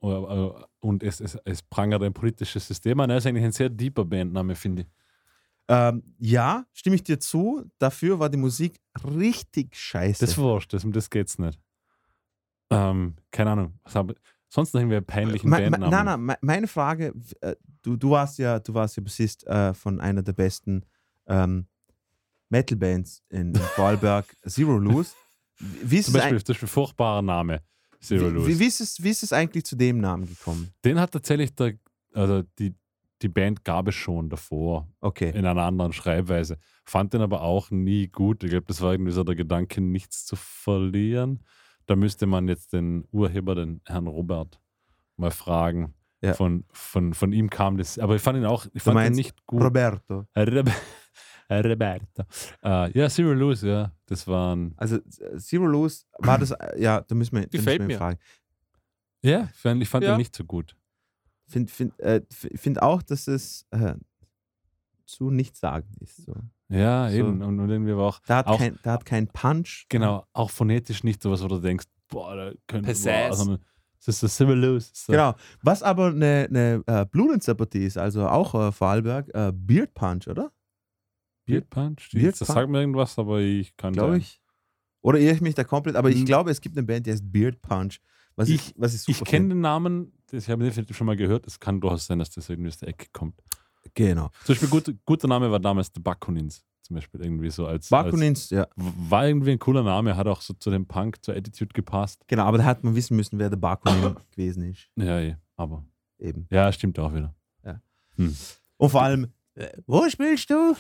Und 0.80 1.02
es, 1.02 1.20
es, 1.20 1.38
es 1.46 1.64
prangert 1.64 2.04
ein 2.04 2.14
politisches 2.14 2.68
System 2.68 3.00
an. 3.00 3.10
Er 3.10 3.18
ist 3.18 3.26
eigentlich 3.26 3.46
ein 3.46 3.54
sehr 3.54 3.70
deeper 3.70 4.06
Bandname, 4.06 4.54
finde 4.56 4.84
ich. 4.84 4.88
Ähm, 5.68 6.04
ja, 6.20 6.66
stimme 6.74 6.96
ich 6.96 7.04
dir 7.04 7.20
zu. 7.20 7.64
Dafür 7.80 8.20
war 8.20 8.30
die 8.30 8.38
Musik 8.38 8.80
richtig 9.04 9.76
scheiße. 9.76 10.20
Das 10.20 10.32
ist 10.32 10.38
wurscht, 10.38 10.74
das, 10.74 10.84
um 10.84 10.92
das 10.92 11.10
geht's 11.10 11.40
nicht. 11.40 11.60
Ähm, 12.70 13.16
keine 13.32 13.52
Ahnung. 13.52 13.80
Sonst 14.50 14.74
irgendwie 14.76 14.98
einen 14.98 15.06
peinlichen 15.06 15.50
me- 15.50 15.58
Bandnamen. 15.70 15.90
Nein, 15.90 16.06
nein, 16.06 16.22
me- 16.22 16.38
meine 16.42 16.68
Frage, 16.68 17.14
äh, 17.42 17.56
du, 17.82 17.98
du 17.98 18.10
warst 18.12 18.38
ja, 18.38 18.60
du 18.60 18.74
warst 18.74 18.96
ja 18.98 19.04
Bassist 19.04 19.46
äh, 19.48 19.74
von 19.74 20.00
einer 20.00 20.22
der 20.24 20.34
besten 20.34 20.86
ähm, 21.28 21.68
Metal-Bands 22.50 23.24
in, 23.30 23.50
in 23.50 23.56
Vorarlberg, 23.56 24.26
Zero 24.48 24.78
Lose. 24.78 25.12
Wie 25.60 25.98
ist, 25.98 26.06
Zum 26.06 26.14
Beispiel, 26.16 26.38
ein, 26.38 26.46
zum 26.46 26.54
Beispiel 26.54 26.68
furchtbarer 26.68 27.22
Name. 27.22 27.62
Zero 28.02 28.28
wie, 28.28 28.34
Lose. 28.34 28.48
wie, 28.48 28.60
wie, 28.60 28.66
ist 28.66 28.82
es, 28.82 29.02
wie 29.04 29.10
ist 29.10 29.24
es 29.24 29.34
eigentlich 29.34 29.66
zu 29.66 29.76
dem 29.76 30.00
Namen 30.00 30.28
gekommen? 30.28 30.70
Den 30.84 31.00
hat 31.00 31.12
tatsächlich 31.12 31.56
der, 31.56 31.74
also 32.14 32.44
die, 32.60 32.76
die 33.22 33.30
Band 33.30 33.64
gab 33.64 33.88
es 33.88 33.96
schon 33.96 34.30
davor 34.30 34.88
Okay. 35.02 35.32
in 35.34 35.46
einer 35.46 35.64
anderen 35.64 35.94
Schreibweise. 35.94 36.58
Fand 36.84 37.14
den 37.14 37.22
aber 37.22 37.42
auch 37.42 37.72
nie 37.72 38.08
gut. 38.08 38.44
Ich 38.44 38.52
glaube, 38.52 38.66
das 38.68 38.82
war 38.82 38.92
irgendwie 38.94 39.12
so 39.14 39.24
der 39.24 39.36
Gedanke, 39.36 39.82
nichts 39.82 40.26
zu 40.26 40.36
verlieren. 40.36 41.40
Da 41.88 41.96
müsste 41.96 42.26
man 42.26 42.48
jetzt 42.48 42.74
den 42.74 43.06
Urheber, 43.12 43.56
den 43.56 43.82
Herrn 43.86 44.08
Robert, 44.08 44.60
mal 45.18 45.32
fragen. 45.32 45.94
Ja. 46.22 46.34
Von, 46.34 46.66
von, 46.72 47.14
von 47.14 47.32
ihm 47.34 47.50
kam 47.50 47.78
das. 47.78 48.00
Aber 48.00 48.16
ich 48.16 48.22
fand 48.22 48.38
ihn 48.40 48.46
auch, 48.46 48.66
ich 48.74 48.82
fand 48.82 49.00
ihn 49.06 49.14
nicht 49.14 49.46
gut. 49.46 49.62
Roberto. 49.62 50.26
Roberto. 51.50 52.24
Äh, 52.64 52.98
ja, 52.98 53.08
Zero 53.10 53.34
Lose, 53.34 53.70
ja. 53.70 53.92
Das 54.08 54.28
waren. 54.28 54.74
Also 54.78 54.96
äh, 54.96 55.38
Zero 55.38 55.68
Lose 55.68 56.06
war 56.18 56.40
das, 56.40 56.50
äh, 56.52 56.82
ja, 56.82 57.02
da 57.02 57.14
müssen 57.14 57.36
wir, 57.36 57.46
Gefällt 57.48 57.80
müssen 57.82 57.90
wir 57.90 57.96
mir. 57.96 57.98
fragen. 58.00 58.20
Ja, 59.22 59.50
ich 59.54 59.60
fand, 59.60 59.82
ich 59.84 59.90
fand 59.90 60.04
Ja. 60.06 60.14
ihn 60.14 60.18
nicht 60.18 60.36
so 60.36 60.44
gut. 60.44 60.76
Find, 61.48 61.70
find, 61.70 62.00
äh, 62.00 62.22
f- 62.32 62.50
find 62.60 62.82
auch, 62.82 63.04
dass 63.04 63.28
es 63.28 63.68
äh, 63.70 63.94
zu 65.06 65.30
nichtssagend 65.30 65.96
ist. 66.02 66.18
So. 66.26 66.34
Ja, 66.70 67.10
So. 67.10 67.16
eben. 67.18 67.42
Und, 67.42 67.60
und 67.60 67.70
irgendwie 67.70 67.96
war 67.96 68.06
auch, 68.06 68.20
Da, 68.26 68.38
hat 68.38 68.48
Auch- 68.48 68.58
kein, 68.58 68.80
da 68.84 68.94
hat 68.94 69.06
kein 69.06 69.28
Punch. 69.28 69.86
genau, 69.90 70.26
auch 70.34 70.50
phonetisch 70.50 71.04
nicht 71.04 71.22
sowas, 71.22 71.44
wo 71.44 71.48
du 71.48 71.60
denkst, 71.60 71.86
boah, 72.08 72.36
da 72.36 72.52
könnte. 72.68 72.88
Boah, 72.88 73.58
es 74.08 74.22
ist 74.24 74.38
so 74.38 74.46
Lose. 74.46 74.90
So. 74.94 75.12
Genau. 75.14 75.34
Was 75.64 75.82
aber 75.82 76.08
eine, 76.08 76.48
eine 76.50 76.84
äh, 76.86 77.06
Blumensympathie 77.06 77.86
ist, 77.86 77.98
also 77.98 78.28
auch 78.28 78.54
äh, 78.54 78.72
Vorarlberg, 78.72 79.30
äh, 79.34 79.52
Beard 79.54 79.94
Punch, 79.96 80.28
oder? 80.28 80.52
Beard 81.46 81.70
Punch? 81.70 82.10
Beard 82.14 82.34
das 82.40 82.48
Punch? 82.48 82.56
sagt 82.56 82.70
mir 82.70 82.80
irgendwas, 82.82 83.18
aber 83.18 83.40
ich 83.40 83.76
kann 83.78 83.94
Glaube 83.94 84.18
ich. 84.18 84.42
Oder 85.02 85.20
irre 85.20 85.36
ich 85.36 85.42
mich 85.42 85.54
da 85.56 85.64
komplett? 85.64 85.96
Aber 85.96 86.10
ich 86.10 86.20
Hm. 86.20 86.26
glaube, 86.26 86.50
es 86.52 86.62
gibt 86.62 86.78
eine 86.78 86.86
Band, 86.86 87.06
die 87.06 87.12
heißt 87.12 87.32
Beard 87.32 87.62
Punch. 87.62 87.98
Was 88.36 88.50
ich, 88.50 88.56
Ich- 88.70 88.74
was 88.78 88.94
ich 88.94 89.02
super 89.02 89.20
Ich 89.24 89.24
kenne 89.26 89.50
den 89.50 89.62
Namen, 89.62 90.12
das, 90.32 90.44
ich 90.44 90.50
habe 90.50 90.64
ihn 90.64 90.66
definitiv 90.68 90.98
schon 90.98 91.08
mal 91.08 91.16
gehört. 91.16 91.46
Es 91.48 91.60
kann 91.60 91.80
durchaus 91.82 92.06
sein, 92.08 92.20
dass 92.20 92.30
das 92.32 92.50
irgendwie 92.50 92.70
aus 92.70 92.78
der 92.78 92.90
Ecke 92.90 93.08
kommt. 93.14 93.40
Genau. 93.94 94.30
Zum 94.44 94.56
Beispiel, 94.56 94.70
gut, 94.70 94.96
guter 95.06 95.28
Name 95.28 95.52
war 95.52 95.60
damals 95.60 95.92
The 95.94 96.02
Bakunins. 96.02 96.64
Zum 96.82 96.96
Beispiel 96.96 97.22
irgendwie 97.22 97.50
so 97.50 97.66
als. 97.66 97.92
als 97.92 98.06
Bakunins, 98.06 98.50
ja. 98.52 98.68
war 98.76 99.28
irgendwie 99.28 99.52
ein 99.52 99.60
cooler 99.60 99.82
Name, 99.82 100.16
hat 100.16 100.28
auch 100.28 100.42
so 100.42 100.54
zu 100.54 100.70
dem 100.70 100.86
Punk, 100.86 101.24
zur 101.24 101.36
Attitude 101.36 101.74
gepasst. 101.74 102.24
Genau, 102.28 102.44
aber 102.44 102.60
da 102.60 102.66
hat 102.66 102.84
man 102.84 102.96
wissen 102.96 103.16
müssen, 103.16 103.40
wer 103.40 103.50
der 103.50 103.58
Bakunin 103.58 104.16
gewesen 104.32 104.64
ist. 104.70 104.88
Ja, 104.96 105.20
eh, 105.20 105.36
aber. 105.56 105.84
Eben. 106.20 106.48
Ja, 106.52 106.72
stimmt 106.72 107.00
auch 107.00 107.14
wieder. 107.14 107.34
Und 108.78 108.90
vor 108.90 109.02
allem, 109.02 109.28
wo 109.86 110.10
spielst 110.10 110.50
du? 110.50 110.76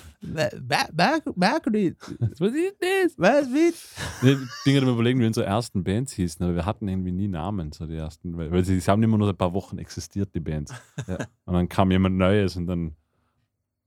Bakunin. 1.31 1.95
Was 2.39 2.51
ist 2.51 2.75
das? 2.79 3.17
Was 3.17 3.51
wird? 3.51 3.75
Ich 4.21 4.63
bin 4.65 4.73
gerade 4.73 4.87
am 4.87 4.93
überlegen, 4.93 5.19
wie 5.19 5.27
unsere 5.27 5.45
ersten 5.45 5.83
Bands 5.83 6.13
hießen, 6.13 6.45
aber 6.45 6.55
wir 6.55 6.65
hatten 6.65 6.87
irgendwie 6.87 7.11
nie 7.11 7.27
Namen, 7.27 7.71
so 7.71 7.85
die 7.85 7.95
ersten, 7.95 8.37
weil, 8.37 8.51
weil 8.51 8.65
sie, 8.65 8.79
sie 8.79 8.91
haben 8.91 9.01
immer 9.01 9.17
nur 9.17 9.29
ein 9.29 9.37
paar 9.37 9.53
Wochen 9.53 9.77
existiert, 9.77 10.33
die 10.35 10.39
Bands. 10.39 10.73
Ja. 11.07 11.17
Und 11.45 11.53
dann 11.53 11.69
kam 11.69 11.91
jemand 11.91 12.17
Neues 12.17 12.55
und 12.55 12.67
dann 12.67 12.95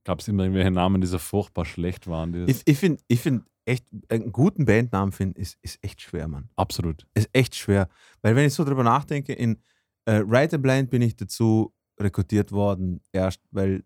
gab 0.05 0.21
es 0.21 0.29
immer 0.29 0.45
irgendwelche 0.45 0.71
Namen, 0.71 1.01
die 1.01 1.07
so 1.07 1.19
furchtbar 1.19 1.65
schlecht 1.65 2.07
waren. 2.07 2.49
Ich, 2.49 2.63
ich 2.65 2.79
finde 2.79 3.03
ich 3.09 3.21
find 3.21 3.45
echt, 3.67 3.87
einen 4.09 4.33
guten 4.33 4.65
Bandnamen 4.65 5.13
finden, 5.13 5.39
ist, 5.41 5.59
ist 5.63 5.79
echt 5.83 6.01
schwer, 6.01 6.29
Mann. 6.29 6.49
absolut. 6.57 7.07
Ist 7.15 7.29
echt 7.33 7.55
schwer. 7.55 7.89
Weil 8.23 8.35
wenn 8.35 8.47
ich 8.47 8.55
so 8.55 8.65
drüber 8.65 8.85
nachdenke, 8.85 9.35
in 9.35 9.59
äh, 10.07 10.23
Right 10.25 10.55
and 10.55 10.63
Blind 10.63 10.91
bin 10.91 11.03
ich 11.03 11.17
dazu 11.17 11.75
rekrutiert 12.01 12.53
worden, 12.53 13.01
erst 13.13 13.41
weil 13.51 13.85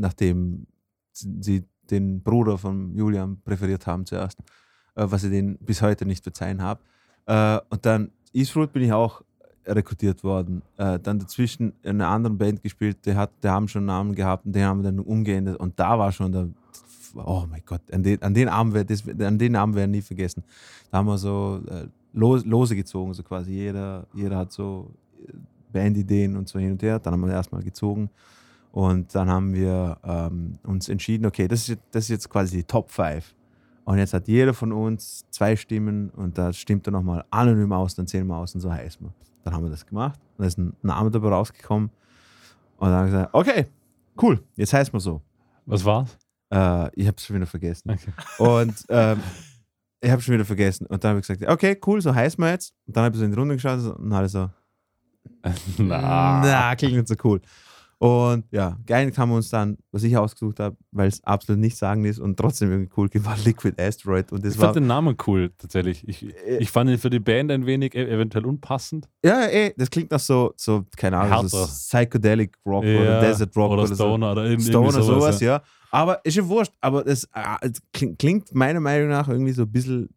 nachdem 0.00 0.66
sie 1.12 1.64
den 1.90 2.22
Bruder 2.22 2.58
von 2.58 2.94
Julian 2.94 3.40
präferiert 3.42 3.86
haben 3.86 4.06
zuerst, 4.06 4.38
äh, 4.94 5.06
was 5.08 5.24
ich 5.24 5.30
denen 5.30 5.58
bis 5.58 5.82
heute 5.82 6.06
nicht 6.06 6.22
verzeihen 6.22 6.62
habe. 6.62 6.80
Äh, 7.26 7.60
und 7.68 7.84
dann 7.84 8.10
Eastwood 8.32 8.72
bin 8.72 8.82
ich 8.82 8.92
auch 8.92 9.22
rekrutiert 9.66 10.24
worden. 10.24 10.62
Äh, 10.76 10.98
dann 11.00 11.18
dazwischen 11.18 11.72
in 11.82 12.00
einer 12.00 12.08
anderen 12.08 12.38
Band 12.38 12.62
gespielt, 12.62 12.98
die, 13.04 13.14
hat, 13.14 13.30
die 13.42 13.48
haben 13.48 13.68
schon 13.68 13.80
einen 13.80 13.86
Namen 13.86 14.14
gehabt 14.14 14.46
und 14.46 14.54
den 14.54 14.64
haben 14.64 14.82
wir 14.82 14.90
dann 14.90 15.00
umgeändert 15.00 15.58
und 15.58 15.78
da 15.78 15.98
war 15.98 16.12
schon 16.12 16.32
der, 16.32 16.48
oh 17.14 17.44
mein 17.48 17.62
Gott, 17.66 17.82
an 17.92 18.02
den, 18.02 18.22
an 18.22 18.34
den 18.34 18.48
Abend 18.48 18.74
werde 18.74 19.26
an 19.26 19.38
den 19.38 19.56
Abend 19.56 19.74
werde 19.76 19.90
ich 19.90 19.96
nie 19.96 20.02
vergessen. 20.02 20.44
Da 20.90 20.98
haben 20.98 21.06
wir 21.06 21.18
so 21.18 21.60
äh, 21.68 21.86
los, 22.12 22.44
lose 22.44 22.74
gezogen, 22.74 23.14
so 23.14 23.22
quasi. 23.22 23.52
Jeder, 23.52 24.06
jeder 24.14 24.38
hat 24.38 24.52
so 24.52 24.90
äh, 25.26 25.32
Bandideen 25.72 26.36
und 26.36 26.48
so 26.48 26.58
hin 26.58 26.72
und 26.72 26.82
her. 26.82 26.98
Dann 26.98 27.12
haben 27.12 27.20
wir 27.20 27.32
erstmal 27.32 27.62
gezogen. 27.62 28.10
Und 28.72 29.14
dann 29.14 29.28
haben 29.28 29.52
wir 29.54 29.98
ähm, 30.04 30.58
uns 30.64 30.88
entschieden, 30.88 31.26
okay, 31.26 31.48
das 31.48 31.60
ist, 31.62 31.68
jetzt- 31.68 31.82
das 31.90 32.04
ist 32.04 32.08
jetzt 32.10 32.28
quasi 32.30 32.58
die 32.58 32.64
Top 32.64 32.90
5. 32.90 33.34
Und 33.84 33.98
jetzt 33.98 34.12
hat 34.14 34.28
jeder 34.28 34.54
von 34.54 34.72
uns 34.72 35.24
zwei 35.30 35.56
Stimmen 35.56 36.10
und 36.10 36.38
da 36.38 36.52
stimmt 36.52 36.86
er 36.86 36.92
nochmal 36.92 37.24
anonym 37.30 37.72
aus, 37.72 37.94
dann 37.96 38.06
zählen 38.06 38.26
wir 38.26 38.36
aus 38.36 38.54
und 38.54 38.60
so 38.60 38.70
heißt 38.72 39.00
man. 39.00 39.12
Dann 39.42 39.54
haben 39.54 39.64
wir 39.64 39.70
das 39.70 39.84
gemacht 39.86 40.20
da 40.38 40.44
ist 40.46 40.56
ein 40.58 40.74
Name 40.82 41.10
dabei 41.10 41.28
rausgekommen. 41.30 41.90
Und 42.78 42.88
dann 42.88 42.92
haben 42.96 43.06
wir 43.06 43.12
gesagt, 43.12 43.34
okay, 43.34 43.66
cool, 44.22 44.42
jetzt 44.56 44.72
heißt 44.72 44.92
man 44.92 45.00
so. 45.00 45.20
Was 45.66 45.84
war's? 45.84 46.16
Äh, 46.50 46.88
ich 47.00 47.06
habe 47.06 47.16
es 47.18 47.24
schon 47.26 47.36
wieder 47.36 47.46
vergessen. 47.46 47.90
Okay. 47.90 48.12
Und 48.38 48.74
ähm, 48.88 49.20
ich 50.00 50.10
habe 50.10 50.22
schon 50.22 50.34
wieder 50.34 50.44
vergessen. 50.46 50.86
Und 50.86 51.02
dann 51.04 51.10
habe 51.10 51.20
ich 51.20 51.26
gesagt, 51.26 51.50
okay, 51.50 51.78
cool, 51.86 52.00
so 52.00 52.14
heißt 52.14 52.38
man 52.38 52.50
jetzt. 52.52 52.72
Und 52.86 52.96
dann 52.96 53.04
habe 53.04 53.14
ich 53.16 53.18
so 53.18 53.24
in 53.24 53.32
die 53.32 53.38
Runde 53.38 53.54
geschaut 53.56 53.80
und 53.98 54.12
alle 54.12 54.28
so, 54.28 54.48
Na. 55.78 56.40
na, 56.42 56.76
klingt 56.76 56.94
nicht 56.96 57.08
so 57.08 57.14
cool. 57.24 57.40
Und 58.02 58.46
ja, 58.50 58.78
geeinigt 58.86 59.18
haben 59.18 59.28
wir 59.28 59.36
uns 59.36 59.50
dann, 59.50 59.76
was 59.92 60.02
ich 60.04 60.16
ausgesucht 60.16 60.58
habe, 60.58 60.74
weil 60.90 61.08
es 61.08 61.22
absolut 61.22 61.60
nicht 61.60 61.76
sagen 61.76 62.06
ist 62.06 62.18
und 62.18 62.38
trotzdem 62.38 62.70
irgendwie 62.70 62.90
cool 62.96 63.10
war, 63.22 63.36
Liquid 63.44 63.74
Asteroid. 63.78 64.32
Und 64.32 64.42
das 64.42 64.54
Ich 64.54 64.58
war, 64.58 64.68
fand 64.68 64.76
den 64.76 64.86
Namen 64.86 65.18
cool, 65.26 65.50
tatsächlich. 65.58 66.08
Ich, 66.08 66.26
ich 66.46 66.70
fand 66.70 66.88
ihn 66.88 66.96
für 66.96 67.10
die 67.10 67.18
Band 67.20 67.50
ein 67.50 67.66
wenig 67.66 67.94
e- 67.94 68.10
eventuell 68.10 68.46
unpassend. 68.46 69.06
ja, 69.22 69.42
ey, 69.42 69.74
das 69.76 69.90
klingt 69.90 70.10
nach 70.10 70.18
so, 70.18 70.54
so 70.56 70.86
keine 70.96 71.18
Ahnung, 71.18 71.46
so. 71.48 71.62
Psychedelic 71.66 72.56
Rock 72.64 72.84
oder 72.84 73.20
Desert 73.20 73.54
Rock 73.54 73.72
oder 73.72 73.82
oder, 73.82 73.88
so. 73.94 74.04
Stoner 74.04 74.32
oder 74.32 74.44
irgendwie 74.46 74.70
Stoner, 74.70 74.92
sowas. 74.92 75.06
sowas, 75.06 75.40
ja. 75.42 75.62
Aber 75.90 76.24
ist 76.24 76.38
ja 76.38 76.48
wurscht. 76.48 76.72
Aber 76.80 77.04
das 77.04 77.24
äh, 77.34 77.56
es 77.60 77.82
klingt, 77.92 78.18
klingt 78.18 78.54
meiner 78.54 78.80
Meinung 78.80 79.10
nach 79.10 79.28
irgendwie 79.28 79.52
so 79.52 79.64
ein 79.64 79.70
bisschen 79.72 80.08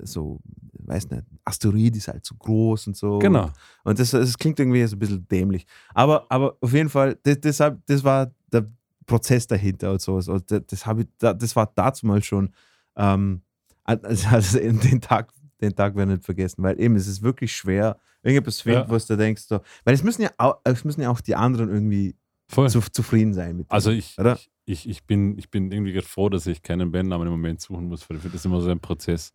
so, 0.00 0.40
weiß 0.88 1.10
nicht, 1.10 1.22
Asteroid 1.44 1.96
ist 1.96 2.08
halt 2.08 2.24
so 2.24 2.34
groß 2.36 2.88
und 2.88 2.96
so. 2.96 3.18
Genau. 3.18 3.50
Und 3.84 3.98
das, 3.98 4.10
das 4.10 4.36
klingt 4.38 4.58
irgendwie 4.60 4.84
so 4.86 4.96
ein 4.96 4.98
bisschen 4.98 5.26
dämlich. 5.28 5.66
Aber, 5.94 6.26
aber 6.28 6.56
auf 6.60 6.72
jeden 6.72 6.88
Fall, 6.88 7.18
das, 7.22 7.40
deshalb, 7.40 7.84
das 7.86 8.02
war 8.04 8.30
der 8.52 8.66
Prozess 9.06 9.46
dahinter 9.46 9.92
und 9.92 10.00
sowas. 10.00 10.28
Und 10.28 10.50
das, 10.50 10.62
das, 10.66 10.86
hab 10.86 10.98
ich, 10.98 11.06
da- 11.18 11.34
das 11.34 11.54
war 11.56 11.70
dazu 11.74 12.06
mal 12.06 12.22
schon, 12.22 12.50
ähm, 12.96 13.42
also, 13.84 14.28
also 14.28 14.58
den 14.58 15.00
Tag, 15.00 15.32
den 15.60 15.74
Tag 15.74 15.94
werden 15.96 16.08
wir 16.10 16.16
nicht 16.16 16.24
vergessen, 16.24 16.62
weil 16.62 16.80
eben 16.80 16.96
es 16.96 17.06
ist 17.06 17.22
wirklich 17.22 17.54
schwer, 17.54 17.98
irgendetwas 18.22 18.56
zu 18.58 18.64
finden, 18.64 18.80
Ja. 18.80 18.90
wo 18.90 18.96
du 18.98 19.16
denkst, 19.16 19.42
so, 19.42 19.60
weil 19.84 19.94
es 19.94 20.02
müssen 20.02 20.22
ja 20.22 20.30
auch, 20.38 20.58
es 20.64 20.84
müssen 20.84 21.02
ja 21.02 21.10
auch 21.10 21.20
die 21.20 21.36
anderen 21.36 21.68
irgendwie 21.70 22.16
Voll. 22.48 22.68
zu, 22.70 22.80
zufrieden 22.80 23.34
sein 23.34 23.56
mit. 23.56 23.66
dem, 23.66 23.72
Also 23.72 23.90
ich, 23.90 24.18
oder? 24.18 24.38
ich, 24.64 24.88
ich, 24.88 25.04
bin, 25.04 25.36
ich 25.38 25.50
bin 25.50 25.70
irgendwie 25.72 25.92
gerade 25.92 26.06
froh, 26.06 26.28
dass 26.28 26.46
ich 26.46 26.62
keinen 26.62 26.92
Bandnamen 26.92 27.26
im 27.26 27.32
Moment 27.32 27.60
suchen 27.60 27.86
muss, 27.88 28.08
weil 28.08 28.16
ich 28.16 28.22
finde 28.22 28.36
das 28.36 28.44
immer 28.44 28.60
so 28.60 28.70
ein 28.70 28.80
Prozess. 28.80 29.32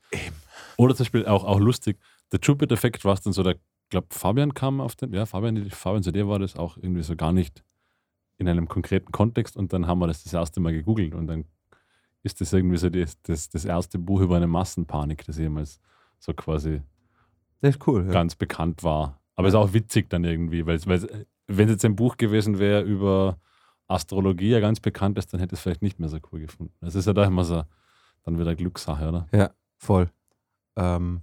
Oder 0.78 0.96
zum 0.96 1.04
Beispiel 1.06 1.26
auch, 1.26 1.44
auch 1.44 1.60
lustig, 1.60 1.98
der 2.32 2.40
Jupiter-Effekt 2.42 3.04
war 3.06 3.14
es 3.14 3.22
dann 3.22 3.34
so, 3.34 3.44
der, 3.44 3.56
glaube 3.90 4.08
Fabian 4.12 4.54
kam 4.54 4.80
auf 4.80 4.96
den, 4.96 5.14
ja, 5.14 5.26
Fabian, 5.26 5.70
Fabian, 5.70 6.04
zu 6.04 6.12
dir 6.12 6.28
war 6.28 6.40
das 6.40 6.56
auch 6.56 6.78
irgendwie 6.78 7.04
so 7.04 7.16
gar 7.16 7.34
nicht 7.34 7.64
in 8.38 8.48
einem 8.48 8.68
konkreten 8.68 9.12
Kontext 9.12 9.58
und 9.58 9.74
dann 9.74 9.86
haben 9.88 10.00
wir 10.00 10.08
das 10.08 10.24
das 10.24 10.34
erste 10.34 10.60
Mal 10.62 10.72
gegoogelt 10.74 11.14
und 11.14 11.28
dann 11.28 11.46
ist 12.24 12.40
das 12.40 12.54
irgendwie 12.54 12.78
so 12.78 12.90
das, 12.90 13.22
das, 13.24 13.50
das 13.50 13.66
erste 13.66 14.00
Buch 14.00 14.22
über 14.22 14.38
eine 14.38 14.48
Massenpanik, 14.48 15.26
das 15.26 15.38
jemals 15.38 15.80
so 16.20 16.34
quasi 16.34 16.82
Das 17.60 17.76
ist 17.76 17.88
cool. 17.88 18.06
Ja. 18.06 18.12
ganz 18.14 18.36
bekannt 18.36 18.84
war. 18.84 19.20
Aber 19.36 19.48
es 19.48 19.54
ist 19.54 19.58
auch 19.60 19.74
witzig 19.74 20.10
dann 20.10 20.24
irgendwie, 20.24 20.66
weil 20.66 20.80
weil 20.86 20.98
es- 20.98 21.08
wenn 21.58 21.68
es 21.68 21.74
jetzt 21.74 21.86
ein 21.86 21.96
Buch 21.96 22.18
gewesen 22.18 22.60
wäre 22.60 22.82
über 22.82 23.40
Astrologie, 23.88 24.50
ja 24.50 24.60
ganz 24.60 24.80
bekannt 24.80 25.18
ist, 25.18 25.34
dann 25.34 25.40
hätte 25.40 25.56
es 25.56 25.62
vielleicht 25.62 25.82
nicht 25.82 26.00
mehr 26.00 26.10
so 26.10 26.18
cool 26.32 26.40
gefunden. 26.40 26.74
Das 26.82 26.96
ist 26.96 27.06
ja 27.06 27.14
da 27.14 27.26
immer 27.26 27.44
so 27.44 27.64
dann 28.24 28.40
wieder 28.40 28.56
Glückssache, 28.56 29.08
oder? 29.08 29.28
Ja, 29.32 29.52
voll. 29.78 30.10
Ähm, 30.76 31.22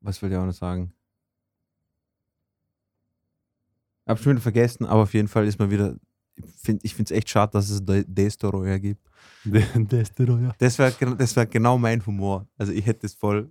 was 0.00 0.22
will 0.22 0.30
ich 0.30 0.36
auch 0.36 0.46
noch 0.46 0.52
sagen? 0.52 0.92
Hab 4.06 4.18
schon 4.18 4.32
wieder 4.32 4.40
vergessen, 4.42 4.86
aber 4.86 5.02
auf 5.02 5.14
jeden 5.14 5.28
Fall 5.28 5.46
ist 5.46 5.58
mal 5.58 5.70
wieder. 5.70 5.96
Ich 6.82 6.94
finde 6.94 7.04
es 7.04 7.10
echt 7.10 7.28
schade, 7.28 7.52
dass 7.52 7.70
es 7.70 7.84
De- 7.84 8.04
Destroyer 8.06 8.78
gibt. 8.78 9.06
Destroyer. 9.44 10.54
Das 10.58 10.78
wäre 10.78 10.92
das 11.16 11.36
wär 11.36 11.46
genau 11.46 11.78
mein 11.78 12.04
Humor. 12.04 12.46
Also 12.56 12.72
ich 12.72 12.84
hätte 12.86 13.02
das 13.02 13.14
voll. 13.14 13.50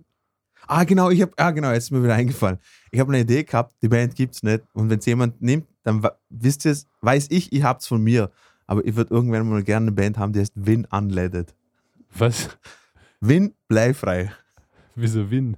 Ah, 0.66 0.84
genau, 0.84 1.10
ich 1.10 1.22
habe, 1.22 1.32
ah, 1.36 1.50
genau, 1.50 1.70
jetzt 1.72 1.84
ist 1.84 1.90
mir 1.90 2.02
wieder 2.02 2.14
eingefallen. 2.14 2.58
Ich 2.90 3.00
habe 3.00 3.10
eine 3.12 3.22
Idee 3.22 3.44
gehabt, 3.44 3.74
die 3.82 3.88
Band 3.88 4.14
gibt 4.14 4.34
es 4.34 4.42
nicht. 4.42 4.62
Und 4.74 4.90
wenn 4.90 4.98
es 4.98 5.06
jemand 5.06 5.40
nimmt, 5.40 5.66
dann 5.84 6.06
wisst 6.30 6.64
ihr 6.64 6.72
es, 6.72 6.86
weiß 7.00 7.26
ich, 7.30 7.52
ich 7.52 7.62
hab's 7.62 7.86
von 7.86 8.02
mir. 8.02 8.30
Aber 8.66 8.84
ich 8.86 8.94
würde 8.96 9.12
irgendwann 9.14 9.48
mal 9.48 9.62
gerne 9.62 9.84
eine 9.84 9.92
Band 9.92 10.16
haben, 10.18 10.32
die 10.32 10.40
heißt 10.40 10.52
Win 10.54 10.86
Unleaded. 10.90 11.54
Was? 12.14 12.48
Win 13.20 13.54
bleifrei. 13.68 14.32
Wieso 14.94 15.30
Win? 15.30 15.56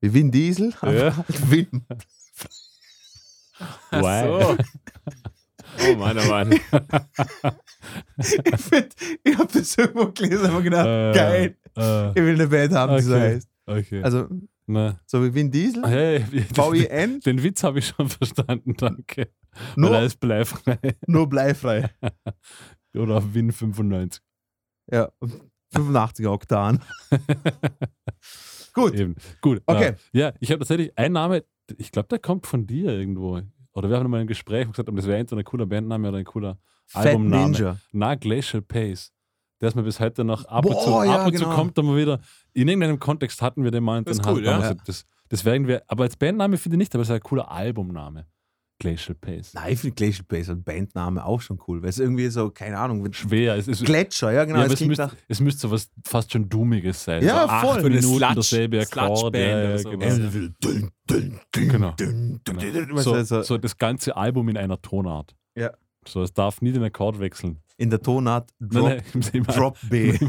Wie 0.00 0.12
Vin 0.14 0.30
Diesel, 0.30 0.72
Ja. 0.82 1.08
aber 1.08 1.24
Win. 1.50 1.84
Why? 3.90 4.24
so. 4.26 4.56
Oh 5.90 5.94
Mann, 5.96 6.18
oh 6.18 6.24
Mann. 6.28 6.52
ich 6.52 6.60
find, 8.60 8.94
ich 9.24 9.38
habe 9.38 9.52
das 9.52 9.76
irgendwo 9.76 10.06
gelesen 10.12 10.54
und 10.54 10.62
gedacht, 10.64 10.86
Äh, 10.86 11.12
geil, 11.14 11.56
Äh, 11.76 12.08
ich 12.10 12.16
will 12.16 12.34
eine 12.34 12.46
Band 12.48 12.72
haben, 12.74 12.96
die 12.96 13.02
so 13.02 13.14
heißt. 13.14 13.48
okay. 13.66 14.02
Also, 14.02 14.28
Na. 14.68 15.00
so 15.06 15.24
wie 15.24 15.32
Vin 15.34 15.50
Diesel, 15.50 15.82
Hey, 15.86 16.20
V-I-N, 16.54 17.20
den 17.24 17.42
Witz 17.42 17.62
habe 17.62 17.78
ich 17.78 17.88
schon 17.88 18.08
verstanden, 18.08 18.74
danke. 18.76 19.30
Weil 19.76 19.84
er 19.84 19.90
nur, 19.90 20.02
ist 20.02 20.20
bleifrei. 20.20 20.78
nur 21.06 21.26
bleifrei. 21.26 21.90
Oder 22.94 23.16
auf 23.16 23.34
Win 23.34 23.50
95. 23.50 24.22
Ja, 24.92 25.10
85 25.72 26.26
Oktan. 26.26 26.84
Gut, 28.74 28.94
Eben. 28.94 29.16
Gut. 29.40 29.62
Okay. 29.66 29.94
Äh, 30.12 30.18
ja, 30.18 30.32
ich 30.38 30.50
habe 30.50 30.60
tatsächlich 30.60 30.96
einen 30.98 31.14
Name, 31.14 31.44
ich 31.78 31.90
glaube, 31.90 32.08
der 32.08 32.18
kommt 32.18 32.46
von 32.46 32.66
dir 32.66 32.90
irgendwo. 32.92 33.40
Oder 33.72 33.88
wir 33.88 33.96
haben 33.96 34.10
mal 34.10 34.20
ein 34.20 34.26
Gespräch 34.26 34.66
und 34.66 34.72
gesagt, 34.72 34.88
ob 34.88 34.96
das 34.96 35.06
wäre 35.06 35.18
entweder 35.18 35.40
ein 35.40 35.44
cooler 35.44 35.66
Bandname 35.66 36.08
oder 36.08 36.18
ein 36.18 36.24
cooler 36.24 36.58
Fat 36.86 37.06
Albumname. 37.06 37.52
Ninja. 37.52 37.76
Na, 37.92 38.14
Glacial 38.16 38.62
Pace. 38.62 39.12
Der 39.60 39.68
ist 39.68 39.74
mir 39.74 39.82
bis 39.82 39.98
heute 39.98 40.24
noch 40.24 40.44
ab 40.44 40.64
und 40.64 40.72
Boah, 40.72 40.84
zu, 40.84 40.90
ja, 41.10 41.20
ab 41.20 41.26
und 41.26 41.36
zu 41.36 41.44
genau. 41.44 41.54
kommt 41.56 41.76
er 41.76 41.82
mal 41.82 41.96
wieder. 41.96 42.20
In 42.60 42.68
irgendeinem 42.68 42.98
Kontext 42.98 43.40
hatten 43.42 43.62
wir 43.64 43.70
den 43.70 43.84
mal 43.84 44.02
dann 44.02 44.12
ist 44.12 44.26
cool, 44.26 44.44
ja. 44.44 44.68
so, 44.68 44.74
das, 44.84 45.04
das 45.28 45.44
wären 45.44 45.66
wir, 45.68 45.82
aber 45.86 46.04
als 46.04 46.16
Bandname 46.16 46.56
finde 46.56 46.76
ich 46.76 46.78
nicht, 46.78 46.94
aber 46.94 47.02
es 47.02 47.08
ist 47.08 47.14
ein 47.14 47.20
cooler 47.20 47.50
Albumname. 47.50 48.26
Glacial 48.80 49.16
Pace. 49.16 49.54
Nein, 49.54 49.72
ich 49.72 49.80
finde 49.80 49.96
Glacial 49.96 50.24
Base 50.28 50.52
und 50.52 50.64
Bandname 50.64 51.24
auch 51.24 51.40
schon 51.40 51.58
cool, 51.66 51.82
weil 51.82 51.88
es 51.90 51.98
irgendwie 51.98 52.28
so, 52.28 52.50
keine 52.50 52.78
Ahnung, 52.78 53.02
wenn- 53.04 53.12
Schwer. 53.12 53.56
Es, 53.56 53.66
ist, 53.66 53.84
Gletscher, 53.84 54.30
ja 54.30 54.44
genau, 54.44 54.60
ja, 54.60 54.66
es 54.66 54.80
müsste, 54.80 55.02
nach 55.02 55.14
es 55.26 55.40
müsste 55.40 55.60
so 55.62 55.70
was 55.72 55.90
fast 56.04 56.32
schon 56.32 56.48
Doomiges 56.48 57.02
sein. 57.02 57.24
Ja, 57.24 57.42
so 57.42 57.48
acht 57.48 57.66
voll. 57.66 57.78
Eine 57.78 57.88
Minuten 57.96 58.16
Sludge- 58.18 58.34
derselbe 58.34 58.80
Akkord. 58.80 59.34
Ja, 59.36 59.40
ja, 59.40 59.68
oder 59.68 59.78
so. 59.78 59.90
genau. 59.90 60.06
Genau. 61.52 61.94
Genau. 61.96 63.00
So, 63.00 63.14
also 63.14 63.42
so 63.42 63.58
das 63.58 63.76
ganze 63.76 64.16
Album 64.16 64.48
in 64.48 64.56
einer 64.56 64.80
Tonart. 64.80 65.34
Ja. 65.56 65.72
So, 66.06 66.22
es 66.22 66.32
darf 66.32 66.60
nie 66.62 66.72
den 66.72 66.82
Akkord 66.84 67.18
wechseln. 67.18 67.58
In 67.78 67.88
der 67.90 68.02
Tonart 68.02 68.50
Drop, 68.60 68.88
Nein, 68.88 69.02
nein, 69.32 69.42
Drop 69.44 69.78
B. 69.88 70.12
Wir 70.20 70.24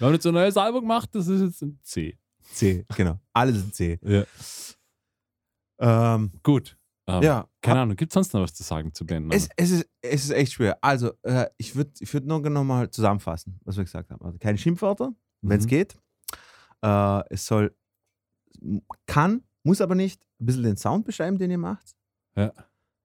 haben 0.00 0.12
jetzt 0.14 0.26
ein 0.26 0.34
neues 0.34 0.56
Album 0.56 0.80
gemacht, 0.82 1.10
das 1.12 1.28
ist 1.28 1.42
jetzt 1.42 1.62
ein 1.62 1.78
C. 1.82 2.18
C, 2.52 2.84
genau. 2.96 3.20
Alles 3.32 3.62
in 3.62 3.72
C. 3.72 3.98
Ja. 4.02 4.24
Ähm, 5.78 6.32
Gut. 6.42 6.76
Ähm, 7.06 7.22
ja, 7.22 7.48
Keine 7.62 7.80
Ahnung, 7.80 7.96
gibt 7.96 8.12
es 8.12 8.14
sonst 8.14 8.32
noch 8.34 8.42
was 8.42 8.54
zu 8.54 8.62
sagen 8.62 8.92
zu 8.94 9.04
Bandnamen? 9.04 9.32
es, 9.36 9.48
es, 9.56 9.70
ist, 9.70 9.88
es 10.02 10.24
ist 10.24 10.30
echt 10.30 10.52
schwer. 10.52 10.78
Also, 10.82 11.12
äh, 11.22 11.46
ich 11.56 11.74
würde 11.74 11.90
ich 12.00 12.12
würd 12.12 12.26
nur 12.26 12.40
noch 12.40 12.64
mal 12.64 12.90
zusammenfassen, 12.90 13.58
was 13.64 13.76
wir 13.76 13.84
gesagt 13.84 14.10
haben. 14.10 14.24
Also, 14.24 14.38
keine 14.38 14.58
Schimpfwörter, 14.58 15.12
wenn 15.42 15.58
es 15.58 15.64
Mhm. 15.64 15.68
geht. 15.68 15.96
Äh, 16.82 17.22
es 17.30 17.46
soll, 17.46 17.74
kann, 19.06 19.42
muss 19.62 19.80
aber 19.80 19.94
nicht, 19.94 20.22
ein 20.40 20.46
bisschen 20.46 20.62
den 20.62 20.76
Sound 20.76 21.04
beschreiben, 21.04 21.38
den 21.38 21.50
ihr 21.50 21.58
macht. 21.58 21.94
Ja. 22.36 22.52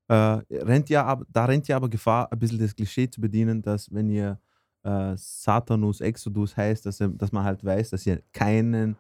Äh, 0.08 0.14
rennt 0.52 0.90
ja 0.90 1.04
aber, 1.06 1.26
da 1.30 1.46
rennt 1.46 1.68
ja 1.68 1.76
aber 1.78 1.90
Gefahr, 1.90 2.32
ein 2.32 2.38
bisschen 2.40 2.60
das 2.60 2.76
Klischee 2.76 3.10
zu 3.10 3.20
bedienen, 3.22 3.62
dass 3.62 3.92
wenn 3.94 4.10
ihr 4.10 4.40
äh, 4.84 5.14
Satanus 5.18 6.00
Exodus 6.02 6.56
heißt, 6.56 6.86
dass, 6.86 7.02
ihr- 7.02 7.10
dass 7.10 7.32
man 7.32 7.44
halt 7.44 7.64
weiß, 7.66 7.90
dass 7.90 8.06
ihr 8.06 8.22
keinen 8.32 8.96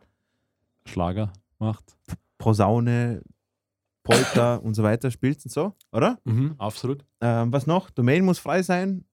Schlager 0.87 1.31
macht. 1.59 1.95
Posaune, 2.39 3.21
Polka 4.03 4.55
und 4.63 4.73
so 4.73 4.83
weiter 4.83 5.11
spielt 5.11 5.43
und 5.45 5.51
so, 5.51 5.73
oder? 5.91 6.17
Mhm, 6.23 6.55
absolut. 6.57 7.05
Ähm, 7.21 7.51
was 7.53 7.67
noch? 7.67 7.89
Domain 7.91 8.25
muss 8.25 8.39
frei 8.39 8.61
sein. 8.63 9.05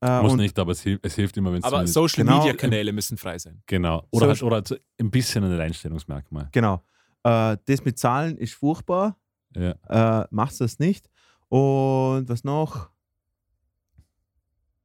Äh, 0.00 0.20
Muss 0.22 0.34
nicht, 0.36 0.58
aber 0.58 0.72
es 0.72 0.82
hilft, 0.82 1.06
es 1.06 1.14
hilft 1.14 1.36
immer, 1.38 1.50
wenn 1.50 1.60
es 1.60 1.64
Aber 1.64 1.86
Social 1.86 2.24
Genau. 2.24 2.38
Media 2.38 2.52
Kanäle 2.54 2.92
müssen 2.92 3.16
frei 3.16 3.38
sein. 3.38 3.62
Genau. 3.66 4.06
Oder, 4.10 4.26
halt, 4.26 4.36
Social- 4.38 4.46
oder 4.46 4.56
halt 4.56 4.82
ein 5.00 5.10
bisschen 5.10 5.44
ein 5.44 5.52
Alleinstellungsmerkmal. 5.52 6.48
Genau. 6.52 6.82
Äh, 7.22 7.56
das 7.64 7.82
mit 7.86 7.98
Zahlen 7.98 8.36
ist 8.36 8.52
furchtbar. 8.52 9.16
Ja. 9.56 10.22
Äh, 10.22 10.26
macht 10.30 10.60
das 10.60 10.78
nicht. 10.78 11.08
Und 11.48 12.28
was 12.28 12.44
noch? 12.44 12.90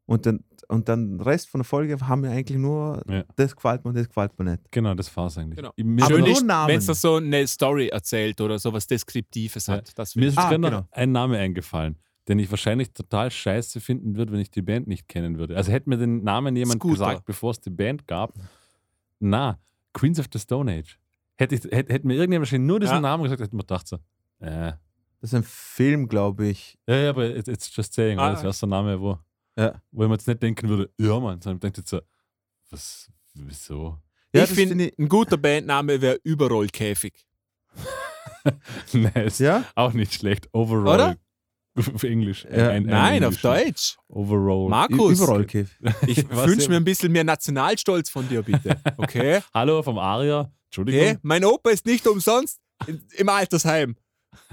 Und 0.05 0.25
dann, 0.25 0.43
und 0.67 0.89
dann 0.89 1.17
den 1.17 1.21
Rest 1.21 1.49
von 1.49 1.59
der 1.59 1.65
Folge 1.65 1.95
haben 2.07 2.23
wir 2.23 2.31
eigentlich 2.31 2.57
nur, 2.57 3.03
Ja. 3.07 3.23
das 3.35 3.55
gefällt 3.55 3.85
mir, 3.85 3.93
das 3.93 4.07
gefällt 4.07 4.37
mir 4.39 4.45
nicht. 4.51 4.71
Genau, 4.71 4.95
das 4.95 5.15
war's 5.15 5.37
eigentlich. 5.37 5.57
Genau. 5.57 5.71
Mir, 5.77 6.03
Aber 6.03 6.13
Schön 6.15 6.21
nur 6.23 6.29
ist, 6.31 6.45
Namen. 6.45 6.67
wenn 6.69 6.79
es 6.79 6.85
da 6.87 6.93
so 6.95 7.15
eine 7.17 7.45
Story 7.47 7.89
erzählt 7.89 8.41
oder 8.41 8.57
sowas 8.57 8.87
Deskriptives 8.87 9.67
Ja. 9.67 9.75
hat. 9.75 9.97
Das 9.97 10.15
mir 10.15 10.27
ist 10.27 10.37
Ah, 10.37 10.49
genau. 10.49 10.87
ein 10.91 11.11
Name 11.11 11.37
eingefallen, 11.37 11.97
den 12.27 12.39
ich 12.39 12.49
wahrscheinlich 12.49 12.91
total 12.91 13.29
scheiße 13.29 13.79
finden 13.79 14.15
würde, 14.15 14.31
wenn 14.31 14.39
ich 14.39 14.49
die 14.49 14.63
Band 14.63 14.87
nicht 14.87 15.07
kennen 15.07 15.37
würde. 15.37 15.55
Also 15.55 15.71
hätte 15.71 15.87
mir 15.89 15.97
den 15.97 16.23
Namen 16.23 16.55
jemand 16.55 16.79
Scooter. 16.81 16.93
gesagt, 16.93 17.25
bevor 17.25 17.51
es 17.51 17.59
die 17.61 17.69
Band 17.69 18.07
gab. 18.07 18.33
Na, 19.19 19.59
Queens 19.93 20.19
of 20.19 20.25
the 20.33 20.39
Stone 20.39 20.71
Age. 20.71 20.97
Hätte, 21.37 21.53
ich, 21.55 21.63
hätte, 21.65 21.93
hätte 21.93 22.07
mir 22.07 22.15
irgendjemand 22.15 22.47
wahrscheinlich 22.47 22.67
nur 22.67 22.79
diesen 22.79 22.95
Ja. 22.95 23.01
Namen 23.01 23.23
gesagt, 23.23 23.41
hätte 23.41 23.55
man 23.55 23.61
gedacht 23.61 23.87
so, 23.87 23.97
äh. 24.39 24.73
Das 25.21 25.31
ist 25.31 25.35
ein 25.35 25.43
Film, 25.43 26.07
glaube 26.07 26.47
ich. 26.47 26.77
Ja, 26.87 26.95
ja, 26.95 27.09
aber 27.09 27.35
it's, 27.35 27.49
it's 27.49 27.75
just 27.75 27.93
saying, 27.93 28.17
Ah. 28.19 28.31
das 28.31 28.41
wäre 28.41 28.53
so 28.53 28.65
ein 28.65 28.69
Name, 28.69 29.01
wo, 29.01 29.19
Ja. 29.57 29.81
wo 29.91 30.03
ich 30.03 30.07
mir 30.09 30.15
jetzt 30.15 30.27
nicht 30.27 30.41
denken 30.41 30.69
würde, 30.69 30.89
ja, 30.97 31.19
Mann, 31.19 31.41
sondern 31.41 31.57
ich 31.57 31.61
denke 31.61 31.81
jetzt 31.81 31.89
so, 31.89 31.99
was, 32.69 33.11
wieso? 33.33 33.97
Ja, 34.33 34.43
ich 34.45 34.49
finde, 34.51 34.91
ein 34.97 35.09
guter 35.09 35.35
Bandname 35.37 35.99
wäre 36.01 36.19
Überrollkäfig. 36.23 37.25
nice. 38.93 39.39
Ja? 39.39 39.65
Auch 39.75 39.93
nicht 39.93 40.13
schlecht. 40.13 40.47
Overall. 40.53 40.95
Oder? 40.95 41.17
Auf 41.93 42.03
Englisch. 42.03 42.45
Ja. 42.45 42.69
Ein- 42.69 42.83
ein 42.83 42.85
Nein, 42.85 43.23
auf. 43.23 43.37
Deutsch. 43.41 43.97
Overall. 44.07 44.69
Markus, 44.69 45.19
Überall, 45.21 45.45
Kiff. 45.45 45.77
ich 46.07 46.17
wünsche 46.29 46.69
mir 46.69 46.77
ein 46.77 46.83
bisschen 46.83 47.11
mehr 47.11 47.23
Nationalstolz 47.23 48.09
von 48.09 48.27
dir, 48.27 48.41
bitte. 48.41 48.79
Okay? 48.97 49.41
Hallo 49.53 49.81
vom 49.83 49.97
Aria. 49.97 50.51
Entschuldigung. 50.65 51.01
okay? 51.01 51.17
Mein 51.21 51.43
Opa 51.45 51.71
ist 51.71 51.85
nicht 51.85 52.05
umsonst 52.07 52.59
im 53.17 53.29
Altersheim. 53.29 53.95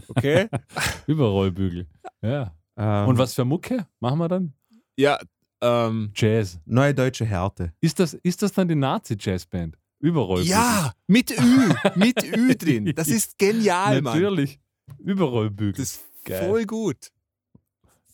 Okay? 0.08 0.48
Überrollbügel. 1.06 1.86
Ja. 2.22 2.54
Ähm, 2.76 3.08
Und 3.08 3.18
was 3.18 3.34
für 3.34 3.44
Mucke 3.44 3.86
machen 4.00 4.18
wir 4.18 4.28
dann? 4.28 4.52
Ja, 4.96 5.18
ähm. 5.60 6.10
Jazz. 6.14 6.58
Neue 6.66 6.94
deutsche 6.94 7.24
Härte. 7.24 7.72
Ist 7.80 7.98
das, 7.98 8.14
ist 8.14 8.42
das 8.42 8.52
dann 8.52 8.68
die 8.68 8.74
Nazi-Jazzband? 8.74 9.76
Überrollbügel. 10.00 10.50
Ja, 10.50 10.92
mit 11.06 11.30
Ü. 11.30 11.72
Mit 11.94 12.22
Ü 12.22 12.54
drin. 12.58 12.92
Das 12.94 13.08
ist 13.08 13.38
genial, 13.38 14.02
Mann. 14.02 14.14
Natürlich. 14.20 14.60
Überrollbügel. 14.98 15.72
Das 15.72 15.92
ist 15.92 16.04
Geil. 16.24 16.46
voll 16.46 16.64
gut. 16.66 17.10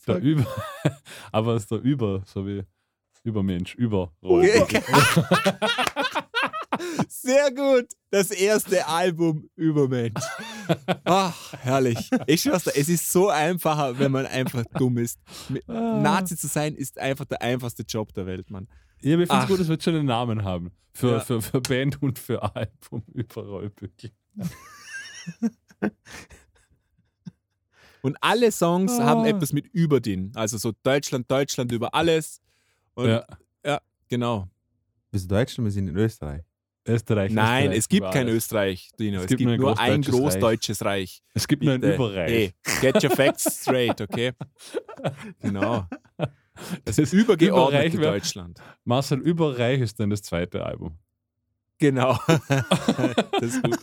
der 0.07 0.19
Über 0.21 0.45
Aber 1.31 1.55
es 1.55 1.63
ist 1.63 1.71
der 1.71 1.81
Über, 1.81 2.23
so 2.25 2.45
wie 2.47 2.63
Übermensch, 3.23 3.75
Okay. 4.21 4.81
Sehr 7.07 7.51
gut. 7.51 7.87
Das 8.11 8.31
erste 8.31 8.85
Album 8.87 9.49
Übermensch. 9.55 10.21
Ach, 11.03 11.53
herrlich. 11.61 12.09
Ich 12.27 12.41
schwör's 12.41 12.63
dir, 12.65 12.75
es 12.75 12.89
ist 12.89 13.11
so 13.11 13.29
einfacher, 13.29 13.97
wenn 13.99 14.11
man 14.11 14.25
einfach 14.25 14.63
dumm 14.77 14.97
ist. 14.97 15.19
Ah. 15.67 15.99
Nazi 16.01 16.37
zu 16.37 16.47
sein 16.47 16.75
ist 16.75 16.97
einfach 16.99 17.25
der 17.25 17.41
einfachste 17.41 17.83
Job 17.83 18.13
der 18.13 18.25
Welt, 18.25 18.49
Mann. 18.51 18.67
Ja, 19.01 19.15
aber 19.15 19.23
ich 19.23 19.29
finde 19.29 19.31
Ach. 19.39 19.43
es 19.43 19.49
gut, 19.49 19.59
dass 19.59 19.67
wir 19.67 19.73
jetzt 19.73 19.83
schon 19.83 19.95
einen 19.95 20.05
Namen 20.05 20.43
haben. 20.43 20.71
Für, 20.93 21.13
Ja. 21.13 21.19
für, 21.21 21.41
für 21.41 21.59
Band 21.61 22.01
und 22.01 22.19
für 22.19 22.41
Album. 22.55 23.03
Überrollbügel. 23.13 24.11
Und 28.01 28.17
alle 28.21 28.51
Songs 28.51 28.91
Ah. 28.99 29.05
haben 29.05 29.25
etwas 29.25 29.53
mit 29.53 29.67
über 29.67 29.99
den. 30.01 30.31
Also 30.35 30.57
so 30.57 30.73
Deutschland, 30.83 31.29
Deutschland 31.31 31.71
über 31.71 31.93
alles. 31.95 32.41
Und 32.95 33.21
Ja. 33.65 33.79
genau. 34.09 34.49
Bist 35.11 35.25
du 35.25 35.35
Deutschland? 35.35 35.65
Wir 35.65 35.71
sind 35.71 35.87
in 35.87 35.95
Österreich. 35.97 36.43
Österreich. 36.85 37.31
Nein, 37.31 37.63
Österreich 37.63 37.77
es 37.77 37.89
gibt 37.89 38.11
kein 38.11 38.23
alles. 38.27 38.35
Österreich, 38.35 38.89
Dino. 38.99 39.17
Es, 39.17 39.21
Es 39.23 39.27
gibt 39.29 39.37
gibt, 39.39 39.49
nur 39.49 39.57
nur 39.57 39.79
ein 39.79 39.93
ein 39.93 40.01
großdeutsches 40.01 40.19
großdeutsches 40.79 40.85
Reich. 40.85 41.23
Es 41.33 41.47
gibt 41.47 41.63
nur 41.63 41.73
ein. 41.73 41.81
Überreich. 41.83 42.29
Hey, 42.31 42.53
get 42.81 43.03
your 43.03 43.09
facts 43.11 43.61
straight, 43.61 43.99
okay? 44.01 44.31
Genau. 45.41 45.85
Das 46.85 46.97
ist 46.99 47.13
Übergeordnete 47.13 47.85
Überreich 47.87 47.97
wär- 47.99 48.11
Deutschland. 48.11 48.59
Marcel 48.83 49.19
Überreich 49.19 49.81
ist 49.81 49.99
dann 49.99 50.09
das 50.09 50.21
zweite 50.21 50.65
Album. 50.65 50.97
Genau. 51.79 52.17
das 52.27 53.41
ist 53.41 53.63
gut. 53.63 53.79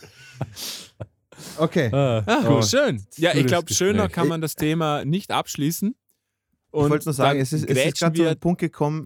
Okay. 1.57 1.89
Ah, 1.93 2.23
Ah, 2.25 2.43
cool. 2.47 2.63
Schön. 2.63 3.03
Ja, 3.17 3.33
ich 3.35 3.45
glaube, 3.45 3.73
schöner 3.73 4.09
kann 4.09 4.27
man 4.27 4.41
das 4.41 4.55
Thema 4.55 5.03
nicht 5.05 5.31
abschließen. 5.31 5.89
ich 5.93 6.73
wollte 6.73 7.05
nur 7.05 7.13
sagen, 7.13 7.37
dann 7.37 7.41
es 7.43 7.51
ist, 7.53 7.69
es 7.69 7.77
ist 7.77 7.99
gerade 7.99 8.15
zu 8.17 8.23
einem 8.27 8.39
Punkt 8.39 8.61
gekommen. 8.61 9.05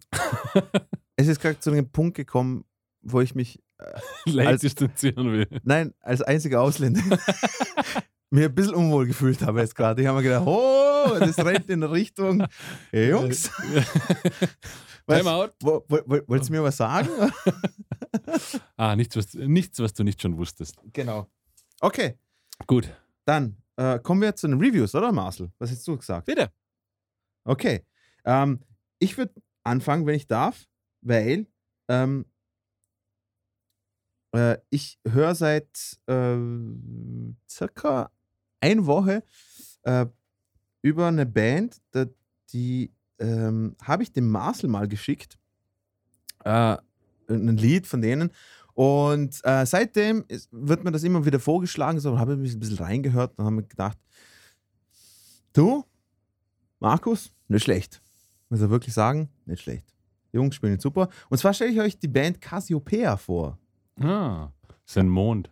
es 1.15 1.27
ist 1.27 1.41
gerade 1.41 1.59
zu 1.59 1.71
einem 1.71 1.89
Punkt 1.89 2.15
gekommen, 2.17 2.65
wo 3.05 3.21
ich 3.21 3.35
mich, 3.35 3.61
Leicht 4.25 4.47
als- 4.49 4.61
distanzieren 4.61 5.31
will. 5.31 5.47
nein, 5.63 5.93
als 6.01 6.21
einziger 6.21 6.61
Ausländer, 6.61 7.01
mir 8.31 8.45
ein 8.49 8.55
bisschen 8.55 8.75
unwohl 8.75 9.05
gefühlt 9.07 9.41
habe 9.41 9.61
jetzt 9.61 9.75
gerade. 9.75 10.01
Ich 10.01 10.07
habe 10.07 10.17
mir 10.17 10.23
gedacht, 10.23 10.45
oh, 10.47 11.15
das 11.19 11.37
rennt 11.37 11.69
in 11.69 11.83
Richtung, 11.83 12.45
hey, 12.91 13.09
Jungs, 13.11 13.49
was, 15.05 15.19
Time 15.19 15.29
out. 15.31 15.53
wo, 15.61 15.83
wo, 15.87 15.99
wo, 16.05 16.19
wolltest 16.27 16.49
du 16.49 16.53
mir 16.53 16.63
was 16.63 16.77
sagen? 16.77 17.09
Ah, 18.77 18.95
nichts 18.95 19.15
was, 19.15 19.33
nichts, 19.33 19.79
was 19.79 19.93
du 19.93 20.03
nicht 20.03 20.21
schon 20.21 20.37
wusstest. 20.37 20.77
genau. 20.93 21.29
Okay, 21.81 22.17
Gut. 22.65 22.89
dann 23.25 23.57
äh, 23.75 23.99
kommen 23.99 24.21
wir 24.21 24.35
zu 24.35 24.47
den 24.47 24.57
Reviews, 24.59 24.95
oder 24.95 25.11
Marcel? 25.11 25.51
Was 25.59 25.69
hättest 25.69 25.87
du 25.87 25.97
gesagt? 25.97 26.25
Bitte. 26.25 26.49
Okay. 27.43 27.85
Ähm, 28.23 28.61
ich 28.99 29.17
würde 29.17 29.33
anfangen, 29.63 30.05
wenn 30.05 30.15
ich 30.15 30.27
darf, 30.27 30.65
weil 31.01 31.45
ähm, 31.89 32.25
äh, 34.35 34.57
ich 34.69 34.99
höre 35.07 35.35
seit 35.35 35.99
äh, 36.07 36.37
circa 37.49 38.11
eine 38.61 38.85
Woche 38.85 39.23
äh, 39.83 40.05
über 40.81 41.07
eine 41.07 41.25
Band, 41.25 41.81
die 42.51 42.91
ähm, 43.19 43.75
habe 43.81 44.03
ich 44.03 44.11
dem 44.11 44.29
Marcel 44.29 44.69
mal 44.69 44.87
geschickt. 44.87 45.37
Äh, 46.43 46.77
ein 47.27 47.57
Lied 47.57 47.87
von 47.87 48.01
denen. 48.01 48.31
Und 48.73 49.39
äh, 49.43 49.65
seitdem 49.65 50.25
ist, 50.27 50.49
wird 50.51 50.83
mir 50.83 50.91
das 50.91 51.03
immer 51.03 51.25
wieder 51.25 51.39
vorgeschlagen, 51.39 51.99
so 51.99 52.19
habe 52.19 52.37
ich 52.43 52.53
ein 52.53 52.59
bisschen 52.59 52.77
reingehört 52.77 53.37
und 53.37 53.45
habe 53.45 53.55
mir 53.55 53.63
gedacht, 53.63 53.97
du, 55.53 55.85
Markus, 56.79 57.31
nicht 57.47 57.63
schlecht. 57.63 58.01
Muss 58.49 58.61
ich 58.61 58.69
wirklich 58.69 58.93
sagen, 58.93 59.29
nicht 59.45 59.63
schlecht. 59.63 59.95
Die 60.31 60.37
Jungs 60.37 60.55
spielen 60.55 60.79
super. 60.79 61.09
Und 61.29 61.37
zwar 61.37 61.53
stelle 61.53 61.71
ich 61.71 61.79
euch 61.79 61.97
die 61.97 62.09
Band 62.09 62.41
Cassiopeia 62.41 63.15
vor. 63.15 63.57
Ah, 63.99 64.51
ist 64.85 64.97
ein 64.97 65.09
Mond. 65.09 65.51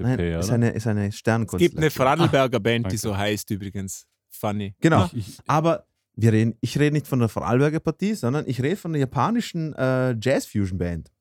Nein, 0.00 0.18
ist 0.18 0.50
eine, 0.50 0.70
ist 0.70 0.86
eine 0.88 1.06
Es 1.08 1.16
Sternkonstellation. 1.18 1.70
gibt 1.70 1.78
eine 1.78 1.90
Vorarlberger 1.90 2.58
Band, 2.58 2.86
die 2.86 2.96
danke. 2.96 2.98
so 2.98 3.16
heißt 3.16 3.50
übrigens. 3.50 4.06
Funny. 4.28 4.74
Genau. 4.80 5.06
Ich, 5.12 5.16
ich, 5.16 5.38
Aber 5.46 5.86
wir 6.16 6.32
reden, 6.32 6.56
ich 6.60 6.78
rede 6.78 6.94
nicht 6.94 7.06
von 7.06 7.20
der 7.20 7.28
Vorarlberger 7.28 7.78
Partie, 7.80 8.14
sondern 8.14 8.44
ich 8.48 8.60
rede 8.60 8.76
von 8.76 8.92
der 8.92 9.00
japanischen 9.00 9.74
äh, 9.74 10.16
Jazz-Fusion-Band. 10.20 11.12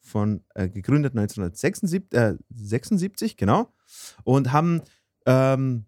Von, 0.00 0.42
äh, 0.54 0.68
gegründet 0.68 1.12
1976, 1.12 2.12
äh, 2.12 2.34
76, 2.52 3.36
genau. 3.36 3.72
Und 4.24 4.50
haben 4.50 4.82
ähm, 5.26 5.84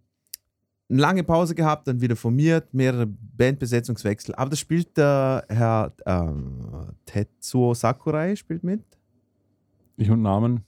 eine 0.88 1.00
lange 1.00 1.24
Pause 1.24 1.54
gehabt, 1.54 1.88
dann 1.88 2.00
wieder 2.00 2.14
formiert, 2.14 2.72
mehrere 2.72 3.06
Bandbesetzungswechsel. 3.06 4.34
Aber 4.36 4.50
das 4.50 4.60
spielt 4.60 4.96
der 4.96 5.44
Herr 5.48 5.92
ähm, 6.06 6.92
Tetsuo 7.06 7.74
Sakurai 7.74 8.36
spielt 8.36 8.62
mit. 8.62 8.84
Ich 9.96 10.10
und 10.10 10.22
Namen 10.22 10.64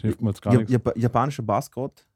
hilft 0.00 0.20
mir 0.22 0.30
jetzt 0.30 0.42
gar 0.42 0.52
Ja, 0.52 0.58
nichts. 0.60 0.72
Jap 0.72 0.96
japanischer 0.96 1.42
Bassgott 1.42 2.06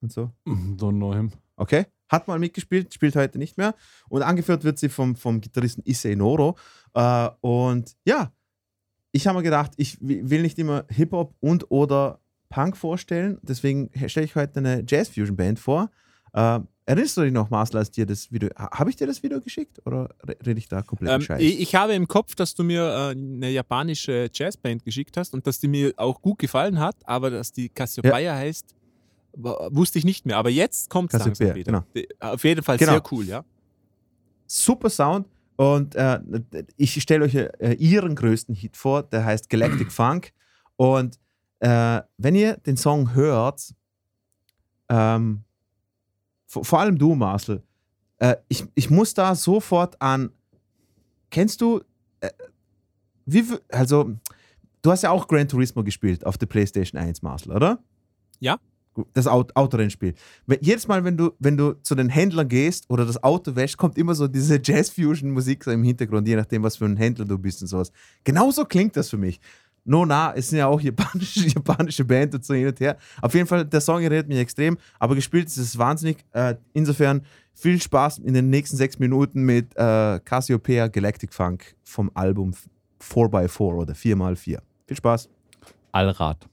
und 0.00 0.12
so. 0.12 0.30
Don't 0.46 0.96
know 0.96 1.14
him. 1.14 1.30
Okay. 1.56 1.86
Hat 2.08 2.26
mal 2.26 2.38
mitgespielt, 2.38 2.94
spielt 2.94 3.14
heute 3.16 3.38
nicht 3.38 3.58
mehr. 3.58 3.74
Und 4.08 4.22
angeführt 4.22 4.64
wird 4.64 4.78
sie 4.78 4.88
vom, 4.88 5.14
vom 5.14 5.40
Gitarristen 5.40 5.82
Issei 5.84 6.14
Noro. 6.14 6.56
Äh, 6.94 7.28
und 7.42 7.96
ja, 8.06 8.32
ich 9.12 9.26
habe 9.26 9.38
mir 9.38 9.42
gedacht, 9.42 9.72
ich 9.76 10.00
wi- 10.00 10.22
will 10.28 10.42
nicht 10.42 10.58
immer 10.58 10.84
Hip-Hop 10.88 11.34
und 11.40 11.70
oder 11.70 12.20
Punk 12.48 12.76
vorstellen. 12.76 13.38
Deswegen 13.42 13.90
stelle 14.08 14.24
ich 14.24 14.36
heute 14.36 14.58
eine 14.60 14.84
Jazz-Fusion-Band 14.86 15.58
vor. 15.58 15.90
Äh, 16.38 16.60
erinnerst 16.86 17.16
du 17.16 17.22
dich 17.22 17.32
noch, 17.32 17.50
Marcel, 17.50 17.78
als 17.78 17.90
dir 17.90 18.06
das 18.06 18.30
Video. 18.30 18.48
ha- 18.56 18.78
Habe 18.78 18.90
ich 18.90 18.96
dir 18.96 19.06
das 19.06 19.22
Video 19.22 19.40
geschickt 19.40 19.80
oder 19.86 20.10
re- 20.26 20.36
rede 20.46 20.58
ich 20.58 20.68
da 20.68 20.82
komplett 20.82 21.10
Ähm, 21.12 21.20
Scheiß? 21.22 21.42
ich, 21.42 21.60
ich 21.60 21.74
habe 21.74 21.94
im 21.94 22.06
Kopf, 22.06 22.34
dass 22.34 22.54
du 22.54 22.62
mir 22.64 22.82
äh, 22.82 23.10
eine 23.10 23.50
japanische 23.50 24.28
Jazzband 24.32 24.84
geschickt 24.84 25.16
hast 25.16 25.34
und 25.34 25.46
dass 25.46 25.58
die 25.58 25.68
mir 25.68 25.92
auch 25.96 26.20
gut 26.22 26.38
gefallen 26.38 26.78
hat, 26.78 26.96
aber 27.04 27.30
dass 27.30 27.50
die 27.52 27.68
Cassiopeia 27.68 28.34
heißt, 28.36 28.74
wa- 29.32 29.68
wusste 29.72 29.98
ich 29.98 30.04
nicht 30.04 30.26
mehr. 30.26 30.36
Aber 30.36 30.50
jetzt 30.50 30.88
kommt 30.90 31.12
es 31.12 31.18
langsam 31.24 31.54
wieder. 31.54 31.64
genau. 31.64 31.84
Die- 31.96 32.08
Auf 32.20 32.44
jeden 32.44 32.62
Fall 32.62 32.76
Genau. 32.78 32.92
sehr 32.92 33.02
cool, 33.10 33.24
ja. 33.24 33.44
super 34.46 34.90
Sound. 34.90 35.26
Und 35.56 35.96
äh, 35.96 36.20
ich 36.76 37.02
stelle 37.02 37.24
euch 37.24 37.34
äh, 37.34 37.74
ihren 37.80 38.14
größten 38.14 38.54
Hit 38.54 38.76
vor, 38.76 39.02
der 39.02 39.24
heißt 39.24 39.50
Galactic 39.50 39.90
Funk. 39.92 40.32
Und 40.76 41.18
äh, 41.58 42.00
wenn 42.16 42.34
ihr 42.36 42.56
den 42.58 42.76
Song 42.76 43.12
hört, 43.14 43.74
ähm, 44.88 45.42
vor, 46.48 46.64
vor 46.64 46.80
allem 46.80 46.98
du, 46.98 47.14
Marcel, 47.14 47.62
äh, 48.18 48.36
ich, 48.48 48.64
ich 48.74 48.90
muss 48.90 49.14
da 49.14 49.34
sofort 49.36 50.00
an. 50.02 50.30
Kennst 51.30 51.60
du, 51.60 51.82
äh, 52.20 52.30
wie, 53.26 53.44
also, 53.70 54.12
du 54.82 54.90
hast 54.90 55.02
ja 55.02 55.10
auch 55.10 55.28
Gran 55.28 55.46
Turismo 55.46 55.84
gespielt 55.84 56.24
auf 56.26 56.38
der 56.38 56.46
PlayStation 56.46 57.00
1, 57.00 57.22
Marcel, 57.22 57.52
oder? 57.52 57.78
Ja. 58.40 58.58
Das 59.12 59.28
Aut- 59.28 59.54
Autorennspiel. 59.54 60.14
Wenn, 60.46 60.58
jedes 60.60 60.88
Mal, 60.88 61.04
wenn 61.04 61.16
du, 61.16 61.30
wenn 61.38 61.56
du 61.56 61.74
zu 61.82 61.94
den 61.94 62.08
Händlern 62.08 62.48
gehst 62.48 62.90
oder 62.90 63.04
das 63.06 63.22
Auto 63.22 63.54
wäschst, 63.54 63.76
kommt 63.76 63.96
immer 63.96 64.14
so 64.16 64.26
diese 64.26 64.58
Jazz-Fusion-Musik 64.60 65.62
so 65.62 65.70
im 65.70 65.84
Hintergrund, 65.84 66.26
je 66.26 66.34
nachdem, 66.34 66.64
was 66.64 66.76
für 66.78 66.86
ein 66.86 66.96
Händler 66.96 67.24
du 67.24 67.38
bist 67.38 67.62
und 67.62 67.68
sowas. 67.68 67.92
Genauso 68.24 68.64
klingt 68.64 68.96
das 68.96 69.10
für 69.10 69.18
mich. 69.18 69.38
No, 69.88 70.04
na, 70.04 70.34
es 70.34 70.50
sind 70.50 70.58
ja 70.58 70.66
auch 70.66 70.80
japanische, 70.80 71.46
japanische 71.48 72.04
Band 72.04 72.34
und 72.34 72.44
so 72.44 72.52
hin 72.52 72.68
und 72.68 72.78
her. 72.78 72.98
Auf 73.22 73.32
jeden 73.32 73.46
Fall, 73.46 73.64
der 73.64 73.80
Song 73.80 74.02
erinnert 74.02 74.28
mich 74.28 74.38
extrem, 74.38 74.76
aber 74.98 75.14
gespielt 75.14 75.46
ist 75.46 75.56
es 75.56 75.78
wahnsinnig. 75.78 76.18
Äh, 76.32 76.56
insofern 76.74 77.22
viel 77.54 77.80
Spaß 77.80 78.18
in 78.18 78.34
den 78.34 78.50
nächsten 78.50 78.76
sechs 78.76 78.98
Minuten 78.98 79.42
mit 79.42 79.74
äh, 79.76 80.20
Cassiopeia 80.24 80.88
Galactic 80.88 81.32
Funk 81.32 81.74
vom 81.82 82.10
Album 82.12 82.52
4x4 83.02 83.60
oder 83.60 83.94
4x4. 83.94 84.58
Viel 84.86 84.96
Spaß. 84.96 85.30
Allrad. 85.92 86.46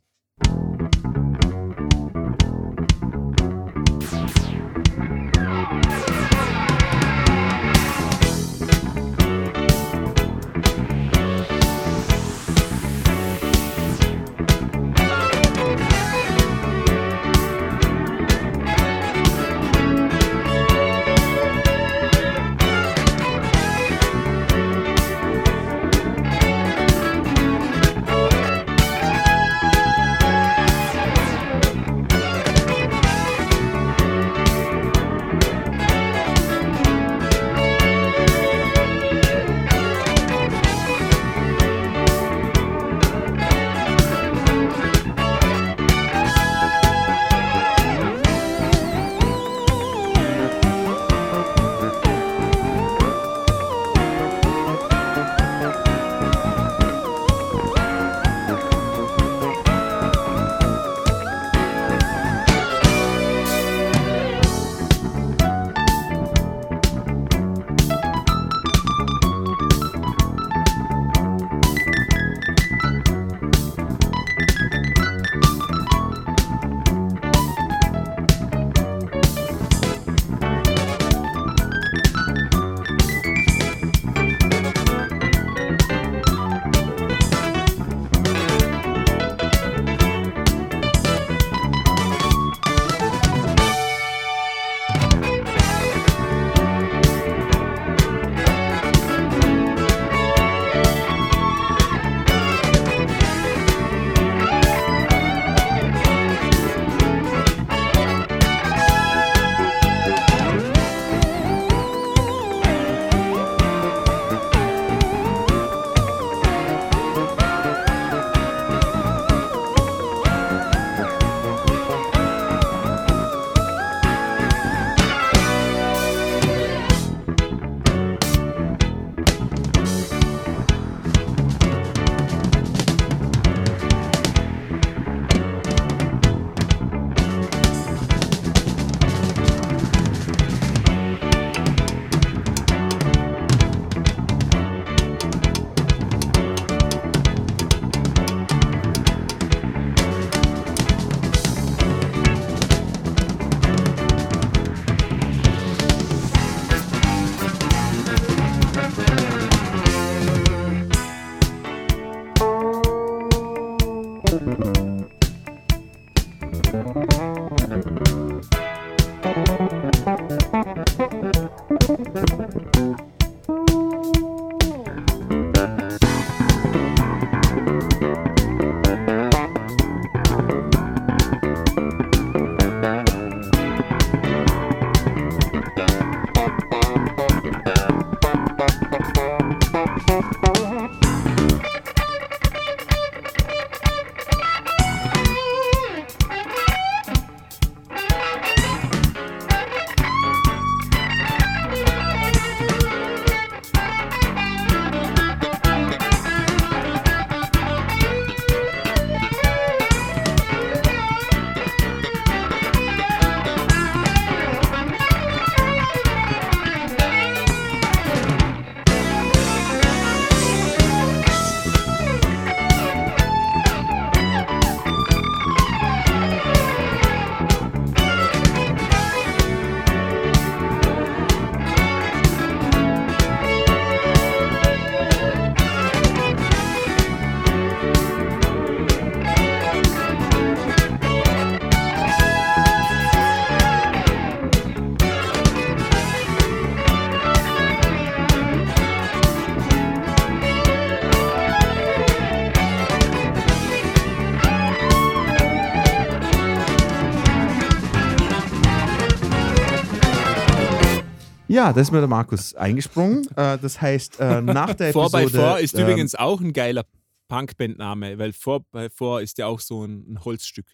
Ja, 261.55 261.71
da 261.73 261.79
ist 261.81 261.91
mir 261.91 261.99
der 261.99 262.07
Markus 262.09 262.53
eingesprungen. 262.55 263.25
Äh, 263.37 263.57
das 263.57 263.79
heißt, 263.81 264.19
äh, 264.19 264.41
nach 264.41 264.73
der 264.73 264.91
Four 264.91 265.05
Episode... 265.05 265.25
by 265.31 265.37
Four 265.37 265.59
ist 265.59 265.73
ähm, 265.75 265.81
übrigens 265.83 266.13
auch 266.15 266.41
ein 266.41 266.51
geiler 266.51 266.83
Punkbandname, 267.29 268.17
weil 268.17 268.33
Four 268.33 268.61
by 268.71 268.89
Four 268.89 269.21
ist 269.21 269.37
ja 269.37 269.47
auch 269.47 269.59
so 269.59 269.83
ein, 269.85 270.05
ein 270.13 270.25
Holzstück, 270.25 270.65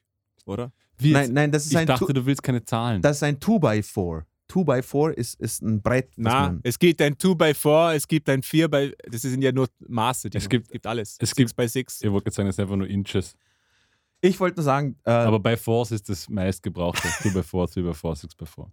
oder? 0.45 0.71
Wie 0.97 1.11
Nein, 1.13 1.23
jetzt? 1.25 1.33
nein, 1.33 1.51
das 1.51 1.65
ist 1.65 1.71
ich 1.71 1.77
ein 1.77 1.87
dachte, 1.87 2.05
Two- 2.05 2.13
du 2.13 2.25
willst 2.25 2.43
keine 2.43 2.63
Zahlen. 2.63 3.01
Das 3.01 3.17
ist 3.17 3.23
ein 3.23 3.37
2x4. 3.37 4.23
2x4 4.51 5.11
ist, 5.13 5.39
ist 5.39 5.61
ein 5.61 5.81
Brett. 5.81 6.11
Na, 6.17 6.41
man- 6.47 6.59
es 6.63 6.77
gibt 6.77 7.01
ein 7.01 7.17
2 7.17 7.33
by 7.35 7.53
4 7.53 7.93
es 7.95 8.07
gibt 8.07 8.27
ein 8.29 8.43
4 8.43 8.67
by 8.67 8.93
das 9.09 9.21
sind 9.21 9.41
ja 9.41 9.51
nur 9.51 9.67
Maße. 9.87 10.29
Die 10.29 10.37
Es 10.37 10.49
gibt- 10.49 10.69
gibt 10.71 10.85
alles. 10.87 11.11
es 11.19 11.29
6 11.29 11.35
gibt- 11.35 11.55
by 11.55 11.67
6 11.67 12.01
ich 12.01 12.11
wollte 12.11 12.25
gerade 12.25 12.35
sagen, 12.35 12.49
es 12.49 12.55
sind 12.57 12.63
einfach 12.63 12.75
nur 12.75 12.87
Inches. 12.87 13.35
Ich 14.19 14.39
wollte 14.39 14.57
nur 14.57 14.65
sagen, 14.65 14.97
äh, 15.05 15.11
Aber 15.11 15.39
bei 15.39 15.55
Force 15.57 15.91
ist 15.91 16.09
das 16.09 16.27
meistgebrauchte. 16.29 17.07
2 17.21 17.29
by 17.33 17.43
4, 17.43 17.67
3 17.67 17.81
by 17.81 17.93
4, 17.93 18.15
6 18.15 18.35
by 18.35 18.45
4. 18.45 18.71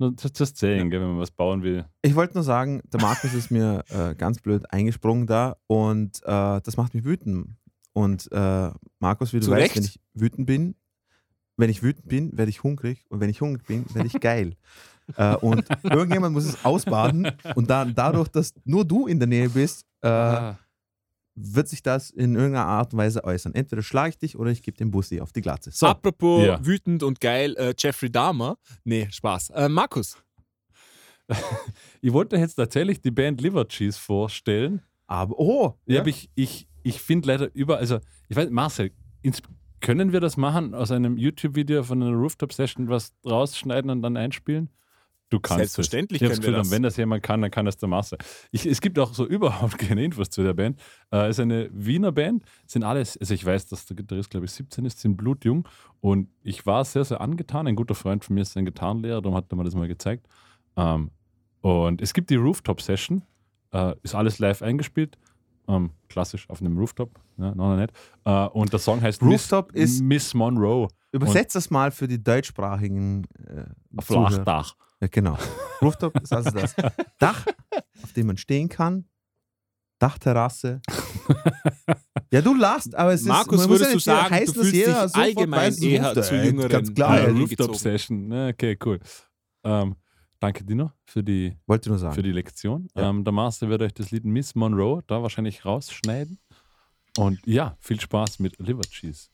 Nur 0.00 0.14
just, 0.18 0.38
just 0.38 0.56
saying, 0.56 0.90
gell, 0.90 1.00
wenn 1.00 1.10
man 1.10 1.18
was 1.18 1.30
bauen 1.30 1.62
will. 1.62 1.84
ich 2.02 2.14
wollte 2.16 2.34
nur 2.34 2.42
sagen, 2.42 2.80
der 2.92 3.00
Markus 3.00 3.34
ist 3.34 3.50
mir 3.50 3.84
äh, 3.90 4.14
ganz 4.14 4.40
blöd 4.40 4.64
eingesprungen 4.72 5.26
da 5.26 5.56
und 5.68 6.20
äh, 6.24 6.60
das 6.62 6.76
macht 6.76 6.94
mich 6.94 7.04
wütend. 7.04 7.56
Und 7.92 8.28
äh, 8.32 8.70
Markus, 8.98 9.32
wie 9.32 9.40
du 9.40 9.44
Zu 9.46 9.50
weißt, 9.52 9.62
Recht. 9.62 9.76
wenn 9.76 9.84
ich 9.84 10.00
wütend 10.14 10.46
bin, 10.46 10.74
wenn 11.56 11.68
ich 11.70 11.82
wütend 11.82 12.08
bin, 12.08 12.36
werde 12.38 12.48
ich 12.50 12.62
hungrig. 12.62 13.04
Und 13.10 13.20
wenn 13.20 13.28
ich 13.28 13.40
hungrig 13.40 13.66
bin, 13.66 13.84
werde 13.94 14.06
ich 14.06 14.18
geil. 14.20 14.56
äh, 15.16 15.36
und 15.36 15.66
irgendjemand 15.82 16.32
muss 16.32 16.46
es 16.46 16.64
ausbaden. 16.64 17.30
Und 17.54 17.68
dann 17.68 17.94
dadurch, 17.94 18.28
dass 18.28 18.54
nur 18.64 18.84
du 18.86 19.06
in 19.06 19.18
der 19.18 19.28
Nähe 19.28 19.50
bist, 19.50 19.84
äh, 20.02 20.08
Ah. 20.08 20.58
Wird 21.34 21.68
sich 21.68 21.82
das 21.82 22.10
in 22.10 22.34
irgendeiner 22.34 22.66
Art 22.66 22.92
und 22.92 22.98
Weise 22.98 23.24
äußern. 23.24 23.54
Entweder 23.54 23.82
schlage 23.82 24.10
ich 24.10 24.18
dich 24.18 24.36
oder 24.38 24.50
ich 24.50 24.62
gebe 24.62 24.76
den 24.76 24.90
Bussi 24.90 25.20
auf 25.20 25.32
die 25.32 25.40
Glatze. 25.40 25.70
So, 25.72 25.86
Apropos 25.86 26.44
Ja. 26.44 26.64
wütend 26.64 27.02
und 27.02 27.20
geil, 27.20 27.56
äh, 27.56 27.74
Jeffrey 27.78 28.10
Dahmer. 28.10 28.58
Nee, 28.84 29.08
Spaß. 29.10 29.50
Äh, 29.50 29.68
Markus. 29.68 30.16
Ich 32.02 32.12
wollte 32.12 32.36
jetzt 32.36 32.54
tatsächlich 32.54 33.00
die 33.00 33.10
Band 33.10 33.40
Liver 33.40 33.68
Cheese 33.68 33.98
vorstellen. 33.98 34.82
aber 35.06 35.38
oh, 35.38 35.74
Ja. 35.86 36.00
Aber 36.00 36.08
ich, 36.08 36.30
ich, 36.34 36.66
ich 36.82 37.00
finde 37.00 37.28
leider 37.28 37.54
über, 37.54 37.76
also 37.78 37.98
ich 38.28 38.36
weiß, 38.36 38.50
Marcel, 38.50 38.90
ins, 39.22 39.42
können 39.80 40.12
wir 40.12 40.20
das 40.20 40.36
machen, 40.36 40.74
aus 40.74 40.90
einem 40.90 41.16
YouTube-Video 41.18 41.82
von 41.84 42.02
einer 42.02 42.12
Rooftop-Session 42.16 42.88
was 42.88 43.12
rausschneiden 43.24 43.90
und 43.90 44.02
dann 44.02 44.16
einspielen? 44.16 44.70
Du 45.30 45.38
kannst 45.38 45.58
Selbstverständlich 45.58 46.20
es. 46.20 46.26
Ich 46.26 46.28
hab's 46.30 46.40
können 46.40 46.52
wir 46.54 46.58
gefühlt, 46.58 46.66
das. 46.66 46.70
Wenn 46.72 46.82
das 46.82 46.96
jemand 46.96 47.22
kann, 47.22 47.40
dann 47.40 47.50
kann 47.52 47.64
das 47.64 47.76
der 47.76 47.88
Marcel. 47.88 48.18
Ich, 48.50 48.66
es 48.66 48.80
gibt 48.80 48.98
auch 48.98 49.14
so 49.14 49.24
überhaupt 49.26 49.78
keine 49.78 50.04
Infos 50.04 50.28
zu 50.28 50.42
der 50.42 50.54
Band. 50.54 50.78
Äh, 51.12 51.28
es 51.28 51.36
ist 51.36 51.40
eine 51.40 51.70
Wiener 51.72 52.10
Band, 52.12 52.44
sind 52.66 52.82
alles, 52.82 53.16
also 53.16 53.32
ich 53.32 53.44
weiß, 53.44 53.66
dass 53.68 53.86
der 53.86 53.96
Gitarrist, 53.96 54.30
glaube 54.30 54.46
ich, 54.46 54.52
17 54.52 54.84
ist, 54.84 54.98
sind 55.00 55.16
blutjung 55.16 55.66
und 56.00 56.28
ich 56.42 56.66
war 56.66 56.84
sehr, 56.84 57.04
sehr 57.04 57.20
angetan. 57.20 57.66
Ein 57.68 57.76
guter 57.76 57.94
Freund 57.94 58.24
von 58.24 58.34
mir 58.34 58.42
ist 58.42 58.56
ein 58.56 58.64
Gitarrenlehrer, 58.64 59.22
darum 59.22 59.36
hat 59.36 59.46
er 59.50 59.56
mir 59.56 59.64
das 59.64 59.74
mal 59.74 59.88
gezeigt. 59.88 60.26
Ähm, 60.76 61.10
und 61.60 62.02
es 62.02 62.12
gibt 62.12 62.30
die 62.30 62.36
Rooftop-Session, 62.36 63.22
äh, 63.72 63.94
ist 64.02 64.14
alles 64.14 64.38
live 64.40 64.62
eingespielt. 64.62 65.16
Ähm, 65.68 65.90
klassisch 66.08 66.50
auf 66.50 66.60
einem 66.60 66.76
Rooftop, 66.76 67.20
ja, 67.36 67.54
noch 67.54 67.76
nicht. 67.76 67.92
Äh, 68.24 68.46
und 68.46 68.72
der 68.72 68.80
Song 68.80 69.00
heißt 69.00 69.22
Rooftop 69.22 69.72
Miss, 69.74 69.92
ist- 69.92 70.02
Miss 70.02 70.34
Monroe. 70.34 70.88
Übersetzt 71.12 71.54
das 71.54 71.70
mal 71.70 71.92
für 71.92 72.08
die 72.08 72.20
deutschsprachigen 72.20 73.24
äh, 73.46 73.64
Zuhörer. 74.02 74.30
Ja, 75.00 75.08
genau. 75.08 75.38
Rooftop 75.82 76.20
ist 76.20 76.32
also 76.32 76.50
das 76.50 76.74
Dach, 77.18 77.46
auf 78.02 78.12
dem 78.12 78.26
man 78.26 78.36
stehen 78.36 78.68
kann. 78.68 79.06
Dachterrasse. 79.98 80.80
ja, 82.32 82.40
du 82.40 82.54
lachst, 82.54 82.94
aber 82.94 83.12
es 83.12 83.22
Markus, 83.22 83.60
ist. 83.60 83.60
man 83.60 83.70
muss 83.70 83.80
würdest 83.80 83.84
ja 83.84 83.90
du 83.90 83.94
nicht 83.96 84.04
sagen, 84.04 84.34
heißen, 84.34 84.54
du 84.54 84.60
fühlst 84.60 84.74
jeder 84.74 85.06
dich 85.06 85.16
allgemein 85.16 85.66
weiß, 85.68 85.82
eher 85.82 86.04
Rooftop, 86.04 86.24
zu 86.24 86.36
jüngeren 86.36 86.68
Ganz 86.70 86.94
klar. 86.94 87.20
äh. 87.20 87.30
Rooftop-Session. 87.30 88.28
Ne, 88.28 88.50
okay, 88.54 88.78
cool. 88.84 88.98
Ähm, 89.62 89.96
danke, 90.38 90.64
Dino, 90.64 90.92
für 91.04 91.22
die, 91.22 91.56
Wollte 91.66 91.90
nur 91.90 91.98
sagen. 91.98 92.14
für 92.14 92.22
die 92.22 92.32
Lektion. 92.32 92.88
Ja. 92.94 93.10
Ähm, 93.10 93.24
der 93.24 93.32
Master 93.32 93.68
wird 93.68 93.82
euch 93.82 93.92
das 93.92 94.10
Lied 94.10 94.24
Miss 94.24 94.54
Monroe 94.54 95.02
da 95.06 95.22
wahrscheinlich 95.22 95.64
rausschneiden. 95.66 96.38
Und 97.18 97.38
ja, 97.46 97.76
viel 97.80 98.00
Spaß 98.00 98.38
mit 98.38 98.58
Liver 98.58 98.82
Cheese. 98.82 99.28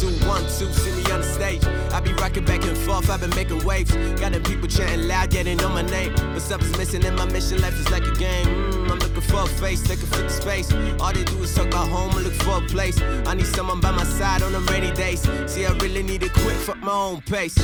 Two, 0.00 0.08
one, 0.26 0.42
two, 0.44 0.72
see 0.72 0.92
me 0.92 1.10
on 1.12 1.20
the 1.20 1.26
stage. 1.26 1.64
I 1.92 2.00
be 2.00 2.12
rocking 2.14 2.44
back 2.44 2.64
and 2.64 2.76
forth, 2.76 3.10
I've 3.10 3.20
been 3.20 3.30
making 3.30 3.64
waves. 3.64 3.92
Got 4.20 4.32
the 4.32 4.40
people 4.40 4.68
chanting 4.68 5.08
loud, 5.08 5.30
getting 5.30 5.62
on 5.62 5.72
my 5.72 5.82
name. 5.82 6.14
But 6.14 6.40
something's 6.40 6.76
missing 6.76 7.02
in 7.02 7.14
my 7.14 7.26
mission, 7.26 7.60
life 7.60 7.78
is 7.78 7.90
like 7.90 8.04
a 8.04 8.14
game. 8.14 8.46
Mm, 8.46 8.90
I'm 8.90 8.98
looking 8.98 9.20
for 9.20 9.42
a 9.42 9.46
face, 9.46 9.80
they 9.82 9.96
can 9.96 10.06
fit 10.06 10.22
the 10.22 10.30
space. 10.30 10.72
All 11.00 11.12
they 11.12 11.24
do 11.24 11.42
is 11.42 11.54
talk 11.54 11.66
about 11.66 11.88
home 11.88 12.14
and 12.16 12.24
look 12.24 12.34
for 12.34 12.58
a 12.58 12.60
place. 12.62 13.00
I 13.26 13.34
need 13.34 13.46
someone 13.46 13.80
by 13.80 13.90
my 13.90 14.04
side 14.04 14.42
on 14.42 14.52
them 14.52 14.66
rainy 14.66 14.92
days. 14.92 15.22
See, 15.46 15.66
I 15.66 15.72
really 15.78 16.02
need 16.02 16.22
to 16.22 16.28
quit, 16.28 16.56
fuck 16.56 16.80
my 16.82 16.92
own 16.92 17.20
pace. 17.22 17.56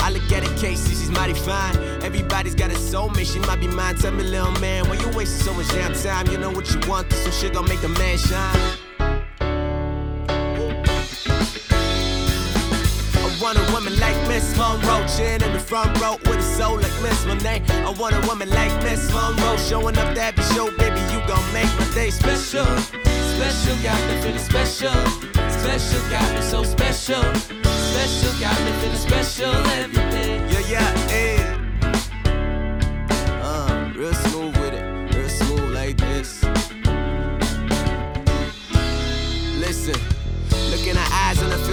I 0.00 0.10
look 0.10 0.30
at 0.32 0.44
a 0.44 0.54
case, 0.60 0.88
she's 0.88 1.10
mighty 1.10 1.34
fine. 1.34 1.76
Everybody's 2.02 2.54
got 2.54 2.70
a 2.70 2.74
soulmate, 2.74 3.32
she 3.32 3.38
might 3.40 3.60
be 3.60 3.68
mine. 3.68 3.96
Tell 3.96 4.12
me, 4.12 4.24
little 4.24 4.52
man, 4.60 4.88
why 4.88 4.94
you 4.94 5.08
wasting 5.16 5.44
so 5.44 5.54
much 5.54 5.68
damn 5.68 5.94
time? 5.94 6.26
You 6.28 6.38
know 6.38 6.50
what 6.50 6.70
you 6.72 6.80
want, 6.88 7.12
some 7.12 7.32
shit 7.32 7.52
gon' 7.52 7.68
make 7.68 7.80
the 7.80 7.88
man 7.88 8.18
shine. 8.18 8.89
Want 13.54 13.68
a 13.68 13.72
woman 13.72 13.98
like 13.98 14.16
Miss 14.28 14.56
Monroe, 14.56 15.04
chin 15.08 15.42
in 15.42 15.52
the 15.52 15.58
front 15.58 16.00
row 16.00 16.16
with 16.26 16.38
a 16.38 16.42
soul 16.42 16.76
like 16.76 17.02
Miss 17.02 17.24
Monet. 17.26 17.62
I 17.68 17.90
want 17.98 18.14
a 18.14 18.20
woman 18.28 18.48
like 18.50 18.72
Miss 18.84 19.12
Monroe, 19.12 19.56
showing 19.56 19.98
up 19.98 20.14
to 20.14 20.22
every 20.22 20.44
show, 20.54 20.70
baby, 20.76 21.00
you 21.12 21.18
gon' 21.26 21.52
make 21.52 21.70
my 21.78 21.86
day 21.92 22.10
special. 22.10 22.66
Special, 23.34 23.76
got 23.82 23.98
me 24.08 24.20
feeling 24.22 24.38
special. 24.38 24.94
Special, 25.50 26.00
got 26.10 26.34
me 26.34 26.42
so 26.42 26.62
special. 26.62 27.24
Special, 27.90 28.32
got 28.38 28.58
me 28.64 28.72
feeling 28.80 28.96
special 29.08 29.54
every 29.80 30.04
day. 30.14 30.38
Yeah, 30.52 30.70
yeah, 30.72 30.90
yeah. 31.10 31.58
Uh, 33.42 33.92
real 33.96 34.14
smooth 34.14 34.49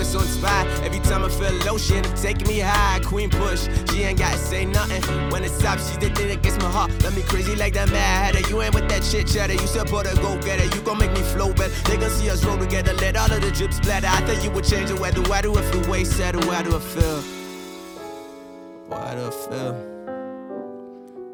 so 0.07 0.19
inspired. 0.21 0.67
Every 0.84 0.99
time 0.99 1.23
I 1.25 1.29
feel 1.29 1.53
low, 1.65 1.77
she 1.77 1.95
end 1.95 2.07
up 2.07 2.15
taking 2.15 2.47
me 2.47 2.59
high. 2.59 2.99
Queen 3.03 3.29
push, 3.29 3.67
she 3.91 4.03
ain't 4.03 4.19
gotta 4.19 4.38
say 4.38 4.65
nothing. 4.65 5.01
When 5.29 5.43
it's 5.43 5.57
top, 5.61 5.77
she's 5.79 5.97
the 5.97 6.09
thing 6.09 6.29
that 6.29 6.41
gets 6.41 6.57
my 6.57 6.71
heart. 6.71 6.91
Let 7.03 7.13
me 7.15 7.21
crazy 7.23 7.55
like 7.55 7.73
that 7.73 7.89
mad 7.89 8.35
hatter. 8.35 8.49
You 8.49 8.61
ain't 8.61 8.73
with 8.73 8.88
that 8.89 9.03
shit 9.03 9.27
chatter. 9.27 9.53
You 9.53 9.67
support 9.67 10.07
a 10.07 10.15
go 10.15 10.39
getter. 10.41 10.63
You 10.75 10.81
gon' 10.81 10.97
make 10.97 11.11
me 11.11 11.21
flow 11.21 11.53
better. 11.53 11.73
They 11.89 11.97
gon' 11.97 12.09
see 12.09 12.29
us 12.29 12.43
roll 12.43 12.57
together. 12.57 12.93
Let 12.93 13.17
all 13.17 13.31
of 13.31 13.41
the 13.41 13.51
drips 13.51 13.77
splatter. 13.77 14.07
I 14.07 14.21
thought 14.21 14.43
you 14.43 14.51
would 14.51 14.65
change 14.65 14.89
the 14.89 14.95
weather. 14.95 15.21
Why 15.23 15.41
do 15.41 15.55
I 15.55 15.61
feel 15.61 15.89
way 15.89 16.03
sadder? 16.03 16.39
Why 16.47 16.63
do 16.63 16.75
I 16.75 16.79
feel? 16.79 17.21
Why 18.88 19.15
do 19.15 19.27
I 19.27 19.31
feel? 19.31 19.73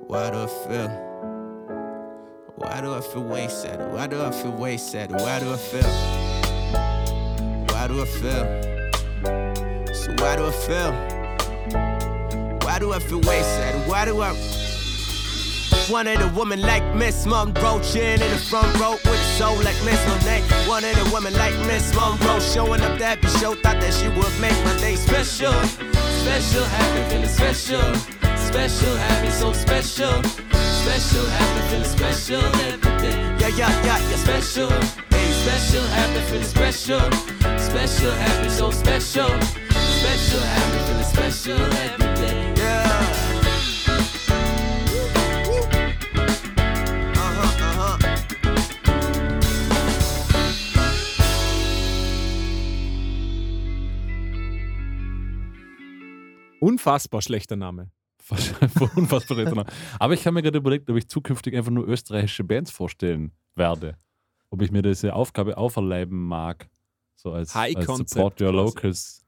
Why 0.08 0.30
do 0.32 0.38
I 0.38 0.48
feel? 0.48 0.90
Why 2.56 2.82
do 2.82 2.94
I 2.94 3.02
feel 3.02 3.24
way 3.24 3.48
sadder? 3.48 3.88
Why 3.90 4.08
do 4.08 4.22
I 4.22 4.32
feel 4.32 4.52
way 4.52 4.78
sadder? 4.78 5.16
Why 5.16 5.40
do 5.40 5.54
I 5.54 5.58
feel? 5.58 6.33
Why 7.84 7.90
do 7.90 8.02
I 8.02 8.06
feel? 8.06 8.46
So 9.94 10.16
why 10.20 10.38
do 10.38 10.46
I 10.46 10.52
feel? 10.52 10.92
Why 12.64 12.80
do 12.80 12.94
I 12.94 13.00
feel 13.00 13.20
way 13.20 13.42
sad? 13.42 13.90
Why 13.90 14.06
do 14.06 14.22
I 14.22 14.32
wanted 15.92 16.22
a 16.22 16.30
woman 16.30 16.62
like 16.62 16.82
Miss 16.96 17.26
Monroe, 17.26 17.82
chin 17.82 18.22
in 18.22 18.32
the 18.32 18.38
front 18.38 18.74
row 18.80 18.92
with 18.92 19.08
a 19.08 19.38
soul 19.38 19.58
like 19.68 19.76
Miss 19.84 20.00
Monet. 20.08 20.44
Wanted 20.66 20.98
a 20.98 21.12
woman 21.12 21.34
like 21.34 21.54
Miss 21.68 21.94
Monroe, 21.94 22.40
showing 22.40 22.80
up 22.80 22.98
to 23.00 23.06
every 23.06 23.30
show, 23.42 23.54
thought 23.54 23.82
that 23.82 23.94
she 23.94 24.08
would 24.08 24.32
make 24.40 24.56
my 24.64 24.78
day 24.78 24.96
special. 24.96 25.52
Special, 26.24 26.64
happy, 26.64 27.10
feeling 27.10 27.28
special. 27.28 27.96
Special, 28.38 28.96
happy, 28.96 29.30
so 29.30 29.52
special. 29.52 30.24
Special, 30.24 31.26
happy, 31.36 31.68
feeling 31.68 31.84
special 31.84 32.46
every 32.64 32.98
day. 33.04 33.20
Yeah, 33.42 33.48
yeah, 33.50 33.84
yeah, 33.84 34.10
yeah, 34.10 34.16
special. 34.16 34.72
Special, 35.44 35.84
happy, 35.88 36.22
feeling 36.32 36.48
special. 36.48 37.43
Special, 37.74 38.12
happy, 38.12 38.50
so 38.50 38.72
special. 38.72 39.30
Special, 39.98 40.42
happy, 40.42 40.78
feeling 40.86 41.10
special 41.10 41.58
every 41.58 42.14
day. 42.22 42.54
Yeah. 42.56 42.84
Unfassbar 56.60 57.24
schlechter 57.24 57.56
Name. 57.56 57.90
Unfassbar 58.96 59.36
schlechter 59.36 59.56
Name. 59.56 59.66
Aber 59.98 60.14
ich 60.14 60.28
habe 60.28 60.36
mir 60.36 60.44
gerade 60.44 60.60
überlegt, 60.60 60.88
ob 60.92 60.98
ich 60.98 61.10
zukünftig 61.10 61.56
einfach 61.58 61.72
nur 61.72 61.88
österreichische 61.88 62.44
Bands 62.44 62.70
vorstellen 62.70 63.32
werde. 63.56 63.98
Ob 64.52 64.62
ich 64.62 64.70
mir 64.70 64.84
diese 64.84 65.16
Aufgabe 65.16 65.58
auferleiben 65.58 66.24
mag. 66.24 66.70
So 67.24 67.32
als, 67.32 67.56
High 67.56 67.78
als 67.78 67.86
Concept 67.86 68.10
Support 68.10 68.42
your 68.42 68.52
locals. 68.52 69.26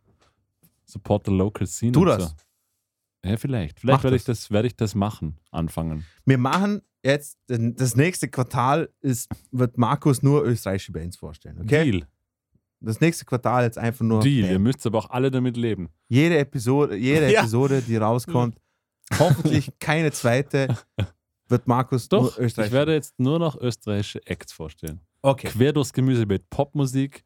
Support 0.86 1.26
the 1.26 1.32
local 1.32 1.66
scene. 1.66 1.94
Tu 1.94 2.04
das. 2.04 2.24
So. 2.24 3.30
Ja, 3.30 3.38
vielleicht. 3.38 3.80
Vielleicht 3.80 4.04
werde 4.04 4.18
ich, 4.18 4.26
das. 4.26 4.52
werde 4.52 4.68
ich 4.68 4.76
das 4.76 4.94
machen, 4.94 5.40
anfangen. 5.50 6.06
Wir 6.26 6.38
machen 6.38 6.82
jetzt, 7.04 7.40
das 7.48 7.96
nächste 7.96 8.28
Quartal 8.28 8.90
ist, 9.02 9.32
wird 9.52 9.78
Markus 9.78 10.22
nur 10.22 10.44
österreichische 10.44 10.92
Bands 10.92 11.18
vorstellen. 11.18 11.62
Okay? 11.62 11.90
Deal. 11.90 12.08
Das 12.82 13.00
nächste 13.00 13.26
Quartal 13.26 13.64
jetzt 13.64 13.78
einfach 13.78 14.06
nur. 14.06 14.20
Deal. 14.20 14.44
Bam. 14.44 14.52
Ihr 14.52 14.60
müsst 14.60 14.86
aber 14.86 15.00
auch 15.00 15.10
alle 15.10 15.32
damit 15.32 15.56
leben. 15.56 15.90
Jede 16.10 16.38
Episode, 16.38 16.98
jede 16.98 17.32
Ja. 17.32 17.42
Episode, 17.42 17.82
die 17.82 17.96
rauskommt, 17.96 18.60
hoffentlich 19.18 19.72
keine 19.80 20.12
zweite, 20.12 20.78
wird 21.48 21.66
Markus 21.66 22.10
Doch, 22.10 22.22
nur 22.22 22.30
österreichische 22.32 22.62
ich 22.64 22.72
werde 22.74 22.94
jetzt 22.94 23.18
nur 23.20 23.40
noch 23.40 23.56
österreichische 23.60 24.24
Acts 24.28 24.52
vorstellen. 24.52 25.00
Okay. 25.22 25.48
Quer 25.48 25.74
durchs 25.74 25.94
Gemüsebeet. 25.94 26.50
Popmusik, 26.50 27.24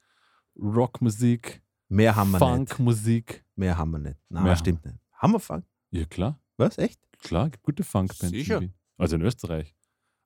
Rockmusik, 0.62 1.62
Mehr 1.90 2.16
haben 2.16 2.32
wir 2.32 2.40
nicht. 2.40 2.70
Funkmusik. 2.70 3.44
Mehr 3.56 3.78
haben 3.78 3.92
wir 3.92 4.00
nicht. 4.00 4.20
Nein, 4.30 4.44
Mehr 4.44 4.56
stimmt 4.56 4.86
nicht. 4.86 4.98
Haben 5.14 5.34
wir 5.34 5.40
Funk? 5.40 5.66
Ja, 5.92 6.06
klar. 6.06 6.40
Was? 6.58 6.78
Echt? 6.78 7.00
Klar, 7.20 7.50
gibt 7.50 7.64
gute 7.64 7.84
Funkbands. 7.84 8.30
Sicher. 8.30 8.62
in. 8.62 8.74
Also 8.98 9.16
in 9.16 9.22
Österreich. 9.24 9.76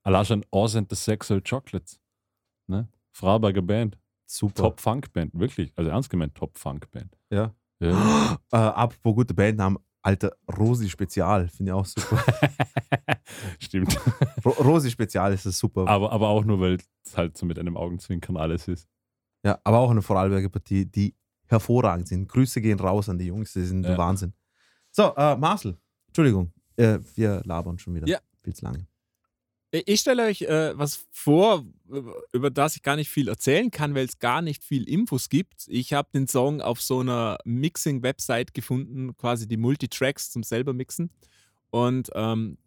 Allein 0.04 0.26
schon 0.26 0.46
Oz 0.52 0.76
and 0.76 0.90
the 0.90 0.96
Sexual 0.96 1.42
Chocolates. 1.42 2.00
Ne? 2.68 2.90
Freiburger 3.12 3.62
Band. 3.62 3.98
Super. 4.26 4.64
Top 4.64 4.80
Funkband, 4.82 5.34
wirklich. 5.34 5.72
Also 5.76 5.90
ernst 5.90 6.10
gemeint, 6.10 6.36
Top 6.36 6.58
Funkband. 6.58 7.18
Ja. 7.30 7.54
Ja. 7.80 8.38
Äh, 8.52 8.58
apropos 8.58 9.16
gute 9.16 9.34
Bandnamen, 9.34 9.80
Alter, 10.02 10.36
Rosi 10.58 10.90
Spezial, 10.90 11.48
finde 11.48 11.72
ich 11.72 11.74
auch 11.74 11.86
super. 11.86 12.24
Stimmt. 13.60 13.98
Ro 14.46 14.50
Rosi 14.52 14.92
Spezial 14.92 15.34
ist 15.34 15.46
das 15.46 15.58
super. 15.58 15.88
Aber, 15.88 16.12
aber 16.12 16.28
auch 16.28 16.44
nur, 16.46 16.60
weil 16.60 16.78
es 17.06 17.18
halt 17.18 17.38
so 17.38 17.46
mit 17.46 17.58
einem 17.58 17.78
Augenzwinkern 17.78 18.38
alles 18.38 18.68
ist. 18.68 18.88
Ja, 19.44 19.60
aber 19.64 19.80
auch 19.80 19.91
eine 19.91 20.02
Vorarlberger 20.02 20.49
Partie, 20.49 20.86
die 20.86 21.15
hervorragend 21.48 22.07
sind. 22.07 22.28
Grüße 22.30 22.61
gehen 22.61 22.80
raus 22.80 23.10
an 23.10 23.18
die 23.20 23.26
Jungs, 23.26 23.53
die 23.53 23.64
sind 23.64 23.84
Ja. 23.86 23.98
Wahnsinn. 23.98 24.34
So, 24.91 25.14
äh, 25.15 25.36
Marcel, 25.36 25.78
Entschuldigung, 26.07 26.53
äh, 26.78 26.99
wir 27.15 27.41
labern 27.45 27.78
schon 27.78 27.95
wieder 27.95 28.07
Ja. 28.07 28.20
viel 28.41 28.53
zu 28.56 28.64
lange. 28.65 28.88
Ich 29.72 30.02
stelle 30.02 30.26
euch 30.26 30.44
äh, 30.44 30.78
was 30.78 31.03
vor, 31.10 31.65
über 32.32 32.52
das 32.52 32.76
ich 32.76 32.84
gar 32.84 32.95
nicht 32.95 33.10
viel 33.10 33.28
erzählen 33.28 33.72
kann, 33.72 33.95
weil 33.95 34.06
es 34.06 34.20
gar 34.20 34.44
nicht 34.44 34.64
viel 34.64 34.88
Infos 34.88 35.30
gibt. 35.30 35.65
Ich 35.68 35.94
habe 35.94 36.10
den 36.14 36.28
Song 36.28 36.61
auf 36.61 36.80
so 36.80 36.99
einer 36.99 37.40
Mixing-Website 37.44 38.53
gefunden, 38.53 39.18
quasi 39.18 39.48
die 39.48 39.57
Multitracks 39.57 40.30
zum 40.30 40.44
selber 40.44 40.74
mixen. 40.74 41.10
Und 41.72 42.11
ähm, 42.14 42.60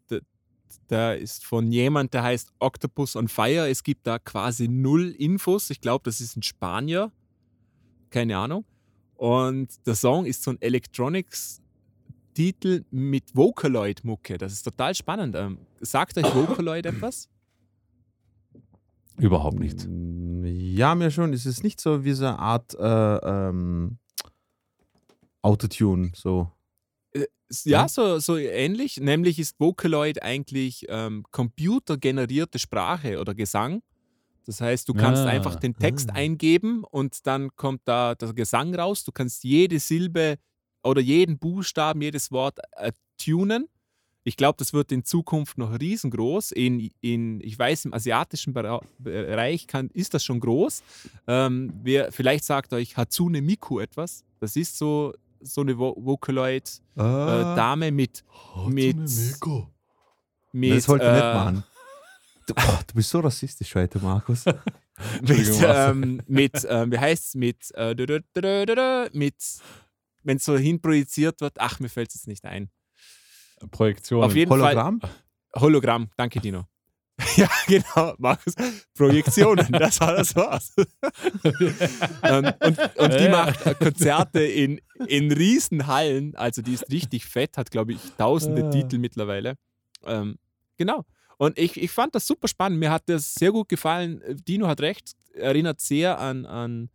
da, 0.88 1.10
da 1.10 1.12
ist 1.12 1.44
von 1.44 1.70
jemand, 1.72 2.14
der 2.14 2.22
heißt 2.22 2.52
Octopus 2.58 3.16
on 3.16 3.28
Fire. 3.28 3.68
Es 3.68 3.82
gibt 3.82 4.06
da 4.06 4.18
quasi 4.18 4.68
null 4.68 5.10
Infos. 5.18 5.70
Ich 5.70 5.80
glaube, 5.80 6.02
das 6.04 6.20
ist 6.20 6.36
ein 6.36 6.42
Spanier. 6.42 7.12
Keine 8.10 8.36
Ahnung. 8.38 8.64
Und 9.16 9.68
der 9.86 9.94
Song 9.94 10.26
ist 10.26 10.42
so 10.42 10.50
ein 10.50 10.60
Electronics 10.60 11.62
Titel 12.34 12.84
mit 12.90 13.34
Vocaloid-Mucke. 13.34 14.36
Das 14.36 14.52
ist 14.52 14.62
total 14.62 14.94
spannend. 14.94 15.34
Ähm, 15.36 15.58
sagt 15.80 16.18
euch 16.18 16.34
Vocaloid 16.34 16.84
etwas? 16.86 17.28
Überhaupt 19.16 19.58
nicht. 19.58 19.86
Mm, 19.88 20.44
Ja, 20.44 20.94
mir 20.94 21.10
schon. 21.10 21.32
Es 21.32 21.46
ist 21.46 21.62
nicht 21.64 21.80
so 21.80 22.04
wie 22.04 22.12
so 22.12 22.26
eine 22.26 22.38
Art 22.38 22.74
äh, 22.74 23.16
ähm, 23.48 23.98
Autotune, 25.42 26.12
so. 26.14 26.50
S- 27.48 27.64
Ja, 27.64 27.88
so, 27.88 28.18
so 28.18 28.36
ähnlich. 28.36 28.98
Nämlich 29.00 29.38
ist 29.38 29.58
Vocaloid 29.60 30.22
eigentlich 30.22 30.84
ähm, 30.88 31.24
computergenerierte 31.30 32.58
Sprache 32.58 33.20
oder 33.20 33.34
Gesang. 33.34 33.82
Das 34.46 34.60
heißt, 34.60 34.88
du 34.88 34.94
kannst 34.94 35.22
Ah, 35.22 35.26
einfach 35.26 35.56
den 35.56 35.74
Text 35.76 36.10
ah. 36.10 36.14
eingeben 36.14 36.84
und 36.84 37.26
dann 37.26 37.54
kommt 37.56 37.82
da 37.84 38.14
der 38.14 38.32
Gesang 38.32 38.74
raus. 38.74 39.02
Du 39.04 39.12
kannst 39.12 39.42
jede 39.44 39.78
Silbe 39.80 40.36
oder 40.84 41.00
jeden 41.00 41.38
Buchstaben, 41.38 42.00
jedes 42.02 42.30
Wort 42.30 42.58
äh, 42.76 42.92
tunen. 43.22 43.68
Ich 44.22 44.36
glaube, 44.36 44.56
das 44.58 44.72
wird 44.72 44.90
in 44.90 45.04
Zukunft 45.04 45.56
noch 45.58 45.78
riesengroß. 45.80 46.50
In, 46.52 46.90
in, 47.00 47.40
ich 47.40 47.56
weiß, 47.56 47.84
im 47.86 47.94
asiatischen 47.94 48.52
Bereich 48.98 49.66
kann, 49.68 49.88
ist 49.94 50.14
das 50.14 50.24
schon 50.24 50.40
groß. 50.40 50.82
Ähm, 51.28 51.72
wer, 51.84 52.10
vielleicht 52.10 52.44
sagt 52.44 52.72
euch 52.72 52.96
Hatsune 52.96 53.40
Miku 53.40 53.78
etwas. 53.78 54.24
Das 54.40 54.56
ist 54.56 54.78
so, 54.78 55.14
so 55.46 55.60
eine 55.62 55.78
Vo 55.78 55.94
Vocaloid 55.98 56.68
äh, 56.96 56.98
Dame 56.98 57.90
mit, 57.90 58.24
mit, 58.66 58.96
mit, 58.96 60.76
das 60.76 60.88
wollte 60.88 61.06
ich 61.06 61.12
nicht 61.12 61.22
äh, 61.22 61.34
machen. 61.34 61.64
Du, 62.46 62.54
oh, 62.58 62.78
du 62.86 62.94
bist 62.94 63.10
so 63.10 63.20
rassistisch 63.20 63.74
heute, 63.74 63.98
Markus. 63.98 64.44
mit, 64.46 64.56
Entschuldigung, 65.18 65.62
was? 65.62 65.90
ähm, 65.90 66.22
mit 66.26 66.66
ähm, 66.68 66.92
wie 66.92 66.98
heißt 66.98 67.26
es, 67.26 67.34
mit, 67.34 67.70
äh, 67.74 67.94
mit 69.12 69.36
wenn 70.22 70.36
es 70.36 70.44
so 70.44 70.56
hinprojiziert 70.56 71.40
wird, 71.40 71.60
ach, 71.60 71.80
mir 71.80 71.88
fällt 71.88 72.08
es 72.08 72.16
jetzt 72.16 72.28
nicht 72.28 72.44
ein. 72.44 72.70
Projektion. 73.70 74.22
Auf 74.22 74.34
jeden 74.34 74.50
Hologramm? 74.50 75.00
Fall. 75.00 75.10
Hologramm, 75.54 76.10
danke 76.16 76.40
Dino. 76.40 76.66
ja, 77.36 77.48
genau, 77.66 78.14
Markus. 78.18 78.54
Projektionen, 78.94 79.66
das 79.72 80.00
war 80.00 80.14
das 80.16 80.36
war's. 80.36 80.74
ähm, 82.22 82.52
und, 82.60 82.78
und 82.96 83.14
die 83.14 83.24
Ja. 83.24 83.30
macht 83.46 83.78
Konzerte 83.78 84.40
in, 84.40 84.80
in 85.06 85.32
Riesenhallen, 85.32 86.34
also 86.36 86.60
die 86.62 86.74
ist 86.74 86.90
richtig 86.90 87.24
fett, 87.24 87.56
hat 87.56 87.70
glaube 87.70 87.92
ich 87.94 88.00
tausende 88.18 88.64
Ah. 88.66 88.70
Titel 88.70 88.98
mittlerweile. 88.98 89.56
Ähm, 90.04 90.36
genau. 90.76 91.04
Und 91.38 91.58
ich, 91.58 91.76
ich 91.80 91.90
fand 91.90 92.14
das 92.14 92.26
super 92.26 92.48
spannend. 92.48 92.78
Mir 92.78 92.90
hat 92.90 93.02
das 93.06 93.34
sehr 93.34 93.52
gut 93.52 93.68
gefallen. 93.68 94.22
Dino 94.46 94.66
hat 94.66 94.80
recht, 94.80 95.12
erinnert 95.34 95.80
sehr 95.80 96.18
an, 96.18 96.46
an, 96.46 96.88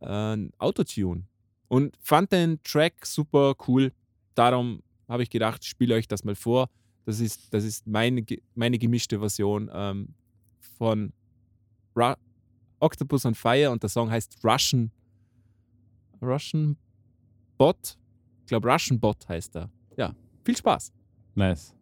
an 0.00 0.50
Autotune. 0.58 1.24
Und 1.68 1.96
fand 2.00 2.32
den 2.32 2.60
Track 2.62 3.06
super 3.06 3.54
cool. 3.68 3.92
Darum 4.34 4.82
habe 5.08 5.22
ich 5.22 5.30
gedacht, 5.30 5.64
spiele 5.64 5.94
euch 5.94 6.08
das 6.08 6.24
mal 6.24 6.34
vor. 6.34 6.68
Das 7.04 7.20
ist, 7.20 7.52
das 7.52 7.64
ist 7.64 7.86
meine, 7.86 8.24
meine 8.54 8.78
gemischte 8.78 9.18
Version 9.18 9.70
ähm, 9.72 10.14
von 10.78 11.12
Ru 11.94 12.14
Octopus 12.80 13.24
on 13.24 13.34
Fire 13.34 13.70
und 13.70 13.82
der 13.82 13.88
Song 13.90 14.10
heißt 14.10 14.38
Russian 14.44 14.90
Russian 16.20 16.76
Bot. 17.56 17.98
Ich 18.40 18.46
glaube, 18.46 18.70
Russian 18.70 18.98
Bot 18.98 19.28
heißt 19.28 19.56
er. 19.56 19.70
Ja, 19.96 20.14
viel 20.44 20.56
Spaß. 20.56 20.92
Nice. 21.34 21.74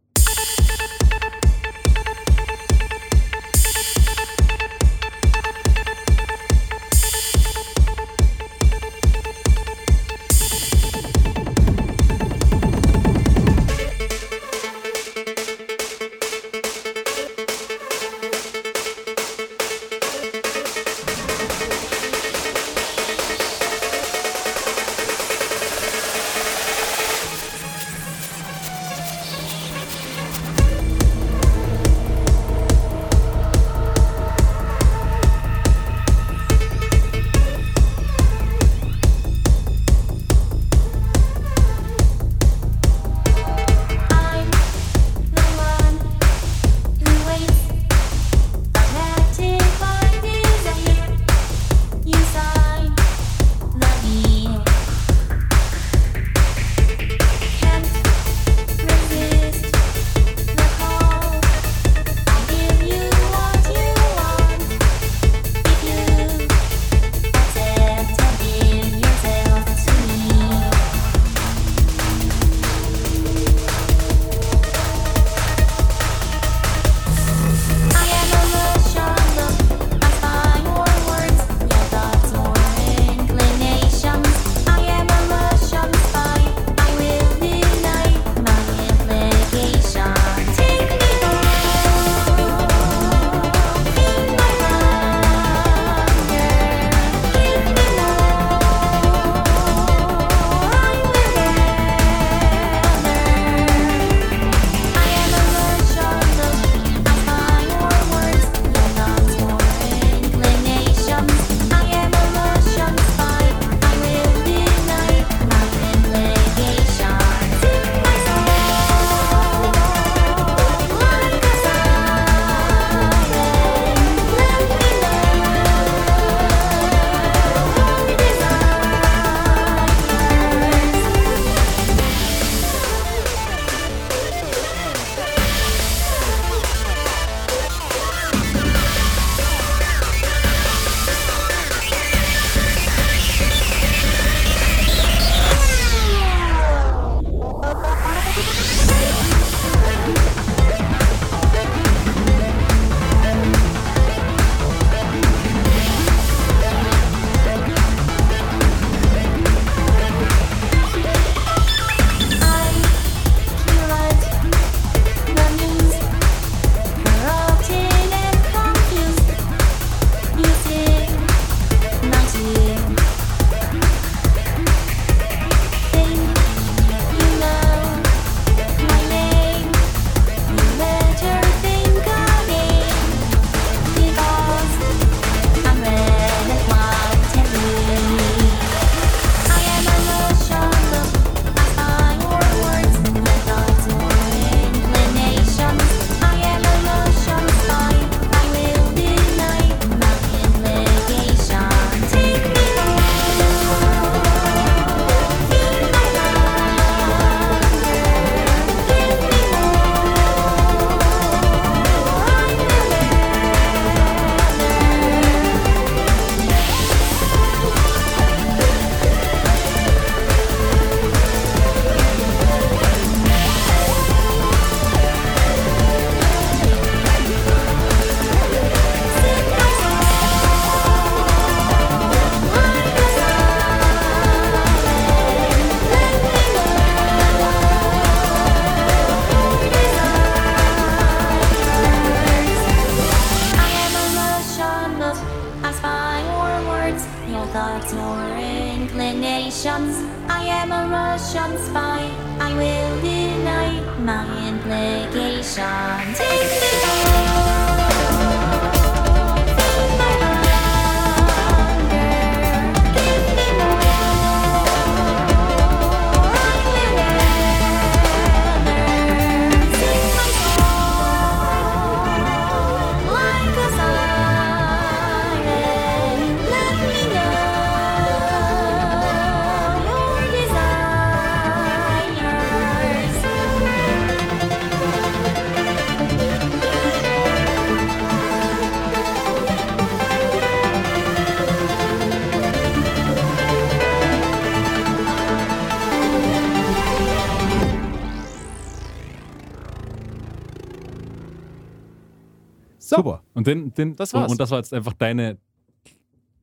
Den, 303.79 303.97
Das 303.97 304.13
war's. 304.15 304.31
Und 304.31 304.41
das 304.41 304.51
war 304.51 304.59
jetzt 304.59 304.73
einfach 304.73 304.93
deine, 304.95 305.39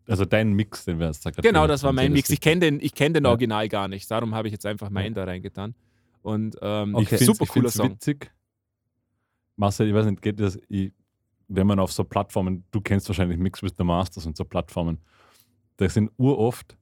also 0.08 0.26
dein 0.26 0.54
Mix, 0.54 0.86
den 0.86 1.00
wir 1.00 1.08
jetzt 1.08 1.26
da 1.26 1.32
gerade 1.32 1.48
Genau, 1.48 1.68
das 1.68 1.84
war 1.84 1.94
mein 1.94 2.12
Mix. 2.12 2.30
Ich 2.30 2.42
kenne 2.42 2.62
den, 2.62 2.80
ich 2.80 2.94
kenn 2.94 3.14
den 3.14 3.24
Ja. 3.24 3.30
Original 3.30 3.68
gar 3.70 3.88
nicht. 3.88 4.10
Darum 4.10 4.34
habe 4.36 4.48
ich 4.48 4.52
jetzt 4.52 4.66
einfach 4.66 4.90
meinen 4.90 5.14
da 5.14 5.24
reingetan. 5.24 5.76
Und 6.22 6.58
ähm, 6.62 6.96
find's, 7.06 7.26
super 7.26 7.44
ich 7.44 7.50
cooler 7.50 7.70
Song. 7.70 7.92
witzig. 7.92 8.32
Marcel, 9.56 9.88
ich 9.88 9.94
weiß 9.94 10.06
nicht, 10.06 10.22
geht 10.22 10.40
das, 10.40 10.58
ich, 10.68 10.94
wenn 11.48 11.68
man 11.68 11.80
auf 11.80 11.92
so 11.92 12.04
Plattformen, 12.04 12.64
du 12.72 12.82
kennst 12.82 13.10
wahrscheinlich 13.10 13.38
Mix 13.38 13.62
with 13.62 13.74
the 13.78 13.84
Masters 13.84 14.26
und 14.26 14.38
so 14.38 14.46
Plattformen, 14.46 15.00
da 15.78 15.90
sind 15.90 16.12
uroft, 16.18 16.78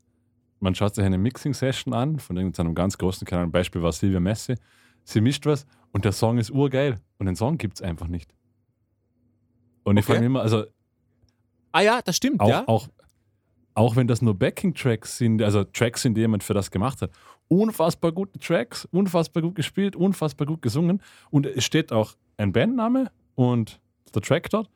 man 0.59 0.75
schaut 0.75 0.95
sich 0.95 1.03
eine 1.03 1.17
Mixing-Session 1.17 1.93
an, 1.93 2.19
von 2.19 2.37
irgendeinem 2.37 2.75
ganz 2.75 2.97
großen, 2.97 3.25
keine 3.25 3.41
Ahnung, 3.41 3.51
Beispiel 3.51 3.81
war 3.81 3.91
Silvia 3.91 4.19
Messi, 4.19 4.55
sie 5.03 5.21
mischt 5.21 5.45
was 5.45 5.65
und 5.91 6.05
der 6.05 6.11
Song 6.11 6.37
ist 6.37 6.51
urgeil 6.51 6.99
und 7.17 7.25
den 7.25 7.35
Song 7.35 7.57
gibt 7.57 7.75
es 7.77 7.81
einfach 7.81 8.07
nicht. 8.07 8.33
Und 9.87 9.95
ich 9.95 10.03
Okay. 10.03 10.13
frage 10.13 10.19
mich 10.19 10.25
immer, 10.27 10.41
also 10.41 10.65
Ah 11.71 11.81
ja, 11.81 12.01
das 12.03 12.17
stimmt, 12.17 12.41
auch, 12.41 12.49
ja. 12.49 12.63
auch, 12.67 12.87
auch 13.73 13.95
wenn 13.95 14.07
das 14.07 14.21
nur 14.21 14.33
Backing-Tracks 14.37 15.17
sind, 15.17 15.41
also 15.41 15.63
Tracks 15.63 16.01
sind, 16.01 16.15
die 16.15 16.21
jemand 16.21 16.43
für 16.43 16.53
das 16.53 16.71
gemacht 16.71 17.01
hat, 17.01 17.11
unfassbar 17.47 18.11
gute 18.11 18.37
Tracks, 18.39 18.85
unfassbar 18.91 19.43
gut 19.43 19.55
gespielt, 19.55 19.95
unfassbar 19.95 20.45
gut 20.47 20.61
gesungen 20.61 21.01
und 21.29 21.45
es 21.45 21.63
steht 21.63 21.91
auch 21.93 22.15
ein 22.37 22.51
Bandname 22.51 23.11
und 23.35 23.79
der 24.13 24.21
Track 24.21 24.49
dort, 24.49 24.69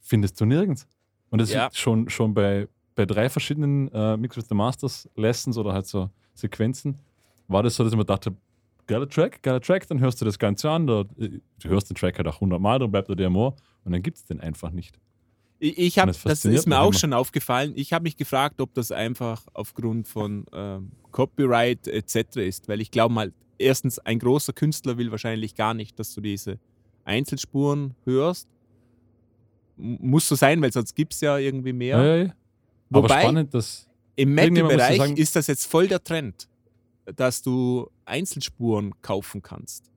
findest 0.00 0.40
du 0.40 0.46
nirgends. 0.46 0.86
Und 1.30 1.40
das 1.40 1.50
Ja. 1.52 1.66
ist 1.66 1.78
schon, 1.78 2.08
schon 2.08 2.34
bei, 2.34 2.66
bei 2.94 3.06
drei 3.06 3.28
verschiedenen 3.28 3.88
äh, 3.92 4.16
Mix 4.16 4.36
with 4.36 4.46
the 4.48 4.54
Masters 4.54 5.08
Lessons 5.14 5.58
oder 5.58 5.74
halt 5.74 5.86
so 5.86 6.10
Sequenzen, 6.34 6.98
war 7.48 7.62
das 7.62 7.76
so, 7.76 7.84
dass 7.84 7.92
ich 7.92 7.98
mir 7.98 8.04
dachte, 8.04 8.34
geiler 8.86 9.08
Track, 9.08 9.42
geiler 9.42 9.60
Track, 9.60 9.86
dann 9.88 10.00
hörst 10.00 10.20
du 10.20 10.24
das 10.24 10.38
Ganze 10.38 10.70
an, 10.70 10.86
da, 10.86 11.04
du 11.04 11.40
hörst 11.68 11.90
den 11.90 11.96
Track 11.96 12.18
halt 12.18 12.26
auch 12.28 12.36
100 12.36 12.60
Mal, 12.60 12.78
dann 12.78 12.90
bleibt 12.90 13.08
er 13.08 13.16
dir 13.16 13.26
im 13.26 13.36
Ohr 13.36 13.54
und 13.86 13.92
dann 13.92 14.02
gibt 14.02 14.18
es 14.18 14.24
den 14.26 14.40
einfach 14.40 14.70
nicht. 14.72 14.98
Ich, 15.58 15.78
ich 15.78 15.98
hab, 15.98 16.08
das 16.08 16.22
das 16.22 16.44
ist 16.44 16.66
mir 16.66 16.80
auch 16.80 16.90
immer. 16.90 16.98
schon 16.98 17.12
aufgefallen. 17.14 17.72
Ich 17.76 17.94
habe 17.94 18.02
mich 18.02 18.16
gefragt, 18.18 18.60
ob 18.60 18.74
das 18.74 18.92
einfach 18.92 19.46
aufgrund 19.54 20.06
von 20.06 20.44
ähm, 20.52 20.92
Copyright 21.12 21.88
etc. 21.88 22.36
ist, 22.36 22.68
weil 22.68 22.82
ich 22.82 22.90
glaube 22.90 23.14
mal, 23.14 23.32
erstens, 23.56 23.98
ein 23.98 24.18
großer 24.18 24.52
Künstler 24.52 24.98
will 24.98 25.10
wahrscheinlich 25.10 25.54
gar 25.54 25.72
nicht, 25.72 25.98
dass 25.98 26.12
du 26.14 26.20
diese 26.20 26.58
Einzelspuren 27.06 27.94
hörst. 28.04 28.48
M 29.78 29.96
muss 30.00 30.28
so 30.28 30.34
sein, 30.34 30.60
weil 30.60 30.72
sonst 30.72 30.94
gibt 30.94 31.14
es 31.14 31.20
ja 31.22 31.38
irgendwie 31.38 31.72
mehr. 31.72 31.96
Ja, 31.98 32.04
ja, 32.04 32.24
ja. 32.24 32.34
Aber 32.90 33.02
Wobei- 33.04 33.20
spannend, 33.22 33.54
dass. 33.54 33.88
Im 34.18 34.34
Metal-Bereich 34.34 35.12
ist 35.18 35.36
das 35.36 35.46
jetzt 35.46 35.66
voll 35.66 35.88
der 35.88 36.02
Trend, 36.02 36.48
dass 37.16 37.42
du 37.42 37.88
Einzelspuren 38.06 38.94
kaufen 39.02 39.42
kannst. 39.42 39.90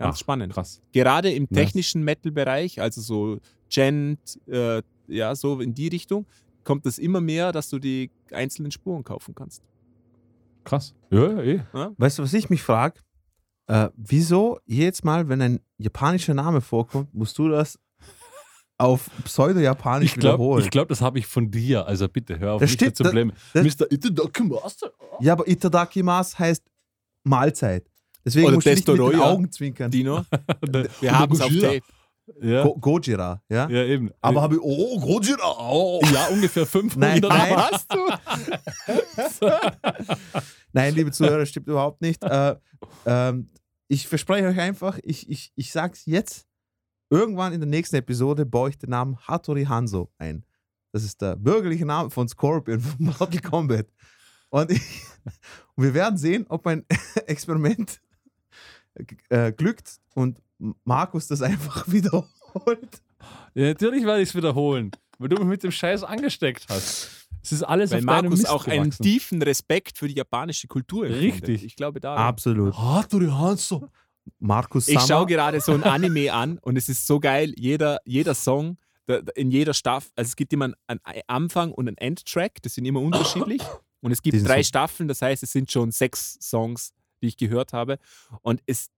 Ganz 0.00 0.16
Ach, 0.16 0.18
spannend. 0.18 0.54
Krass. 0.54 0.80
Gerade 0.92 1.30
im 1.30 1.46
technischen 1.46 2.02
Metal-Bereich, 2.02 2.80
also 2.80 3.02
so 3.02 3.38
Gent, 3.68 4.18
äh, 4.48 4.82
ja, 5.08 5.34
so 5.34 5.60
in 5.60 5.74
die 5.74 5.88
Richtung, 5.88 6.24
kommt 6.64 6.86
es 6.86 6.98
immer 6.98 7.20
mehr, 7.20 7.52
dass 7.52 7.68
du 7.68 7.78
die 7.78 8.10
einzelnen 8.32 8.72
Spuren 8.72 9.04
kaufen 9.04 9.34
kannst. 9.34 9.62
Krass. 10.64 10.94
Ja, 11.10 11.42
ja, 11.42 11.60
eh. 11.74 11.90
Weißt 11.98 12.18
du, 12.18 12.22
was 12.22 12.32
ich 12.32 12.48
mich 12.48 12.62
frage? 12.62 12.98
Äh, 13.66 13.90
wieso 13.94 14.58
jedes 14.64 15.04
Mal, 15.04 15.28
wenn 15.28 15.42
ein 15.42 15.60
japanischer 15.76 16.32
Name 16.32 16.62
vorkommt, 16.62 17.12
musst 17.14 17.36
du 17.36 17.50
das 17.50 17.78
auf 18.78 19.10
Pseudo-Japanisch 19.24 20.14
Ich 20.14 20.14
glaube, 20.14 20.38
wiederholen? 20.38 20.70
glaub, 20.70 20.88
das 20.88 21.02
habe 21.02 21.18
ich 21.18 21.26
von 21.26 21.50
dir. 21.50 21.86
Also 21.86 22.08
bitte 22.08 22.38
hör 22.38 22.54
auf, 22.54 22.62
Das 22.62 22.70
mich 22.80 22.94
zu 22.94 23.04
blämen. 23.04 23.36
Mr. 23.52 23.92
Itadaki 23.92 24.44
Master. 24.44 24.92
ja, 25.20 25.34
aber 25.34 25.46
Itadakimasu 25.46 26.38
heißt 26.38 26.64
Mahlzeit. 27.24 27.86
Deswegen 28.24 28.46
Oder 28.46 28.56
musst 28.56 28.66
du 28.66 28.70
nicht 28.70 28.88
mit 28.88 28.98
den. 28.98 29.20
Augen 29.20 29.50
zwinkern. 29.50 29.90
Dino, 29.90 30.24
wir 31.00 31.18
haben 31.18 31.32
es 31.32 31.40
auf. 31.40 31.50
Tape. 31.50 31.82
Ja, 32.40 32.62
Go 32.62 32.76
Gojira, 32.76 33.42
ja? 33.48 33.68
ja, 33.68 33.84
eben. 33.84 34.10
Aber 34.20 34.42
habe 34.42 34.54
ich, 34.54 34.60
oh, 34.62 35.00
Gojira, 35.00 35.56
oh. 35.58 36.00
ja, 36.12 36.26
ungefähr 36.26 36.64
500 36.64 36.96
Nein, 36.96 37.20
nein. 37.28 37.56
Hast 37.56 37.92
du? 37.92 39.50
Nein, 40.72 40.94
liebe 40.94 41.10
Zuhörer, 41.10 41.44
stimmt 41.44 41.66
überhaupt 41.66 42.00
nicht. 42.00 42.22
Äh, 42.22 42.54
ähm, 43.04 43.50
ich 43.88 44.06
verspreche 44.06 44.46
euch 44.46 44.60
einfach, 44.60 44.98
ich, 45.02 45.28
ich, 45.28 45.52
ich 45.56 45.72
sag's 45.72 46.06
jetzt, 46.06 46.46
irgendwann 47.10 47.52
in 47.52 47.60
der 47.60 47.68
nächsten 47.68 47.96
Episode 47.96 48.46
baue 48.46 48.70
ich 48.70 48.78
den 48.78 48.90
Namen 48.90 49.18
Hattori 49.26 49.64
Hanzo 49.64 50.12
ein. 50.18 50.44
Das 50.92 51.04
ist 51.04 51.20
der 51.20 51.36
bürgerliche 51.36 51.86
Name 51.86 52.10
von 52.10 52.28
Scorpion, 52.28 52.80
von 52.80 53.06
Mortal 53.06 53.40
Kombat. 53.40 53.86
Und, 54.50 54.70
ich, 54.70 55.02
und 55.74 55.84
wir 55.84 55.94
werden 55.94 56.16
sehen, 56.16 56.46
ob 56.48 56.64
mein 56.64 56.84
Experiment 57.26 58.00
äh, 59.28 59.52
glückt 59.52 59.98
und 60.14 60.38
Markus 60.84 61.26
das 61.26 61.42
einfach 61.42 61.90
wiederholt. 61.90 63.02
Ja, 63.54 63.68
natürlich 63.68 64.04
werde 64.04 64.22
ich 64.22 64.30
es 64.30 64.34
wiederholen, 64.34 64.90
weil 65.18 65.28
du 65.28 65.36
mich 65.36 65.46
mit 65.46 65.62
dem 65.62 65.70
Scheiß 65.72 66.02
angesteckt 66.04 66.66
hast. 66.68 67.26
Es 67.42 67.52
ist 67.52 67.62
alles 67.62 67.90
Weil 67.90 68.00
auf 68.00 68.04
Markus 68.04 68.30
Mist 68.30 68.50
auch 68.50 68.66
einen 68.66 68.90
tiefen 68.90 69.40
Respekt 69.42 69.96
für 69.96 70.08
die 70.08 70.14
japanische 70.14 70.66
Kultur. 70.68 71.06
Richtig. 71.06 71.64
Ich 71.64 71.74
glaube 71.74 72.00
da. 72.00 72.14
Absolut. 72.16 72.76
Hattori 72.76 73.28
Hanzo. 73.28 73.88
Markus 74.38 74.88
Ich 74.88 74.94
Sammer. 74.94 75.06
schaue 75.06 75.26
gerade 75.26 75.60
so 75.60 75.72
ein 75.72 75.82
Anime 75.82 76.32
an 76.32 76.58
und 76.58 76.76
es 76.76 76.88
ist 76.88 77.06
so 77.06 77.18
geil. 77.18 77.54
Jeder, 77.56 77.98
jeder 78.04 78.34
Song, 78.34 78.76
in 79.34 79.50
jeder 79.50 79.74
Staffel, 79.74 80.10
also 80.16 80.28
es 80.28 80.36
gibt 80.36 80.52
immer 80.52 80.70
einen 80.86 81.00
Anfang 81.26 81.72
und 81.72 81.88
einen 81.88 81.96
Endtrack, 81.96 82.60
das 82.62 82.74
sind 82.74 82.84
immer 82.84 83.00
unterschiedlich. 83.00 83.62
Und 84.02 84.12
es 84.12 84.22
gibt 84.22 84.46
drei 84.46 84.62
Staffeln, 84.62 85.08
das 85.08 85.20
heißt, 85.20 85.42
es 85.42 85.52
sind 85.52 85.70
schon 85.70 85.90
sechs 85.90 86.38
Songs, 86.40 86.92
die 87.20 87.28
ich 87.28 87.36
gehört 87.36 87.72
habe. 87.72 87.98
Und 88.42 88.62
es, 88.66 88.90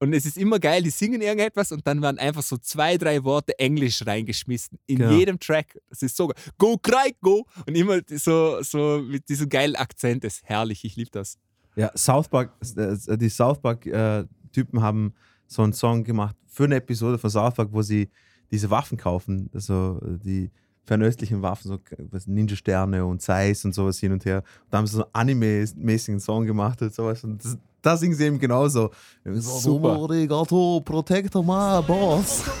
und 0.00 0.12
es 0.12 0.26
ist 0.26 0.36
immer 0.36 0.58
geil, 0.60 0.82
die 0.82 0.90
singen 0.90 1.20
irgendetwas 1.20 1.72
und 1.72 1.86
dann 1.86 2.00
werden 2.02 2.18
einfach 2.18 2.42
so 2.42 2.56
zwei, 2.56 2.96
drei 2.98 3.24
Worte 3.24 3.58
Englisch 3.58 4.06
reingeschmissen. 4.06 4.78
In 4.86 4.98
Genau. 4.98 5.10
jedem 5.12 5.40
Track. 5.40 5.78
Das 5.90 6.02
ist 6.02 6.16
so. 6.16 6.32
Go, 6.56 6.78
Cry, 6.78 7.14
go! 7.20 7.46
Und 7.66 7.74
immer 7.76 8.00
so, 8.08 8.62
so 8.62 9.02
mit 9.04 9.28
diesem 9.28 9.48
geilen 9.48 9.74
Akzent. 9.76 10.22
Das 10.24 10.34
ist 10.36 10.44
herrlich, 10.44 10.84
ich 10.84 10.94
liebe 10.96 11.10
das. 11.10 11.38
Ja, 11.74 11.90
South 11.96 12.28
Park, 12.28 12.52
äh, 12.76 13.16
die 13.18 13.28
South 13.28 13.60
Park-Typen 13.60 14.82
haben 14.82 15.14
so 15.46 15.62
einen 15.62 15.72
Song 15.72 16.04
gemacht 16.04 16.36
für 16.46 16.64
eine 16.64 16.76
Episode 16.76 17.18
von 17.18 17.30
South 17.30 17.54
Park, 17.54 17.68
wo 17.72 17.82
sie 17.82 18.08
diese 18.50 18.70
Waffen 18.70 18.98
kaufen, 18.98 19.50
also 19.52 20.00
äh, 20.04 20.18
die 20.18 20.50
fernöstlichen 20.88 21.42
Waffen, 21.42 21.68
so 21.68 21.78
was, 22.10 22.26
Ninja-Sterne 22.26 23.04
und 23.04 23.20
Zeiss 23.20 23.64
und 23.64 23.74
sowas 23.74 23.98
hin 23.98 24.12
und 24.12 24.24
her. 24.24 24.38
Und 24.38 24.44
da 24.70 24.78
haben 24.78 24.86
sie 24.86 24.96
so 24.96 25.04
einen 25.12 25.12
anime-mäßigen 25.12 26.18
Song 26.18 26.46
gemacht 26.46 26.80
und 26.80 26.94
sowas. 26.94 27.22
Und 27.24 27.44
das, 27.44 27.58
da 27.82 27.96
singen 27.96 28.14
sie 28.14 28.24
eben 28.24 28.38
genauso. 28.38 28.90
So, 29.24 29.58
Super. 29.58 30.02
Arigato, 30.02 30.80
protector 30.84 31.42
my 31.42 31.82
boss. 31.86 32.44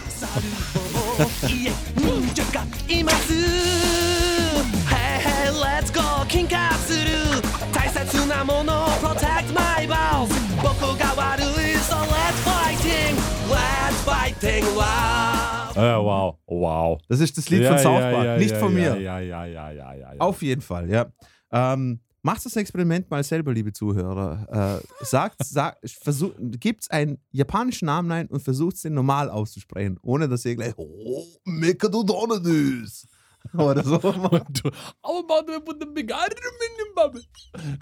Ja, 15.82 16.02
wow. 16.02 16.36
Wow. 16.46 17.00
Das 17.08 17.20
ist 17.20 17.36
das 17.36 17.48
Lied 17.50 17.64
von 17.64 17.78
South 17.78 18.00
Park, 18.00 18.38
nicht 18.38 18.56
von 18.56 18.72
mir. 18.72 19.00
Ja, 19.00 19.20
ja, 19.20 19.44
ja, 19.44 19.70
ja, 19.70 19.72
ja, 19.72 20.14
ja. 20.14 20.20
Auf 20.20 20.42
jeden 20.42 20.60
Fall, 20.60 20.90
ja. 20.90 21.06
Ähm, 21.50 22.00
macht 22.22 22.44
das 22.44 22.56
Experiment 22.56 23.10
mal 23.10 23.22
selber, 23.22 23.52
liebe 23.52 23.72
Zuhörer. 23.72 24.80
Äh, 24.80 25.04
sagt, 25.04 25.36
sagt, 25.44 25.78
versuch, 26.02 26.32
gibt 26.38 26.90
einen 26.90 27.18
japanischen 27.30 27.86
Namen 27.86 28.10
ein 28.12 28.26
und 28.28 28.40
versucht 28.40 28.82
den 28.84 28.94
normal 28.94 29.30
auszusprechen, 29.30 29.98
ohne 30.02 30.28
dass 30.28 30.44
ihr 30.44 30.56
gleich, 30.56 30.74
oh, 30.76 31.24
Mekadodonadus. 31.44 33.06
oder 33.54 33.84
so. 33.84 33.98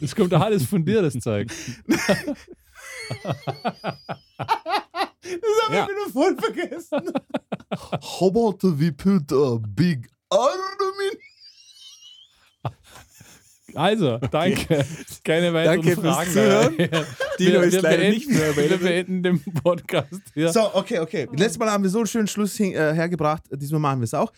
Das 0.01 0.14
kommt 0.14 0.32
doch 0.32 0.40
alles 0.40 0.64
von 0.64 0.85
dir, 0.85 1.02
das 1.02 1.14
Zeug. 1.14 1.51
Das 5.40 5.66
habe 5.66 5.76
Ja. 5.76 5.82
ich 5.84 5.88
wieder 5.90 6.12
voll 6.12 6.36
vergessen. 6.36 7.12
How 8.20 8.28
about 8.30 8.58
we 8.78 8.92
put 8.92 9.32
a 9.32 9.58
big 9.74 10.08
arm 10.30 10.50
in? 11.12 11.18
Also, 13.74 14.18
danke. 14.30 14.86
Keine 15.22 15.52
weiteren 15.52 15.82
Danke 15.82 16.00
fürs 16.00 16.14
Fragen. 16.16 16.30
Zuhören. 16.32 16.76
mehr. 16.76 17.06
Dino 17.38 17.60
ist 17.60 17.74
leider 17.82 17.96
beenden, 17.98 18.14
nicht 18.14 18.28
mehr 18.30 18.38
Wir 18.40 18.48
available. 18.64 18.78
beenden 18.88 19.22
den 19.22 19.42
Podcast 19.62 20.08
hier. 20.32 20.50
So, 20.52 20.74
okay, 20.74 21.00
okay. 21.00 21.28
Letztes 21.32 21.58
Mal 21.58 21.70
haben 21.70 21.82
wir 21.82 21.90
so 21.90 21.98
einen 21.98 22.06
schönen 22.06 22.26
Schluss 22.28 22.56
hin, 22.56 22.72
äh, 22.72 22.94
hergebracht. 22.94 23.42
Diesmal 23.50 23.80
machen 23.80 24.00
wir 24.00 24.04
es 24.04 24.14
auch. 24.14 24.32